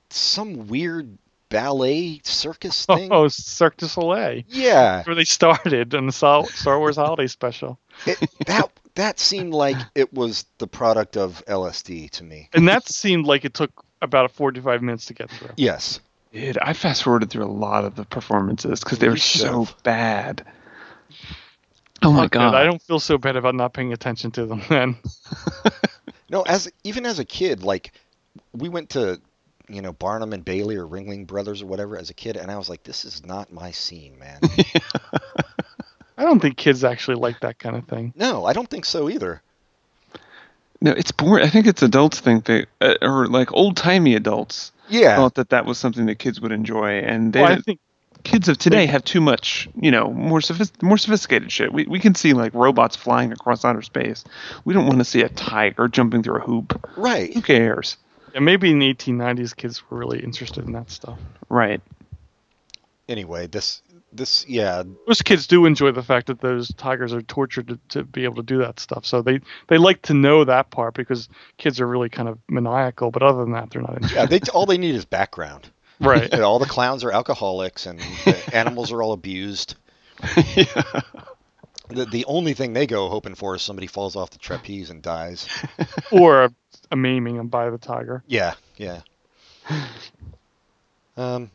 some 0.10 0.68
weird 0.68 1.18
ballet 1.50 2.22
circus 2.24 2.86
oh, 2.90 2.96
thing. 2.96 3.10
Oh, 3.12 3.28
Cirque 3.28 3.78
du 3.78 3.88
Soleil. 3.88 4.44
Yeah, 4.48 5.04
Where 5.04 5.16
they 5.16 5.26
started 5.26 5.94
in 5.94 6.06
the 6.08 6.12
Star 6.12 6.46
Star 6.46 6.80
Wars 6.80 6.96
Holiday 6.96 7.28
Special. 7.28 7.80
it, 8.06 8.20
that 8.46 8.72
that 8.96 9.20
seemed 9.20 9.54
like 9.54 9.78
it 9.96 10.14
was 10.14 10.46
the 10.58 10.68
product 10.68 11.18
of 11.18 11.44
LSD 11.48 12.10
to 12.12 12.24
me. 12.24 12.50
And 12.54 12.68
that 12.68 12.88
seemed 12.88 13.26
like 13.26 13.46
it 13.46 13.54
took 13.54 13.72
about 14.02 14.32
45 14.32 14.82
minutes 14.82 15.06
to 15.06 15.14
get 15.14 15.30
through. 15.30 15.50
Yes. 15.58 16.00
Dude, 16.32 16.58
I 16.60 16.74
fast 16.74 17.04
forwarded 17.04 17.30
through 17.30 17.46
a 17.46 17.52
lot 17.52 17.86
of 17.86 17.96
the 17.96 18.06
performances 18.06 18.82
because 18.82 19.00
they 19.00 19.10
were 19.10 19.18
so 19.18 19.68
bad. 19.84 20.46
Oh 22.02 22.12
my 22.12 22.24
Fuck 22.24 22.26
it, 22.26 22.32
god! 22.32 22.56
I 22.56 22.64
don't 22.64 22.82
feel 22.82 23.00
so 23.00 23.18
bad 23.18 23.36
about 23.36 23.56
not 23.56 23.74
paying 23.74 23.92
attention 23.92 24.32
to 24.32 24.46
them 24.46 24.62
then. 24.70 24.96
No, 26.30 26.44
as 26.44 26.72
even 26.84 27.06
as 27.06 27.20
a 27.20 27.26
kid, 27.26 27.64
like 27.64 27.92
we 28.54 28.70
went 28.70 28.92
to, 28.92 29.20
you 29.70 29.82
know, 29.82 29.94
Barnum 29.94 30.34
and 30.34 30.44
Bailey 30.44 30.76
or 30.76 30.86
Ringling 30.86 31.28
Brothers 31.28 31.62
or 31.62 31.68
whatever 31.68 31.98
as 31.98 32.10
a 32.10 32.14
kid, 32.14 32.36
and 32.38 32.50
I 32.52 32.58
was 32.58 32.70
like, 32.70 32.84
this 32.84 33.06
is 33.06 33.26
not 33.26 33.52
my 33.54 33.72
scene, 33.72 34.18
man. 34.20 34.40
I 36.18 36.24
don't 36.24 36.42
think 36.42 36.58
kids 36.58 36.84
actually 36.84 37.16
like 37.16 37.40
that 37.42 37.60
kind 37.60 37.76
of 37.76 37.88
thing. 37.88 38.14
no, 38.16 38.46
I 38.46 38.54
don't 38.54 38.70
think 38.70 38.86
so 38.86 39.10
either. 39.10 39.42
No, 40.82 40.92
it's 40.92 41.12
boring. 41.12 41.46
I 41.46 41.50
think 41.50 41.68
it's 41.68 41.82
adults 41.82 42.20
think 42.20 42.46
they, 42.46 42.66
uh, 42.82 42.96
or 43.02 43.28
like 43.28 43.52
old 43.54 43.76
timey 43.78 44.16
adults 44.16 44.72
Yeah. 44.90 45.16
thought 45.18 45.36
that 45.36 45.50
that 45.50 45.66
was 45.66 45.78
something 45.78 46.06
that 46.08 46.20
kids 46.20 46.40
would 46.42 46.52
enjoy, 46.52 47.00
and 47.00 47.34
they, 47.34 47.42
Well, 47.42 47.52
I 47.54 47.58
think 47.62 47.80
kids 48.24 48.48
of 48.50 48.58
today 48.58 48.86
have 48.86 49.04
too 49.04 49.22
much, 49.22 49.70
you 49.80 49.92
know, 49.92 50.12
more 50.12 50.40
sophist- 50.42 50.82
more 50.82 50.98
sophisticated 50.98 51.52
shit. 51.52 51.72
We 51.74 51.86
we 51.86 52.00
can 52.00 52.16
see 52.16 52.34
like 52.34 52.54
robots 52.54 52.96
flying 52.96 53.32
across 53.32 53.64
outer 53.66 53.82
space. 53.82 54.24
We 54.66 54.74
don't 54.74 54.88
want 54.88 55.00
to 55.00 55.06
see 55.06 55.22
a 55.22 55.30
tiger 55.30 55.88
jumping 55.88 56.24
through 56.24 56.38
a 56.38 56.42
hoop. 56.42 56.90
right. 56.98 57.34
Who 57.34 57.42
cares? 57.42 57.96
Yeah, 58.34 58.40
maybe 58.40 58.72
in 58.72 58.80
the 58.80 58.94
1890s 58.94 59.56
kids 59.56 59.90
were 59.90 59.98
really 59.98 60.20
interested 60.20 60.66
in 60.66 60.74
that 60.74 60.90
stuff. 60.90 61.20
Right. 61.50 61.82
Anyway, 63.08 63.48
this 63.48 63.82
this 64.12 64.48
yeah, 64.48 64.84
Most 65.08 65.26
kids 65.26 65.48
do 65.48 65.66
enjoy 65.66 65.92
the 65.92 66.04
fact 66.04 66.28
that 66.28 66.42
those 66.42 66.74
tigers 66.74 67.14
are 67.14 67.22
tortured 67.22 67.68
to, 67.68 67.80
to 67.90 68.04
be 68.04 68.24
able 68.24 68.36
to 68.38 68.44
do 68.44 68.60
that 68.60 68.80
stuff. 68.80 69.06
So 69.06 69.22
they, 69.22 69.40
they 69.68 69.78
like 69.78 70.02
to 70.04 70.14
know 70.14 70.44
that 70.44 70.72
part 70.72 70.96
because 70.96 71.30
kids 71.58 71.80
are 71.80 71.88
really 71.88 72.10
kind 72.10 72.28
of 72.28 72.40
maniacal. 72.50 73.12
But 73.12 73.24
other 73.24 73.40
than 73.40 73.52
that, 73.54 73.70
they're 73.70 73.82
not 73.82 73.96
interested. 73.96 74.16
yeah. 74.16 74.26
They 74.26 74.40
all 74.52 74.66
they 74.66 74.78
need 74.78 74.96
is 74.96 75.06
background. 75.06 75.70
Right. 76.00 76.32
And 76.32 76.42
all 76.44 76.60
the 76.60 76.66
clowns 76.66 77.04
are 77.04 77.12
alcoholics, 77.12 77.86
and 77.86 78.00
the 78.00 78.52
animals 78.54 78.92
are 78.92 79.02
all 79.02 79.14
abused. 79.14 79.76
yeah. 80.56 81.02
The, 81.90 82.06
the 82.06 82.26
only 82.26 82.54
thing 82.54 82.74
they 82.74 82.86
go 82.86 83.10
hoping 83.10 83.34
for 83.34 83.56
is 83.56 83.64
somebody 83.64 83.88
falls 83.88 84.16
off 84.16 84.30
the 84.30 84.38
trapeze 84.38 84.92
and 84.92 85.02
dies. 85.02 85.48
or 86.12 86.50
a, 86.92 86.94
a 86.94 86.98
maiming 86.98 87.36
him 87.38 87.48
by 87.48 87.70
the 87.70 87.78
tiger. 87.78 88.24
Yeah, 88.28 88.54
yeah. 88.78 89.02
Um. 91.18 91.52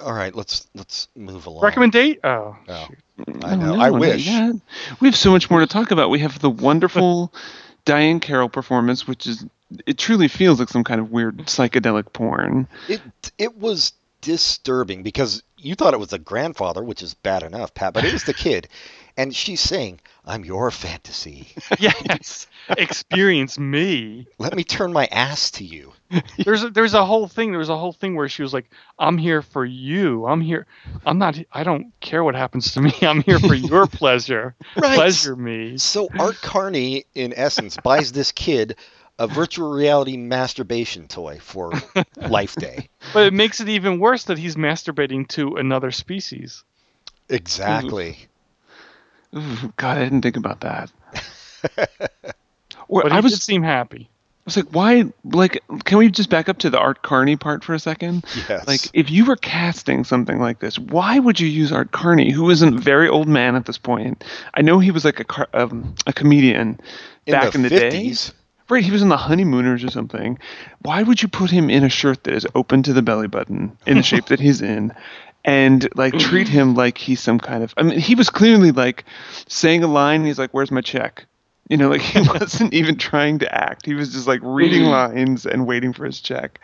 All 0.00 0.12
right, 0.12 0.34
let's 0.34 0.66
let's 0.74 1.08
move 1.16 1.46
along. 1.46 1.62
Recommendate? 1.62 2.18
Oh, 2.24 2.56
Oh, 2.68 2.86
shoot. 2.88 3.44
I 3.44 3.54
No, 3.54 3.66
know. 3.66 3.76
no, 3.76 3.80
I 3.80 3.90
wish. 3.90 4.26
yet. 4.26 4.56
We 5.00 5.08
have 5.08 5.16
so 5.16 5.30
much 5.30 5.48
more 5.50 5.60
to 5.60 5.66
talk 5.66 5.90
about. 5.90 6.10
We 6.10 6.18
have 6.18 6.38
the 6.40 6.50
wonderful 6.50 7.32
Diahann 7.86 8.20
Carroll 8.20 8.48
performance, 8.48 9.06
which 9.06 9.26
is 9.26 9.46
it 9.86 9.96
truly 9.98 10.28
feels 10.28 10.58
like 10.60 10.68
some 10.68 10.84
kind 10.84 11.00
of 11.00 11.10
weird 11.12 11.38
psychedelic 11.46 12.12
porn. 12.12 12.68
It 12.88 13.00
it 13.38 13.56
was 13.56 13.92
disturbing 14.20 15.02
because 15.02 15.42
you 15.56 15.74
thought 15.74 15.94
it 15.94 16.00
was 16.00 16.08
the 16.10 16.18
grandfather, 16.18 16.82
which 16.82 17.02
is 17.02 17.14
bad 17.14 17.42
enough, 17.42 17.72
Pat, 17.72 17.94
but 17.94 18.04
it 18.04 18.12
was 18.12 18.24
the 18.24 18.34
kid, 18.34 18.68
and 19.16 19.34
she's 19.34 19.60
saying, 19.60 20.00
"I'm 20.24 20.44
your 20.44 20.70
fantasy. 20.70 21.48
yes. 21.78 22.46
Experience 22.68 23.58
me. 23.58 24.26
Let 24.38 24.54
me 24.54 24.64
turn 24.64 24.92
my 24.92 25.06
ass 25.06 25.50
to 25.52 25.64
you." 25.64 25.92
There's 26.38 26.62
a, 26.62 26.70
there's 26.70 26.94
a 26.94 27.04
whole 27.04 27.26
thing. 27.26 27.50
There 27.50 27.58
was 27.58 27.68
a 27.68 27.76
whole 27.76 27.92
thing 27.92 28.14
where 28.14 28.28
she 28.28 28.42
was 28.42 28.54
like, 28.54 28.70
"I'm 28.98 29.18
here 29.18 29.42
for 29.42 29.64
you. 29.64 30.24
I'm 30.26 30.40
here. 30.40 30.66
I'm 31.04 31.18
not. 31.18 31.38
I 31.52 31.64
don't 31.64 31.92
care 32.00 32.22
what 32.22 32.36
happens 32.36 32.72
to 32.74 32.80
me. 32.80 32.92
I'm 33.02 33.22
here 33.22 33.40
for 33.40 33.54
your 33.54 33.86
pleasure. 33.86 34.54
Right. 34.76 34.94
Pleasure 34.94 35.34
me." 35.34 35.78
So 35.78 36.08
Art 36.18 36.36
Carney, 36.42 37.06
in 37.14 37.34
essence, 37.36 37.76
buys 37.82 38.12
this 38.12 38.30
kid 38.30 38.76
a 39.18 39.26
virtual 39.26 39.70
reality 39.70 40.16
masturbation 40.16 41.08
toy 41.08 41.38
for 41.40 41.72
Life 42.16 42.54
Day. 42.56 42.88
But 43.14 43.26
it 43.26 43.32
makes 43.32 43.60
it 43.60 43.68
even 43.68 43.98
worse 43.98 44.24
that 44.24 44.38
he's 44.38 44.56
masturbating 44.56 45.26
to 45.28 45.56
another 45.56 45.90
species. 45.90 46.64
Exactly. 47.28 48.28
Ooh, 49.34 49.72
God, 49.76 49.98
I 49.98 50.04
didn't 50.04 50.22
think 50.22 50.36
about 50.36 50.60
that. 50.60 50.92
Or 52.88 53.02
But 53.02 53.12
I 53.12 53.20
was 53.20 53.32
did 53.32 53.42
seem 53.42 53.62
happy. 53.62 54.08
I 54.10 54.42
was 54.44 54.56
like, 54.56 54.68
why? 54.70 55.04
Like, 55.24 55.60
can 55.84 55.98
we 55.98 56.08
just 56.08 56.30
back 56.30 56.48
up 56.48 56.58
to 56.58 56.70
the 56.70 56.78
Art 56.78 57.02
Carney 57.02 57.34
part 57.36 57.64
for 57.64 57.74
a 57.74 57.80
second? 57.80 58.24
Yes. 58.48 58.66
Like, 58.68 58.80
if 58.92 59.10
you 59.10 59.24
were 59.24 59.34
casting 59.34 60.04
something 60.04 60.38
like 60.38 60.60
this, 60.60 60.78
why 60.78 61.18
would 61.18 61.40
you 61.40 61.48
use 61.48 61.72
Art 61.72 61.90
Carney, 61.90 62.30
who 62.30 62.48
is 62.50 62.62
a 62.62 62.70
very 62.70 63.08
old 63.08 63.26
man 63.26 63.56
at 63.56 63.66
this 63.66 63.76
point? 63.76 64.22
I 64.54 64.62
know 64.62 64.78
he 64.78 64.92
was 64.92 65.04
like 65.04 65.18
a 65.18 65.24
car- 65.24 65.48
um, 65.52 65.96
a 66.06 66.12
comedian 66.12 66.78
in 67.26 67.32
back 67.32 67.52
the 67.52 67.58
in 67.58 67.62
the 67.64 67.70
50s, 67.70 68.28
day. 68.28 68.34
Right, 68.68 68.84
he 68.84 68.90
was 68.92 69.02
in 69.02 69.08
the 69.08 69.16
Honeymooners 69.16 69.82
or 69.84 69.90
something. 69.90 70.38
Why 70.82 71.02
would 71.02 71.22
you 71.22 71.28
put 71.28 71.50
him 71.50 71.68
in 71.68 71.82
a 71.82 71.88
shirt 71.88 72.24
that 72.24 72.34
is 72.34 72.46
open 72.54 72.84
to 72.84 72.92
the 72.92 73.02
belly 73.02 73.28
button 73.28 73.76
in 73.86 73.96
the 73.96 74.02
shape 74.02 74.26
that 74.26 74.40
he's 74.40 74.60
in? 74.60 74.92
And 75.46 75.88
like 75.94 76.12
treat 76.18 76.48
him 76.48 76.74
like 76.74 76.98
he's 76.98 77.20
some 77.20 77.38
kind 77.38 77.62
of 77.62 77.72
I 77.76 77.82
mean 77.84 77.98
he 78.00 78.14
was 78.14 78.28
clearly 78.30 78.72
like 78.72 79.04
saying 79.48 79.82
a 79.84 79.86
line 79.86 80.20
and 80.20 80.26
he's 80.26 80.38
like, 80.38 80.50
Where's 80.50 80.70
my 80.72 80.80
check? 80.80 81.24
You 81.68 81.76
know, 81.76 81.88
like 81.88 82.00
he 82.00 82.20
wasn't 82.28 82.74
even 82.74 82.96
trying 82.98 83.38
to 83.38 83.54
act. 83.54 83.86
He 83.86 83.94
was 83.94 84.12
just 84.12 84.26
like 84.26 84.40
reading 84.42 84.82
lines 84.84 85.46
and 85.46 85.66
waiting 85.66 85.92
for 85.92 86.04
his 86.04 86.20
check. 86.20 86.60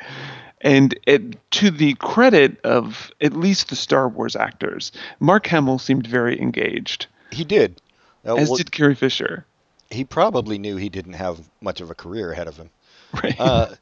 And 0.64 0.96
it, 1.06 1.50
to 1.52 1.70
the 1.72 1.94
credit 1.94 2.60
of 2.64 3.10
at 3.20 3.32
least 3.32 3.68
the 3.68 3.74
Star 3.76 4.08
Wars 4.08 4.36
actors, 4.36 4.92
Mark 5.18 5.46
Hamill 5.48 5.80
seemed 5.80 6.06
very 6.06 6.40
engaged, 6.40 7.06
he 7.32 7.42
did. 7.44 7.80
Uh, 8.24 8.36
as 8.36 8.48
well, 8.48 8.58
did 8.58 8.70
Carrie 8.70 8.94
Fisher. 8.94 9.44
he 9.90 10.04
probably 10.04 10.58
knew 10.58 10.76
he 10.76 10.88
didn't 10.88 11.14
have 11.14 11.40
much 11.60 11.80
of 11.80 11.90
a 11.90 11.94
career 11.96 12.30
ahead 12.32 12.46
of 12.48 12.56
him. 12.56 12.70
Right. 13.22 13.34
Uh, 13.40 13.74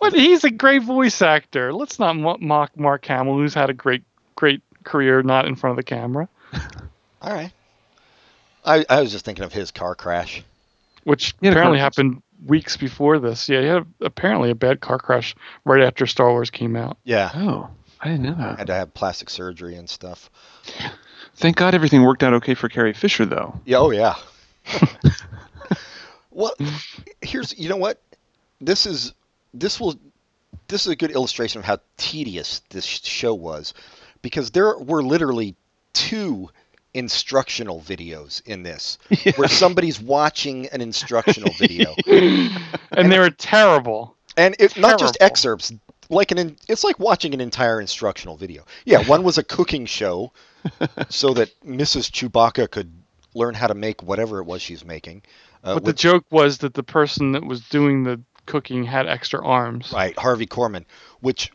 But 0.00 0.12
he's 0.12 0.42
a 0.44 0.50
great 0.50 0.82
voice 0.82 1.22
actor. 1.22 1.72
Let's 1.72 1.98
not 2.00 2.14
mock 2.40 2.76
Mark 2.76 3.04
Hamill, 3.06 3.36
who's 3.36 3.54
had 3.54 3.70
a 3.70 3.74
great, 3.74 4.02
great 4.34 4.62
career 4.84 5.22
not 5.22 5.46
in 5.46 5.54
front 5.54 5.72
of 5.72 5.76
the 5.76 5.82
camera, 5.82 6.28
all 7.22 7.32
right. 7.32 7.52
I, 8.64 8.84
I 8.88 9.00
was 9.00 9.10
just 9.12 9.24
thinking 9.24 9.44
of 9.44 9.52
his 9.52 9.70
car 9.70 9.94
crash. 9.94 10.42
which 11.04 11.34
He 11.40 11.46
had 11.46 11.56
a 11.56 11.58
apparently 11.58 11.78
car 11.78 11.90
crash. 11.90 11.96
happened 11.96 12.22
weeks 12.46 12.76
before 12.76 13.18
this. 13.18 13.48
Yeah, 13.48 13.60
he 13.60 13.66
had 13.66 13.86
apparently 14.00 14.50
a 14.50 14.54
bad 14.54 14.80
car 14.80 14.98
crash 14.98 15.34
right 15.64 15.82
after 15.82 16.06
Star 16.06 16.30
Wars 16.30 16.50
came 16.50 16.76
out. 16.76 16.96
Yeah. 17.04 17.30
oh, 17.34 17.70
I 18.00 18.08
didn't 18.08 18.22
know 18.22 18.34
that. 18.34 18.58
Had 18.58 18.66
to 18.68 18.74
have 18.74 18.94
plastic 18.94 19.30
surgery 19.30 19.76
and 19.76 19.88
stuff. 19.88 20.30
Thank 21.36 21.56
God 21.56 21.74
everything 21.74 22.02
worked 22.02 22.22
out 22.22 22.34
okay 22.34 22.54
for 22.54 22.68
Carrie 22.68 22.92
Fisher, 22.92 23.24
though. 23.24 23.60
Yeah, 23.64 23.78
oh 23.78 23.90
yeah. 23.90 24.14
well, 26.30 26.54
here's 27.20 27.56
you 27.58 27.68
know 27.68 27.76
what? 27.76 28.00
This 28.60 28.86
is 28.86 29.14
this 29.54 29.80
will 29.80 29.94
this 30.68 30.82
is 30.82 30.88
a 30.88 30.96
good 30.96 31.10
illustration 31.10 31.58
of 31.58 31.64
how 31.64 31.78
tedious 31.96 32.62
this 32.70 32.84
show 32.84 33.34
was 33.34 33.74
because 34.22 34.50
there 34.52 34.76
were 34.78 35.02
literally 35.02 35.54
two 35.92 36.48
instructional 36.94 37.80
videos 37.80 38.42
in 38.46 38.62
this 38.62 38.98
where 39.36 39.48
somebody's 39.48 39.98
watching 40.00 40.66
an 40.68 40.80
instructional 40.82 41.52
video 41.54 41.94
And 42.92 43.10
they 43.10 43.18
were 43.18 43.30
terrible. 43.30 44.14
and 44.36 44.54
it 44.58 44.76
not 44.76 44.98
just 44.98 45.16
excerpts 45.20 45.72
like 46.10 46.30
an 46.32 46.56
it's 46.68 46.84
like 46.84 46.98
watching 46.98 47.32
an 47.32 47.40
entire 47.40 47.80
instructional 47.80 48.36
video 48.36 48.64
yeah 48.84 49.02
one 49.06 49.22
was 49.22 49.38
a 49.38 49.42
cooking 49.42 49.86
show 49.86 50.32
so 51.08 51.32
that 51.34 51.50
mrs 51.64 52.10
chewbacca 52.10 52.70
could 52.70 52.92
learn 53.34 53.54
how 53.54 53.66
to 53.66 53.74
make 53.74 54.02
whatever 54.02 54.38
it 54.40 54.44
was 54.44 54.60
she's 54.60 54.84
making 54.84 55.22
uh, 55.64 55.74
But 55.74 55.84
the 55.86 55.92
joke 55.94 56.26
was 56.30 56.58
that 56.58 56.74
the 56.74 56.82
person 56.82 57.32
that 57.32 57.44
was 57.44 57.62
doing 57.68 58.04
the 58.04 58.20
cooking 58.44 58.84
had 58.84 59.06
extra 59.06 59.42
arms. 59.42 59.92
right 59.94 60.18
harvey 60.18 60.46
korman 60.46 60.84
which 61.20 61.50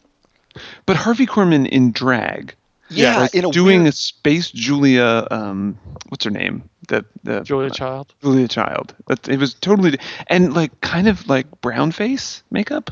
But 0.86 0.96
Harvey 0.98 1.26
Korman 1.26 1.68
in 1.68 1.92
drag, 1.92 2.56
yeah, 2.90 3.20
like 3.22 3.36
in 3.36 3.46
a 3.46 3.52
doing 3.52 3.82
weird, 3.84 3.94
a 3.94 3.98
space 3.98 4.50
Julia, 4.52 5.28
um, 5.32 5.78
what's 6.10 6.24
her 6.26 6.32
name? 6.32 6.70
The 6.88 7.06
the 7.24 7.42
Julia 7.42 7.70
Child. 7.70 8.14
Julia 8.22 8.48
Child. 8.48 8.96
It 9.28 9.38
was 9.40 9.54
totally 9.56 9.98
and 10.28 10.54
like 10.54 10.80
kind 10.82 11.08
of 11.08 11.28
like 11.28 11.48
brown 11.62 11.92
face 11.92 12.44
makeup. 12.52 12.92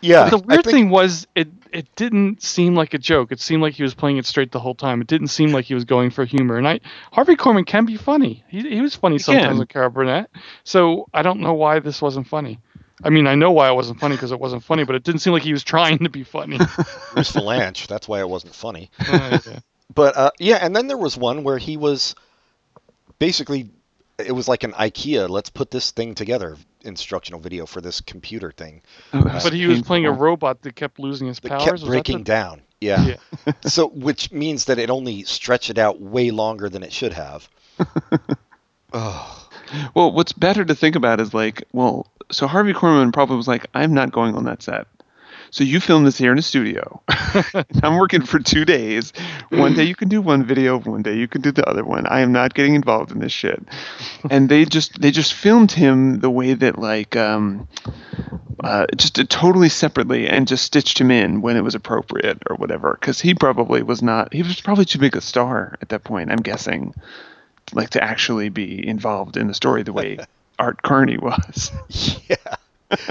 yeah 0.00 0.28
the 0.28 0.38
weird 0.38 0.62
think- 0.64 0.74
thing 0.74 0.90
was 0.90 1.26
it 1.34 1.48
it 1.72 1.86
didn't 1.96 2.42
seem 2.42 2.74
like 2.74 2.94
a 2.94 2.98
joke. 2.98 3.32
It 3.32 3.40
seemed 3.40 3.62
like 3.62 3.74
he 3.74 3.82
was 3.82 3.94
playing 3.94 4.16
it 4.18 4.24
straight 4.26 4.52
the 4.52 4.60
whole 4.60 4.74
time. 4.76 5.00
It 5.02 5.08
didn't 5.08 5.28
seem 5.28 5.50
like 5.52 5.64
he 5.66 5.74
was 5.74 5.84
going 5.84 6.10
for 6.10 6.24
humor. 6.24 6.56
And 6.56 6.66
I 6.66 6.80
Harvey 7.12 7.34
Korman 7.36 7.66
can 7.66 7.84
be 7.84 7.96
funny. 7.96 8.44
He 8.48 8.60
he 8.60 8.80
was 8.80 8.94
funny 8.94 9.16
He 9.16 9.18
sometimes 9.18 9.48
can. 9.48 9.58
with 9.58 9.68
Carol 9.68 9.90
Burnett. 9.90 10.30
So 10.64 11.06
I 11.12 11.22
don't 11.22 11.40
know 11.40 11.54
why 11.54 11.80
this 11.80 12.00
wasn't 12.00 12.28
funny. 12.28 12.60
I 13.04 13.10
mean, 13.10 13.26
I 13.26 13.34
know 13.34 13.50
why 13.52 13.68
it 13.70 13.74
wasn't 13.74 14.00
funny 14.00 14.16
because 14.16 14.32
it 14.32 14.40
wasn't 14.40 14.64
funny, 14.64 14.84
but 14.84 14.94
it 14.96 15.02
didn't 15.04 15.20
seem 15.20 15.32
like 15.32 15.42
he 15.42 15.52
was 15.52 15.62
trying 15.64 15.98
to 15.98 16.08
be 16.08 16.22
funny. 16.24 16.56
Bruce 17.12 17.32
Vilanch. 17.32 17.86
That's 17.88 18.08
why 18.08 18.20
it 18.20 18.28
wasn't 18.28 18.54
funny. 18.54 18.90
Uh, 19.06 19.38
yeah. 19.46 19.58
But 19.94 20.16
uh, 20.16 20.30
yeah, 20.38 20.56
and 20.62 20.74
then 20.74 20.86
there 20.86 20.96
was 20.96 21.16
one 21.16 21.44
where 21.44 21.58
he 21.58 21.76
was 21.76 22.14
basically 23.18 23.70
it 24.18 24.32
was 24.32 24.48
like 24.48 24.64
an 24.64 24.72
IKEA. 24.72 25.28
Let's 25.28 25.50
put 25.50 25.70
this 25.70 25.90
thing 25.90 26.14
together. 26.14 26.56
Instructional 26.82 27.40
video 27.40 27.66
for 27.66 27.80
this 27.80 28.00
computer 28.00 28.52
thing 28.52 28.80
Oh, 29.12 29.20
that 29.24 29.42
But 29.42 29.52
he 29.52 29.66
was 29.66 29.82
playing 29.82 30.06
a 30.06 30.12
robot 30.12 30.62
that 30.62 30.76
kept 30.76 30.98
losing 31.00 31.26
his 31.26 31.40
that 31.40 31.48
powers. 31.50 31.64
kept 31.64 31.84
breaking 31.84 32.18
the- 32.18 32.24
down. 32.24 32.62
Yeah. 32.80 33.16
Yeah. 33.46 33.52
so 33.66 33.88
which 33.88 34.30
means 34.32 34.66
that 34.66 34.78
it 34.78 34.88
only 34.88 35.24
stretched 35.24 35.68
it 35.70 35.78
out 35.78 36.00
way 36.00 36.30
longer 36.30 36.68
than 36.68 36.82
it 36.82 36.92
should 36.92 37.12
have. 37.14 37.48
oh, 38.92 39.48
Well, 39.94 40.12
what's 40.12 40.32
better 40.32 40.64
to 40.64 40.74
think 40.74 40.96
about 40.96 41.20
is 41.20 41.34
like, 41.34 41.64
well, 41.72 42.06
so 42.30 42.46
Harvey 42.46 42.72
Korman 42.72 43.12
probably 43.12 43.36
was 43.36 43.48
like, 43.48 43.66
I'm 43.74 43.94
not 43.94 44.12
going 44.12 44.34
on 44.34 44.44
that 44.44 44.62
set. 44.62 44.86
So 45.50 45.64
you 45.64 45.80
film 45.80 46.04
this 46.04 46.18
here 46.18 46.32
in 46.32 46.38
a 46.38 46.42
studio. 46.42 47.02
I'm 47.82 47.96
working 47.96 48.22
for 48.22 48.38
two 48.38 48.64
days. 48.64 49.12
One 49.50 49.74
day 49.74 49.84
you 49.84 49.94
can 49.94 50.08
do 50.08 50.20
one 50.20 50.44
video, 50.44 50.78
one 50.78 51.02
day 51.02 51.16
you 51.16 51.28
can 51.28 51.40
do 51.40 51.52
the 51.52 51.66
other 51.68 51.84
one. 51.84 52.06
I 52.06 52.20
am 52.20 52.32
not 52.32 52.54
getting 52.54 52.74
involved 52.74 53.12
in 53.12 53.20
this 53.20 53.32
shit. 53.32 53.62
And 54.28 54.48
they 54.48 54.64
just 54.64 55.00
they 55.00 55.10
just 55.10 55.34
filmed 55.34 55.72
him 55.72 56.20
the 56.20 56.30
way 56.30 56.54
that 56.54 56.78
like 56.78 57.16
um 57.16 57.68
uh, 58.64 58.86
just 58.96 59.18
uh, 59.18 59.24
totally 59.28 59.68
separately 59.68 60.26
and 60.26 60.48
just 60.48 60.64
stitched 60.64 60.98
him 60.98 61.10
in 61.10 61.42
when 61.42 61.56
it 61.56 61.62
was 61.62 61.74
appropriate 61.74 62.42
or 62.50 62.56
whatever. 62.56 62.96
Because 63.00 63.20
he 63.20 63.34
probably 63.34 63.82
was 63.82 64.02
not. 64.02 64.32
He 64.32 64.42
was 64.42 64.60
probably 64.60 64.84
too 64.84 64.98
big 64.98 65.16
a 65.16 65.20
star 65.20 65.76
at 65.80 65.90
that 65.90 66.04
point. 66.04 66.32
I'm 66.32 66.38
guessing, 66.38 66.94
like 67.72 67.90
to 67.90 68.02
actually 68.02 68.48
be 68.48 68.86
involved 68.86 69.36
in 69.36 69.46
the 69.46 69.54
story 69.54 69.82
the 69.82 69.92
way 69.92 70.18
Art 70.58 70.82
Carney 70.82 71.18
was. 71.18 71.70
yeah. 72.28 72.36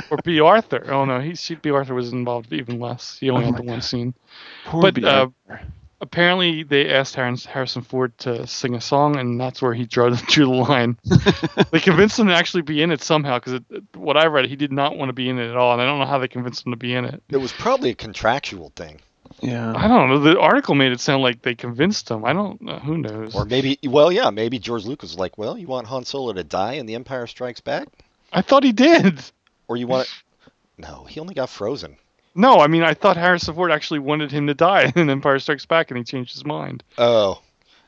Or 0.09 0.17
Bea 0.23 0.39
Arthur. 0.39 0.85
Oh 0.91 1.05
no, 1.05 1.19
he 1.19 1.35
she, 1.35 1.55
Bea 1.55 1.71
Arthur 1.71 1.93
was 1.93 2.11
involved 2.13 2.53
even 2.53 2.79
less. 2.79 3.17
He 3.19 3.29
only 3.29 3.43
Oh 3.43 3.45
had 3.47 3.53
my 3.55 3.59
the 3.59 3.71
one 3.71 3.81
scene. 3.81 4.13
Poor 4.65 4.81
But, 4.81 4.95
B. 4.95 5.03
uh, 5.05 5.27
apparently 6.01 6.63
they 6.63 6.89
asked 6.93 7.15
Harrison, 7.15 7.51
Harrison 7.51 7.81
Ford 7.81 8.17
to 8.19 8.47
sing 8.47 8.75
a 8.75 8.81
song, 8.81 9.17
and 9.17 9.39
that's 9.39 9.61
where 9.61 9.73
he 9.73 9.85
drew, 9.85 10.15
drew 10.27 10.45
the 10.45 10.51
line. 10.51 10.97
they 11.71 11.79
convinced 11.79 12.17
him 12.19 12.27
to 12.27 12.33
actually 12.33 12.61
be 12.61 12.81
in 12.81 12.91
it 12.91 13.01
somehow, 13.01 13.39
because 13.39 13.59
what 13.95 14.15
I 14.17 14.27
read, 14.27 14.45
he 14.45 14.55
did 14.55 14.71
not 14.71 14.97
want 14.97 15.09
to 15.09 15.13
be 15.13 15.29
in 15.29 15.39
it 15.39 15.49
at 15.49 15.57
all, 15.57 15.73
and 15.73 15.81
I 15.81 15.85
don't 15.85 15.99
know 15.99 16.05
how 16.05 16.19
they 16.19 16.27
convinced 16.29 16.65
him 16.65 16.71
to 16.71 16.77
be 16.77 16.93
in 16.93 17.05
it. 17.05 17.21
It 17.29 17.37
was 17.37 17.51
probably 17.51 17.89
a 17.89 17.95
contractual 17.95 18.71
thing. 18.75 19.01
Yeah. 19.41 19.73
I 19.75 19.87
don't 19.87 20.09
know. 20.09 20.19
The 20.19 20.39
article 20.39 20.75
made 20.75 20.91
it 20.91 20.99
sound 20.99 21.21
like 21.23 21.41
they 21.41 21.55
convinced 21.55 22.09
him. 22.09 22.23
I 22.25 22.33
don't 22.33 22.61
know. 22.61 22.79
Who 22.79 22.97
knows? 22.97 23.35
Or 23.35 23.45
maybe, 23.45 23.77
well, 23.83 24.11
yeah, 24.11 24.29
maybe 24.29 24.59
George 24.59 24.85
Lucas 24.85 25.11
was 25.11 25.19
like, 25.19 25.37
well, 25.37 25.57
you 25.57 25.67
want 25.67 25.87
Han 25.87 26.05
Solo 26.05 26.33
to 26.33 26.43
die 26.43 26.73
in 26.73 26.85
The 26.85 26.95
Empire 26.95 27.27
Strikes 27.27 27.61
Back? 27.61 27.87
I 28.33 28.41
thought 28.41 28.63
he 28.63 28.71
did. 28.71 29.19
Or 29.67 29.77
you 29.77 29.87
want 29.87 30.07
it. 30.07 30.13
No, 30.77 31.05
he 31.05 31.21
only 31.21 31.33
got 31.33 31.49
frozen. 31.49 31.95
No, 32.35 32.57
I 32.57 32.67
mean 32.67 32.83
I 32.83 32.93
thought 32.93 33.15
Harrison 33.15 33.55
Ford 33.55 33.71
actually 33.71 33.99
wanted 33.99 34.29
him 34.29 34.47
to 34.47 34.53
die 34.53 34.91
in 34.93 35.09
Empire 35.09 35.39
Strikes 35.39 35.65
Back, 35.65 35.89
and 35.89 35.97
he 35.97 36.03
changed 36.03 36.33
his 36.33 36.43
mind. 36.43 36.83
Oh, 36.97 37.41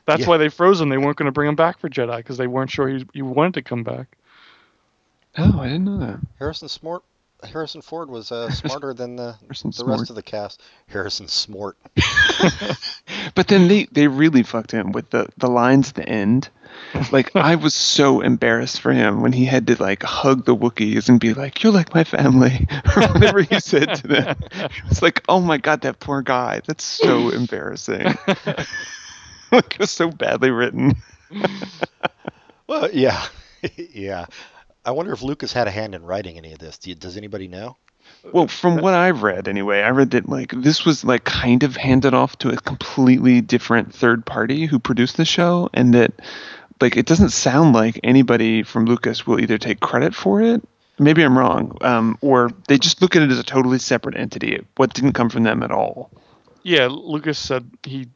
That's 0.06 0.22
Yeah. 0.22 0.28
why 0.28 0.36
they 0.38 0.48
froze 0.48 0.80
him. 0.80 0.88
They 0.88 0.96
weren't 0.96 1.18
going 1.18 1.26
to 1.26 1.32
bring 1.32 1.50
him 1.50 1.54
back 1.54 1.78
for 1.80 1.90
Jedi 1.90 2.16
because 2.16 2.38
they 2.38 2.46
weren't 2.46 2.70
sure 2.70 2.88
he, 2.88 3.04
he 3.12 3.20
wanted 3.20 3.52
to 3.54 3.62
come 3.62 3.84
back. 3.84 4.16
Oh, 5.36 5.60
I 5.60 5.64
didn't 5.66 5.84
know 5.84 5.98
that. 5.98 6.18
Harrison 6.38 6.68
Smart. 6.70 7.02
Harrison 7.44 7.82
Ford 7.82 8.10
was 8.10 8.32
uh, 8.32 8.50
smarter 8.52 8.92
than 8.94 9.16
the 9.16 9.36
Harrison 9.42 9.70
the 9.70 9.76
Smart. 9.76 9.98
rest 10.00 10.10
of 10.10 10.16
the 10.16 10.22
cast. 10.22 10.62
Harrison 10.88 11.28
Smart. 11.28 11.76
But 13.34 13.48
then 13.48 13.68
they, 13.68 13.84
they 13.92 14.08
really 14.08 14.42
fucked 14.42 14.72
him 14.72 14.90
with 14.92 15.10
the, 15.10 15.28
the 15.36 15.48
lines 15.48 15.90
at 15.90 15.94
the 15.94 16.08
end. 16.08 16.48
Like 17.12 17.34
I 17.36 17.54
was 17.54 17.74
so 17.74 18.20
embarrassed 18.20 18.80
for 18.80 18.92
him 18.92 19.20
when 19.20 19.32
he 19.32 19.44
had 19.44 19.66
to 19.68 19.80
like 19.80 20.02
hug 20.02 20.44
the 20.44 20.56
Wookiees 20.56 21.08
and 21.08 21.20
be 21.20 21.34
like, 21.34 21.62
"You're 21.62 21.72
like 21.72 21.94
my 21.94 22.04
family," 22.04 22.66
or 22.96 23.08
whatever 23.08 23.42
he 23.42 23.60
said 23.60 23.94
to 23.96 24.06
them. 24.08 24.36
It's 24.90 25.02
like, 25.02 25.22
oh 25.28 25.40
my 25.40 25.58
god, 25.58 25.82
that 25.82 26.00
poor 26.00 26.22
guy. 26.22 26.60
That's 26.66 26.84
so 26.84 27.30
embarrassing. 27.30 28.04
like 29.52 29.74
it 29.74 29.78
was 29.78 29.90
so 29.90 30.10
badly 30.10 30.50
written. 30.50 30.96
Well, 32.66 32.90
yeah, 32.92 33.24
yeah. 33.76 34.26
I 34.88 34.90
wonder 34.90 35.12
if 35.12 35.20
Lucas 35.20 35.52
had 35.52 35.68
a 35.68 35.70
hand 35.70 35.94
in 35.94 36.02
writing 36.02 36.38
any 36.38 36.50
of 36.54 36.60
this. 36.60 36.78
Do 36.78 36.88
you, 36.88 36.96
does 36.96 37.18
anybody 37.18 37.46
know? 37.46 37.76
Well, 38.32 38.48
from 38.48 38.78
what 38.78 38.94
I've 38.94 39.22
read 39.22 39.46
anyway, 39.46 39.82
I 39.82 39.90
read 39.90 40.12
that 40.12 40.30
like 40.30 40.50
this 40.50 40.86
was 40.86 41.04
like 41.04 41.24
kind 41.24 41.62
of 41.62 41.76
handed 41.76 42.14
off 42.14 42.38
to 42.38 42.48
a 42.48 42.56
completely 42.56 43.42
different 43.42 43.94
third 43.94 44.24
party 44.24 44.64
who 44.64 44.78
produced 44.78 45.18
the 45.18 45.26
show, 45.26 45.68
and 45.74 45.92
that 45.92 46.14
like 46.80 46.96
it 46.96 47.04
doesn't 47.04 47.32
sound 47.32 47.74
like 47.74 48.00
anybody 48.02 48.62
from 48.62 48.86
Lucas 48.86 49.26
will 49.26 49.38
either 49.38 49.58
take 49.58 49.80
credit 49.80 50.14
for 50.14 50.40
it. 50.40 50.66
Maybe 50.98 51.22
I'm 51.22 51.36
wrong, 51.36 51.76
um, 51.82 52.16
or 52.22 52.50
they 52.66 52.78
just 52.78 53.02
look 53.02 53.14
at 53.14 53.20
it 53.20 53.30
as 53.30 53.38
a 53.38 53.44
totally 53.44 53.78
separate 53.78 54.16
entity. 54.16 54.64
What 54.76 54.94
didn't 54.94 55.12
come 55.12 55.28
from 55.28 55.42
them 55.42 55.62
at 55.62 55.70
all. 55.70 56.10
Yeah, 56.62 56.88
Lucas 56.90 57.38
said 57.38 57.70
he 57.82 58.08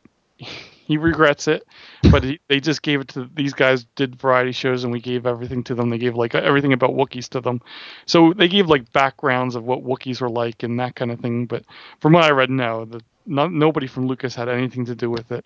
he 0.85 0.97
regrets 0.97 1.49
it, 1.49 1.66
but 2.11 2.24
he, 2.24 2.41
they 2.49 2.61
just 2.61 2.83
gave 2.83 3.01
it 3.01 3.09
to 3.09 3.28
these 3.35 3.53
guys. 3.53 3.85
Did 3.95 4.16
variety 4.16 4.53
shows, 4.53 4.85
and 4.85 4.93
we 4.93 5.01
gave 5.01 5.26
everything 5.26 5.62
to 5.64 5.74
them. 5.74 5.91
They 5.91 5.99
gave 5.99 6.16
like 6.16 6.35
everything 6.35 6.72
about 6.72 6.91
Wookiees 6.91 7.28
to 7.30 7.41
them, 7.41 7.61
so 8.07 8.33
they 8.33 8.49
gave 8.49 8.68
like 8.68 8.93
backgrounds 8.93 9.55
of 9.55 9.64
what 9.64 9.85
Wookiees 9.85 10.20
were 10.20 10.28
like 10.28 10.62
and 10.62 10.78
that 10.80 10.95
kind 10.95 11.11
of 11.11 11.20
thing. 11.20 11.47
But 11.47 11.64
from 12.01 12.12
what 12.12 12.24
I 12.24 12.30
read, 12.30 12.51
no, 12.51 12.85
the, 12.85 13.01
no 13.26 13.47
nobody 13.47 13.87
from 13.87 14.07
Lucas 14.07 14.35
had 14.35 14.49
anything 14.49 14.85
to 14.87 14.95
do 14.95 15.11
with 15.11 15.30
it. 15.33 15.45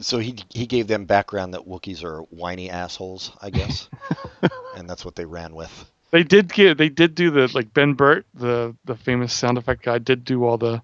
So 0.00 0.18
he 0.18 0.36
he 0.50 0.66
gave 0.66 0.88
them 0.88 1.04
background 1.04 1.54
that 1.54 1.66
Wookiees 1.66 2.02
are 2.02 2.22
whiny 2.22 2.70
assholes, 2.70 3.32
I 3.40 3.50
guess, 3.50 3.88
and 4.76 4.88
that's 4.88 5.04
what 5.04 5.14
they 5.14 5.24
ran 5.24 5.54
with. 5.54 5.90
They 6.10 6.24
did 6.24 6.52
give 6.52 6.76
they 6.76 6.88
did 6.88 7.14
do 7.14 7.30
the 7.30 7.50
like 7.54 7.72
Ben 7.72 7.94
Burtt, 7.94 8.26
the 8.34 8.74
the 8.84 8.96
famous 8.96 9.32
sound 9.32 9.58
effect 9.58 9.82
guy, 9.82 9.98
did 9.98 10.24
do 10.24 10.44
all 10.44 10.58
the 10.58 10.82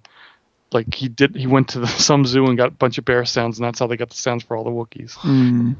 like 0.72 0.94
he 0.94 1.08
did 1.08 1.34
he 1.36 1.46
went 1.46 1.68
to 1.70 1.80
the, 1.80 1.86
some 2.08 2.24
zoo 2.24 2.46
and 2.46 2.56
got 2.56 2.68
a 2.68 2.72
bunch 2.72 2.98
of 2.98 3.04
bear 3.04 3.24
sounds, 3.24 3.58
and 3.58 3.66
that's 3.66 3.78
how 3.78 3.86
they 3.86 3.96
got 3.96 4.10
the 4.10 4.16
sounds 4.16 4.42
for 4.42 4.56
all 4.56 4.64
the 4.64 4.70
Wookiees. 4.70 5.12
Hmm. 5.14 5.72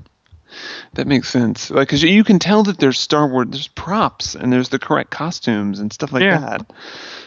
That 0.95 1.07
makes 1.07 1.29
sense. 1.29 1.71
Like, 1.71 1.89
cause 1.91 2.03
you 2.03 2.25
can 2.25 2.39
tell 2.39 2.63
that 2.65 2.79
there's 2.79 2.99
Star 2.99 3.29
Wars, 3.29 3.49
there's 3.51 3.69
props 3.69 4.35
and 4.35 4.51
there's 4.51 4.71
the 4.71 4.79
correct 4.79 5.11
costumes 5.11 5.79
and 5.79 5.93
stuff 5.93 6.11
like 6.13 6.23
Yeah. 6.23 6.39
that. 6.41 6.73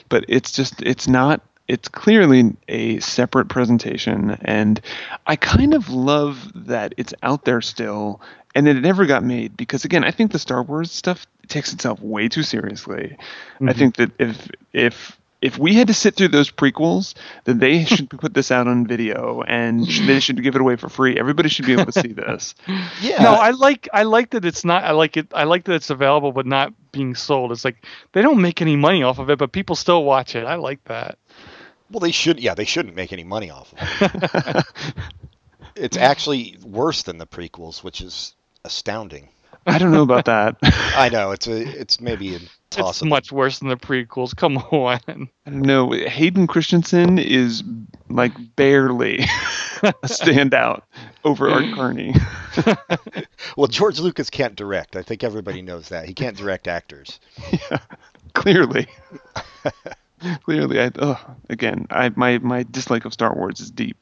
But 0.09 0.25
it's 0.27 0.51
just, 0.51 0.81
it's 0.81 1.07
not. 1.07 1.41
It's 1.67 1.87
clearly 1.87 2.57
a 2.67 2.99
separate 2.99 3.47
presentation, 3.47 4.31
and 4.41 4.81
I 5.25 5.37
kind 5.37 5.73
of 5.73 5.87
love 5.89 6.51
that 6.65 6.93
it's 6.97 7.13
out 7.23 7.45
there 7.45 7.61
still, 7.61 8.19
and 8.55 8.67
that 8.67 8.75
it 8.75 8.81
never 8.81 9.05
got 9.05 9.23
made. 9.23 9.55
Because 9.55 9.85
again, 9.85 10.03
I 10.03 10.11
think 10.11 10.33
the 10.33 10.39
Star 10.39 10.63
Wars 10.63 10.91
stuff 10.91 11.25
takes 11.47 11.71
itself 11.71 12.01
way 12.01 12.27
too 12.27 12.43
seriously. 12.43 13.15
I 13.61 13.63
Mhm. 13.63 13.75
think 13.77 13.95
that 13.97 14.11
if 14.19 14.49
if 14.73 15.17
if 15.41 15.57
we 15.57 15.73
had 15.73 15.87
to 15.87 15.93
sit 15.93 16.15
through 16.15 16.29
those 16.29 16.51
prequels, 16.51 17.15
then 17.45 17.57
they 17.57 17.83
should 17.85 18.09
put 18.09 18.33
this 18.33 18.51
out 18.51 18.67
on 18.67 18.85
video, 18.85 19.41
and 19.41 19.85
they 19.85 20.19
should 20.19 20.41
give 20.41 20.55
it 20.55 20.61
away 20.61 20.75
for 20.75 20.87
free. 20.87 21.17
Everybody 21.17 21.49
should 21.49 21.65
be 21.65 21.73
able 21.73 21.91
to 21.91 21.99
see 21.99 22.13
this. 22.13 22.55
Yeah. 23.01 23.23
No, 23.23 23.33
I 23.33 23.51
like 23.51 23.89
I 23.93 24.03
like 24.03 24.31
that 24.31 24.45
it's 24.45 24.63
not 24.63 24.83
I 24.83 24.91
like 24.91 25.17
it 25.17 25.27
I 25.33 25.45
like 25.45 25.63
that 25.65 25.73
it's 25.73 25.89
available 25.89 26.31
but 26.31 26.45
not 26.45 26.73
being 26.91 27.15
sold. 27.15 27.51
It's 27.51 27.65
like 27.65 27.83
they 28.11 28.21
don't 28.21 28.41
make 28.41 28.61
any 28.61 28.75
money 28.75 29.01
off 29.01 29.17
of 29.17 29.29
it, 29.29 29.39
but 29.39 29.51
people 29.51 29.75
still 29.75 30.03
watch 30.03 30.35
it. 30.35 30.45
I 30.45 30.55
like 30.55 30.83
that. 30.85 31.17
Well, 31.89 31.99
they 31.99 32.11
should. 32.11 32.39
Yeah, 32.39 32.53
they 32.53 32.65
shouldn't 32.65 32.95
make 32.95 33.11
any 33.11 33.23
money 33.23 33.49
off 33.49 33.73
of 33.73 34.13
it. 34.13 34.65
it's 35.75 35.97
actually 35.97 36.57
worse 36.63 37.03
than 37.03 37.17
the 37.17 37.27
prequels, 37.27 37.83
which 37.83 38.01
is 38.01 38.35
astounding. 38.63 39.29
I 39.65 39.77
don't 39.77 39.91
know 39.91 40.01
about 40.03 40.25
that. 40.25 40.57
I 40.63 41.09
know 41.09 41.31
it's 41.31 41.47
a 41.47 41.61
it's 41.79 42.01
maybe 42.01 42.35
a 42.35 42.39
toss. 42.69 43.01
It's 43.01 43.05
much 43.09 43.31
worse 43.31 43.59
than 43.59 43.69
the 43.69 43.77
prequels. 43.77 44.35
Come 44.35 44.57
on. 44.57 44.99
I 45.07 45.49
don't 45.49 45.61
know. 45.61 45.91
Hayden 45.91 46.47
Christensen 46.47 47.19
is 47.19 47.63
like 48.09 48.33
barely 48.55 49.19
a 49.83 49.93
standout 50.05 50.81
over 51.23 51.49
Art 51.49 51.73
Carney. 51.75 52.13
Well, 53.57 53.67
George 53.67 53.99
Lucas 53.99 54.29
can't 54.29 54.55
direct. 54.55 54.95
I 54.95 55.01
think 55.01 55.23
everybody 55.23 55.61
knows 55.61 55.89
that 55.89 56.05
he 56.05 56.13
can't 56.13 56.37
direct 56.37 56.67
actors. 56.67 57.19
Yeah, 57.51 57.79
Clearly. 58.33 58.87
Clearly, 60.43 60.79
I, 60.79 60.91
oh, 60.99 61.19
again, 61.49 61.87
I 61.89 62.09
my 62.15 62.37
my 62.37 62.63
dislike 62.63 63.05
of 63.05 63.13
Star 63.13 63.35
Wars 63.35 63.59
is 63.59 63.71
deep, 63.71 63.97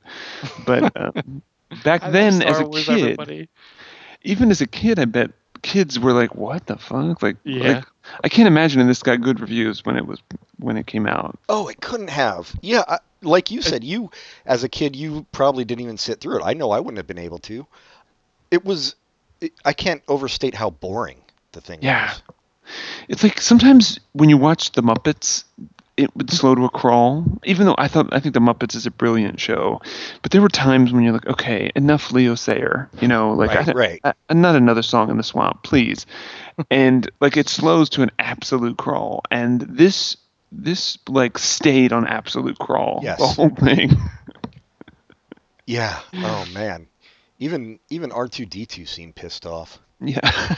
but 0.65 0.91
um, 0.95 1.41
back 1.83 2.03
I 2.03 2.11
then, 2.11 2.41
as 2.41 2.59
a 2.59 2.67
kid, 2.67 2.89
everybody. 2.89 3.49
even 4.23 4.51
as 4.51 4.59
a 4.61 4.67
kid, 4.67 4.99
I 4.99 5.05
bet 5.05 5.31
kids 5.61 5.99
were 5.99 6.13
like, 6.13 6.35
"What 6.35 6.65
the 6.67 6.77
fuck?" 6.77 7.21
Like, 7.21 7.37
Yeah. 7.43 7.67
like, 7.77 7.85
I 8.23 8.29
can't 8.29 8.47
imagine 8.47 8.85
this 8.87 9.03
got 9.03 9.21
good 9.21 9.39
reviews 9.39 9.85
when 9.85 9.97
it 9.97 10.05
was 10.05 10.19
when 10.57 10.77
it 10.77 10.87
came 10.87 11.05
out. 11.07 11.37
Oh, 11.49 11.67
it 11.67 11.81
couldn't 11.81 12.09
have. 12.09 12.53
Yeah, 12.61 12.83
I, 12.87 12.99
like 13.21 13.51
you 13.51 13.61
said, 13.61 13.83
you 13.83 14.11
as 14.45 14.63
a 14.63 14.69
kid, 14.69 14.95
you 14.95 15.25
probably 15.31 15.65
didn't 15.65 15.81
even 15.83 15.97
sit 15.97 16.19
through 16.21 16.39
it. 16.39 16.43
I 16.45 16.53
know 16.53 16.71
I 16.71 16.79
wouldn't 16.79 16.97
have 16.97 17.07
been 17.07 17.17
able 17.19 17.39
to. 17.39 17.65
It 18.51 18.65
was. 18.65 18.95
It, 19.41 19.53
I 19.63 19.73
can't 19.73 20.01
overstate 20.07 20.53
how 20.55 20.69
boring 20.69 21.21
the 21.53 21.61
thing 21.61 21.79
Yeah. 21.81 22.07
was. 22.11 22.21
It's 23.07 23.23
like 23.23 23.39
sometimes 23.41 23.99
when 24.13 24.29
you 24.29 24.37
watch 24.37 24.73
the 24.73 24.83
Muppets, 24.83 25.43
it 25.99 26.15
would 26.15 26.31
slow 26.31 26.55
to 26.55 26.65
a 26.65 26.69
crawl. 26.69 27.25
Even 27.43 27.65
though 27.67 27.75
I 27.77 27.87
thought 27.87 28.07
I 28.13 28.19
think 28.19 28.33
the 28.33 28.39
Muppets 28.39 28.75
is 28.75 28.85
a 28.85 28.91
brilliant 28.91 29.39
show, 29.39 29.81
but 30.21 30.31
there 30.31 30.41
were 30.41 30.49
times 30.49 30.91
when 30.91 31.03
you're 31.03 31.13
like, 31.13 31.27
okay, 31.27 31.71
enough 31.75 32.11
Leo 32.11 32.35
Sayer, 32.35 32.89
you 33.01 33.07
know, 33.07 33.33
like 33.33 33.49
Right, 33.53 33.69
I, 33.69 33.71
right. 33.73 34.01
I- 34.29 34.33
not 34.33 34.55
another 34.55 34.81
song 34.81 35.09
in 35.09 35.17
the 35.17 35.23
swamp, 35.23 35.63
please. 35.63 36.05
and 36.71 37.09
like 37.19 37.37
it 37.37 37.49
slows 37.49 37.89
to 37.91 38.01
an 38.01 38.11
absolute 38.19 38.77
crawl, 38.77 39.21
and 39.29 39.61
this 39.61 40.17
this 40.51 40.97
like 41.07 41.37
stayed 41.37 41.93
on 41.93 42.07
absolute 42.07 42.57
crawl 42.57 43.01
Yes. 43.03 43.19
the 43.19 43.27
whole 43.27 43.49
thing. 43.49 43.91
Yeah. 45.65 45.99
Oh 46.15 46.45
man. 46.51 46.87
Even 47.37 47.79
even 47.91 48.11
R 48.11 48.27
two 48.27 48.45
D 48.47 48.65
two 48.65 48.85
seemed 48.87 49.15
pissed 49.15 49.45
off. 49.45 49.77
yeah. 50.01 50.19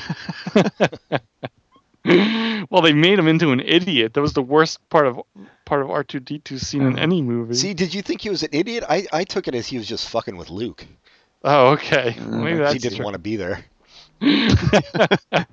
well, 2.70 2.82
they 2.82 2.93
made 2.93 3.20
him 3.20 3.28
into 3.28 3.52
an 3.52 3.60
idiot. 3.60 4.14
That 4.14 4.22
was 4.22 4.34
the 4.34 4.41
worst 4.41 4.80
part 4.89 5.08
of 5.08 5.22
part 5.66 5.82
of 5.82 5.89
R 5.89 6.04
two 6.04 6.20
D 6.20 6.39
2 6.39 6.58
scene 6.58 6.82
in 6.82 6.93
mm. 6.93 6.99
any 6.99 7.22
movie. 7.22 7.54
See, 7.54 7.74
did 7.74 7.93
you 7.93 8.02
think 8.02 8.22
he 8.22 8.30
was 8.30 8.43
an 8.43 8.49
idiot? 8.52 8.84
I, 8.88 9.06
I 9.14 9.24
took 9.24 9.47
it 9.47 9.56
as 9.56 9.68
he 9.68 9.78
was 9.78 9.88
just 9.88 10.10
fucking 10.10 10.36
with 10.36 10.49
Luke. 10.49 10.86
oh, 11.43 11.72
okay. 11.74 12.16
Mm, 12.18 12.43
Maybe 12.43 12.58
that's 12.60 12.74
he 12.74 12.80
didn't 12.80 12.97
true. 12.97 13.06
want 13.06 13.16
to 13.16 13.20
be 13.20 13.36
there. 13.36 13.64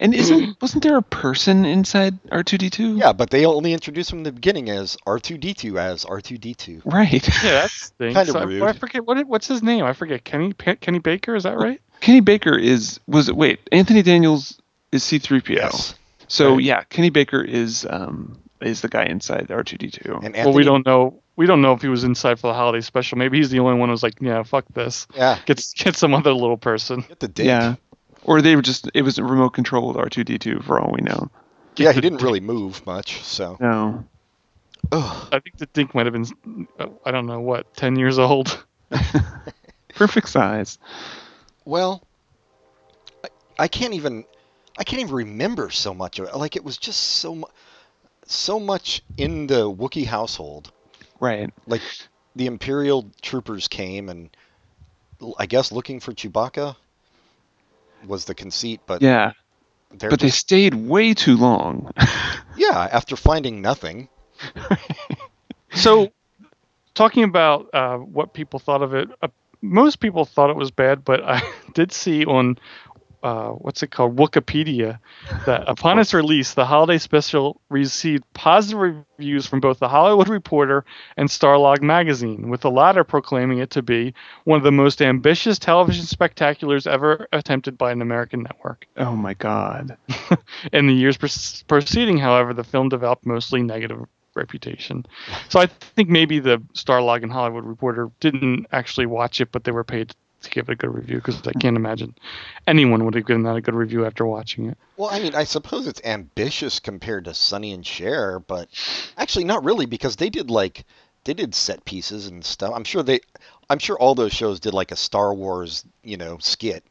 And 0.00 0.14
isn't 0.14 0.60
wasn't 0.60 0.82
there 0.82 0.96
a 0.96 1.02
person 1.02 1.64
inside 1.64 2.18
R 2.32 2.42
two 2.42 2.56
D 2.56 2.70
two? 2.70 2.96
Yeah, 2.96 3.12
but 3.12 3.30
they 3.30 3.44
only 3.44 3.72
introduced 3.72 4.12
him 4.12 4.18
in 4.18 4.24
the 4.24 4.32
beginning 4.32 4.70
as 4.70 4.96
R 5.06 5.18
two 5.18 5.36
D 5.36 5.52
two 5.52 5.78
as 5.78 6.04
R 6.04 6.20
two 6.20 6.38
D 6.38 6.54
two. 6.54 6.80
Right. 6.84 7.28
Yeah, 7.44 7.52
that 7.52 7.70
stinks. 7.70 8.14
Kinda 8.14 8.38
I- 8.38 8.44
rude. 8.44 8.62
I, 8.62 8.72
forget 8.72 9.04
what 9.04 9.26
what's 9.26 9.46
his 9.46 9.62
name. 9.62 9.84
I 9.84 9.92
forget. 9.92 10.24
Kenny 10.24 10.52
Pa- 10.52 10.76
Kenny 10.80 10.98
Baker. 10.98 11.34
Is 11.34 11.42
that 11.44 11.58
right? 11.58 11.80
Kenny 12.00 12.20
Baker 12.20 12.56
is 12.56 13.00
was 13.06 13.30
wait 13.30 13.60
Anthony 13.72 14.02
Daniels 14.02 14.59
is 14.92 15.02
C 15.04 15.18
three 15.18 15.40
PO. 15.40 15.52
Yes. 15.54 15.94
So 16.28 16.54
Right. 16.54 16.62
yeah, 16.64 16.82
Kenny 16.84 17.10
Baker 17.10 17.42
is 17.42 17.86
um 17.88 18.38
is 18.60 18.80
the 18.82 18.88
guy 18.88 19.04
inside 19.04 19.48
the 19.48 19.54
R 19.54 19.64
two 19.64 19.76
D 19.78 19.90
two. 19.90 20.14
And 20.16 20.36
Anthony, 20.36 20.44
well, 20.44 20.54
we 20.54 20.64
don't 20.64 20.86
know. 20.86 21.22
We 21.36 21.46
don't 21.46 21.62
know 21.62 21.72
if 21.72 21.80
he 21.82 21.88
was 21.88 22.04
inside 22.04 22.38
for 22.38 22.48
the 22.48 22.54
holiday 22.54 22.82
special. 22.82 23.16
Maybe 23.18 23.38
he's 23.38 23.50
the 23.50 23.60
only 23.60 23.78
one 23.78 23.88
who 23.88 23.92
was 23.92 24.02
like, 24.02 24.20
yeah, 24.20 24.42
fuck 24.42 24.66
this. 24.72 25.06
Yeah. 25.14 25.38
Get 25.46 25.64
get 25.76 25.96
some 25.96 26.14
other 26.14 26.32
little 26.32 26.58
person. 26.58 27.00
Get 27.08 27.20
the 27.20 27.28
dick. 27.28 27.46
Yeah. 27.46 27.76
Or 28.24 28.42
they 28.42 28.54
were 28.56 28.62
just 28.62 28.90
it 28.92 29.02
was 29.02 29.18
a 29.18 29.24
remote 29.24 29.50
controlled 29.50 29.96
R 29.96 30.08
two 30.08 30.24
D 30.24 30.38
two 30.38 30.60
for 30.60 30.78
all 30.78 30.92
we 30.92 31.00
know. 31.00 31.30
Yeah, 31.76 31.92
he 31.92 32.00
didn't 32.02 32.20
really 32.22 32.40
move 32.40 32.84
much. 32.84 33.22
So. 33.22 33.56
No. 33.58 34.04
Ugh. 34.92 35.28
I 35.32 35.38
think 35.40 35.56
the 35.56 35.66
dink 35.66 35.94
might 35.94 36.06
have 36.06 36.12
been, 36.12 36.66
uh, 36.78 36.88
I 37.06 37.10
don't 37.10 37.26
know 37.26 37.40
what, 37.40 37.74
ten 37.74 37.96
years 37.96 38.18
old. 38.18 38.64
Perfect 39.94 40.28
size. 40.28 40.78
Well, 41.64 42.02
I, 43.24 43.28
I 43.58 43.68
can't 43.68 43.94
even 43.94 44.24
I 44.80 44.84
can't 44.84 45.00
even 45.02 45.14
remember 45.14 45.70
so 45.70 45.92
much 45.92 46.18
of 46.18 46.26
it. 46.26 46.34
Like 46.34 46.56
it 46.56 46.64
was 46.64 46.78
just 46.78 47.00
so 47.00 47.34
mu- 47.34 47.44
so 48.24 48.58
much 48.58 49.02
in 49.18 49.46
the 49.46 49.70
Wookiee 49.70 50.06
household. 50.06 50.72
Right. 51.20 51.52
Like 51.66 51.82
the 52.34 52.46
Imperial 52.46 53.10
troopers 53.20 53.68
came 53.68 54.08
and 54.08 54.30
I 55.38 55.44
guess 55.44 55.70
looking 55.70 56.00
for 56.00 56.12
Chewbacca 56.12 56.76
was 58.06 58.24
the 58.24 58.34
conceit, 58.34 58.80
but 58.86 59.02
Yeah. 59.02 59.32
But 59.98 60.20
they 60.20 60.30
stayed 60.30 60.74
way 60.74 61.14
too 61.14 61.36
long. 61.36 61.90
yeah, 62.56 62.88
after 62.90 63.16
finding 63.16 63.60
nothing. 63.60 64.08
So, 65.72 66.10
talking 66.94 67.22
about 67.22 67.68
uh, 67.72 67.98
what 67.98 68.34
people 68.34 68.58
thought 68.58 68.82
of 68.82 68.92
it, 68.92 69.08
uh, 69.22 69.28
most 69.62 70.00
people 70.00 70.24
thought 70.24 70.50
it 70.50 70.56
was 70.56 70.70
bad, 70.70 71.04
but 71.04 71.22
I 71.22 71.42
did 71.74 71.92
see 71.92 72.24
on 72.24 72.58
uh, 73.22 73.50
what's 73.50 73.82
it 73.82 73.90
called, 73.90 74.16
Wikipedia, 74.16 74.98
that 75.46 75.64
upon 75.68 75.98
its 75.98 76.14
release, 76.14 76.54
the 76.54 76.64
holiday 76.64 76.98
special 76.98 77.60
received 77.68 78.24
positive 78.34 79.04
reviews 79.18 79.46
from 79.46 79.60
both 79.60 79.78
the 79.78 79.88
Hollywood 79.88 80.28
Reporter 80.28 80.84
and 81.16 81.28
Starlog 81.28 81.82
magazine, 81.82 82.48
with 82.48 82.62
the 82.62 82.70
latter 82.70 83.04
proclaiming 83.04 83.58
it 83.58 83.70
to 83.70 83.82
be 83.82 84.14
one 84.44 84.56
of 84.56 84.64
the 84.64 84.72
most 84.72 85.02
ambitious 85.02 85.58
television 85.58 86.04
spectaculars 86.04 86.86
ever 86.86 87.28
attempted 87.32 87.76
by 87.76 87.92
an 87.92 88.02
American 88.02 88.42
network. 88.42 88.86
oh 88.96 89.16
my 89.16 89.34
god. 89.34 89.96
In 90.72 90.86
the 90.86 90.94
years 90.94 91.16
pres- 91.16 91.64
preceding, 91.68 92.18
however, 92.18 92.54
the 92.54 92.64
film 92.64 92.88
developed 92.88 93.26
mostly 93.26 93.62
negative 93.62 94.06
reputation. 94.34 95.04
So 95.48 95.60
I 95.60 95.66
think 95.66 96.08
maybe 96.08 96.38
the 96.38 96.58
Starlog 96.74 97.22
and 97.22 97.32
Hollywood 97.32 97.64
Reporter 97.64 98.10
didn't 98.20 98.66
actually 98.72 99.06
watch 99.06 99.40
it, 99.40 99.50
but 99.52 99.64
they 99.64 99.72
were 99.72 99.84
paid 99.84 100.14
to 100.40 100.50
give 100.50 100.68
it 100.68 100.72
a 100.72 100.76
good 100.76 100.94
review 100.94 101.16
because 101.16 101.40
I 101.46 101.52
can't 101.52 101.76
imagine 101.76 102.14
anyone 102.66 103.04
would 103.04 103.14
have 103.14 103.26
given 103.26 103.42
that 103.44 103.56
a 103.56 103.60
good 103.60 103.74
review 103.74 104.04
after 104.06 104.26
watching 104.26 104.66
it. 104.70 104.78
Well, 104.96 105.10
I 105.10 105.18
mean, 105.20 105.34
I 105.34 105.44
suppose 105.44 105.86
it's 105.86 106.00
ambitious 106.04 106.78
compared 106.78 107.24
to 107.24 107.34
Sonny 107.34 107.72
and 107.72 107.84
Cher, 107.86 108.38
but 108.38 108.68
actually 109.16 109.44
not 109.44 109.64
really 109.64 109.86
because 109.86 110.16
they 110.16 110.30
did 110.30 110.50
like 110.50 110.84
they 111.24 111.34
did 111.34 111.54
set 111.54 111.84
pieces 111.84 112.26
and 112.26 112.44
stuff. 112.44 112.72
I'm 112.74 112.84
sure 112.84 113.02
they, 113.02 113.20
I'm 113.68 113.78
sure 113.78 113.98
all 113.98 114.14
those 114.14 114.32
shows 114.32 114.60
did 114.60 114.74
like 114.74 114.92
a 114.92 114.96
Star 114.96 115.34
Wars, 115.34 115.84
you 116.02 116.16
know, 116.16 116.38
skit 116.38 116.84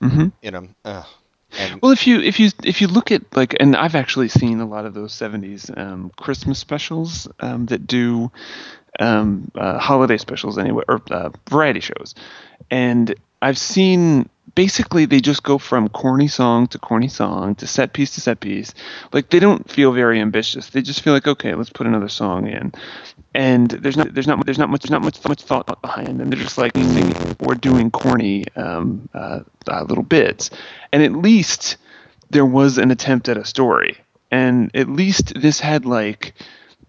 hmm 0.00 0.28
in 0.42 0.54
them. 0.54 0.74
Uh, 0.84 1.04
and 1.58 1.80
Well, 1.82 1.92
if 1.92 2.06
you 2.06 2.20
if 2.20 2.38
you 2.40 2.50
if 2.64 2.80
you 2.80 2.88
look 2.88 3.10
at 3.10 3.22
like, 3.36 3.56
and 3.60 3.76
I've 3.76 3.94
actually 3.94 4.28
seen 4.28 4.60
a 4.60 4.66
lot 4.66 4.84
of 4.86 4.94
those 4.94 5.12
'70s 5.12 5.76
um, 5.76 6.10
Christmas 6.16 6.58
specials 6.58 7.28
um, 7.40 7.66
that 7.66 7.86
do 7.86 8.30
um, 8.98 9.50
uh, 9.54 9.78
holiday 9.78 10.18
specials 10.18 10.58
anyway, 10.58 10.84
or 10.88 11.00
uh, 11.10 11.30
variety 11.48 11.80
shows, 11.80 12.14
and 12.70 13.14
I've 13.42 13.58
seen 13.58 14.28
basically 14.54 15.04
they 15.04 15.20
just 15.20 15.42
go 15.42 15.58
from 15.58 15.88
corny 15.88 16.28
song 16.28 16.66
to 16.68 16.78
corny 16.78 17.08
song 17.08 17.54
to 17.56 17.66
set 17.66 17.92
piece 17.92 18.14
to 18.14 18.20
set 18.20 18.40
piece. 18.40 18.74
Like 19.12 19.30
they 19.30 19.38
don't 19.38 19.70
feel 19.70 19.92
very 19.92 20.20
ambitious. 20.20 20.70
They 20.70 20.82
just 20.82 21.02
feel 21.02 21.12
like 21.12 21.26
okay, 21.26 21.54
let's 21.54 21.70
put 21.70 21.86
another 21.86 22.08
song 22.08 22.46
in, 22.46 22.72
and 23.34 23.70
there's 23.70 23.96
not 23.96 24.12
there's 24.12 24.26
not 24.26 24.44
there's 24.44 24.58
not 24.58 24.70
much 24.70 24.82
there's 24.82 24.90
not 24.90 25.02
much 25.02 25.24
much 25.28 25.42
thought 25.42 25.80
behind 25.82 26.18
them. 26.18 26.30
They're 26.30 26.38
just 26.38 26.58
like 26.58 26.72
or 27.40 27.54
doing 27.54 27.90
corny 27.90 28.44
um, 28.56 29.08
uh, 29.14 29.40
uh, 29.68 29.82
little 29.84 30.04
bits, 30.04 30.50
and 30.92 31.02
at 31.02 31.12
least 31.12 31.76
there 32.30 32.46
was 32.46 32.78
an 32.78 32.90
attempt 32.90 33.28
at 33.28 33.36
a 33.36 33.44
story, 33.44 33.98
and 34.30 34.70
at 34.74 34.88
least 34.88 35.32
this 35.40 35.60
had 35.60 35.86
like 35.86 36.34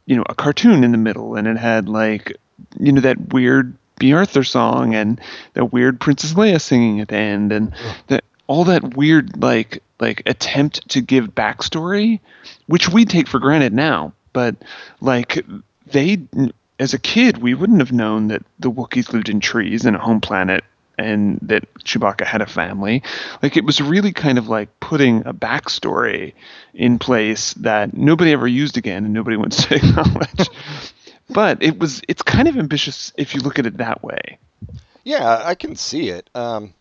you 0.06 0.16
know 0.16 0.24
a 0.30 0.36
cartoon 0.36 0.84
in 0.84 0.92
the 0.92 0.98
middle, 0.98 1.36
and 1.36 1.48
it 1.48 1.58
had 1.58 1.88
like 1.88 2.36
you 2.80 2.92
know 2.92 3.02
that 3.02 3.34
weird 3.34 3.76
Bea 4.00 4.14
Arthur 4.14 4.44
song 4.44 4.96
and 4.96 5.22
that 5.54 5.66
weird 5.66 6.00
Princess 6.00 6.34
Leia 6.34 6.60
singing 6.60 7.02
at 7.02 7.10
the 7.10 7.18
end, 7.18 7.52
and 7.52 7.74
that 8.08 8.24
all 8.48 8.64
that 8.64 8.98
weird 8.98 9.42
like 9.42 9.84
like 10.00 10.24
attempt 10.26 10.90
to 10.90 11.02
give 11.02 11.36
backstory, 11.36 12.20
which 12.66 12.90
we 12.90 13.06
take 13.06 13.28
for 13.28 13.40
granted 13.40 13.74
now, 13.74 14.14
but 14.34 14.56
like 15.02 15.46
they 15.92 16.20
as 16.80 16.94
a 16.94 17.00
kid 17.00 17.38
we 17.38 17.54
wouldn't 17.54 17.80
have 17.80 17.92
known 17.92 18.28
that 18.30 18.44
the 18.60 18.72
Wookiees 18.72 19.14
lived 19.14 19.30
in 19.30 19.40
trees 19.40 19.86
in 19.86 19.96
a 19.96 20.00
home 20.00 20.22
planet 20.22 20.64
and 20.98 21.40
that 21.42 21.72
Chewbacca 21.80 22.26
had 22.26 22.42
a 22.42 22.46
family. 22.46 23.04
Like 23.42 23.58
it 23.58 23.66
was 23.66 23.82
really 23.82 24.12
kind 24.12 24.38
of 24.38 24.48
like 24.48 24.80
putting 24.80 25.26
a 25.26 25.34
backstory 25.34 26.34
in 26.74 27.00
place 27.00 27.54
that 27.56 27.96
nobody 27.96 28.32
ever 28.32 28.48
used 28.48 28.78
again 28.78 29.06
and 29.06 29.14
nobody 29.14 29.38
wants 29.38 29.66
to 29.66 29.76
acknowledge. 29.76 30.50
but 31.30 31.62
it 31.64 31.80
was 31.80 32.02
it's 32.08 32.22
kind 32.22 32.48
of 32.48 32.58
ambitious 32.58 33.12
if 33.18 33.34
you 33.34 33.42
look 33.42 33.60
at 33.60 33.66
it 33.66 33.78
that 33.78 34.04
way. 34.04 34.38
yeah, 35.04 35.42
I 35.44 35.56
can 35.56 35.76
see 35.76 36.10
it. 36.10 36.30
Um, 36.36 36.74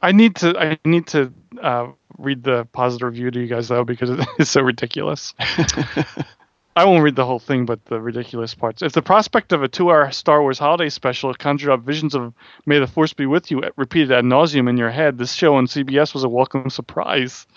I 0.00 0.12
need 0.12 0.36
to 0.36 0.58
I 0.58 0.78
need 0.84 1.08
to 1.08 1.32
uh, 1.60 1.88
read 2.16 2.42
the 2.42 2.66
positive 2.72 3.08
review 3.08 3.30
to 3.30 3.40
you 3.40 3.46
guys 3.46 3.68
though 3.68 3.84
because 3.84 4.10
it 4.18 4.26
is 4.38 4.48
so 4.48 4.62
ridiculous. 4.62 5.34
I 6.78 6.84
won't 6.84 7.02
read 7.02 7.16
the 7.16 7.26
whole 7.26 7.40
thing, 7.40 7.66
but 7.66 7.84
the 7.86 8.00
ridiculous 8.00 8.54
parts. 8.54 8.82
If 8.82 8.92
the 8.92 9.02
prospect 9.02 9.52
of 9.52 9.64
a 9.64 9.68
two-hour 9.68 10.12
Star 10.12 10.40
Wars 10.42 10.60
holiday 10.60 10.88
special 10.88 11.34
conjured 11.34 11.70
up 11.70 11.80
visions 11.80 12.14
of 12.14 12.32
"May 12.66 12.78
the 12.78 12.86
Force 12.86 13.12
be 13.12 13.26
with 13.26 13.50
you" 13.50 13.64
eh, 13.64 13.70
repeated 13.74 14.12
ad 14.12 14.24
nauseum 14.24 14.68
in 14.68 14.76
your 14.76 14.90
head, 14.90 15.18
this 15.18 15.32
show 15.32 15.56
on 15.56 15.66
CBS 15.66 16.14
was 16.14 16.22
a 16.22 16.28
welcome 16.28 16.70
surprise. 16.70 17.48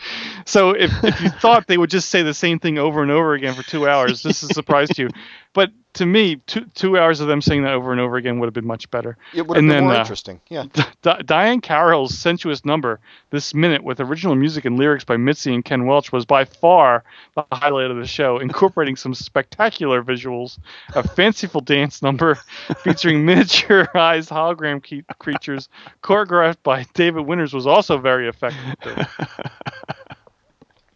So, 0.45 0.71
if, 0.71 0.91
if 1.03 1.21
you 1.21 1.29
thought 1.39 1.67
they 1.67 1.77
would 1.77 1.91
just 1.91 2.09
say 2.09 2.23
the 2.23 2.33
same 2.33 2.57
thing 2.57 2.79
over 2.79 3.03
and 3.03 3.11
over 3.11 3.35
again 3.35 3.53
for 3.53 3.61
two 3.61 3.87
hours, 3.87 4.23
this 4.23 4.41
is 4.41 4.49
a 4.49 4.53
surprise 4.55 4.89
to 4.89 5.03
you. 5.03 5.09
But 5.53 5.71
to 5.95 6.05
me, 6.05 6.37
two 6.47 6.65
two 6.73 6.97
hours 6.97 7.19
of 7.19 7.27
them 7.27 7.41
saying 7.41 7.63
that 7.63 7.73
over 7.73 7.91
and 7.91 7.99
over 7.99 8.15
again 8.15 8.39
would 8.39 8.45
have 8.45 8.53
been 8.53 8.65
much 8.65 8.89
better. 8.91 9.17
it 9.33 9.45
would 9.45 9.57
have 9.57 9.61
And 9.61 9.69
been 9.69 9.77
then, 9.79 9.83
more 9.83 9.95
uh, 9.95 9.99
interesting. 9.99 10.39
Yeah. 10.47 10.63
Di- 11.01 11.21
Diahann 11.23 11.61
Carroll's 11.61 12.17
sensuous 12.17 12.63
number, 12.63 13.01
This 13.31 13.53
Minute, 13.53 13.83
with 13.83 13.99
original 13.99 14.35
music 14.35 14.63
and 14.63 14.77
lyrics 14.77 15.03
by 15.03 15.17
Mitzi 15.17 15.53
and 15.53 15.65
Ken 15.65 15.85
Welch, 15.85 16.13
was 16.13 16.25
by 16.25 16.45
far 16.45 17.03
the 17.35 17.43
highlight 17.51 17.91
of 17.91 17.97
the 17.97 18.07
show, 18.07 18.37
incorporating 18.39 18.95
some 18.95 19.13
spectacular 19.13 20.01
visuals. 20.01 20.57
A 20.95 21.05
fanciful 21.05 21.59
dance 21.59 22.01
number 22.01 22.35
featuring 22.83 23.25
miniaturized 23.25 24.29
hologram 24.31 24.79
ke- 24.81 25.05
creatures, 25.19 25.67
choreographed 26.01 26.63
by 26.63 26.85
David 26.93 27.25
Winters, 27.25 27.53
was 27.53 27.67
also 27.67 27.97
very 27.97 28.29
effective. 28.29 29.09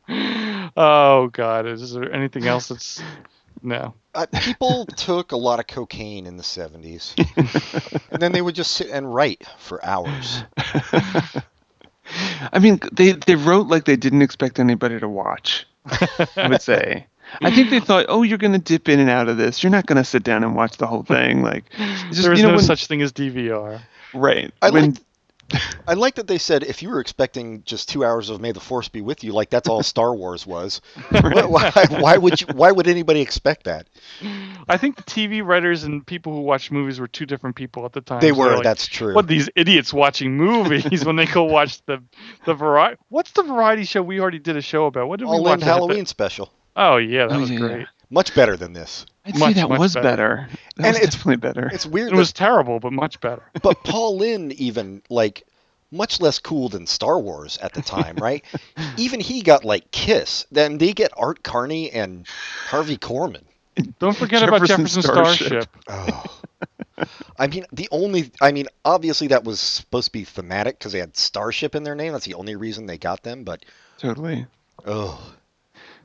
oh, 0.78 1.28
God. 1.34 1.66
Is 1.68 1.94
there 1.94 2.10
anything 2.14 2.48
else 2.48 2.70
that's. 2.70 3.02
No. 3.62 3.94
Uh, 4.16 4.26
people 4.42 4.86
took 4.96 5.32
a 5.34 5.38
lot 5.38 5.60
of 5.60 5.68
cocaine 5.68 6.26
in 6.26 6.38
the 6.38 6.44
70s. 6.44 7.14
and 8.12 8.22
then 8.22 8.32
they 8.32 8.42
would 8.42 8.56
just 8.56 8.72
sit 8.72 8.90
and 8.90 9.14
write 9.14 9.44
for 9.60 9.84
hours. 9.86 10.42
I 12.52 12.60
mean, 12.60 12.80
they 12.94 13.14
they 13.14 13.36
wrote 13.36 13.68
like 13.68 13.86
they 13.86 13.96
didn't 13.96 14.22
expect 14.22 14.60
anybody 14.60 15.00
to 15.00 15.10
watch. 15.10 15.66
I 16.38 16.48
would 16.48 16.62
say. 16.62 17.08
I 17.42 17.50
think 17.54 17.70
they 17.72 17.80
thought, 17.80 18.06
oh, 18.08 18.22
you're 18.22 18.38
going 18.38 18.54
to 18.54 18.60
dip 18.60 18.88
in 18.88 19.00
and 19.00 19.10
out 19.10 19.28
of 19.28 19.38
this. 19.38 19.64
You're 19.64 19.72
not 19.72 19.88
going 19.88 19.98
to 19.98 20.04
sit 20.04 20.24
down 20.24 20.44
and 20.44 20.56
watch 20.56 20.78
the 20.78 20.86
whole 20.88 21.02
thing. 21.04 21.42
Like, 21.42 21.66
it's 21.72 22.04
just, 22.04 22.22
There 22.24 22.34
is 22.34 22.40
you 22.40 22.44
know, 22.46 22.52
no 22.52 22.56
when- 22.58 22.64
such 22.66 22.86
thing 22.88 23.02
as 23.02 23.12
DVR. 23.12 23.82
right. 24.14 24.54
I 24.62 24.70
when, 24.70 24.92
like 24.92 25.02
I 25.88 25.94
like 25.94 26.16
that 26.16 26.28
they 26.28 26.38
said 26.40 26.64
if 26.64 26.82
you 26.82 26.90
were 26.90 27.00
expecting 27.00 27.62
just 27.64 27.88
two 27.90 28.04
hours 28.04 28.30
of 28.30 28.42
May 28.42 28.52
the 28.52 28.60
Force 28.60 28.90
be 28.90 29.02
with 29.02 29.24
you, 29.24 29.32
like 29.32 29.50
that's 29.50 29.70
all 29.70 29.84
Star 29.84 30.16
Wars 30.16 30.46
was. 30.46 30.82
why, 31.10 31.46
why, 31.46 31.72
why 31.90 32.18
would 32.18 32.42
you? 32.42 32.48
Why 32.54 32.72
would 32.72 32.88
anybody 32.88 33.22
expect 33.22 33.66
that? 33.66 33.88
I 34.68 34.78
think 34.78 34.96
the 34.96 35.04
TV 35.04 35.46
writers 35.46 35.84
and 35.84 36.06
people 36.06 36.34
who 36.34 36.42
watch 36.42 36.72
movies 36.72 37.00
were 37.00 37.08
two 37.08 37.26
different 37.28 37.56
people 37.56 37.86
at 37.86 37.94
the 37.94 38.02
time. 38.02 38.22
They 38.22 38.30
So 38.32 38.40
were. 38.40 38.54
like, 38.56 38.64
that's 38.64 38.88
true. 38.88 39.14
What 39.14 39.28
these 39.28 39.50
idiots 39.56 39.94
watching 39.94 40.36
movies 40.36 41.06
when 41.06 41.16
they 41.16 41.26
go 41.28 41.44
watch 41.44 41.82
the 41.86 42.02
the 42.46 42.54
variety? 42.56 42.98
What's 43.10 43.32
the 43.32 43.44
variety 43.44 43.84
show 43.84 44.02
we 44.02 44.20
already 44.20 44.40
did 44.40 44.58
a 44.58 44.62
show 44.62 44.88
about? 44.88 45.08
What 45.08 45.20
did 45.20 45.26
we 45.26 45.32
All 45.32 45.44
watch? 45.44 45.54
in 45.56 45.60
that 45.60 45.66
had 45.66 45.72
the- 45.74 45.76
Halloween 45.80 46.06
special. 46.08 46.52
Oh 46.76 46.98
yeah, 46.98 47.28
that 47.28 47.38
Oh, 47.38 47.40
was 47.40 47.52
yeah, 47.52 47.58
great. 47.60 47.88
Yeah. 48.10 48.16
Much 48.16 48.36
better 48.36 48.56
than 48.58 48.74
this. 48.74 49.06
I'd 49.26 49.36
say 49.38 49.54
that 49.54 49.70
was 49.70 49.94
better. 49.96 50.04
better. 50.04 50.48
That 50.78 50.86
And 50.86 50.94
was 50.94 50.98
it's- 50.98 51.14
definitely 51.16 51.38
better. 51.38 51.70
It's 51.74 51.86
weird. 51.86 52.12
It 52.14 52.16
was 52.16 52.32
terrible, 52.34 52.80
but 52.80 52.94
much 52.94 53.20
better. 53.20 53.44
but 53.62 53.84
Paul 53.84 54.18
Lynde 54.18 54.54
even 54.54 55.02
like 55.10 55.44
much 55.92 56.20
less 56.20 56.40
cool 56.40 56.70
than 56.70 56.86
Star 56.88 57.20
Wars 57.20 57.58
at 57.60 57.74
the 57.74 57.82
time, 57.82 58.16
right? 58.18 58.44
even 58.98 59.20
he 59.20 59.42
got 59.42 59.64
like 59.66 59.90
Kiss. 59.92 60.46
Then 60.52 60.78
they 60.78 60.94
get 60.94 61.12
Art 61.18 61.44
Carney 61.44 61.92
and 61.92 62.28
Harvey 62.68 62.98
Korman. 62.98 63.44
Don't 64.00 64.16
forget 64.16 64.42
about 64.44 64.66
Jefferson 64.66 65.02
Jefferson 65.02 65.02
Starship. 65.04 65.70
Starship. 65.82 66.22
Oh. 66.98 67.06
I 67.38 67.48
mean, 67.48 67.66
the 67.74 67.90
only, 67.92 68.32
I 68.40 68.54
mean, 68.54 68.68
obviously 68.86 69.28
that 69.28 69.44
was 69.44 69.60
supposed 69.60 70.06
to 70.06 70.12
be 70.14 70.24
thematic 70.24 70.80
because 70.80 70.94
they 70.94 71.00
had 71.00 71.18
Starship 71.18 71.76
in 71.76 71.84
their 71.84 71.94
name. 71.96 72.14
That's 72.14 72.24
the 72.26 72.36
only 72.36 72.56
reason 72.56 72.86
they 72.86 72.98
got 72.98 73.22
them. 73.22 73.44
But, 73.44 73.66
totally. 73.98 74.46
oh, 74.86 75.34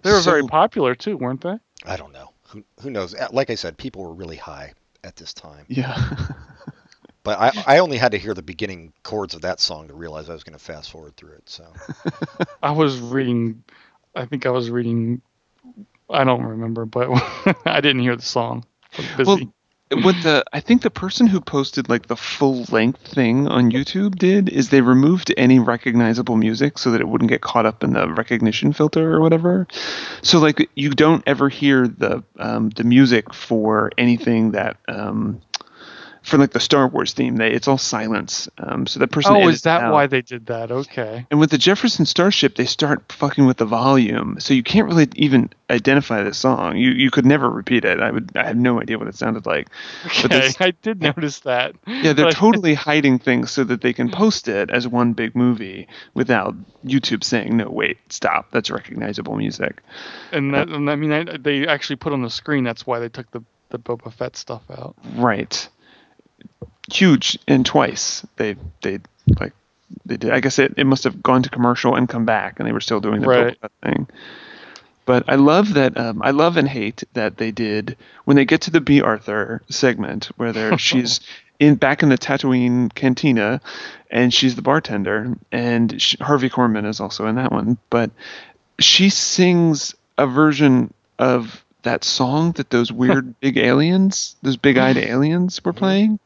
They 0.02 0.10
were 0.10 0.20
very 0.20 0.42
popular 0.42 0.96
too, 0.96 1.16
weren't 1.16 1.42
they? 1.42 1.54
I 1.86 1.96
don't 1.96 2.12
know. 2.12 2.30
Who, 2.48 2.64
who 2.80 2.90
knows? 2.90 3.14
Uh, 3.14 3.28
Like 3.32 3.50
I 3.50 3.54
said, 3.54 3.76
people 3.78 4.02
were 4.02 4.12
really 4.12 4.36
high 4.36 4.74
at 5.04 5.16
this 5.16 5.32
time. 5.32 5.64
Yeah. 5.68 6.16
But 7.22 7.38
I, 7.38 7.74
I 7.74 7.78
only 7.80 7.98
had 7.98 8.12
to 8.12 8.18
hear 8.18 8.32
the 8.32 8.42
beginning 8.42 8.94
chords 9.02 9.34
of 9.34 9.42
that 9.42 9.60
song 9.60 9.88
to 9.88 9.94
realize 9.94 10.30
I 10.30 10.32
was 10.32 10.42
going 10.42 10.58
to 10.58 10.64
fast 10.64 10.90
forward 10.90 11.16
through 11.16 11.32
it. 11.32 11.48
So, 11.50 11.70
I 12.62 12.70
was 12.70 12.98
reading. 12.98 13.62
I 14.14 14.24
think 14.24 14.46
I 14.46 14.50
was 14.50 14.70
reading. 14.70 15.20
I 16.08 16.24
don't 16.24 16.42
remember, 16.42 16.86
but 16.86 17.10
I 17.66 17.82
didn't 17.82 18.00
hear 18.00 18.16
the 18.16 18.22
song. 18.22 18.64
Busy. 19.18 19.24
Well, 19.24 19.52
what 19.92 20.14
the 20.22 20.44
I 20.52 20.60
think 20.60 20.82
the 20.82 20.90
person 20.90 21.26
who 21.26 21.40
posted 21.40 21.88
like 21.88 22.06
the 22.06 22.16
full 22.16 22.64
length 22.70 23.06
thing 23.08 23.48
on 23.48 23.72
YouTube 23.72 24.16
did 24.16 24.48
is 24.48 24.68
they 24.68 24.82
removed 24.82 25.32
any 25.36 25.58
recognizable 25.58 26.36
music 26.36 26.78
so 26.78 26.92
that 26.92 27.00
it 27.00 27.08
wouldn't 27.08 27.30
get 27.30 27.40
caught 27.40 27.66
up 27.66 27.82
in 27.82 27.92
the 27.92 28.08
recognition 28.08 28.72
filter 28.72 29.12
or 29.12 29.20
whatever. 29.20 29.66
So 30.22 30.38
like 30.38 30.70
you 30.76 30.90
don't 30.90 31.24
ever 31.26 31.48
hear 31.48 31.88
the 31.88 32.22
um, 32.38 32.70
the 32.70 32.84
music 32.84 33.34
for 33.34 33.90
anything 33.98 34.52
that 34.52 34.76
um, 34.86 35.40
for 36.22 36.36
like 36.36 36.52
the 36.52 36.60
Star 36.60 36.86
Wars 36.86 37.12
theme, 37.12 37.36
they 37.36 37.50
it's 37.50 37.66
all 37.66 37.78
silence. 37.78 38.48
Um, 38.58 38.86
so 38.86 39.00
that 39.00 39.08
person. 39.08 39.34
Oh, 39.34 39.48
is 39.48 39.62
that 39.62 39.90
why 39.90 40.06
they 40.06 40.22
did 40.22 40.46
that? 40.46 40.70
Okay. 40.70 41.26
And 41.30 41.40
with 41.40 41.50
the 41.50 41.58
Jefferson 41.58 42.04
Starship, 42.06 42.56
they 42.56 42.66
start 42.66 43.10
fucking 43.12 43.46
with 43.46 43.56
the 43.56 43.64
volume, 43.64 44.38
so 44.38 44.52
you 44.54 44.62
can't 44.62 44.86
really 44.86 45.08
even 45.16 45.50
identify 45.70 46.22
the 46.22 46.34
song. 46.34 46.76
You 46.76 46.90
you 46.90 47.10
could 47.10 47.24
never 47.24 47.48
repeat 47.48 47.84
it. 47.84 48.00
I 48.00 48.10
would 48.10 48.36
I 48.36 48.46
have 48.46 48.56
no 48.56 48.80
idea 48.80 48.98
what 48.98 49.08
it 49.08 49.14
sounded 49.14 49.46
like. 49.46 49.68
Okay, 50.24 50.50
I 50.60 50.72
did 50.82 51.00
notice 51.00 51.40
that. 51.40 51.74
Yeah, 51.86 52.12
they're 52.12 52.30
totally 52.32 52.74
hiding 52.74 53.18
things 53.18 53.50
so 53.50 53.64
that 53.64 53.80
they 53.80 53.92
can 53.92 54.10
post 54.10 54.48
it 54.48 54.70
as 54.70 54.86
one 54.86 55.14
big 55.14 55.34
movie 55.34 55.88
without 56.14 56.54
YouTube 56.84 57.24
saying, 57.24 57.56
"No, 57.56 57.70
wait, 57.70 57.98
stop. 58.10 58.50
That's 58.50 58.70
recognizable 58.70 59.36
music." 59.36 59.82
And, 60.32 60.54
that, 60.54 60.68
and 60.68 60.90
I 60.90 60.96
mean, 60.96 61.12
I, 61.12 61.36
they 61.36 61.66
actually 61.66 61.96
put 61.96 62.12
on 62.12 62.22
the 62.22 62.30
screen. 62.30 62.64
That's 62.64 62.86
why 62.86 62.98
they 62.98 63.08
took 63.08 63.30
the 63.30 63.42
the 63.70 63.78
Boba 63.78 64.12
Fett 64.12 64.36
stuff 64.36 64.62
out. 64.70 64.96
Right. 65.14 65.68
Huge 66.92 67.38
and 67.46 67.64
twice 67.64 68.26
they 68.36 68.56
they 68.82 69.00
like 69.38 69.52
they 70.04 70.16
did. 70.16 70.30
I 70.30 70.40
guess 70.40 70.58
it, 70.58 70.74
it 70.76 70.84
must 70.84 71.04
have 71.04 71.22
gone 71.22 71.42
to 71.42 71.50
commercial 71.50 71.94
and 71.94 72.08
come 72.08 72.24
back, 72.24 72.58
and 72.58 72.68
they 72.68 72.72
were 72.72 72.80
still 72.80 73.00
doing 73.00 73.20
the 73.20 73.28
Right. 73.28 73.58
Thing. 73.82 74.08
But 75.06 75.24
I 75.28 75.34
love 75.36 75.74
that. 75.74 75.96
Um, 75.96 76.22
I 76.22 76.30
love 76.30 76.56
and 76.56 76.68
hate 76.68 77.02
that 77.14 77.36
they 77.36 77.50
did 77.50 77.96
when 78.24 78.36
they 78.36 78.44
get 78.44 78.62
to 78.62 78.70
the 78.70 78.80
Bea 78.80 79.00
Arthur 79.02 79.62
segment 79.68 80.26
where 80.36 80.52
they're 80.52 80.78
she's 80.78 81.20
in 81.58 81.74
back 81.74 82.02
in 82.02 82.08
the 82.08 82.18
Tatooine 82.18 82.94
cantina, 82.94 83.60
and 84.10 84.32
she's 84.32 84.56
the 84.56 84.62
bartender, 84.62 85.36
and 85.52 86.00
she, 86.00 86.16
Harvey 86.20 86.48
Korman 86.48 86.86
is 86.86 87.00
also 87.00 87.26
in 87.26 87.36
that 87.36 87.52
one. 87.52 87.76
But 87.90 88.10
she 88.78 89.10
sings 89.10 89.94
a 90.16 90.26
version 90.26 90.92
of 91.18 91.64
that 91.82 92.04
song 92.04 92.52
that 92.52 92.70
those 92.70 92.92
weird 92.92 93.38
big 93.40 93.56
aliens, 93.56 94.36
those 94.42 94.56
big-eyed 94.56 94.96
aliens 94.98 95.62
were 95.64 95.72
mm-hmm. 95.72 95.78
playing. 95.78 96.18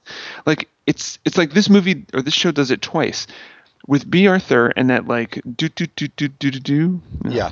Like 0.47 0.69
it's 0.87 1.19
it's 1.25 1.39
like 1.39 1.53
this 1.53 1.69
movie 1.69 2.07
or 2.13 2.23
this 2.23 2.35
show 2.35 2.53
does 2.53 2.71
it 2.71 2.83
twice 2.83 3.27
with 3.87 4.11
Bea 4.11 4.29
Arthur 4.29 4.69
and 4.69 4.91
that 4.91 5.07
like 5.07 5.41
do 5.57 5.69
do 5.69 5.87
do 5.87 6.09
do 6.09 6.29
do 6.29 6.51
do 6.51 6.61
do. 6.61 7.03
Yeah. 7.29 7.51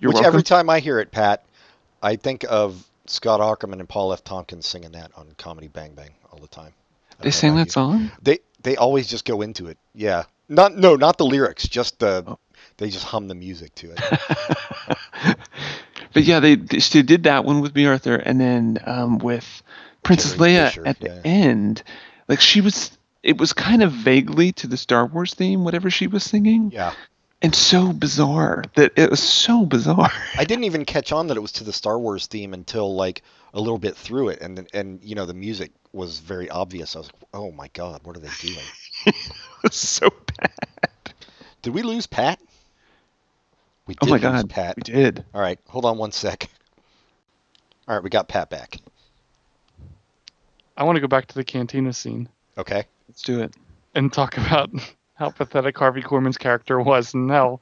You're 0.00 0.10
Which 0.10 0.14
welcome. 0.14 0.26
every 0.26 0.42
time 0.42 0.68
I 0.68 0.80
hear 0.80 0.98
it, 0.98 1.12
Pat, 1.12 1.44
I 2.02 2.16
think 2.16 2.44
of 2.48 2.84
Scott 3.06 3.40
Aukerman 3.40 3.78
and 3.78 3.88
Paul 3.88 4.12
F. 4.12 4.24
Tompkins 4.24 4.66
singing 4.66 4.92
that 4.92 5.12
on 5.16 5.28
Comedy 5.38 5.68
Bang 5.68 5.94
Bang 5.94 6.10
all 6.32 6.40
the 6.40 6.48
time. 6.48 6.72
I 7.12 7.14
they 7.14 7.16
don't 7.16 7.24
know 7.24 7.30
sang 7.30 7.50
about 7.50 7.58
that 7.58 7.66
you. 7.66 7.70
song. 7.70 8.12
They 8.22 8.38
they 8.62 8.76
always 8.76 9.06
just 9.06 9.24
go 9.24 9.42
into 9.42 9.68
it. 9.68 9.78
Yeah. 9.94 10.24
Not 10.48 10.76
no, 10.76 10.96
not 10.96 11.18
the 11.18 11.24
lyrics, 11.24 11.68
just 11.68 11.98
the 11.98 12.24
Oh. 12.26 12.38
they 12.78 12.90
just 12.90 13.04
hum 13.04 13.28
the 13.28 13.34
music 13.34 13.74
to 13.76 13.92
it. 13.92 14.98
But 16.12 16.24
yeah, 16.24 16.40
they 16.40 16.56
they 16.56 17.02
did 17.02 17.24
that 17.24 17.44
one 17.44 17.60
with 17.60 17.72
Bea 17.74 17.86
Arthur, 17.86 18.16
and 18.16 18.40
then 18.40 18.78
um, 18.86 19.18
with 19.18 19.62
Princess 20.02 20.34
Carrie 20.34 20.52
Leia 20.52 20.68
Fisher, 20.68 20.86
at 20.86 20.96
yeah. 21.00 21.14
the 21.14 21.26
end, 21.26 21.82
like 22.28 22.40
she 22.40 22.60
was. 22.60 22.96
It 23.22 23.38
was 23.38 23.52
kind 23.52 23.84
of 23.84 23.92
vaguely 23.92 24.50
to 24.54 24.66
the 24.66 24.76
Star 24.76 25.06
Wars 25.06 25.32
theme, 25.32 25.62
whatever 25.62 25.90
she 25.90 26.08
was 26.08 26.24
singing, 26.24 26.72
Yeah. 26.72 26.92
and 27.40 27.54
so 27.54 27.92
bizarre 27.92 28.64
that 28.74 28.90
it 28.96 29.10
was 29.10 29.22
so 29.22 29.64
bizarre. 29.64 30.10
I 30.36 30.44
didn't 30.44 30.64
even 30.64 30.84
catch 30.84 31.12
on 31.12 31.28
that 31.28 31.36
it 31.36 31.40
was 31.40 31.52
to 31.52 31.64
the 31.64 31.72
Star 31.72 32.00
Wars 32.00 32.26
theme 32.26 32.52
until 32.52 32.96
like 32.96 33.22
a 33.54 33.60
little 33.60 33.78
bit 33.78 33.96
through 33.96 34.30
it, 34.30 34.40
and 34.40 34.68
and 34.74 34.98
you 35.04 35.14
know 35.14 35.24
the 35.24 35.34
music 35.34 35.70
was 35.92 36.18
very 36.18 36.50
obvious. 36.50 36.96
I 36.96 36.98
was 36.98 37.08
like, 37.12 37.22
oh 37.32 37.52
my 37.52 37.68
god, 37.74 38.00
what 38.02 38.16
are 38.16 38.20
they 38.20 38.28
doing? 38.40 38.58
it 39.06 39.14
was 39.62 39.76
so 39.76 40.08
bad. 40.38 40.50
Did 41.62 41.74
we 41.74 41.82
lose 41.82 42.08
Pat? 42.08 42.40
We 44.00 44.06
Oh 44.08 44.10
my 44.10 44.16
lose 44.16 44.22
god, 44.22 44.50
Pat. 44.50 44.76
we 44.76 44.82
did. 44.82 45.24
All 45.34 45.40
right, 45.40 45.58
hold 45.68 45.84
on 45.84 45.98
one 45.98 46.12
sec. 46.12 46.48
All 47.88 47.94
right, 47.94 48.02
we 48.04 48.10
got 48.10 48.28
Pat 48.28 48.48
back. 48.50 48.78
I 50.76 50.84
want 50.84 50.96
to 50.96 51.00
go 51.00 51.06
back 51.08 51.26
to 51.26 51.34
the 51.34 51.44
cantina 51.44 51.92
scene 51.92 52.28
Okay. 52.56 52.84
Let's 53.08 53.22
do 53.22 53.40
it. 53.42 53.54
and 53.94 54.12
talk 54.12 54.36
about 54.38 54.70
how 55.14 55.30
pathetic 55.30 55.76
Harvey 55.78 56.02
Korman's 56.02 56.38
character 56.38 56.80
was, 56.80 57.12
and 57.14 57.30
how 57.30 57.60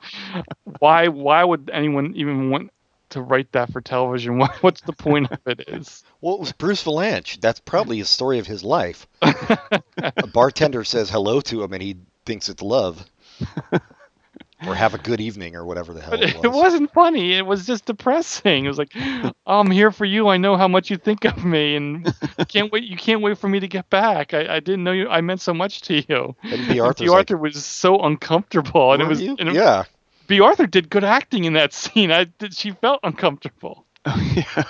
why 0.78 1.08
why 1.08 1.42
would 1.44 1.70
anyone 1.72 2.12
even 2.14 2.50
want 2.50 2.70
to 3.10 3.20
write 3.22 3.50
that 3.52 3.72
for 3.72 3.80
television? 3.80 4.38
What, 4.38 4.52
what's 4.62 4.80
the 4.82 4.92
point 4.92 5.30
of 5.32 5.38
it? 5.46 5.64
Is 5.68 6.04
Well, 6.20 6.34
it 6.34 6.40
was 6.40 6.52
Bruce 6.52 6.84
Vilanch. 6.84 7.40
That's 7.40 7.58
probably 7.60 8.00
a 8.00 8.04
story 8.04 8.38
of 8.38 8.46
his 8.46 8.62
life. 8.62 9.06
a 9.22 10.26
bartender 10.32 10.84
says 10.84 11.10
hello 11.10 11.40
to 11.42 11.62
him, 11.64 11.72
and 11.72 11.82
he 11.82 11.96
thinks 12.24 12.48
it's 12.48 12.62
love, 12.62 13.04
or 14.66 14.74
have 14.74 14.94
a 14.94 14.98
good 14.98 15.20
evening, 15.20 15.56
or 15.56 15.64
whatever 15.64 15.92
the 15.92 16.00
hell 16.00 16.10
But 16.10 16.22
it 16.22 16.34
was. 16.36 16.44
it 16.44 16.52
wasn't 16.52 16.92
funny. 16.92 17.32
It 17.34 17.46
was 17.46 17.66
just 17.66 17.84
depressing. 17.86 18.64
It 18.64 18.68
was 18.68 18.78
like, 18.78 18.92
I'm 19.46 19.70
here 19.70 19.90
for 19.90 20.04
you. 20.04 20.28
I 20.28 20.36
know 20.36 20.56
how 20.56 20.68
much 20.68 20.90
you 20.90 20.96
think 20.96 21.24
of 21.24 21.44
me, 21.44 21.76
and 21.76 22.14
can't 22.48 22.70
wait. 22.72 22.84
You 22.84 22.96
can't 22.96 23.22
wait 23.22 23.38
for 23.38 23.48
me 23.48 23.60
to 23.60 23.68
get 23.68 23.88
back. 23.90 24.34
I, 24.34 24.56
I 24.56 24.60
didn't 24.60 24.84
know 24.84 24.92
you. 24.92 25.08
I 25.08 25.20
meant 25.20 25.40
so 25.40 25.54
much 25.54 25.80
to 25.82 26.02
you. 26.08 26.36
And 26.42 26.66
B. 26.68 26.74
Bea 26.74 26.80
Arthur 26.80 27.06
like, 27.06 27.30
was 27.30 27.64
so 27.64 27.98
uncomfortable, 28.00 28.92
and 28.92 29.02
it 29.02 29.08
was 29.08 29.20
and 29.20 29.40
it- 29.40 29.54
yeah. 29.54 29.84
Bea 30.26 30.40
Arthur 30.40 30.66
did 30.66 30.90
good 30.90 31.02
acting 31.04 31.44
in 31.44 31.54
that 31.54 31.72
scene. 31.74 32.12
I 32.12 32.24
did, 32.24 32.54
she 32.54 32.70
felt 32.72 33.00
uncomfortable. 33.02 33.84
Oh, 34.06 34.32
yeah. 34.34 34.64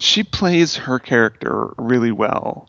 she 0.00 0.24
plays 0.24 0.74
her 0.76 0.98
character 0.98 1.74
really 1.78 2.10
well. 2.10 2.68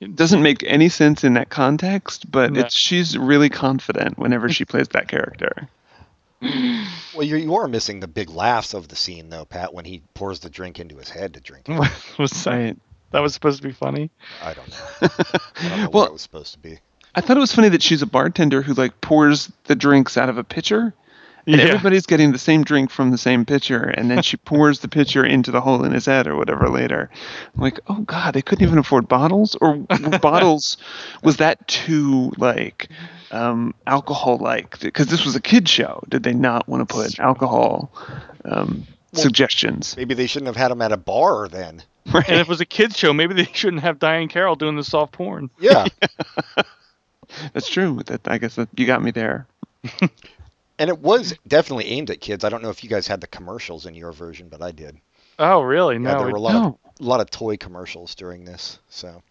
It 0.00 0.14
doesn't 0.14 0.42
make 0.42 0.62
any 0.64 0.88
sense 0.88 1.24
in 1.24 1.34
that 1.34 1.48
context, 1.50 2.30
but 2.30 2.52
No. 2.52 2.60
it's 2.60 2.74
she's 2.74 3.18
really 3.18 3.48
confident 3.48 4.16
whenever 4.18 4.48
she 4.48 4.64
plays 4.64 4.88
that 4.88 5.08
character. 5.08 5.68
Well, 7.16 7.26
you 7.26 7.36
you 7.36 7.56
are 7.56 7.66
missing 7.66 7.98
the 7.98 8.06
big 8.06 8.30
laughs 8.30 8.74
of 8.74 8.86
the 8.86 8.94
scene, 8.94 9.28
though, 9.28 9.44
Pat, 9.44 9.74
when 9.74 9.84
he 9.84 10.02
pours 10.14 10.38
the 10.38 10.48
drink 10.48 10.78
into 10.78 10.96
his 10.98 11.08
head 11.08 11.34
to 11.34 11.40
drink 11.40 11.68
it. 11.68 11.90
was 12.18 12.30
that, 12.44 12.76
that 13.10 13.18
was 13.20 13.34
supposed 13.34 13.60
to 13.60 13.66
be 13.66 13.74
funny? 13.74 14.08
I 14.40 14.54
don't 14.54 14.68
know. 14.68 14.76
I 15.02 15.68
don't 15.68 15.78
know 15.80 15.88
Well- 15.90 16.02
what 16.04 16.06
it 16.10 16.12
was 16.12 16.22
supposed 16.22 16.52
to 16.52 16.58
be. 16.60 16.78
I 17.16 17.20
thought 17.22 17.36
it 17.36 17.40
was 17.40 17.52
funny 17.52 17.70
that 17.70 17.82
she's 17.82 18.02
a 18.02 18.06
bartender 18.06 18.62
who 18.62 18.74
like 18.74 19.00
pours 19.00 19.50
the 19.64 19.74
drinks 19.74 20.16
out 20.16 20.28
of 20.28 20.38
a 20.38 20.44
pitcher. 20.44 20.94
And 21.48 21.56
Yeah. 21.56 21.68
everybody's 21.68 22.04
getting 22.04 22.32
the 22.32 22.38
same 22.38 22.62
drink 22.62 22.90
from 22.90 23.10
the 23.10 23.16
same 23.16 23.46
pitcher, 23.46 23.82
and 23.82 24.10
then 24.10 24.22
she 24.22 24.36
pours 24.36 24.80
the 24.80 24.88
pitcher 24.88 25.24
into 25.24 25.50
the 25.50 25.62
hole 25.62 25.82
in 25.82 25.92
his 25.92 26.04
head 26.04 26.26
or 26.26 26.36
whatever 26.36 26.68
later. 26.68 27.08
I'm 27.56 27.62
like, 27.62 27.80
oh 27.88 28.00
god, 28.02 28.34
they 28.34 28.42
couldn't 28.42 28.66
even 28.66 28.76
afford 28.78 29.08
bottles, 29.08 29.56
or 29.62 29.76
bottles 30.20 30.76
was 31.22 31.38
that 31.38 31.66
too 31.66 32.32
like 32.36 32.90
um, 33.30 33.74
alcohol 33.86 34.36
like? 34.36 34.78
Because 34.78 35.06
this 35.06 35.24
was 35.24 35.36
a 35.36 35.40
kid 35.40 35.68
show. 35.70 36.02
Did 36.10 36.22
they 36.22 36.34
not 36.34 36.68
want 36.68 36.86
to 36.86 36.94
put 36.94 37.18
alcohol 37.18 37.90
um, 38.44 38.86
suggestions? 39.14 39.96
Maybe 39.96 40.12
they 40.14 40.26
shouldn't 40.26 40.48
have 40.48 40.56
had 40.56 40.70
him 40.70 40.82
at 40.82 40.92
a 40.92 40.98
bar 40.98 41.48
then. 41.48 41.82
Right. 42.12 42.28
And 42.28 42.36
if 42.40 42.46
it 42.46 42.48
was 42.48 42.60
a 42.60 42.66
kids 42.66 42.96
show, 42.98 43.14
maybe 43.14 43.32
they 43.32 43.44
shouldn't 43.54 43.82
have 43.82 43.98
Diahann 43.98 44.28
Carroll 44.28 44.54
doing 44.56 44.76
the 44.76 44.84
soft 44.84 45.12
porn. 45.12 45.48
Yeah. 45.58 45.86
That's 47.54 47.68
true. 47.68 48.02
That 48.06 48.26
I 48.28 48.36
guess 48.38 48.54
that 48.56 48.68
you 48.76 48.86
got 48.86 49.02
me 49.02 49.12
there. 49.12 49.46
and 50.78 50.88
it 50.90 50.98
was 51.00 51.34
definitely 51.46 51.86
aimed 51.86 52.10
at 52.10 52.20
kids. 52.20 52.44
I 52.44 52.48
don't 52.48 52.62
know 52.62 52.70
if 52.70 52.82
you 52.84 52.90
guys 52.90 53.06
had 53.06 53.20
the 53.20 53.26
commercials 53.26 53.86
in 53.86 53.94
your 53.94 54.12
version, 54.12 54.48
but 54.48 54.62
I 54.62 54.70
did. 54.72 54.96
Oh, 55.38 55.60
really? 55.62 55.94
Yeah, 55.96 56.00
No. 56.00 56.18
there 56.18 56.26
were 56.28 56.36
a 56.36 56.40
lot 56.40 56.52
no. 56.54 56.66
of 56.66 56.76
a 57.00 57.04
lot 57.04 57.20
of 57.20 57.30
toy 57.30 57.56
commercials 57.56 58.14
during 58.14 58.44
this. 58.44 58.78
So 58.88 59.22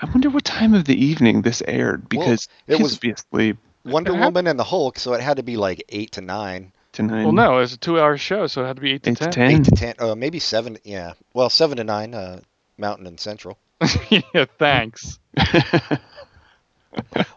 I 0.00 0.06
wonder 0.06 0.28
what 0.30 0.44
time 0.44 0.74
of 0.74 0.84
the 0.84 1.04
evening 1.04 1.42
this 1.42 1.62
aired 1.66 2.08
because 2.08 2.48
it 2.66 2.72
kids 2.78 2.82
was- 2.82 2.98
be 2.98 3.10
asleep 3.12 3.58
Wonder 3.84 4.12
It 4.12 4.16
had- 4.16 4.24
Woman 4.24 4.46
and 4.46 4.58
the 4.58 4.64
Hulk, 4.64 4.98
so 4.98 5.12
it 5.12 5.20
had 5.20 5.36
to 5.36 5.42
be 5.42 5.56
like 5.58 5.84
eight 5.90 6.12
to 6.12 6.22
nine, 6.22 6.72
To 6.92 7.02
nine. 7.02 7.24
well, 7.24 7.32
no, 7.32 7.56
it 7.58 7.60
was 7.60 7.74
a 7.74 7.76
two-hour 7.76 8.16
show, 8.16 8.46
so 8.46 8.64
it 8.64 8.66
had 8.66 8.76
to 8.76 8.82
be 8.82 8.92
eight 8.92 9.02
to 9.02 9.10
Eight 9.10 9.16
to 9.18 9.24
ten. 9.24 9.32
ten. 9.32 9.50
eight 9.50 9.64
to 9.64 9.70
ten, 9.72 9.94
uh, 9.98 10.14
maybe 10.14 10.38
seven. 10.38 10.78
Yeah, 10.84 11.12
well, 11.34 11.50
seven 11.50 11.76
to 11.76 11.84
nine. 11.84 12.14
Uh, 12.14 12.40
Mountain 12.78 13.06
and 13.06 13.20
Central. 13.20 13.58
yeah, 14.10 14.46
thanks. 14.58 15.18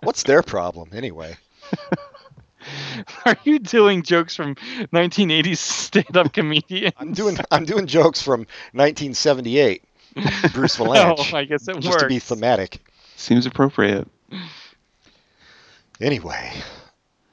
What's 0.02 0.24
their 0.24 0.42
problem 0.42 0.90
anyway? 0.94 1.36
Are 3.26 3.38
you 3.44 3.60
doing 3.60 4.04
jokes 4.04 4.36
from 4.36 4.56
1980s 4.56 5.58
stand-up 5.58 6.34
comedians? 6.34 6.94
I'm 6.98 7.14
doing 7.14 7.38
I'm 7.52 7.66
doing 7.66 7.88
jokes 7.88 8.22
from 8.22 8.42
1978. 8.74 9.84
Bruce 10.54 10.80
Oh, 10.80 10.86
Vilanch, 10.86 11.34
I 11.34 11.46
guess 11.46 11.68
it 11.68 11.76
just 11.76 11.88
works. 11.90 12.04
to 12.04 12.08
be 12.10 12.20
thematic. 12.20 12.80
Seems 13.16 13.46
appropriate. 13.46 14.08
Anyway, 16.00 16.52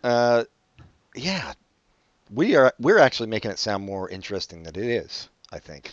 uh, 0.03 0.45
yeah, 1.15 1.53
we 2.33 2.57
are 2.57 2.73
we're 2.79 2.99
actually 2.99 3.29
making 3.29 3.51
it 3.51 3.59
sound 3.59 3.85
more 3.85 4.09
interesting 4.09 4.63
than 4.63 4.75
it 4.77 4.85
is. 4.89 5.29
I 5.53 5.59
think. 5.59 5.93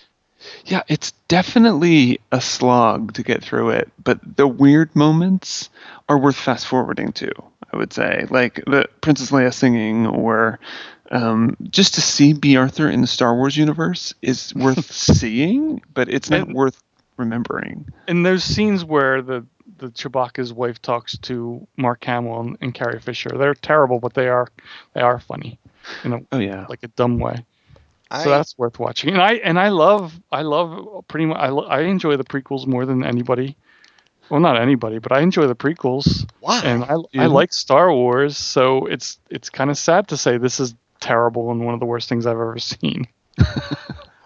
Yeah, 0.65 0.83
it's 0.87 1.11
definitely 1.27 2.19
a 2.31 2.41
slog 2.41 3.13
to 3.13 3.23
get 3.23 3.43
through 3.43 3.71
it, 3.71 3.91
but 4.03 4.19
the 4.37 4.47
weird 4.47 4.95
moments 4.95 5.69
are 6.09 6.17
worth 6.17 6.35
fast 6.35 6.65
forwarding 6.67 7.11
to. 7.13 7.31
I 7.73 7.77
would 7.77 7.93
say, 7.93 8.25
like 8.29 8.55
the 8.67 8.87
Princess 9.01 9.31
Leia 9.31 9.53
singing, 9.53 10.05
or 10.07 10.59
um, 11.09 11.55
just 11.69 11.93
to 11.95 12.01
see 12.01 12.33
Bea 12.33 12.57
Arthur 12.57 12.89
in 12.89 13.01
the 13.01 13.07
Star 13.07 13.35
Wars 13.35 13.55
universe 13.55 14.13
is 14.21 14.53
worth 14.55 14.91
seeing, 14.91 15.81
but 15.93 16.09
it's 16.09 16.29
not 16.29 16.47
And- 16.47 16.53
worth 16.55 16.81
remembering. 17.17 17.85
and 18.07 18.25
there's 18.25 18.43
scenes 18.43 18.83
where 18.83 19.21
the 19.21 19.45
the 19.77 19.87
Chewbacca's 19.89 20.51
wife 20.53 20.81
talks 20.81 21.17
to 21.19 21.65
Mark 21.77 22.03
Hamill 22.03 22.39
and, 22.41 22.57
and 22.61 22.73
Carrie 22.73 22.99
Fisher. 22.99 23.29
They're 23.29 23.53
terrible, 23.53 23.99
but 23.99 24.13
they 24.15 24.27
are 24.27 24.47
they 24.93 25.01
are 25.01 25.19
funny 25.19 25.59
in 26.03 26.13
a 26.13 26.19
Oh 26.31 26.39
yeah, 26.39 26.65
like 26.67 26.83
a 26.83 26.87
dumb 26.89 27.19
way. 27.19 27.45
I, 28.11 28.23
So 28.23 28.29
that's 28.29 28.57
worth 28.57 28.77
watching. 28.79 29.13
And 29.13 29.21
I 29.21 29.33
and 29.35 29.59
I 29.59 29.69
love 29.69 30.19
I 30.31 30.41
love 30.41 31.05
pretty 31.07 31.25
much 31.25 31.37
I, 31.37 31.47
I 31.47 31.81
enjoy 31.81 32.17
the 32.17 32.23
prequels 32.23 32.67
more 32.67 32.85
than 32.85 33.03
anybody. 33.03 33.55
well, 34.29 34.39
not 34.39 34.59
anybody, 34.61 34.99
but 34.99 35.11
I 35.11 35.21
enjoy 35.21 35.47
the 35.47 35.55
prequels, 35.55 36.29
Why? 36.41 36.61
and 36.63 36.83
I 36.83 36.95
I 37.17 37.25
like 37.27 37.53
Star 37.53 37.93
Wars. 37.93 38.37
So 38.37 38.85
it's 38.85 39.17
it's 39.29 39.49
kind 39.49 39.69
of 39.69 39.77
sad 39.77 40.09
to 40.09 40.17
say 40.17 40.37
this 40.37 40.59
is 40.59 40.75
terrible 40.99 41.51
and 41.51 41.65
one 41.65 41.73
of 41.73 41.79
the 41.79 41.85
worst 41.85 42.09
things 42.09 42.25
I've 42.25 42.33
ever 42.33 42.59
seen. 42.59 43.07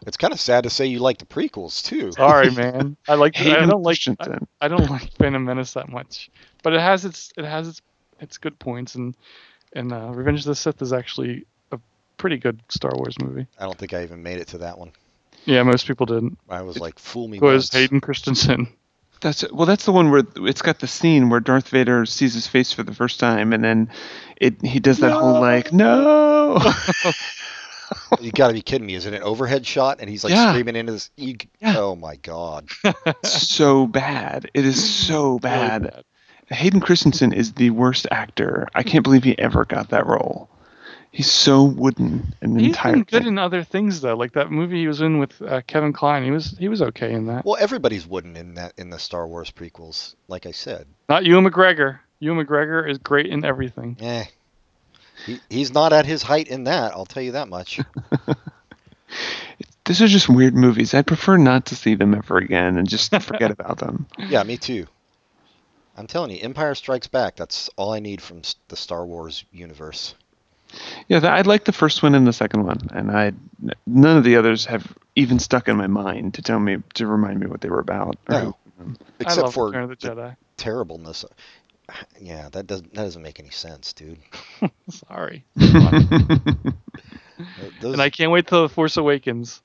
it's 0.08 0.18
kind 0.18 0.34
of 0.34 0.40
sad 0.40 0.64
to 0.64 0.70
say 0.70 0.86
you 0.86 1.00
like 1.00 1.20
the 1.20 1.26
prequels 1.26 1.84
too. 1.84 2.12
Sorry, 2.12 2.52
man. 2.52 2.98
I 3.08 3.16
like 3.16 3.40
I 3.40 3.66
don't 3.66 3.84
like 3.84 4.00
I, 4.20 4.38
I 4.62 4.68
don't 4.68 4.90
like 4.90 5.12
Phantom 5.14 5.44
Menace 5.44 5.74
that 5.74 5.90
much, 5.90 6.30
but 6.64 6.74
it 6.74 6.82
has 6.82 7.06
its 7.06 7.32
it 7.38 7.46
has 7.46 7.68
its 7.68 7.82
its 8.20 8.38
good 8.38 8.58
points, 8.60 8.96
and 8.96 9.16
and 9.74 9.92
uh, 9.92 10.12
Revenge 10.14 10.40
of 10.40 10.46
the 10.46 10.56
Sith 10.56 10.82
is 10.82 10.94
actually 10.94 11.46
pretty 12.18 12.38
good 12.38 12.62
Star 12.70 12.92
Wars 12.96 13.16
movie. 13.20 13.48
I 13.60 13.64
don't 13.64 13.78
think 13.78 13.94
I 13.94 14.04
even 14.04 14.24
made 14.24 14.40
it 14.40 14.48
to 14.50 14.58
that 14.60 14.78
one. 14.78 14.92
Yeah, 15.46 15.64
most 15.64 15.86
people 15.88 16.06
didn't. 16.06 16.38
I 16.50 16.62
was 16.62 16.80
like, 16.80 16.98
fool 16.98 17.28
me 17.28 17.38
Because 17.40 17.72
once. 17.72 17.74
Hayden 17.74 18.02
Christensen. 18.02 18.68
That's 19.22 19.50
well. 19.52 19.66
That's 19.66 19.86
the 19.86 19.92
one 19.92 20.12
where 20.12 20.24
it's 20.38 20.62
got 20.62 20.80
the 20.80 20.88
scene 20.88 21.30
where 21.30 21.40
Darth 21.40 21.70
Vader 21.70 22.06
sees 22.06 22.34
his 22.34 22.48
face 22.48 22.74
for 22.74 22.84
the 22.84 22.94
first 22.94 23.20
time, 23.20 23.54
and 23.54 23.64
then 23.64 23.90
it 24.42 24.62
he 24.62 24.80
does 24.80 25.00
that 25.00 25.14
whole 25.14 25.40
like 25.40 25.72
no. 25.72 26.60
You 28.20 28.32
got 28.32 28.48
to 28.48 28.54
be 28.54 28.62
kidding 28.62 28.88
me! 28.88 28.96
Is 28.96 29.06
it 29.06 29.14
an 29.14 29.22
overhead 29.22 29.66
shot? 29.66 29.98
And 30.00 30.10
he's 30.10 30.24
like 30.24 30.32
Yeah. 30.34 30.52
screaming 30.52 30.76
into 30.76 30.92
this. 30.94 31.12
You, 31.18 31.36
Yeah. 31.60 31.76
Oh 31.78 31.96
my 31.96 32.16
god! 32.16 32.70
so 33.24 33.86
bad. 33.88 34.50
It 34.54 34.66
is 34.66 34.84
so 35.08 35.38
bad. 35.40 35.82
Really 35.84 35.92
bad. 35.92 36.04
Hayden 36.56 36.80
Christensen 36.80 37.32
is 37.32 37.54
the 37.54 37.70
worst 37.72 38.08
actor. 38.12 38.68
I 38.74 38.84
can't 38.84 39.04
believe 39.04 39.24
he 39.24 39.38
ever 39.38 39.66
got 39.66 39.90
that 39.90 40.06
role. 40.08 40.50
He's 41.16 41.32
so 41.32 41.64
wooden 41.64 42.34
and 42.42 42.60
He's 42.60 42.72
entire. 42.72 42.92
been 42.92 43.04
good 43.04 43.20
thing. 43.24 43.28
in 43.28 43.38
other 43.40 43.64
things 43.64 44.02
though, 44.02 44.18
like 44.18 44.34
that 44.34 44.52
movie 44.52 44.82
he 44.82 44.88
was 44.88 45.00
in 45.00 45.18
with 45.18 45.42
uh, 45.42 45.62
Kevin 45.66 45.94
Kline. 45.94 46.26
He 46.26 46.32
was 46.32 46.58
he 46.60 46.68
was 46.68 46.82
okay 46.82 47.14
in 47.14 47.28
that. 47.28 47.46
Well, 47.46 47.56
everybody's 47.58 48.06
wooden 48.06 48.36
in 48.36 48.56
that 48.56 48.74
in 48.78 48.90
the 48.90 49.00
Star 49.00 49.26
Wars 49.26 49.50
prequels. 49.50 50.16
Like 50.28 50.46
I 50.46 50.52
said, 50.52 50.88
Not 51.08 51.24
Ewan 51.24 51.46
McGregor. 51.50 52.00
Ewan 52.20 52.46
McGregor 52.46 52.90
is 52.90 52.98
great 52.98 53.28
in 53.28 53.46
everything. 53.46 53.96
eh. 54.02 54.26
He, 55.26 55.40
he's 55.50 55.74
not 55.74 55.94
at 55.94 56.06
his 56.06 56.22
height 56.22 56.50
in 56.50 56.66
that. 56.66 56.92
I'll 56.92 57.06
tell 57.06 57.24
you 57.24 57.32
that 57.32 57.48
much. 57.48 57.80
These 59.86 60.02
are 60.02 60.08
just 60.08 60.28
weird 60.28 60.56
movies. 60.56 60.94
I'd 60.94 61.08
prefer 61.08 61.38
not 61.38 61.68
to 61.68 61.76
see 61.76 61.96
them 61.96 62.14
ever 62.16 62.38
again 62.38 62.78
and 62.78 62.90
just 62.90 63.16
forget 63.22 63.52
about 63.52 63.78
them. 63.78 64.08
Yeah, 64.18 64.44
me 64.44 64.58
too. 64.58 64.88
I'm 65.96 66.08
telling 66.08 66.32
you, 66.32 66.40
Empire 66.42 66.76
Strikes 66.76 67.08
Back. 67.08 67.36
That's 67.38 67.70
all 67.78 67.94
I 67.94 68.00
need 68.00 68.22
from 68.22 68.42
the 68.68 68.76
Star 68.76 69.06
Wars 69.06 69.46
universe. 69.54 70.16
Yeah, 71.08 71.20
I 71.26 71.42
like 71.42 71.66
the 71.66 71.72
first 71.72 72.04
one 72.04 72.16
and 72.16 72.26
the 72.28 72.34
second 72.34 72.64
one, 72.66 72.80
and 72.92 73.12
I 73.12 73.32
none 73.86 74.18
of 74.18 74.24
the 74.24 74.36
others 74.38 74.66
have 74.66 74.92
even 75.16 75.40
stuck 75.40 75.68
in 75.68 75.78
my 75.78 75.88
mind 75.88 76.34
to 76.36 76.42
tell 76.42 76.60
me 76.60 76.78
to 76.96 77.08
remind 77.08 77.40
me 77.40 77.48
what 77.48 77.62
they 77.62 77.70
were 77.70 77.80
about. 77.80 78.18
or 78.30 78.34
No. 78.34 78.58
who- 78.80 78.94
Except 79.20 79.54
for 79.54 79.68
Return 79.68 79.84
of 79.84 79.90
the 79.90 79.96
the 79.96 80.10
Jedi. 80.16 80.36
terribleness. 80.58 81.24
Yeah, 82.20 82.50
that 82.50 82.66
doesn't 82.68 82.94
that 82.96 83.04
doesn't 83.04 83.22
make 83.22 83.40
any 83.40 83.52
sense, 83.52 83.94
dude. 83.94 84.18
Sorry. 84.90 85.46
Those, 87.82 87.94
And 87.94 88.02
I 88.02 88.10
can't 88.10 88.32
wait 88.32 88.48
till 88.48 88.64
The 88.64 88.70
Force 88.70 88.96
Awakens. 88.98 89.62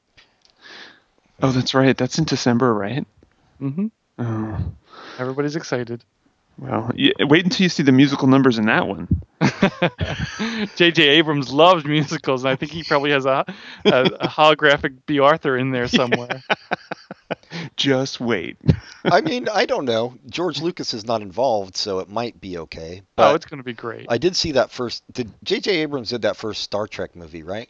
oh, 1.42 1.50
that's 1.52 1.72
right. 1.74 1.96
That's 1.96 2.18
in 2.18 2.24
December, 2.24 2.74
right? 2.74 3.06
Mm-hmm. 3.60 3.86
Oh, 4.18 4.72
Everybody's 5.18 5.56
excited. 5.56 6.04
Well, 6.58 6.90
yeah, 6.94 7.12
wait 7.20 7.44
until 7.44 7.62
you 7.64 7.68
see 7.70 7.82
the 7.82 7.92
musical 7.92 8.28
numbers 8.28 8.58
in 8.58 8.66
that 8.66 8.86
one. 8.86 9.08
J.J. 10.76 11.02
Abrams 11.02 11.50
loves 11.52 11.84
musicals, 11.86 12.44
and 12.44 12.50
I 12.50 12.56
think 12.56 12.70
he 12.72 12.82
probably 12.82 13.12
has 13.12 13.24
a, 13.24 13.44
a, 13.86 14.02
a 14.02 14.28
holographic 14.28 14.94
Bea 15.06 15.20
Arthur 15.20 15.56
in 15.56 15.70
there 15.70 15.88
somewhere. 15.88 16.42
Just 17.76 18.20
wait. 18.20 18.58
I 19.04 19.20
mean, 19.22 19.48
I 19.48 19.64
don't 19.64 19.84
know. 19.86 20.14
George 20.28 20.60
Lucas 20.60 20.92
is 20.92 21.06
not 21.06 21.22
involved, 21.22 21.76
so 21.76 22.00
it 22.00 22.08
might 22.10 22.38
be 22.40 22.58
okay. 22.58 23.00
Oh, 23.02 23.06
but 23.16 23.32
oh, 23.32 23.34
it's 23.34 23.46
going 23.46 23.58
to 23.58 23.64
be 23.64 23.72
great. 23.72 24.06
I 24.10 24.18
did 24.18 24.36
see 24.36 24.52
that 24.52 24.70
first. 24.70 25.02
Did 25.12 25.30
J.J. 25.42 25.76
Abrams 25.78 26.10
did 26.10 26.22
that 26.22 26.36
first 26.36 26.62
Star 26.62 26.86
Trek 26.86 27.16
movie, 27.16 27.42
right? 27.42 27.68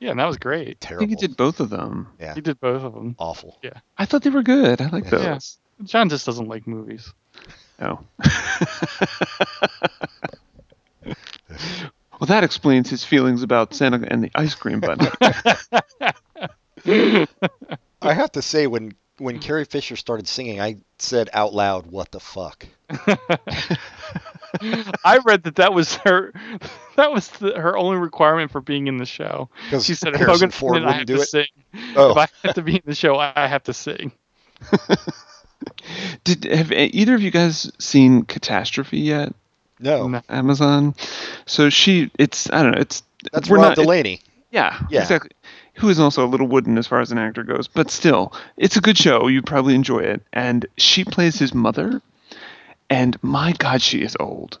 yeah, 0.00 0.10
and 0.10 0.18
that 0.18 0.26
was 0.26 0.36
great. 0.38 0.80
Terrible. 0.80 1.04
I 1.04 1.06
think 1.06 1.20
he 1.20 1.26
did 1.28 1.36
both 1.36 1.60
of 1.60 1.70
them. 1.70 2.08
Yeah, 2.18 2.34
He 2.34 2.40
did 2.40 2.58
both 2.58 2.82
of 2.82 2.92
them. 2.94 3.14
awful. 3.20 3.56
Yeah, 3.62 3.74
I 3.96 4.04
thought 4.04 4.22
they 4.22 4.30
were 4.30 4.42
good. 4.42 4.80
I 4.80 4.88
like 4.88 5.04
Yeah. 5.04 5.10
those. 5.10 5.22
Yes. 5.24 5.58
John 5.84 6.08
just 6.08 6.26
doesn't 6.26 6.48
like 6.48 6.66
movies. 6.66 7.12
Oh. 7.82 7.98
well, 11.04 12.26
that 12.28 12.44
explains 12.44 12.88
his 12.88 13.04
feelings 13.04 13.42
about 13.42 13.74
Santa 13.74 14.06
and 14.08 14.22
the 14.22 14.30
ice 14.34 14.54
cream 14.54 14.80
bunny. 14.80 15.08
I 18.02 18.12
have 18.12 18.32
to 18.32 18.42
say, 18.42 18.66
when 18.68 18.94
when 19.18 19.38
Carrie 19.40 19.64
Fisher 19.64 19.96
started 19.96 20.28
singing, 20.28 20.60
I 20.60 20.76
said 20.98 21.28
out 21.32 21.52
loud, 21.54 21.86
"What 21.86 22.12
the 22.12 22.20
fuck." 22.20 22.66
I 25.04 25.18
read 25.24 25.44
that 25.44 25.56
that 25.56 25.72
was 25.74 25.96
her. 25.96 26.32
That 26.96 27.12
was 27.12 27.28
the, 27.28 27.58
her 27.58 27.76
only 27.76 27.96
requirement 27.96 28.50
for 28.52 28.60
being 28.60 28.86
in 28.86 28.98
the 28.98 29.06
show. 29.06 29.48
She 29.80 29.94
said, 29.94 30.14
"If 30.14 30.20
I'm 30.20 30.26
Harrison 30.26 30.50
gonna 30.50 30.52
Ford 30.52 30.76
I 30.76 30.80
wouldn't 30.80 30.96
have 30.98 31.06
do 31.06 31.16
to 31.16 31.22
it. 31.22 31.28
sing. 31.28 31.46
Oh. 31.96 32.10
If 32.12 32.16
I 32.16 32.28
have 32.44 32.54
to 32.56 32.62
be 32.62 32.76
in 32.76 32.82
the 32.84 32.94
show, 32.94 33.16
I 33.18 33.46
have 33.48 33.64
to 33.64 33.72
sing." 33.74 34.12
Did 36.24 36.44
have 36.44 36.72
either 36.72 37.14
of 37.14 37.22
you 37.22 37.30
guys 37.30 37.70
seen 37.78 38.22
Catastrophe 38.24 38.98
yet? 38.98 39.34
No, 39.80 40.06
No. 40.08 40.22
Amazon. 40.28 40.94
So 41.46 41.70
she, 41.70 42.10
it's 42.18 42.50
I 42.50 42.62
don't 42.62 42.72
know. 42.72 42.80
It's 42.80 43.02
that's 43.32 43.48
we're 43.48 43.56
Rob 43.56 43.70
not. 43.70 43.76
Delaney. 43.76 44.20
yeah, 44.50 44.78
Yeah. 44.90 45.00
exactly. 45.02 45.30
Who 45.76 45.88
is 45.88 45.98
also 45.98 46.24
a 46.24 46.28
little 46.28 46.46
wooden 46.46 46.76
as 46.78 46.86
far 46.86 47.00
as 47.00 47.10
an 47.12 47.18
actor 47.18 47.42
goes, 47.44 47.66
but 47.66 47.90
still, 47.90 48.32
it's 48.58 48.76
a 48.76 48.80
good 48.80 48.98
show. 48.98 49.26
You 49.26 49.40
probably 49.42 49.74
enjoy 49.74 50.00
it. 50.00 50.22
And 50.32 50.66
she 50.76 51.02
plays 51.04 51.38
his 51.38 51.54
mother, 51.54 52.02
and 52.90 53.16
my 53.22 53.52
God, 53.52 53.80
she 53.80 54.02
is 54.02 54.14
old. 54.20 54.58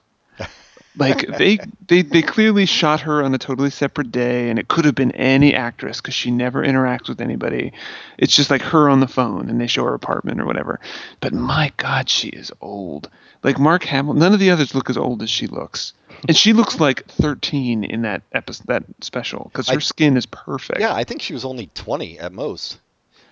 Like 0.96 1.26
they, 1.38 1.58
they, 1.88 2.02
they 2.02 2.22
clearly 2.22 2.66
shot 2.66 3.00
her 3.02 3.22
on 3.22 3.34
a 3.34 3.38
totally 3.38 3.70
separate 3.70 4.12
day, 4.12 4.50
and 4.50 4.58
it 4.58 4.68
could 4.68 4.84
have 4.84 4.94
been 4.94 5.12
any 5.12 5.54
actress 5.54 6.00
because 6.00 6.14
she 6.14 6.30
never 6.30 6.62
interacts 6.64 7.08
with 7.08 7.20
anybody. 7.20 7.72
It's 8.18 8.36
just 8.36 8.50
like 8.50 8.60
her 8.62 8.88
on 8.90 9.00
the 9.00 9.08
phone, 9.08 9.48
and 9.48 9.60
they 9.60 9.66
show 9.66 9.84
her 9.84 9.94
apartment 9.94 10.40
or 10.40 10.44
whatever. 10.44 10.80
But 11.20 11.32
my 11.32 11.72
God, 11.78 12.08
she 12.08 12.28
is 12.28 12.52
old. 12.60 13.08
Like 13.42 13.58
Mark 13.58 13.84
Hamill, 13.84 14.14
none 14.14 14.32
of 14.34 14.38
the 14.40 14.50
others 14.50 14.74
look 14.74 14.88
as 14.90 14.96
old 14.96 15.22
as 15.22 15.30
she 15.30 15.46
looks, 15.46 15.94
and 16.28 16.36
she 16.36 16.52
looks 16.52 16.78
like 16.78 17.06
13 17.06 17.82
in 17.84 18.02
that 18.02 18.22
episode, 18.32 18.66
that 18.68 18.84
special, 19.00 19.50
because 19.52 19.68
her 19.68 19.76
I- 19.76 19.80
skin 19.80 20.16
is 20.16 20.26
perfect. 20.26 20.80
Yeah, 20.80 20.94
I 20.94 21.04
think 21.04 21.22
she 21.22 21.32
was 21.32 21.44
only 21.44 21.68
20 21.74 22.18
at 22.20 22.32
most. 22.32 22.78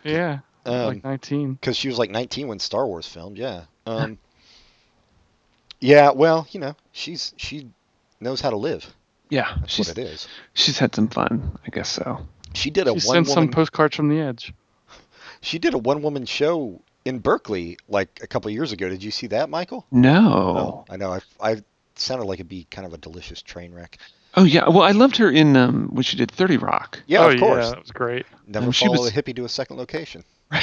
Yeah, 0.02 0.38
Um, 0.64 0.86
like 0.86 1.04
19. 1.04 1.54
because 1.54 1.76
she 1.76 1.88
was 1.88 1.98
like 1.98 2.10
19 2.10 2.48
when 2.48 2.58
Star 2.58 2.86
Wars 2.86 3.06
filmed. 3.06 3.36
Yeah. 3.36 3.64
Um, 3.86 4.18
yeah. 5.80 6.10
Well, 6.10 6.46
you 6.50 6.60
know, 6.60 6.76
she's 6.92 7.34
she 7.36 7.68
knows 8.20 8.40
how 8.40 8.50
to 8.50 8.56
live. 8.56 8.86
yeah, 9.30 9.56
That's 9.60 9.72
she's 9.72 9.88
what 9.88 9.98
it 9.98 10.02
is. 10.06 10.28
she's 10.54 10.78
had 10.78 10.94
some 10.94 11.08
fun, 11.08 11.58
I 11.66 11.70
guess 11.70 11.88
so. 11.88 12.26
She 12.54 12.70
did 12.70 12.86
a 12.88 12.98
She 13.00 13.06
one 13.06 13.24
sent 13.24 13.28
some 13.28 13.48
postcards 13.50 13.94
from 13.96 14.08
the 14.08 14.20
edge. 14.20 14.52
she 15.40 15.58
did 15.58 15.74
a 15.74 15.78
one 15.78 16.02
woman 16.02 16.26
show 16.26 16.80
in 17.04 17.18
Berkeley 17.18 17.78
like 17.88 18.20
a 18.22 18.26
couple 18.26 18.50
years 18.50 18.72
ago. 18.72 18.88
Did 18.88 19.02
you 19.02 19.10
see 19.10 19.28
that, 19.28 19.48
Michael? 19.48 19.86
No. 19.90 20.84
I 20.90 20.96
know. 20.96 21.12
I 21.12 21.20
I 21.40 21.62
sounded 21.94 22.24
like 22.26 22.36
it'd 22.40 22.48
be 22.48 22.66
kind 22.70 22.86
of 22.86 22.92
a 22.94 22.98
delicious 22.98 23.40
train 23.42 23.72
wreck. 23.74 23.98
Oh 24.36 24.44
yeah, 24.44 24.68
well 24.68 24.82
I 24.82 24.92
loved 24.92 25.16
her 25.16 25.30
in 25.30 25.56
um 25.56 25.88
when 25.92 26.02
she 26.02 26.16
did 26.16 26.30
Thirty 26.30 26.56
Rock. 26.56 27.00
Yeah, 27.06 27.24
oh 27.24 27.30
of 27.30 27.40
course. 27.40 27.64
yeah, 27.64 27.70
that 27.70 27.80
was 27.80 27.90
great. 27.90 28.26
Never 28.46 28.66
Um, 28.66 28.72
she 28.72 28.86
follow 28.86 29.02
was- 29.02 29.10
a 29.10 29.12
hippie 29.22 29.34
to 29.36 29.44
a 29.44 29.48
second 29.48 29.76
location. 29.76 30.24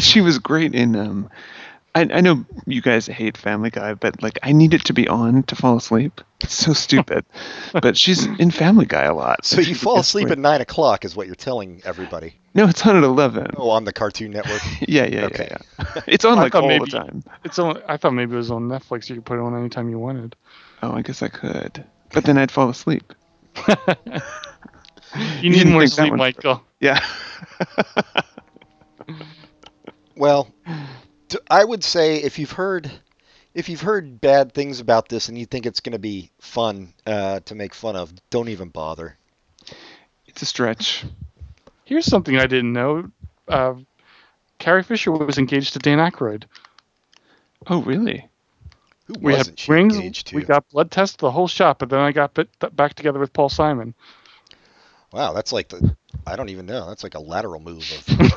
She 0.00 0.20
was 0.20 0.38
great 0.38 0.74
in 0.74 0.96
um 0.96 1.30
I, 1.94 2.02
I 2.02 2.20
know 2.20 2.44
you 2.66 2.80
guys 2.80 3.06
hate 3.06 3.36
Family 3.36 3.70
Guy, 3.70 3.94
but 3.94 4.22
like 4.22 4.38
I 4.44 4.52
need 4.52 4.74
it 4.74 4.84
to 4.84 4.92
be 4.92 5.08
on 5.08 5.42
to 5.44 5.56
fall 5.56 5.76
asleep. 5.76 6.20
It's 6.40 6.54
so 6.54 6.72
stupid. 6.72 7.24
but 7.82 7.98
she's 7.98 8.26
in 8.38 8.50
Family 8.52 8.86
Guy 8.86 9.02
a 9.04 9.14
lot. 9.14 9.44
So 9.44 9.60
you 9.60 9.74
fall 9.74 9.98
asleep 9.98 10.26
best 10.28 10.32
at 10.32 10.38
nine 10.38 10.60
o'clock, 10.60 11.04
is 11.04 11.16
what 11.16 11.26
you're 11.26 11.34
telling 11.34 11.82
everybody. 11.84 12.34
No, 12.54 12.66
it's 12.68 12.86
on 12.86 12.96
at 12.96 13.02
eleven. 13.02 13.48
Oh, 13.56 13.70
on 13.70 13.84
the 13.84 13.92
Cartoon 13.92 14.30
Network. 14.32 14.60
Yeah, 14.88 15.06
yeah, 15.06 15.24
Okay. 15.26 15.48
yeah, 15.50 15.84
yeah. 15.96 16.02
It's 16.06 16.24
on 16.24 16.36
like 16.36 16.54
all 16.54 16.66
maybe- 16.68 16.84
the 16.84 16.90
time. 16.98 17.24
It's 17.44 17.58
on. 17.58 17.82
I 17.88 17.96
thought 17.96 18.12
maybe 18.12 18.34
it 18.34 18.36
was 18.36 18.50
on 18.50 18.68
Netflix. 18.68 19.08
You 19.08 19.16
could 19.16 19.24
put 19.24 19.38
it 19.38 19.42
on 19.42 19.56
anytime 19.58 19.88
you 19.88 19.98
wanted. 19.98 20.36
Oh, 20.82 20.92
I 20.92 21.02
guess 21.02 21.22
I 21.22 21.28
could. 21.28 21.84
But 22.12 22.24
then 22.24 22.38
I'd 22.38 22.50
fall 22.50 22.68
asleep. 22.68 23.12
You 25.40 25.50
need 25.50 25.58
didn't 25.58 25.72
more 25.72 25.88
sleep, 25.88 26.12
Michael. 26.14 26.62
Yeah. 26.78 27.04
Well, 30.16 30.44
t- 30.44 30.72
I 31.50 31.64
would 31.64 31.84
say 31.84 32.16
if 32.16 32.38
you've 32.38 32.52
heard 32.52 32.90
if 33.54 33.68
you've 33.68 33.80
heard 33.80 34.20
bad 34.20 34.52
things 34.52 34.80
about 34.80 35.08
this 35.08 35.28
and 35.28 35.36
you 35.38 35.44
think 35.46 35.66
it's 35.66 35.80
going 35.80 35.92
to 35.92 35.98
be 35.98 36.30
fun 36.40 36.94
uh, 37.06 37.40
to 37.40 37.54
make 37.54 37.74
fun 37.74 37.96
of, 37.96 38.12
don't 38.30 38.48
even 38.48 38.68
bother. 38.68 39.16
it's 40.26 40.42
a 40.42 40.46
stretch. 40.46 41.04
Here's 41.84 42.06
something 42.06 42.36
I 42.38 42.46
didn't 42.46 42.72
know. 42.72 43.10
Uh, 43.48 43.74
Carrie 44.58 44.82
Fisher 44.84 45.10
was 45.10 45.38
engaged 45.38 45.72
to 45.72 45.78
Dan 45.80 45.98
Aykroyd. 45.98 46.44
Oh 47.66 47.82
really? 47.82 48.28
Who 49.06 49.16
We 49.20 49.32
wasn't 49.32 49.58
had 49.58 49.58
she 49.58 49.72
rings. 49.72 49.96
engaged 49.96 50.28
to? 50.28 50.36
We 50.36 50.42
got 50.42 50.68
blood 50.68 50.90
tests, 50.90 51.16
the 51.16 51.30
whole 51.30 51.48
shop, 51.48 51.78
but 51.80 51.88
then 51.88 52.00
I 52.00 52.12
got 52.12 52.34
bit, 52.34 52.48
back 52.76 52.94
together 52.94 53.18
with 53.18 53.32
Paul 53.32 53.48
Simon. 53.48 53.94
wow, 55.12 55.32
that's 55.32 55.52
like 55.52 55.68
the 55.68 55.96
I 56.26 56.36
don't 56.36 56.50
even 56.50 56.66
know. 56.66 56.88
That's 56.88 57.02
like 57.02 57.14
a 57.14 57.20
lateral 57.20 57.60
move 57.60 57.90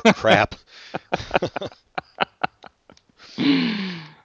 of 0.04 0.14
crap. 0.16 0.56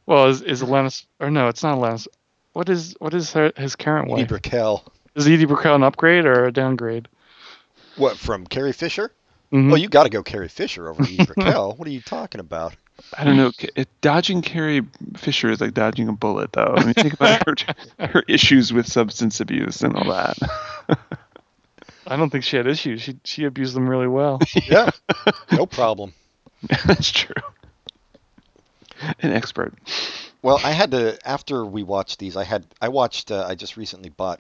Well, 0.06 0.28
is 0.28 0.42
is 0.42 0.62
Alanis 0.64 1.06
or 1.20 1.30
no? 1.30 1.48
It's 1.48 1.64
not 1.64 1.78
Alanis. 1.78 2.08
What 2.54 2.70
is 2.70 2.96
what 3.00 3.14
is 3.14 3.32
her, 3.34 3.52
his 3.56 3.76
current 3.76 4.06
Edie 4.12 4.22
wife? 4.22 4.28
Brickell. 4.30 4.92
Is 5.16 5.28
Edie 5.28 5.46
Brickell 5.46 5.76
an 5.76 5.84
upgrade 5.84 6.26
or 6.26 6.46
a 6.46 6.52
downgrade? 6.52 7.08
What 7.96 8.18
from 8.18 8.46
Carrie 8.48 8.74
Fisher? 8.74 9.12
Mhm. 9.52 9.68
Well, 9.70 9.78
you 9.78 9.90
got 9.90 10.04
to 10.04 10.10
go 10.10 10.24
Carrie 10.24 10.48
Fisher 10.48 10.90
over 10.90 11.04
Edie 11.04 11.26
Brickell. 11.26 11.74
what 11.78 11.88
are 11.88 11.92
you 11.92 12.02
talking 12.02 12.40
about? 12.40 12.76
I 13.18 13.24
don't 13.24 13.38
know. 13.38 13.52
It, 13.76 13.88
dodging 14.02 14.42
Carrie 14.42 14.82
Fisher 15.16 15.50
is 15.50 15.62
like 15.62 15.74
dodging 15.74 16.10
a 16.10 16.14
bullet, 16.14 16.52
though. 16.52 16.74
I 16.78 16.84
mean, 16.84 16.94
think 16.94 17.14
about 17.14 17.44
her, 17.48 17.56
her 18.08 18.24
issues 18.28 18.74
with 18.74 18.88
substance 18.88 19.40
abuse 19.40 19.84
and 19.84 19.96
all 19.96 20.10
that. 20.10 20.38
I 22.08 22.16
don't 22.18 22.30
think 22.30 22.44
she 22.44 22.58
had 22.58 22.68
issues. 22.68 23.02
She 23.02 23.18
she 23.24 23.44
abused 23.46 23.76
them 23.76 23.88
really 23.88 24.08
well. 24.08 24.40
Yeah, 24.68 24.90
no 25.52 25.66
problem. 25.66 26.14
That's 26.86 27.12
true. 27.12 27.36
An 29.22 29.32
expert. 29.32 29.74
Well, 30.42 30.60
I 30.64 30.72
had 30.72 30.92
to 30.92 31.18
after 31.28 31.66
we 31.66 31.84
watched 31.84 32.20
these. 32.20 32.38
I 32.38 32.44
had 32.44 32.66
I 32.82 32.90
watched. 32.90 33.32
Uh, 33.32 33.46
I 33.48 33.56
just 33.56 33.78
recently 33.78 34.10
bought 34.10 34.40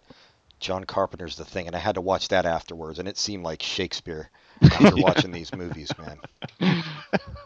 John 0.59 0.85
Carpenter's 0.85 1.35
The 1.35 1.45
Thing, 1.45 1.67
and 1.67 1.75
I 1.75 1.79
had 1.79 1.95
to 1.95 2.01
watch 2.01 2.29
that 2.29 2.45
afterwards, 2.45 2.99
and 2.99 3.07
it 3.07 3.17
seemed 3.17 3.43
like 3.43 3.61
Shakespeare 3.61 4.29
after 4.61 4.95
watching 4.97 5.31
these 5.31 5.53
movies, 5.53 5.91
man. 5.97 6.19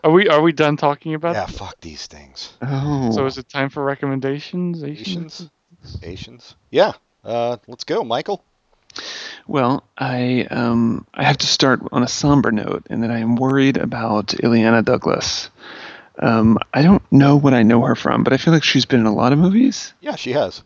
Are 0.04 0.12
we 0.12 0.28
are 0.28 0.42
we 0.42 0.52
done 0.52 0.78
talking 0.78 1.14
about? 1.14 1.36
Yeah, 1.36 1.46
it? 1.46 1.52
fuck 1.52 1.80
these 1.82 2.08
things. 2.08 2.54
Oh. 2.62 3.12
So 3.12 3.26
is 3.26 3.38
it 3.38 3.50
time 3.50 3.70
for 3.70 3.84
recommendations? 3.84 4.84
Asians, 4.84 5.50
Asians. 6.02 6.56
Yeah, 6.72 6.94
uh, 7.24 7.58
let's 7.68 7.84
go, 7.84 8.04
Michael. 8.04 8.44
Well, 9.48 9.84
I 9.98 10.48
um 10.52 11.06
I 11.14 11.24
have 11.24 11.38
to 11.38 11.48
start 11.48 11.82
on 11.92 12.04
a 12.04 12.08
somber 12.08 12.52
note, 12.52 12.86
and 12.90 13.04
that 13.04 13.12
I 13.12 13.20
am 13.20 13.36
worried 13.36 13.78
about 13.78 14.28
Illeana 14.28 14.84
Douglas. 14.84 15.50
Um, 16.20 16.58
I 16.74 16.82
don't 16.84 17.02
know 17.12 17.36
what 17.36 17.54
I 17.54 17.64
know 17.64 17.82
her 17.84 17.96
from, 17.96 18.24
but 18.24 18.34
I 18.34 18.38
feel 18.38 18.54
like 18.54 18.64
she's 18.64 18.86
been 18.86 19.00
in 19.00 19.06
a 19.08 19.14
lot 19.14 19.34
of 19.34 19.40
movies, 19.40 19.94
Yeah, 20.02 20.16
she 20.16 20.32
has. 20.34 20.62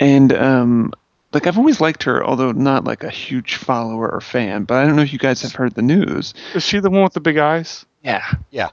and 0.00 0.32
um, 0.32 0.92
like 1.32 1.46
I've 1.46 1.58
always 1.58 1.80
liked 1.80 2.04
her, 2.04 2.24
although 2.24 2.52
not 2.52 2.84
like 2.84 3.04
a 3.04 3.10
huge 3.10 3.56
follower 3.56 4.08
or 4.10 4.20
fan. 4.20 4.64
But 4.64 4.76
I 4.78 4.86
don't 4.86 4.96
know 4.96 5.02
if 5.02 5.12
you 5.12 5.18
guys 5.18 5.42
have 5.42 5.52
heard 5.52 5.74
the 5.74 5.82
news. 5.82 6.32
Is 6.54 6.64
she 6.64 6.78
the 6.80 6.88
one 6.90 7.02
with 7.02 7.12
the 7.12 7.20
big 7.20 7.36
eyes? 7.38 7.84
Yeah, 8.02 8.24
Yeah. 8.50 8.70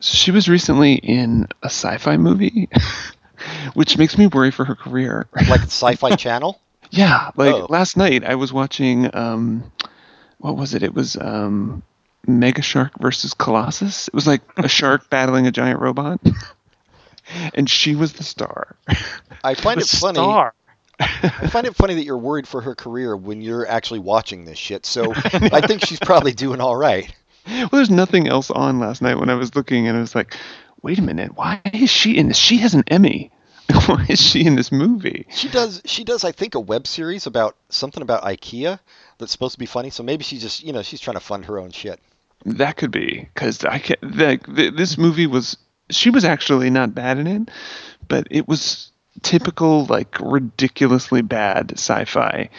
she 0.00 0.30
was 0.32 0.48
recently 0.48 0.94
in 0.94 1.46
a 1.62 1.66
sci-fi 1.66 2.16
movie, 2.16 2.68
which 3.74 3.96
makes 3.98 4.16
me 4.18 4.26
worry 4.26 4.50
for 4.50 4.64
her 4.64 4.74
career. 4.74 5.26
Like 5.48 5.62
Sci-Fi 5.62 6.16
Channel. 6.16 6.60
Yeah, 6.90 7.30
like 7.36 7.54
Oh. 7.54 7.66
last 7.70 7.96
night 7.96 8.24
I 8.24 8.34
was 8.34 8.52
watching 8.52 9.14
um 9.14 9.70
what 10.38 10.56
was 10.56 10.74
it? 10.74 10.82
It 10.82 10.94
was 10.94 11.16
um 11.16 11.82
Mega 12.26 12.62
Shark 12.62 12.92
versus 13.00 13.34
Colossus. 13.34 14.08
It 14.08 14.14
was 14.14 14.26
like 14.26 14.42
a 14.56 14.68
shark 14.68 15.08
battling 15.10 15.46
a 15.46 15.52
giant 15.52 15.80
robot. 15.80 16.20
and 17.54 17.68
she 17.68 17.94
was 17.94 18.14
the 18.14 18.24
star. 18.24 18.76
I 19.42 19.54
find 19.54 19.80
the 19.80 19.84
it 19.84 19.88
funny. 19.88 20.16
star. 20.16 20.54
I 21.00 21.48
find 21.48 21.66
it 21.66 21.74
funny 21.74 21.94
that 21.94 22.04
you're 22.04 22.18
worried 22.18 22.46
for 22.46 22.60
her 22.60 22.74
career 22.74 23.16
when 23.16 23.40
you're 23.40 23.66
actually 23.66 23.98
watching 24.00 24.44
this 24.44 24.58
shit. 24.58 24.86
So 24.86 25.12
I 25.16 25.60
think 25.66 25.84
she's 25.84 25.98
probably 25.98 26.32
doing 26.32 26.60
all 26.60 26.76
right. 26.76 27.12
well, 27.48 27.68
there's 27.72 27.90
nothing 27.90 28.28
else 28.28 28.50
on 28.50 28.78
last 28.78 29.02
night 29.02 29.18
when 29.18 29.28
I 29.28 29.34
was 29.34 29.54
looking 29.56 29.88
and 29.88 29.96
I 29.96 30.00
was 30.00 30.14
like, 30.14 30.36
"Wait 30.82 30.98
a 30.98 31.02
minute, 31.02 31.36
why 31.36 31.60
is 31.72 31.90
she 31.90 32.16
in 32.16 32.28
this? 32.28 32.36
She 32.36 32.58
has 32.58 32.74
an 32.74 32.84
Emmy. 32.88 33.30
Why 33.86 34.06
is 34.08 34.20
she 34.20 34.44
in 34.46 34.54
this 34.54 34.70
movie?" 34.70 35.26
She 35.30 35.48
does. 35.48 35.82
She 35.84 36.04
does. 36.04 36.22
I 36.24 36.30
think 36.32 36.54
a 36.54 36.60
web 36.60 36.86
series 36.86 37.26
about 37.26 37.56
something 37.70 38.02
about 38.02 38.22
IKEA 38.22 38.78
that's 39.18 39.32
supposed 39.32 39.54
to 39.54 39.58
be 39.58 39.66
funny. 39.66 39.90
So 39.90 40.02
maybe 40.02 40.22
she's 40.22 40.42
just, 40.42 40.62
you 40.62 40.72
know, 40.72 40.82
she's 40.82 41.00
trying 41.00 41.14
to 41.16 41.20
fund 41.20 41.46
her 41.46 41.58
own 41.58 41.70
shit. 41.72 41.98
That 42.44 42.76
could 42.76 42.90
be 42.90 43.28
because 43.34 43.64
I 43.64 43.78
can 43.78 43.96
like 44.02 44.54
th- 44.54 44.74
this 44.74 44.98
movie 44.98 45.26
was 45.26 45.56
she 45.90 46.10
was 46.10 46.24
actually 46.24 46.70
not 46.70 46.94
bad 46.94 47.18
in 47.18 47.26
it, 47.26 47.50
but 48.08 48.26
it 48.30 48.46
was 48.46 48.90
typical 49.22 49.86
like 49.86 50.16
ridiculously 50.20 51.22
bad 51.22 51.72
sci-fi. 51.72 52.50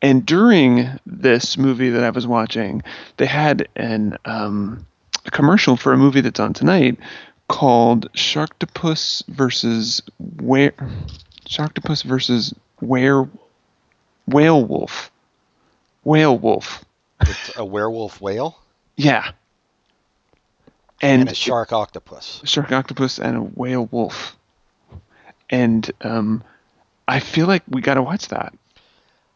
And 0.00 0.26
during 0.26 0.98
this 1.06 1.56
movie 1.56 1.90
that 1.90 2.02
I 2.02 2.10
was 2.10 2.26
watching, 2.26 2.82
they 3.16 3.26
had 3.26 3.68
an 3.76 4.16
um, 4.24 4.86
a 5.26 5.30
commercial 5.30 5.76
for 5.76 5.92
a 5.92 5.96
movie 5.96 6.20
that's 6.20 6.40
on 6.40 6.52
tonight 6.52 6.98
called 7.48 8.12
Sharktopus 8.12 9.26
versus 9.28 10.02
Where 10.18 10.72
Sharktopus 11.46 12.04
versus 12.04 12.54
Where 12.78 13.28
Whale 14.26 14.64
Wolf. 14.64 15.10
Whale 16.04 16.38
Wolf. 16.38 16.84
It's 17.20 17.56
a 17.56 17.64
werewolf 17.64 18.20
whale 18.20 18.56
Yeah. 19.02 19.32
and 21.00 21.22
And, 21.22 21.30
a 21.30 21.34
shark 21.34 21.72
octopus. 21.72 22.40
shark 22.44 22.70
octopus 22.72 23.18
and 23.18 23.36
a 23.36 23.40
whale 23.42 23.86
wolf. 23.90 24.36
And 25.50 25.90
um, 26.02 26.44
I 27.08 27.18
feel 27.20 27.46
like 27.46 27.62
we 27.68 27.80
got 27.82 27.94
to 27.94 28.02
watch 28.02 28.28
that. 28.28 28.54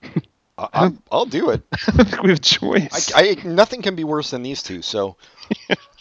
I, 0.04 0.10
I, 0.72 0.90
I'll 1.10 1.26
do 1.26 1.50
it. 1.50 1.62
I 1.72 2.04
think 2.04 2.22
we 2.22 2.30
have 2.30 2.38
a 2.38 2.42
choice. 2.42 3.12
I, 3.14 3.36
I, 3.44 3.46
nothing 3.46 3.82
can 3.82 3.96
be 3.96 4.04
worse 4.04 4.30
than 4.30 4.42
these 4.42 4.62
two. 4.62 4.82
So 4.82 5.16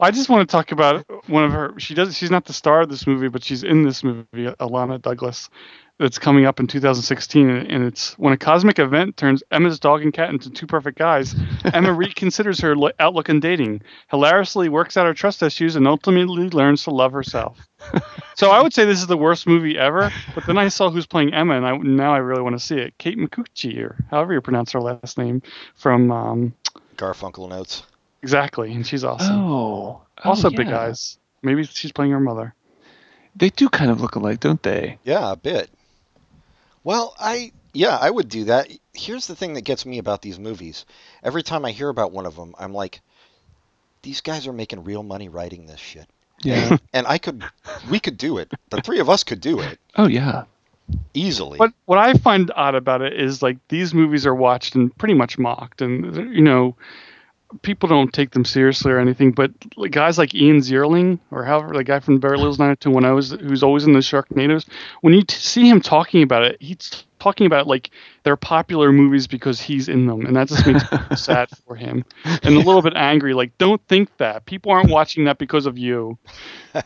I 0.00 0.10
just 0.10 0.28
want 0.28 0.48
to 0.48 0.52
talk 0.52 0.72
about 0.72 1.04
one 1.28 1.44
of 1.44 1.52
her. 1.52 1.74
She 1.78 1.94
does. 1.94 2.16
She's 2.16 2.30
not 2.30 2.44
the 2.44 2.52
star 2.52 2.82
of 2.82 2.88
this 2.88 3.06
movie, 3.06 3.28
but 3.28 3.42
she's 3.42 3.62
in 3.62 3.84
this 3.84 4.04
movie, 4.04 4.26
Illeana 4.34 5.00
Douglas. 5.00 5.50
That's 5.98 6.18
coming 6.18 6.46
up 6.46 6.60
in 6.60 6.68
2016, 6.68 7.50
and 7.50 7.82
it's 7.82 8.16
when 8.20 8.32
a 8.32 8.36
cosmic 8.36 8.78
event 8.78 9.16
turns 9.16 9.42
Emma's 9.50 9.80
dog 9.80 10.02
and 10.02 10.12
cat 10.12 10.30
into 10.30 10.48
two 10.48 10.68
perfect 10.68 10.96
guys. 10.96 11.34
Emma 11.64 11.88
reconsiders 11.88 12.62
her 12.62 12.76
outlook 13.00 13.28
on 13.28 13.40
dating, 13.40 13.82
hilariously 14.08 14.68
works 14.68 14.96
out 14.96 15.06
her 15.06 15.14
trust 15.14 15.42
issues, 15.42 15.74
and 15.74 15.88
ultimately 15.88 16.50
learns 16.50 16.84
to 16.84 16.90
love 16.90 17.10
herself. 17.10 17.58
so 18.36 18.52
I 18.52 18.62
would 18.62 18.72
say 18.72 18.84
this 18.84 19.00
is 19.00 19.08
the 19.08 19.16
worst 19.16 19.48
movie 19.48 19.76
ever. 19.76 20.12
But 20.36 20.46
then 20.46 20.56
I 20.56 20.68
saw 20.68 20.88
who's 20.88 21.06
playing 21.06 21.34
Emma, 21.34 21.56
and 21.56 21.66
I, 21.66 21.76
now 21.78 22.14
I 22.14 22.18
really 22.18 22.42
want 22.42 22.56
to 22.56 22.64
see 22.64 22.78
it. 22.78 22.96
Kate 22.98 23.18
Micucci, 23.18 23.82
or 23.82 23.96
however 24.08 24.34
you 24.34 24.40
pronounce 24.40 24.70
her 24.70 24.80
last 24.80 25.18
name, 25.18 25.42
from 25.74 26.12
um, 26.12 26.54
Garfunkel 26.96 27.42
and 27.42 27.54
Oates. 27.54 27.82
Exactly, 28.22 28.72
and 28.72 28.86
she's 28.86 29.04
awesome. 29.04 29.36
oh, 29.36 30.02
oh, 30.24 30.28
Also, 30.28 30.50
big 30.50 30.68
yeah. 30.68 30.80
eyes. 30.80 31.18
Maybe 31.42 31.64
she's 31.64 31.92
playing 31.92 32.12
her 32.12 32.20
mother. 32.20 32.54
They 33.36 33.50
do 33.50 33.68
kind 33.68 33.90
of 33.90 34.00
look 34.00 34.16
alike, 34.16 34.40
don't 34.40 34.62
they? 34.62 34.98
Yeah, 35.04 35.32
a 35.32 35.36
bit. 35.36 35.70
Well, 36.82 37.14
I 37.18 37.52
yeah, 37.72 37.96
I 37.96 38.10
would 38.10 38.28
do 38.28 38.44
that. 38.44 38.70
Here's 38.92 39.26
the 39.26 39.36
thing 39.36 39.54
that 39.54 39.62
gets 39.62 39.86
me 39.86 39.98
about 39.98 40.22
these 40.22 40.38
movies. 40.38 40.84
Every 41.22 41.42
time 41.42 41.64
I 41.64 41.70
hear 41.70 41.88
about 41.88 42.12
one 42.12 42.26
of 42.26 42.34
them, 42.34 42.54
I'm 42.58 42.72
like, 42.72 43.00
these 44.02 44.20
guys 44.20 44.46
are 44.46 44.52
making 44.52 44.84
real 44.84 45.02
money 45.02 45.28
writing 45.28 45.66
this 45.66 45.80
shit. 45.80 46.06
Yeah. 46.42 46.76
And 46.92 47.06
I 47.06 47.18
could, 47.18 47.44
we 47.90 48.00
could 48.00 48.16
do 48.16 48.38
it. 48.38 48.52
The 48.70 48.80
three 48.80 49.00
of 49.00 49.10
us 49.10 49.24
could 49.24 49.40
do 49.40 49.60
it 49.60 49.78
oh 49.96 50.06
yeah. 50.08 50.44
easily. 51.14 51.58
What 51.58 51.72
what 51.84 51.98
I 51.98 52.14
find 52.14 52.50
odd 52.54 52.74
about 52.74 53.02
it 53.02 53.12
is 53.12 53.42
like 53.42 53.58
these 53.68 53.92
movies 53.92 54.26
are 54.26 54.34
watched 54.34 54.74
and 54.74 54.96
pretty 54.96 55.14
much 55.14 55.38
mocked, 55.38 55.82
and 55.82 56.34
you 56.34 56.42
know, 56.42 56.76
people 57.62 57.88
don't 57.88 58.12
take 58.12 58.30
them 58.30 58.44
seriously 58.44 58.92
or 58.92 58.98
anything. 58.98 59.32
But 59.32 59.52
guys 59.90 60.18
like 60.18 60.34
Ian 60.34 60.58
Ziering 60.58 61.18
or 61.30 61.44
however 61.44 61.74
the 61.74 61.84
guy 61.84 62.00
from 62.00 62.18
Beverly 62.18 62.42
Hills 62.42 62.58
90210 62.58 63.48
who's 63.48 63.62
always 63.62 63.84
in 63.84 63.92
the 63.92 64.00
Sharknadoes, 64.00 64.66
when 65.00 65.14
you 65.14 65.22
t- 65.22 65.34
see 65.34 65.68
him 65.68 65.80
talking 65.80 66.22
about 66.22 66.42
it, 66.42 66.56
he's 66.60 67.04
talking 67.28 67.46
about 67.46 67.66
like 67.66 67.90
they're 68.22 68.36
popular 68.36 68.92
movies 68.92 69.26
because 69.26 69.60
he's 69.60 69.88
in 69.88 70.06
them, 70.06 70.24
and 70.26 70.36
that 70.36 70.48
just 70.48 70.66
makes 70.66 70.90
me 70.90 70.98
sad 71.16 71.48
for 71.66 71.76
him 71.76 72.04
and 72.24 72.54
a 72.56 72.58
little 72.58 72.82
bit 72.82 72.94
angry. 72.96 73.34
Like, 73.34 73.56
don't 73.58 73.80
think 73.88 74.16
that 74.18 74.46
people 74.46 74.72
aren't 74.72 74.90
watching 74.90 75.24
that 75.24 75.38
because 75.38 75.66
of 75.66 75.76
you. 75.78 76.18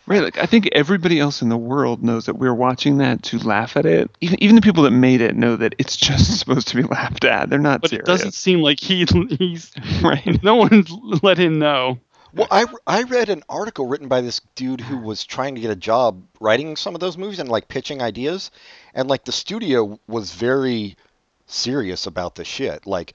Right. 0.06 0.22
Like 0.22 0.38
I 0.38 0.46
think 0.46 0.68
everybody 0.72 1.18
else 1.20 1.42
in 1.42 1.48
the 1.48 1.56
world 1.56 2.02
knows 2.02 2.26
that 2.26 2.34
we're 2.34 2.54
watching 2.54 2.98
that 2.98 3.22
to 3.24 3.38
laugh 3.38 3.76
at 3.76 3.86
it. 3.86 4.10
Even 4.20 4.42
even 4.42 4.56
the 4.56 4.62
people 4.62 4.82
that 4.84 4.90
made 4.92 5.20
it 5.20 5.36
know 5.36 5.56
that 5.56 5.74
it's 5.78 5.96
just 5.96 6.38
supposed 6.40 6.68
to 6.68 6.76
be 6.76 6.82
laughed 6.82 7.24
at. 7.24 7.50
They're 7.50 7.58
not 7.58 7.80
But 7.82 7.90
serious. 7.90 8.02
it 8.02 8.06
doesn't 8.06 8.34
seem 8.34 8.60
like 8.60 8.80
he 8.80 9.06
he's 9.38 9.70
right. 10.02 10.42
no 10.42 10.56
one 10.56 10.84
let 11.22 11.38
him 11.38 11.58
know. 11.58 11.98
Well, 12.34 12.48
I, 12.50 12.66
I 12.86 13.02
read 13.02 13.28
an 13.28 13.42
article 13.48 13.86
written 13.86 14.08
by 14.08 14.22
this 14.22 14.40
dude 14.54 14.80
who 14.80 14.98
was 14.98 15.24
trying 15.24 15.54
to 15.54 15.60
get 15.60 15.70
a 15.70 15.76
job 15.76 16.22
writing 16.40 16.76
some 16.76 16.94
of 16.94 17.00
those 17.00 17.18
movies 17.18 17.38
and 17.38 17.48
like 17.48 17.68
pitching 17.68 18.00
ideas, 18.00 18.50
and 18.94 19.08
like 19.08 19.24
the 19.24 19.32
studio 19.32 19.98
was 20.06 20.32
very 20.32 20.96
serious 21.46 22.06
about 22.06 22.34
the 22.34 22.44
shit. 22.44 22.86
Like 22.86 23.14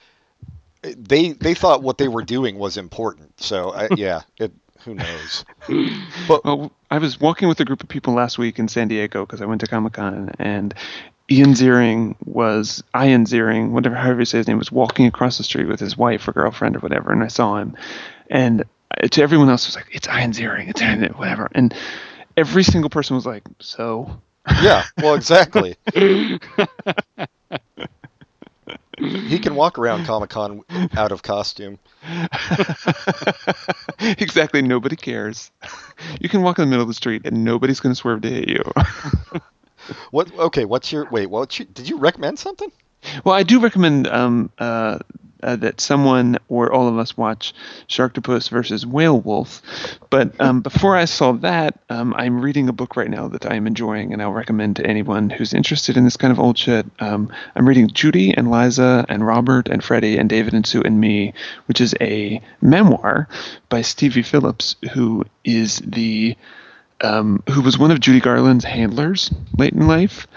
they 0.82 1.32
they 1.32 1.54
thought 1.54 1.82
what 1.82 1.98
they 1.98 2.08
were 2.08 2.24
doing 2.24 2.58
was 2.58 2.78
important. 2.78 3.40
So 3.42 3.74
I, 3.74 3.90
yeah, 3.96 4.22
it 4.38 4.52
who 4.84 4.94
knows. 4.96 5.46
But 6.28 6.46
Well, 6.46 6.72
I 6.92 7.00
was 7.00 7.20
walking 7.20 7.48
with 7.48 7.60
a 7.60 7.66
group 7.66 7.82
of 7.82 7.90
people 7.90 8.14
last 8.14 8.38
week 8.38 8.60
in 8.60 8.68
San 8.68 8.88
Diego 8.88 9.26
because 9.26 9.42
I 9.42 9.46
went 9.46 9.62
to 9.62 9.68
Comic 9.68 9.94
Con, 9.94 10.32
and 10.40 10.74
Ian 11.30 11.54
Ziering 11.54 12.16
was 12.26 12.84
Ian 12.96 13.26
Ziering, 13.26 13.72
whatever 13.72 13.96
however 13.96 14.20
you 14.20 14.26
say 14.26 14.38
his 14.38 14.48
name, 14.48 14.58
was 14.58 14.72
walking 14.72 15.08
across 15.08 15.38
the 15.38 15.44
street 15.44 15.68
with 15.68 15.80
his 15.80 15.98
wife 15.98 16.28
or 16.28 16.34
girlfriend 16.34 16.76
or 16.76 16.80
whatever, 16.80 17.12
and 17.12 17.24
I 17.24 17.28
saw 17.28 17.58
him, 17.58 17.76
and 18.30 18.64
to 19.12 19.22
everyone 19.22 19.50
else 19.50 19.66
was 19.66 19.76
like, 19.76 19.88
"It's 19.92 20.08
Ian 20.08 20.32
Ziering, 20.32 20.70
it's 20.70 20.82
Ian, 20.82 21.04
whatever," 21.16 21.50
and 21.54 21.74
every 22.36 22.64
single 22.64 22.90
person 22.90 23.16
was 23.16 23.26
like, 23.26 23.44
"So." 23.60 24.20
yeah, 24.62 24.84
well, 24.98 25.16
exactly. 25.16 25.76
He 29.00 29.38
can 29.38 29.54
walk 29.54 29.78
around 29.78 30.06
Comic 30.06 30.32
Con 30.32 30.64
out 30.96 31.12
of 31.12 31.22
costume. 31.22 31.78
exactly. 34.00 34.64
Nobody 34.64 34.96
cares. 34.96 35.52
You 36.20 36.30
can 36.30 36.42
walk 36.42 36.58
in 36.58 36.66
the 36.66 36.70
middle 36.70 36.82
of 36.82 36.88
the 36.88 36.96
street 36.96 37.22
and 37.26 37.44
nobody's 37.44 37.80
going 37.80 37.92
to 37.92 37.96
swerve 37.96 38.22
to 38.22 38.30
hit 38.30 38.50
you. 38.50 38.64
What? 40.12 40.34
Okay. 40.38 40.66
What's 40.66 40.92
your 40.92 41.08
wait? 41.12 41.28
What? 41.28 41.58
You, 41.58 41.64
did 41.64 41.88
you 41.88 41.98
recommend 41.98 42.40
something? 42.40 42.70
well, 43.24 43.34
I 43.34 43.44
do 43.44 43.62
recommend 43.62 44.08
um, 44.08 44.52
uh, 44.58 45.00
uh, 45.44 45.56
that 45.58 45.82
someone 45.82 46.38
or 46.48 46.72
all 46.72 46.88
of 46.88 46.98
us 46.98 47.18
watch 47.18 47.54
Sharktopus 47.88 48.50
versus 48.50 48.86
Whale 48.86 49.20
Wolf. 49.20 49.62
But 50.10 50.40
um, 50.40 50.62
before 50.62 50.96
I 50.96 51.06
saw 51.06 51.34
that, 51.34 51.80
um, 51.90 52.14
I'm 52.16 52.42
reading 52.42 52.70
a 52.70 52.74
book 52.74 52.96
right 52.96 53.10
now 53.10 53.28
that 53.30 53.46
I'm 53.46 53.68
enjoying, 53.68 54.14
and 54.14 54.22
I'll 54.22 54.32
recommend 54.32 54.78
to 54.78 54.86
anyone 54.86 55.30
who's 55.30 55.54
interested 55.54 55.98
in 55.98 56.04
this 56.04 56.18
kind 56.18 56.32
of 56.32 56.40
old 56.40 56.58
shit. 56.58 56.86
Um, 57.00 57.32
I'm 57.56 57.68
reading 57.68 57.88
Judy 57.88 58.34
and 58.36 58.50
Liza 58.52 59.06
and 59.10 59.26
Robert 59.26 59.68
and 59.68 59.84
Freddie 59.84 60.18
and 60.18 60.30
David 60.30 60.54
and 60.54 60.66
Sue 60.66 60.82
and 60.82 61.00
me, 61.00 61.34
which 61.66 61.82
is 61.82 61.96
a 62.02 62.42
memoir 62.62 63.28
by 63.70 63.82
Stevie 63.82 64.24
Phillips, 64.24 64.76
who 64.94 65.26
is 65.44 65.78
the 65.86 66.36
um, 67.02 67.44
who 67.50 67.62
was 67.62 67.78
one 67.78 67.92
of 67.92 68.00
Judy 68.00 68.20
Garland's 68.20 68.66
handlers 68.66 69.32
late 69.58 69.74
in 69.74 69.88
life, 69.88 70.28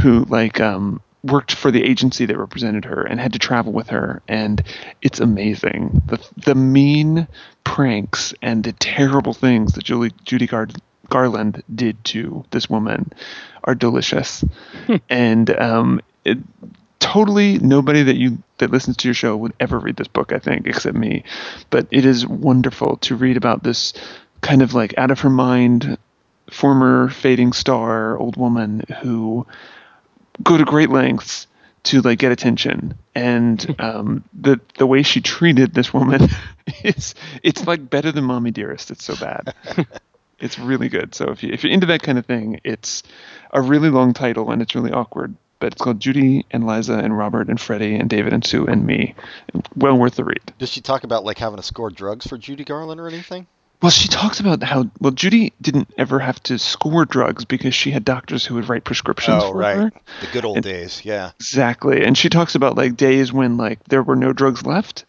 who 0.00 0.24
like 0.24 0.60
um, 0.60 1.00
worked 1.22 1.52
for 1.52 1.70
the 1.70 1.84
agency 1.84 2.26
that 2.26 2.38
represented 2.38 2.84
her 2.84 3.02
and 3.02 3.20
had 3.20 3.32
to 3.32 3.38
travel 3.38 3.72
with 3.72 3.88
her, 3.88 4.22
and 4.28 4.62
it's 5.02 5.20
amazing. 5.20 6.02
the 6.06 6.18
The 6.36 6.54
mean 6.54 7.26
pranks 7.64 8.34
and 8.40 8.64
the 8.64 8.72
terrible 8.72 9.34
things 9.34 9.72
that 9.72 9.84
Julie 9.84 10.12
Judy 10.24 10.46
Gar- 10.46 10.68
Garland 11.08 11.62
did 11.74 12.02
to 12.06 12.44
this 12.50 12.70
woman 12.70 13.12
are 13.64 13.74
delicious, 13.74 14.44
and 15.08 15.50
um, 15.58 16.00
it, 16.24 16.38
totally 17.00 17.58
nobody 17.58 18.02
that 18.02 18.16
you 18.16 18.42
that 18.58 18.70
listens 18.70 18.96
to 18.98 19.08
your 19.08 19.14
show 19.14 19.36
would 19.36 19.54
ever 19.60 19.78
read 19.78 19.96
this 19.96 20.08
book, 20.08 20.32
I 20.32 20.38
think, 20.38 20.66
except 20.66 20.96
me. 20.96 21.24
But 21.70 21.86
it 21.90 22.04
is 22.04 22.26
wonderful 22.26 22.96
to 22.98 23.16
read 23.16 23.36
about 23.36 23.62
this 23.62 23.92
kind 24.40 24.62
of 24.62 24.74
like 24.74 24.96
out 24.98 25.10
of 25.10 25.20
her 25.20 25.30
mind 25.30 25.98
former 26.50 27.08
fading 27.08 27.52
star 27.52 28.16
old 28.16 28.36
woman 28.36 28.82
who 29.02 29.46
go 30.42 30.56
to 30.56 30.64
great 30.64 30.90
lengths 30.90 31.46
to 31.84 32.00
like 32.02 32.18
get 32.18 32.32
attention. 32.32 32.98
And 33.14 33.76
um, 33.80 34.24
the 34.32 34.60
the 34.78 34.86
way 34.86 35.02
she 35.02 35.20
treated 35.20 35.74
this 35.74 35.92
woman 35.92 36.28
is 36.84 37.14
it's 37.42 37.66
like 37.66 37.88
better 37.88 38.12
than 38.12 38.24
mommy 38.24 38.50
dearest. 38.50 38.90
It's 38.90 39.04
so 39.04 39.16
bad. 39.16 39.54
It's 40.40 40.56
really 40.56 40.88
good. 40.88 41.16
So 41.16 41.32
if 41.32 41.42
you 41.42 41.52
if 41.52 41.64
you're 41.64 41.72
into 41.72 41.86
that 41.86 42.02
kind 42.02 42.16
of 42.16 42.24
thing 42.24 42.60
it's 42.62 43.02
a 43.52 43.60
really 43.60 43.90
long 43.90 44.14
title 44.14 44.52
and 44.52 44.62
it's 44.62 44.72
really 44.72 44.92
awkward 44.92 45.34
but 45.58 45.72
it's 45.72 45.82
called 45.82 46.00
Judy 46.00 46.46
and 46.50 46.66
Liza 46.66 46.94
and 46.94 47.16
Robert 47.16 47.48
and 47.48 47.60
Freddie 47.60 47.96
and 47.96 48.08
David 48.08 48.32
and 48.32 48.46
Sue 48.46 48.66
and 48.66 48.86
me. 48.86 49.14
Well 49.74 49.98
worth 49.98 50.14
the 50.14 50.24
read. 50.24 50.52
Does 50.58 50.70
she 50.70 50.80
talk 50.80 51.04
about 51.04 51.24
like 51.24 51.38
having 51.38 51.56
to 51.56 51.62
score 51.62 51.90
drugs 51.90 52.26
for 52.26 52.38
Judy 52.38 52.64
Garland 52.64 53.00
or 53.00 53.08
anything? 53.08 53.46
Well, 53.80 53.90
she 53.90 54.08
talks 54.08 54.40
about 54.40 54.62
how 54.62 54.90
well 55.00 55.12
Judy 55.12 55.52
didn't 55.60 55.88
ever 55.96 56.18
have 56.18 56.42
to 56.44 56.58
score 56.58 57.04
drugs 57.04 57.44
because 57.44 57.74
she 57.74 57.92
had 57.92 58.04
doctors 58.04 58.44
who 58.44 58.54
would 58.56 58.68
write 58.68 58.84
prescriptions 58.84 59.44
Oh, 59.44 59.52
for 59.52 59.58
right. 59.58 59.76
her. 59.76 59.92
The 60.20 60.26
good 60.32 60.44
old 60.44 60.56
And- 60.56 60.64
days. 60.64 61.02
Yeah. 61.04 61.30
Exactly. 61.38 62.04
And 62.04 62.18
she 62.18 62.28
talks 62.28 62.54
about 62.56 62.76
like 62.76 62.96
days 62.96 63.32
when 63.32 63.56
like 63.56 63.82
there 63.84 64.02
were 64.02 64.16
no 64.16 64.32
drugs 64.32 64.66
left 64.66 65.04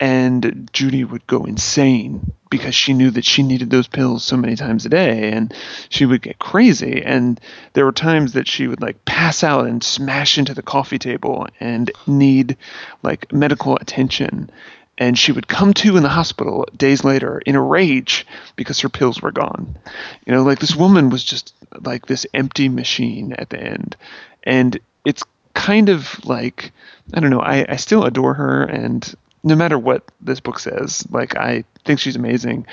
and 0.00 0.68
Judy 0.72 1.04
would 1.04 1.26
go 1.26 1.44
insane 1.44 2.32
because 2.50 2.74
she 2.74 2.92
knew 2.92 3.10
that 3.10 3.24
she 3.24 3.42
needed 3.42 3.70
those 3.70 3.86
pills 3.88 4.22
so 4.24 4.36
many 4.36 4.54
times 4.56 4.84
a 4.84 4.88
day 4.88 5.30
and 5.32 5.52
she 5.88 6.04
would 6.04 6.20
get 6.22 6.38
crazy 6.38 7.02
and 7.04 7.40
there 7.72 7.84
were 7.84 7.92
times 7.92 8.32
that 8.34 8.46
she 8.48 8.66
would 8.66 8.80
like 8.82 9.04
pass 9.04 9.42
out 9.44 9.66
and 9.66 9.82
smash 9.82 10.36
into 10.38 10.52
the 10.54 10.62
coffee 10.62 10.98
table 10.98 11.46
and 11.60 11.90
need 12.06 12.56
like 13.02 13.32
medical 13.32 13.76
attention 13.76 14.50
and 14.98 15.18
she 15.18 15.32
would 15.32 15.48
come 15.48 15.74
to 15.74 15.96
in 15.96 16.02
the 16.02 16.08
hospital 16.08 16.66
days 16.76 17.04
later 17.04 17.40
in 17.44 17.56
a 17.56 17.60
rage 17.60 18.26
because 18.56 18.80
her 18.80 18.88
pills 18.88 19.20
were 19.20 19.32
gone. 19.32 19.76
You 20.24 20.32
know, 20.32 20.42
like 20.42 20.60
this 20.60 20.76
woman 20.76 21.10
was 21.10 21.24
just 21.24 21.54
like 21.80 22.06
this 22.06 22.26
empty 22.32 22.68
machine 22.68 23.32
at 23.32 23.50
the 23.50 23.60
end. 23.60 23.96
And 24.44 24.78
it's 25.04 25.22
kind 25.54 25.88
of 25.88 26.24
like 26.24 26.72
I 27.12 27.20
don't 27.20 27.30
know, 27.30 27.40
I, 27.40 27.66
I 27.68 27.76
still 27.76 28.04
adore 28.04 28.34
her 28.34 28.62
and 28.64 29.14
no 29.42 29.54
matter 29.54 29.78
what 29.78 30.10
this 30.20 30.40
book 30.40 30.58
says, 30.58 31.06
like 31.10 31.36
I 31.36 31.64
think 31.84 32.00
she's 32.00 32.16
amazing. 32.16 32.66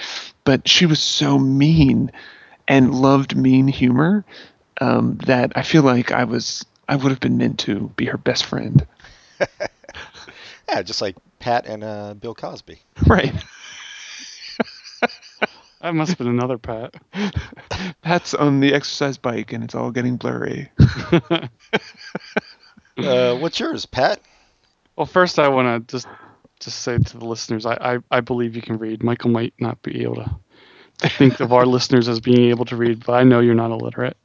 But 0.43 0.68
she 0.68 0.85
was 0.85 1.02
so 1.02 1.38
mean 1.38 2.11
and 2.68 2.95
loved 2.95 3.35
mean 3.35 3.68
humor 3.68 4.23
um, 4.80 5.18
that 5.26 5.52
I 5.56 5.64
feel 5.64 5.84
like 5.84 6.11
I 6.11 6.23
was 6.23 6.65
I 6.88 6.95
would 6.95 7.10
have 7.10 7.19
been 7.19 7.38
meant 7.38 7.60
to 7.60 7.91
be 7.95 8.06
her 8.06 8.18
best 8.18 8.45
friend. 8.45 8.85
Yeah, 10.72 10.81
just 10.84 11.02
like 11.02 11.18
Pat 11.41 11.65
and 11.65 11.84
uh, 11.84 12.13
Bill 12.13 12.35
Cosby. 12.35 12.80
Right. 13.07 13.34
That 15.81 15.95
must 15.95 16.09
have 16.09 16.19
been 16.19 16.27
another 16.27 16.59
Pat. 16.59 16.93
Pat's 18.03 18.35
on 18.35 18.59
the 18.59 18.72
exercise 18.72 19.18
bike 19.18 19.51
and 19.51 19.63
it's 19.63 19.73
all 19.73 19.89
getting 19.89 20.15
blurry. 20.15 20.69
Uh, 22.97 23.35
what's 23.38 23.59
yours, 23.59 23.88
Pat? 23.88 24.19
Well, 24.95 25.07
first 25.07 25.39
I 25.39 25.47
want 25.47 25.88
to 25.88 25.91
just 25.91 26.07
just 26.59 26.84
say 26.84 26.99
to 26.99 27.18
the 27.18 27.26
listeners, 27.26 27.65
I, 27.65 27.95
I 27.95 27.97
I 28.11 28.19
believe 28.19 28.55
you 28.55 28.61
can 28.61 28.77
read. 28.77 29.01
Michael 29.01 29.31
might 29.31 29.55
not 29.59 29.81
be 29.81 30.03
able 30.03 30.18
to 30.18 31.09
think 31.09 31.39
of 31.39 31.51
our 31.51 31.65
listeners 31.65 32.07
as 32.07 32.19
being 32.19 32.51
able 32.51 32.65
to 32.65 32.76
read, 32.76 33.03
but 33.03 33.13
I 33.13 33.23
know 33.23 33.39
you're 33.39 33.55
not 33.55 33.72
illiterate. 33.72 34.18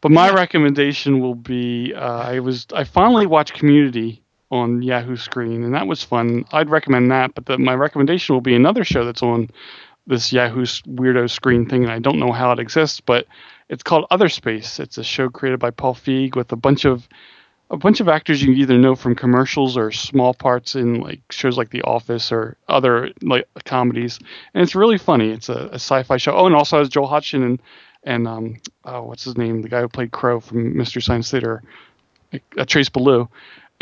But 0.00 0.12
my 0.12 0.30
recommendation 0.30 1.18
will 1.18 1.34
be 1.34 1.94
uh, 1.94 2.18
I 2.18 2.38
was 2.40 2.66
I 2.74 2.84
finally 2.84 3.26
watched 3.26 3.54
Community 3.54 4.22
on 4.50 4.82
Yahoo 4.82 5.16
Screen, 5.16 5.64
and 5.64 5.74
that 5.74 5.86
was 5.86 6.02
fun. 6.02 6.44
I'd 6.52 6.70
recommend 6.70 7.10
that. 7.10 7.34
But 7.34 7.46
the, 7.46 7.58
my 7.58 7.74
recommendation 7.74 8.34
will 8.34 8.40
be 8.40 8.54
another 8.54 8.84
show 8.84 9.04
that's 9.04 9.22
on 9.22 9.50
this 10.06 10.32
Yahoo 10.32 10.62
weirdo 10.62 11.30
screen 11.30 11.68
thing, 11.68 11.84
and 11.84 11.92
I 11.92 11.98
don't 11.98 12.18
know 12.18 12.32
how 12.32 12.52
it 12.52 12.58
exists, 12.58 13.00
but 13.00 13.26
it's 13.68 13.82
called 13.82 14.06
Other 14.10 14.28
Space. 14.28 14.78
It's 14.78 14.98
a 14.98 15.04
show 15.04 15.30
created 15.30 15.60
by 15.60 15.70
Paul 15.70 15.94
Feig 15.94 16.36
with 16.36 16.52
a 16.52 16.56
bunch 16.56 16.84
of 16.84 17.08
a 17.70 17.76
bunch 17.78 18.00
of 18.00 18.08
actors 18.08 18.42
you 18.42 18.52
either 18.52 18.76
know 18.76 18.94
from 18.94 19.14
commercials 19.14 19.76
or 19.76 19.90
small 19.90 20.34
parts 20.34 20.74
in 20.74 21.00
like 21.00 21.20
shows 21.30 21.56
like 21.56 21.70
The 21.70 21.82
Office 21.82 22.30
or 22.30 22.56
other 22.68 23.10
like 23.22 23.48
comedies, 23.64 24.18
and 24.52 24.62
it's 24.62 24.74
really 24.74 24.98
funny. 24.98 25.30
It's 25.30 25.48
a, 25.48 25.68
a 25.72 25.74
sci-fi 25.74 26.18
show. 26.18 26.36
Oh, 26.36 26.46
and 26.46 26.54
also 26.54 26.78
has 26.78 26.88
Joel 26.88 27.06
Hodgson 27.06 27.42
and 27.42 27.62
and 28.04 28.28
um, 28.28 28.56
oh, 28.84 29.02
what's 29.04 29.24
his 29.24 29.38
name? 29.38 29.62
The 29.62 29.70
guy 29.70 29.80
who 29.80 29.88
played 29.88 30.12
Crow 30.12 30.40
from 30.40 30.76
Mystery 30.76 31.00
Science 31.00 31.30
Theater, 31.30 31.62
uh, 32.34 32.64
Trace 32.66 32.90
Beaulieu, 32.90 33.26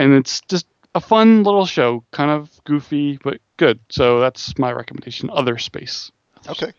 and 0.02 0.14
it's 0.14 0.40
just 0.42 0.66
a 0.94 1.00
fun 1.00 1.42
little 1.42 1.66
show, 1.66 2.04
kind 2.10 2.30
of 2.30 2.50
goofy 2.64 3.18
but 3.22 3.40
good. 3.56 3.78
So 3.88 4.20
that's 4.20 4.58
my 4.58 4.72
recommendation. 4.72 5.30
Other 5.30 5.58
Space. 5.58 6.10
Okay. 6.48 6.72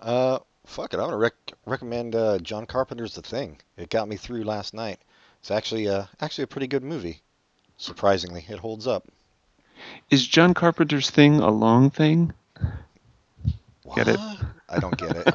Uh, 0.00 0.38
fuck 0.64 0.94
it. 0.94 0.98
I'm 1.00 1.06
gonna 1.06 1.16
rec- 1.16 1.52
recommend 1.66 2.14
uh, 2.14 2.38
John 2.38 2.66
Carpenter's 2.66 3.14
The 3.14 3.22
Thing. 3.22 3.58
It 3.76 3.90
got 3.90 4.08
me 4.08 4.16
through 4.16 4.44
last 4.44 4.72
night. 4.74 5.00
It's 5.40 5.50
actually 5.50 5.88
uh, 5.88 6.04
actually 6.20 6.44
a 6.44 6.48
pretty 6.48 6.66
good 6.68 6.84
movie. 6.84 7.20
Surprisingly, 7.76 8.44
it 8.48 8.58
holds 8.58 8.86
up. 8.86 9.08
Is 10.10 10.26
John 10.26 10.54
Carpenter's 10.54 11.10
thing 11.10 11.40
a 11.40 11.50
long 11.50 11.90
thing? 11.90 12.32
What? 13.82 13.96
Get 13.96 14.08
it? 14.08 14.20
I 14.68 14.78
don't 14.80 14.96
get 14.96 15.16
it. 15.16 15.34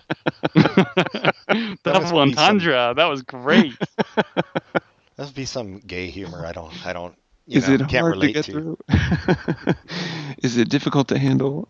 That 1.84 2.01
must 2.01 2.13
was 2.13 2.30
be 2.30 2.34
some- 2.35 2.43
entendre. 2.43 2.93
That 2.95 3.05
was 3.05 3.22
great. 3.23 3.73
That 5.22 5.26
must 5.26 5.35
be 5.35 5.45
some 5.45 5.77
gay 5.77 6.07
humor. 6.07 6.48
I 6.48 6.52
don't. 6.52 6.84
I 6.84 6.93
don't. 6.93 7.15
You 7.45 7.60
Is 7.60 7.68
know, 7.68 7.76
it 7.76 7.80
can't 7.81 7.91
hard 7.91 8.15
to 8.15 8.19
relate 8.22 8.34
get 8.34 8.45
through? 8.45 8.76
Is 10.39 10.57
it 10.57 10.68
difficult 10.68 11.10
to 11.10 11.19
handle? 11.19 11.68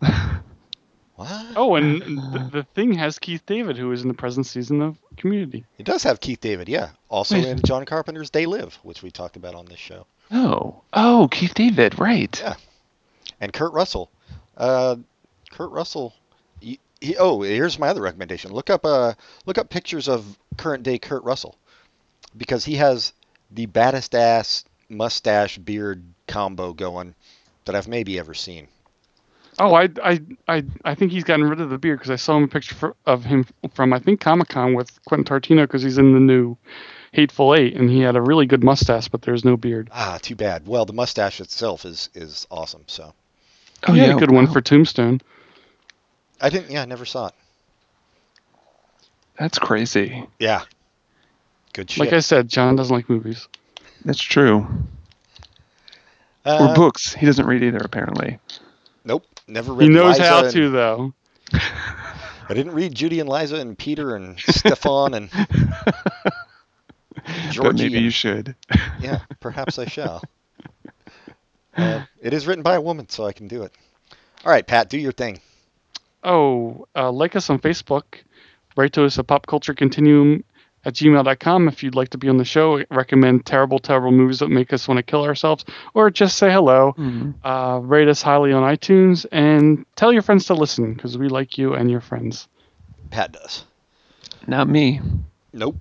What? 1.16 1.46
Oh, 1.54 1.74
and 1.74 2.00
the, 2.32 2.48
the 2.50 2.62
thing 2.62 2.94
has 2.94 3.18
Keith 3.18 3.44
David, 3.44 3.76
who 3.76 3.92
is 3.92 4.00
in 4.00 4.08
the 4.08 4.14
present 4.14 4.46
season 4.46 4.80
of 4.80 4.96
Community. 5.18 5.66
It 5.76 5.84
does 5.84 6.02
have 6.04 6.18
Keith 6.18 6.40
David. 6.40 6.66
Yeah. 6.66 6.92
Also 7.10 7.34
Wait. 7.34 7.44
in 7.44 7.60
John 7.62 7.84
Carpenter's 7.84 8.30
They 8.30 8.46
Live, 8.46 8.78
which 8.84 9.02
we 9.02 9.10
talked 9.10 9.36
about 9.36 9.54
on 9.54 9.66
this 9.66 9.78
show, 9.78 10.06
oh, 10.30 10.80
oh, 10.94 11.28
Keith 11.30 11.52
David, 11.52 11.98
right? 11.98 12.34
Yeah. 12.42 12.54
and 13.38 13.52
Kurt 13.52 13.74
Russell. 13.74 14.10
Uh, 14.56 14.96
Kurt 15.50 15.72
Russell. 15.72 16.14
He, 16.58 16.80
he, 17.02 17.18
oh, 17.18 17.42
here's 17.42 17.78
my 17.78 17.88
other 17.88 18.00
recommendation. 18.00 18.50
Look 18.50 18.70
up 18.70 18.86
uh 18.86 19.12
look 19.44 19.58
up 19.58 19.68
pictures 19.68 20.08
of 20.08 20.38
current 20.56 20.84
day 20.84 20.98
Kurt 20.98 21.22
Russell, 21.24 21.58
because 22.34 22.64
he 22.64 22.76
has 22.76 23.12
the 23.54 23.66
baddest 23.66 24.14
ass 24.14 24.64
mustache 24.88 25.58
beard 25.58 26.02
combo 26.26 26.72
going 26.72 27.14
that 27.64 27.74
I've 27.74 27.88
maybe 27.88 28.18
ever 28.18 28.34
seen. 28.34 28.68
Oh, 29.58 29.74
I, 29.74 29.88
I, 30.02 30.20
I, 30.48 30.64
I 30.84 30.94
think 30.94 31.12
he's 31.12 31.24
gotten 31.24 31.46
rid 31.46 31.60
of 31.60 31.68
the 31.68 31.78
beard 31.78 31.98
because 31.98 32.10
I 32.10 32.16
saw 32.16 32.36
him 32.36 32.44
a 32.44 32.48
picture 32.48 32.74
for, 32.74 32.96
of 33.04 33.24
him 33.24 33.46
from 33.74 33.92
I 33.92 33.98
think 33.98 34.20
Comic 34.20 34.48
Con 34.48 34.74
with 34.74 35.02
Quentin 35.04 35.24
Tarantino 35.24 35.64
because 35.64 35.82
he's 35.82 35.98
in 35.98 36.14
the 36.14 36.20
new 36.20 36.56
Hateful 37.12 37.54
Eight 37.54 37.76
and 37.76 37.90
he 37.90 38.00
had 38.00 38.16
a 38.16 38.22
really 38.22 38.46
good 38.46 38.64
mustache, 38.64 39.08
but 39.08 39.22
there's 39.22 39.44
no 39.44 39.56
beard. 39.58 39.90
Ah, 39.92 40.18
too 40.20 40.34
bad. 40.34 40.66
Well, 40.66 40.86
the 40.86 40.94
mustache 40.94 41.40
itself 41.40 41.84
is 41.84 42.08
is 42.14 42.46
awesome. 42.50 42.84
So 42.86 43.12
Oh 43.86 43.92
he 43.92 44.00
had 44.00 44.16
a 44.16 44.18
good 44.18 44.30
one 44.30 44.46
for 44.46 44.60
Tombstone. 44.60 45.20
I 46.40 46.48
didn't. 46.48 46.70
Yeah, 46.70 46.82
I 46.82 46.86
never 46.86 47.04
saw 47.04 47.26
it. 47.26 47.34
That's 49.38 49.58
crazy. 49.58 50.26
Yeah. 50.38 50.62
Good 51.72 51.90
shit. 51.90 52.00
Like 52.04 52.12
I 52.12 52.20
said, 52.20 52.48
John 52.48 52.76
doesn't 52.76 52.94
like 52.94 53.08
movies. 53.08 53.48
That's 54.04 54.20
true. 54.20 54.66
Uh, 56.44 56.68
or 56.70 56.74
books. 56.74 57.14
He 57.14 57.24
doesn't 57.26 57.46
read 57.46 57.62
either, 57.62 57.78
apparently. 57.78 58.38
Nope, 59.04 59.24
never 59.46 59.72
read. 59.72 59.88
He 59.88 59.94
knows 59.94 60.18
Liza 60.18 60.28
how 60.28 60.44
and- 60.44 60.52
to 60.52 60.70
though. 60.70 61.14
I 61.52 62.54
didn't 62.54 62.72
read 62.72 62.94
Judy 62.94 63.20
and 63.20 63.28
Liza 63.28 63.56
and 63.56 63.78
Peter 63.78 64.16
and 64.16 64.38
Stefan 64.40 65.14
and 65.14 65.30
but 67.56 67.76
maybe 67.76 67.94
and- 67.96 68.04
you 68.04 68.10
should. 68.10 68.54
Yeah, 69.00 69.20
perhaps 69.40 69.78
I 69.80 69.86
shall. 69.86 70.22
Uh, 71.76 72.04
it 72.20 72.32
is 72.32 72.46
written 72.46 72.62
by 72.62 72.74
a 72.74 72.80
woman, 72.80 73.08
so 73.08 73.24
I 73.26 73.32
can 73.32 73.48
do 73.48 73.62
it. 73.64 73.72
All 74.44 74.52
right, 74.52 74.64
Pat, 74.66 74.88
do 74.88 74.96
your 74.98 75.10
thing. 75.12 75.40
Oh, 76.22 76.86
uh, 76.94 77.10
like 77.10 77.34
us 77.34 77.50
on 77.50 77.58
Facebook. 77.58 78.04
Write 78.76 78.92
to 78.92 79.04
us 79.04 79.18
at 79.18 79.26
popculturecontinuum 79.26 80.44
at 80.84 80.94
gmail.com 80.94 81.68
if 81.68 81.82
you'd 81.82 81.94
like 81.94 82.08
to 82.10 82.18
be 82.18 82.28
on 82.28 82.36
the 82.36 82.44
show. 82.44 82.82
Recommend 82.90 83.46
terrible, 83.46 83.78
terrible 83.78 84.10
movies 84.10 84.40
that 84.40 84.48
make 84.48 84.72
us 84.72 84.88
want 84.88 84.98
to 84.98 85.02
kill 85.02 85.24
ourselves, 85.24 85.64
or 85.94 86.10
just 86.10 86.36
say 86.36 86.50
hello. 86.50 86.94
Mhm. 86.98 87.34
Uh, 87.44 87.78
rate 87.80 88.08
us 88.08 88.22
highly 88.22 88.52
on 88.52 88.62
iTunes 88.62 89.26
and 89.32 89.84
tell 89.96 90.12
your 90.12 90.22
friends 90.22 90.46
to 90.46 90.54
listen 90.54 90.94
because 90.94 91.16
we 91.18 91.28
like 91.28 91.58
you 91.58 91.74
and 91.74 91.90
your 91.90 92.00
friends. 92.00 92.48
Pat 93.10 93.32
does. 93.32 93.64
Not 94.46 94.68
me. 94.68 95.00
Nope. 95.52 95.76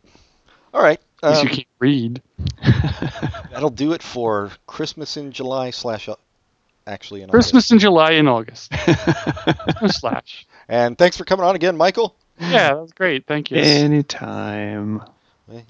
All 0.73 0.83
right. 0.83 0.99
Because 1.15 1.39
um, 1.39 1.47
you 1.47 1.53
can't 1.55 1.67
read. 1.79 2.21
that'll 3.51 3.69
do 3.69 3.93
it 3.93 4.03
for 4.03 4.51
Christmas 4.67 5.17
in 5.17 5.31
July 5.31 5.69
slash 5.71 6.09
uh, 6.09 6.15
actually 6.87 7.21
in 7.21 7.29
August. 7.29 7.51
Christmas 7.51 7.71
in 7.71 7.79
July 7.79 8.11
and 8.11 8.29
August. 8.29 8.71
slash. 9.87 10.47
And 10.67 10.97
thanks 10.97 11.17
for 11.17 11.25
coming 11.25 11.45
on 11.45 11.55
again, 11.55 11.77
Michael. 11.77 12.15
Yeah, 12.49 12.73
that 12.73 12.81
was 12.81 12.91
great. 12.91 13.27
Thank 13.27 13.51
you. 13.51 13.57
Anytime. 13.57 15.03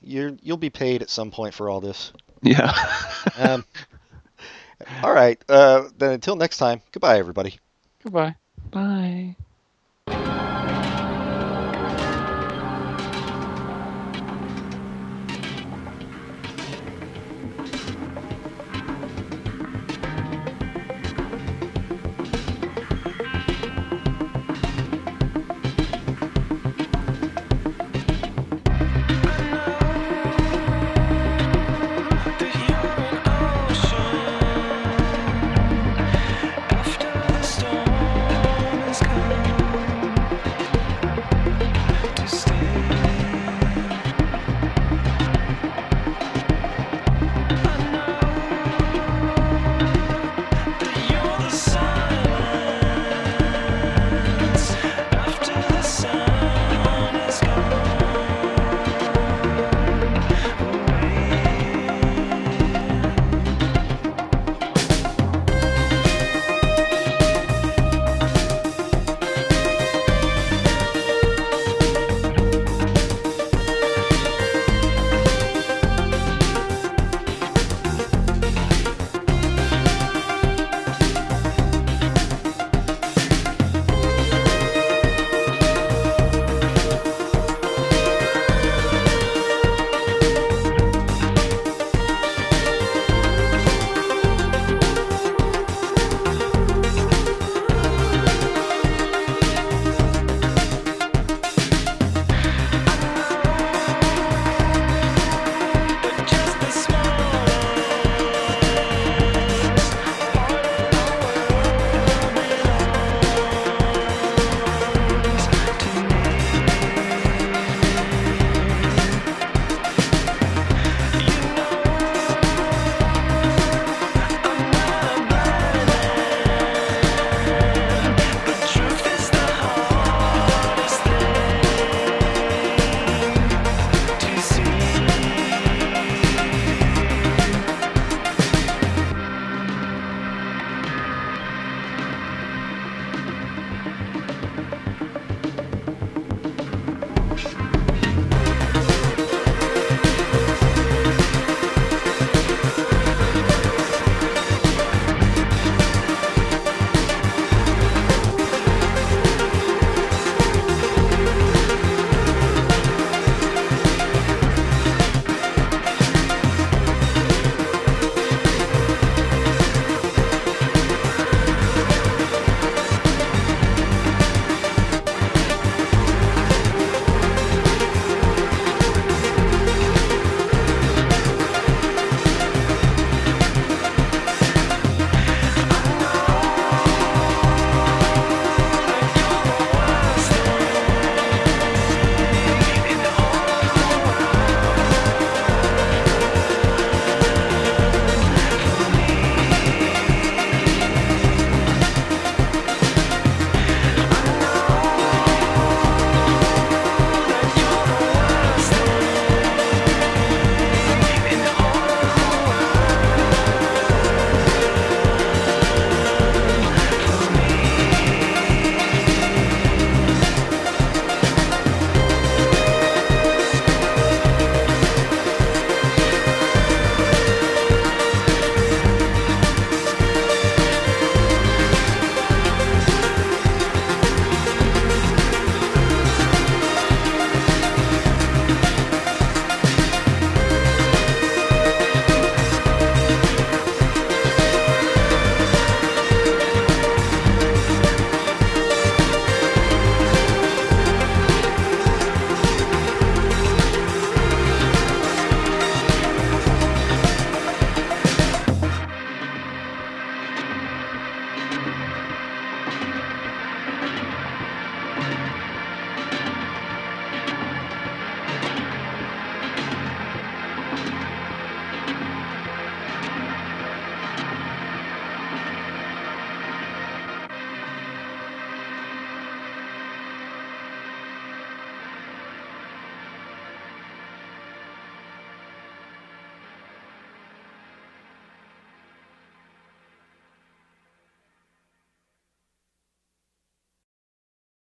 You're 0.03 0.31
you'll 0.41 0.57
be 0.57 0.69
paid 0.69 1.01
at 1.01 1.09
some 1.09 1.31
point 1.31 1.53
for 1.53 1.69
all 1.69 1.81
this. 1.81 2.11
Yeah. 2.41 2.71
Um, 3.37 3.63
all 5.03 5.13
right. 5.13 5.41
Uh, 5.47 5.83
then 5.97 6.11
until 6.11 6.35
next 6.35 6.57
time. 6.57 6.81
Goodbye, 6.91 7.19
everybody. 7.19 7.59
Goodbye. 8.03 8.35
Bye. 8.71 9.35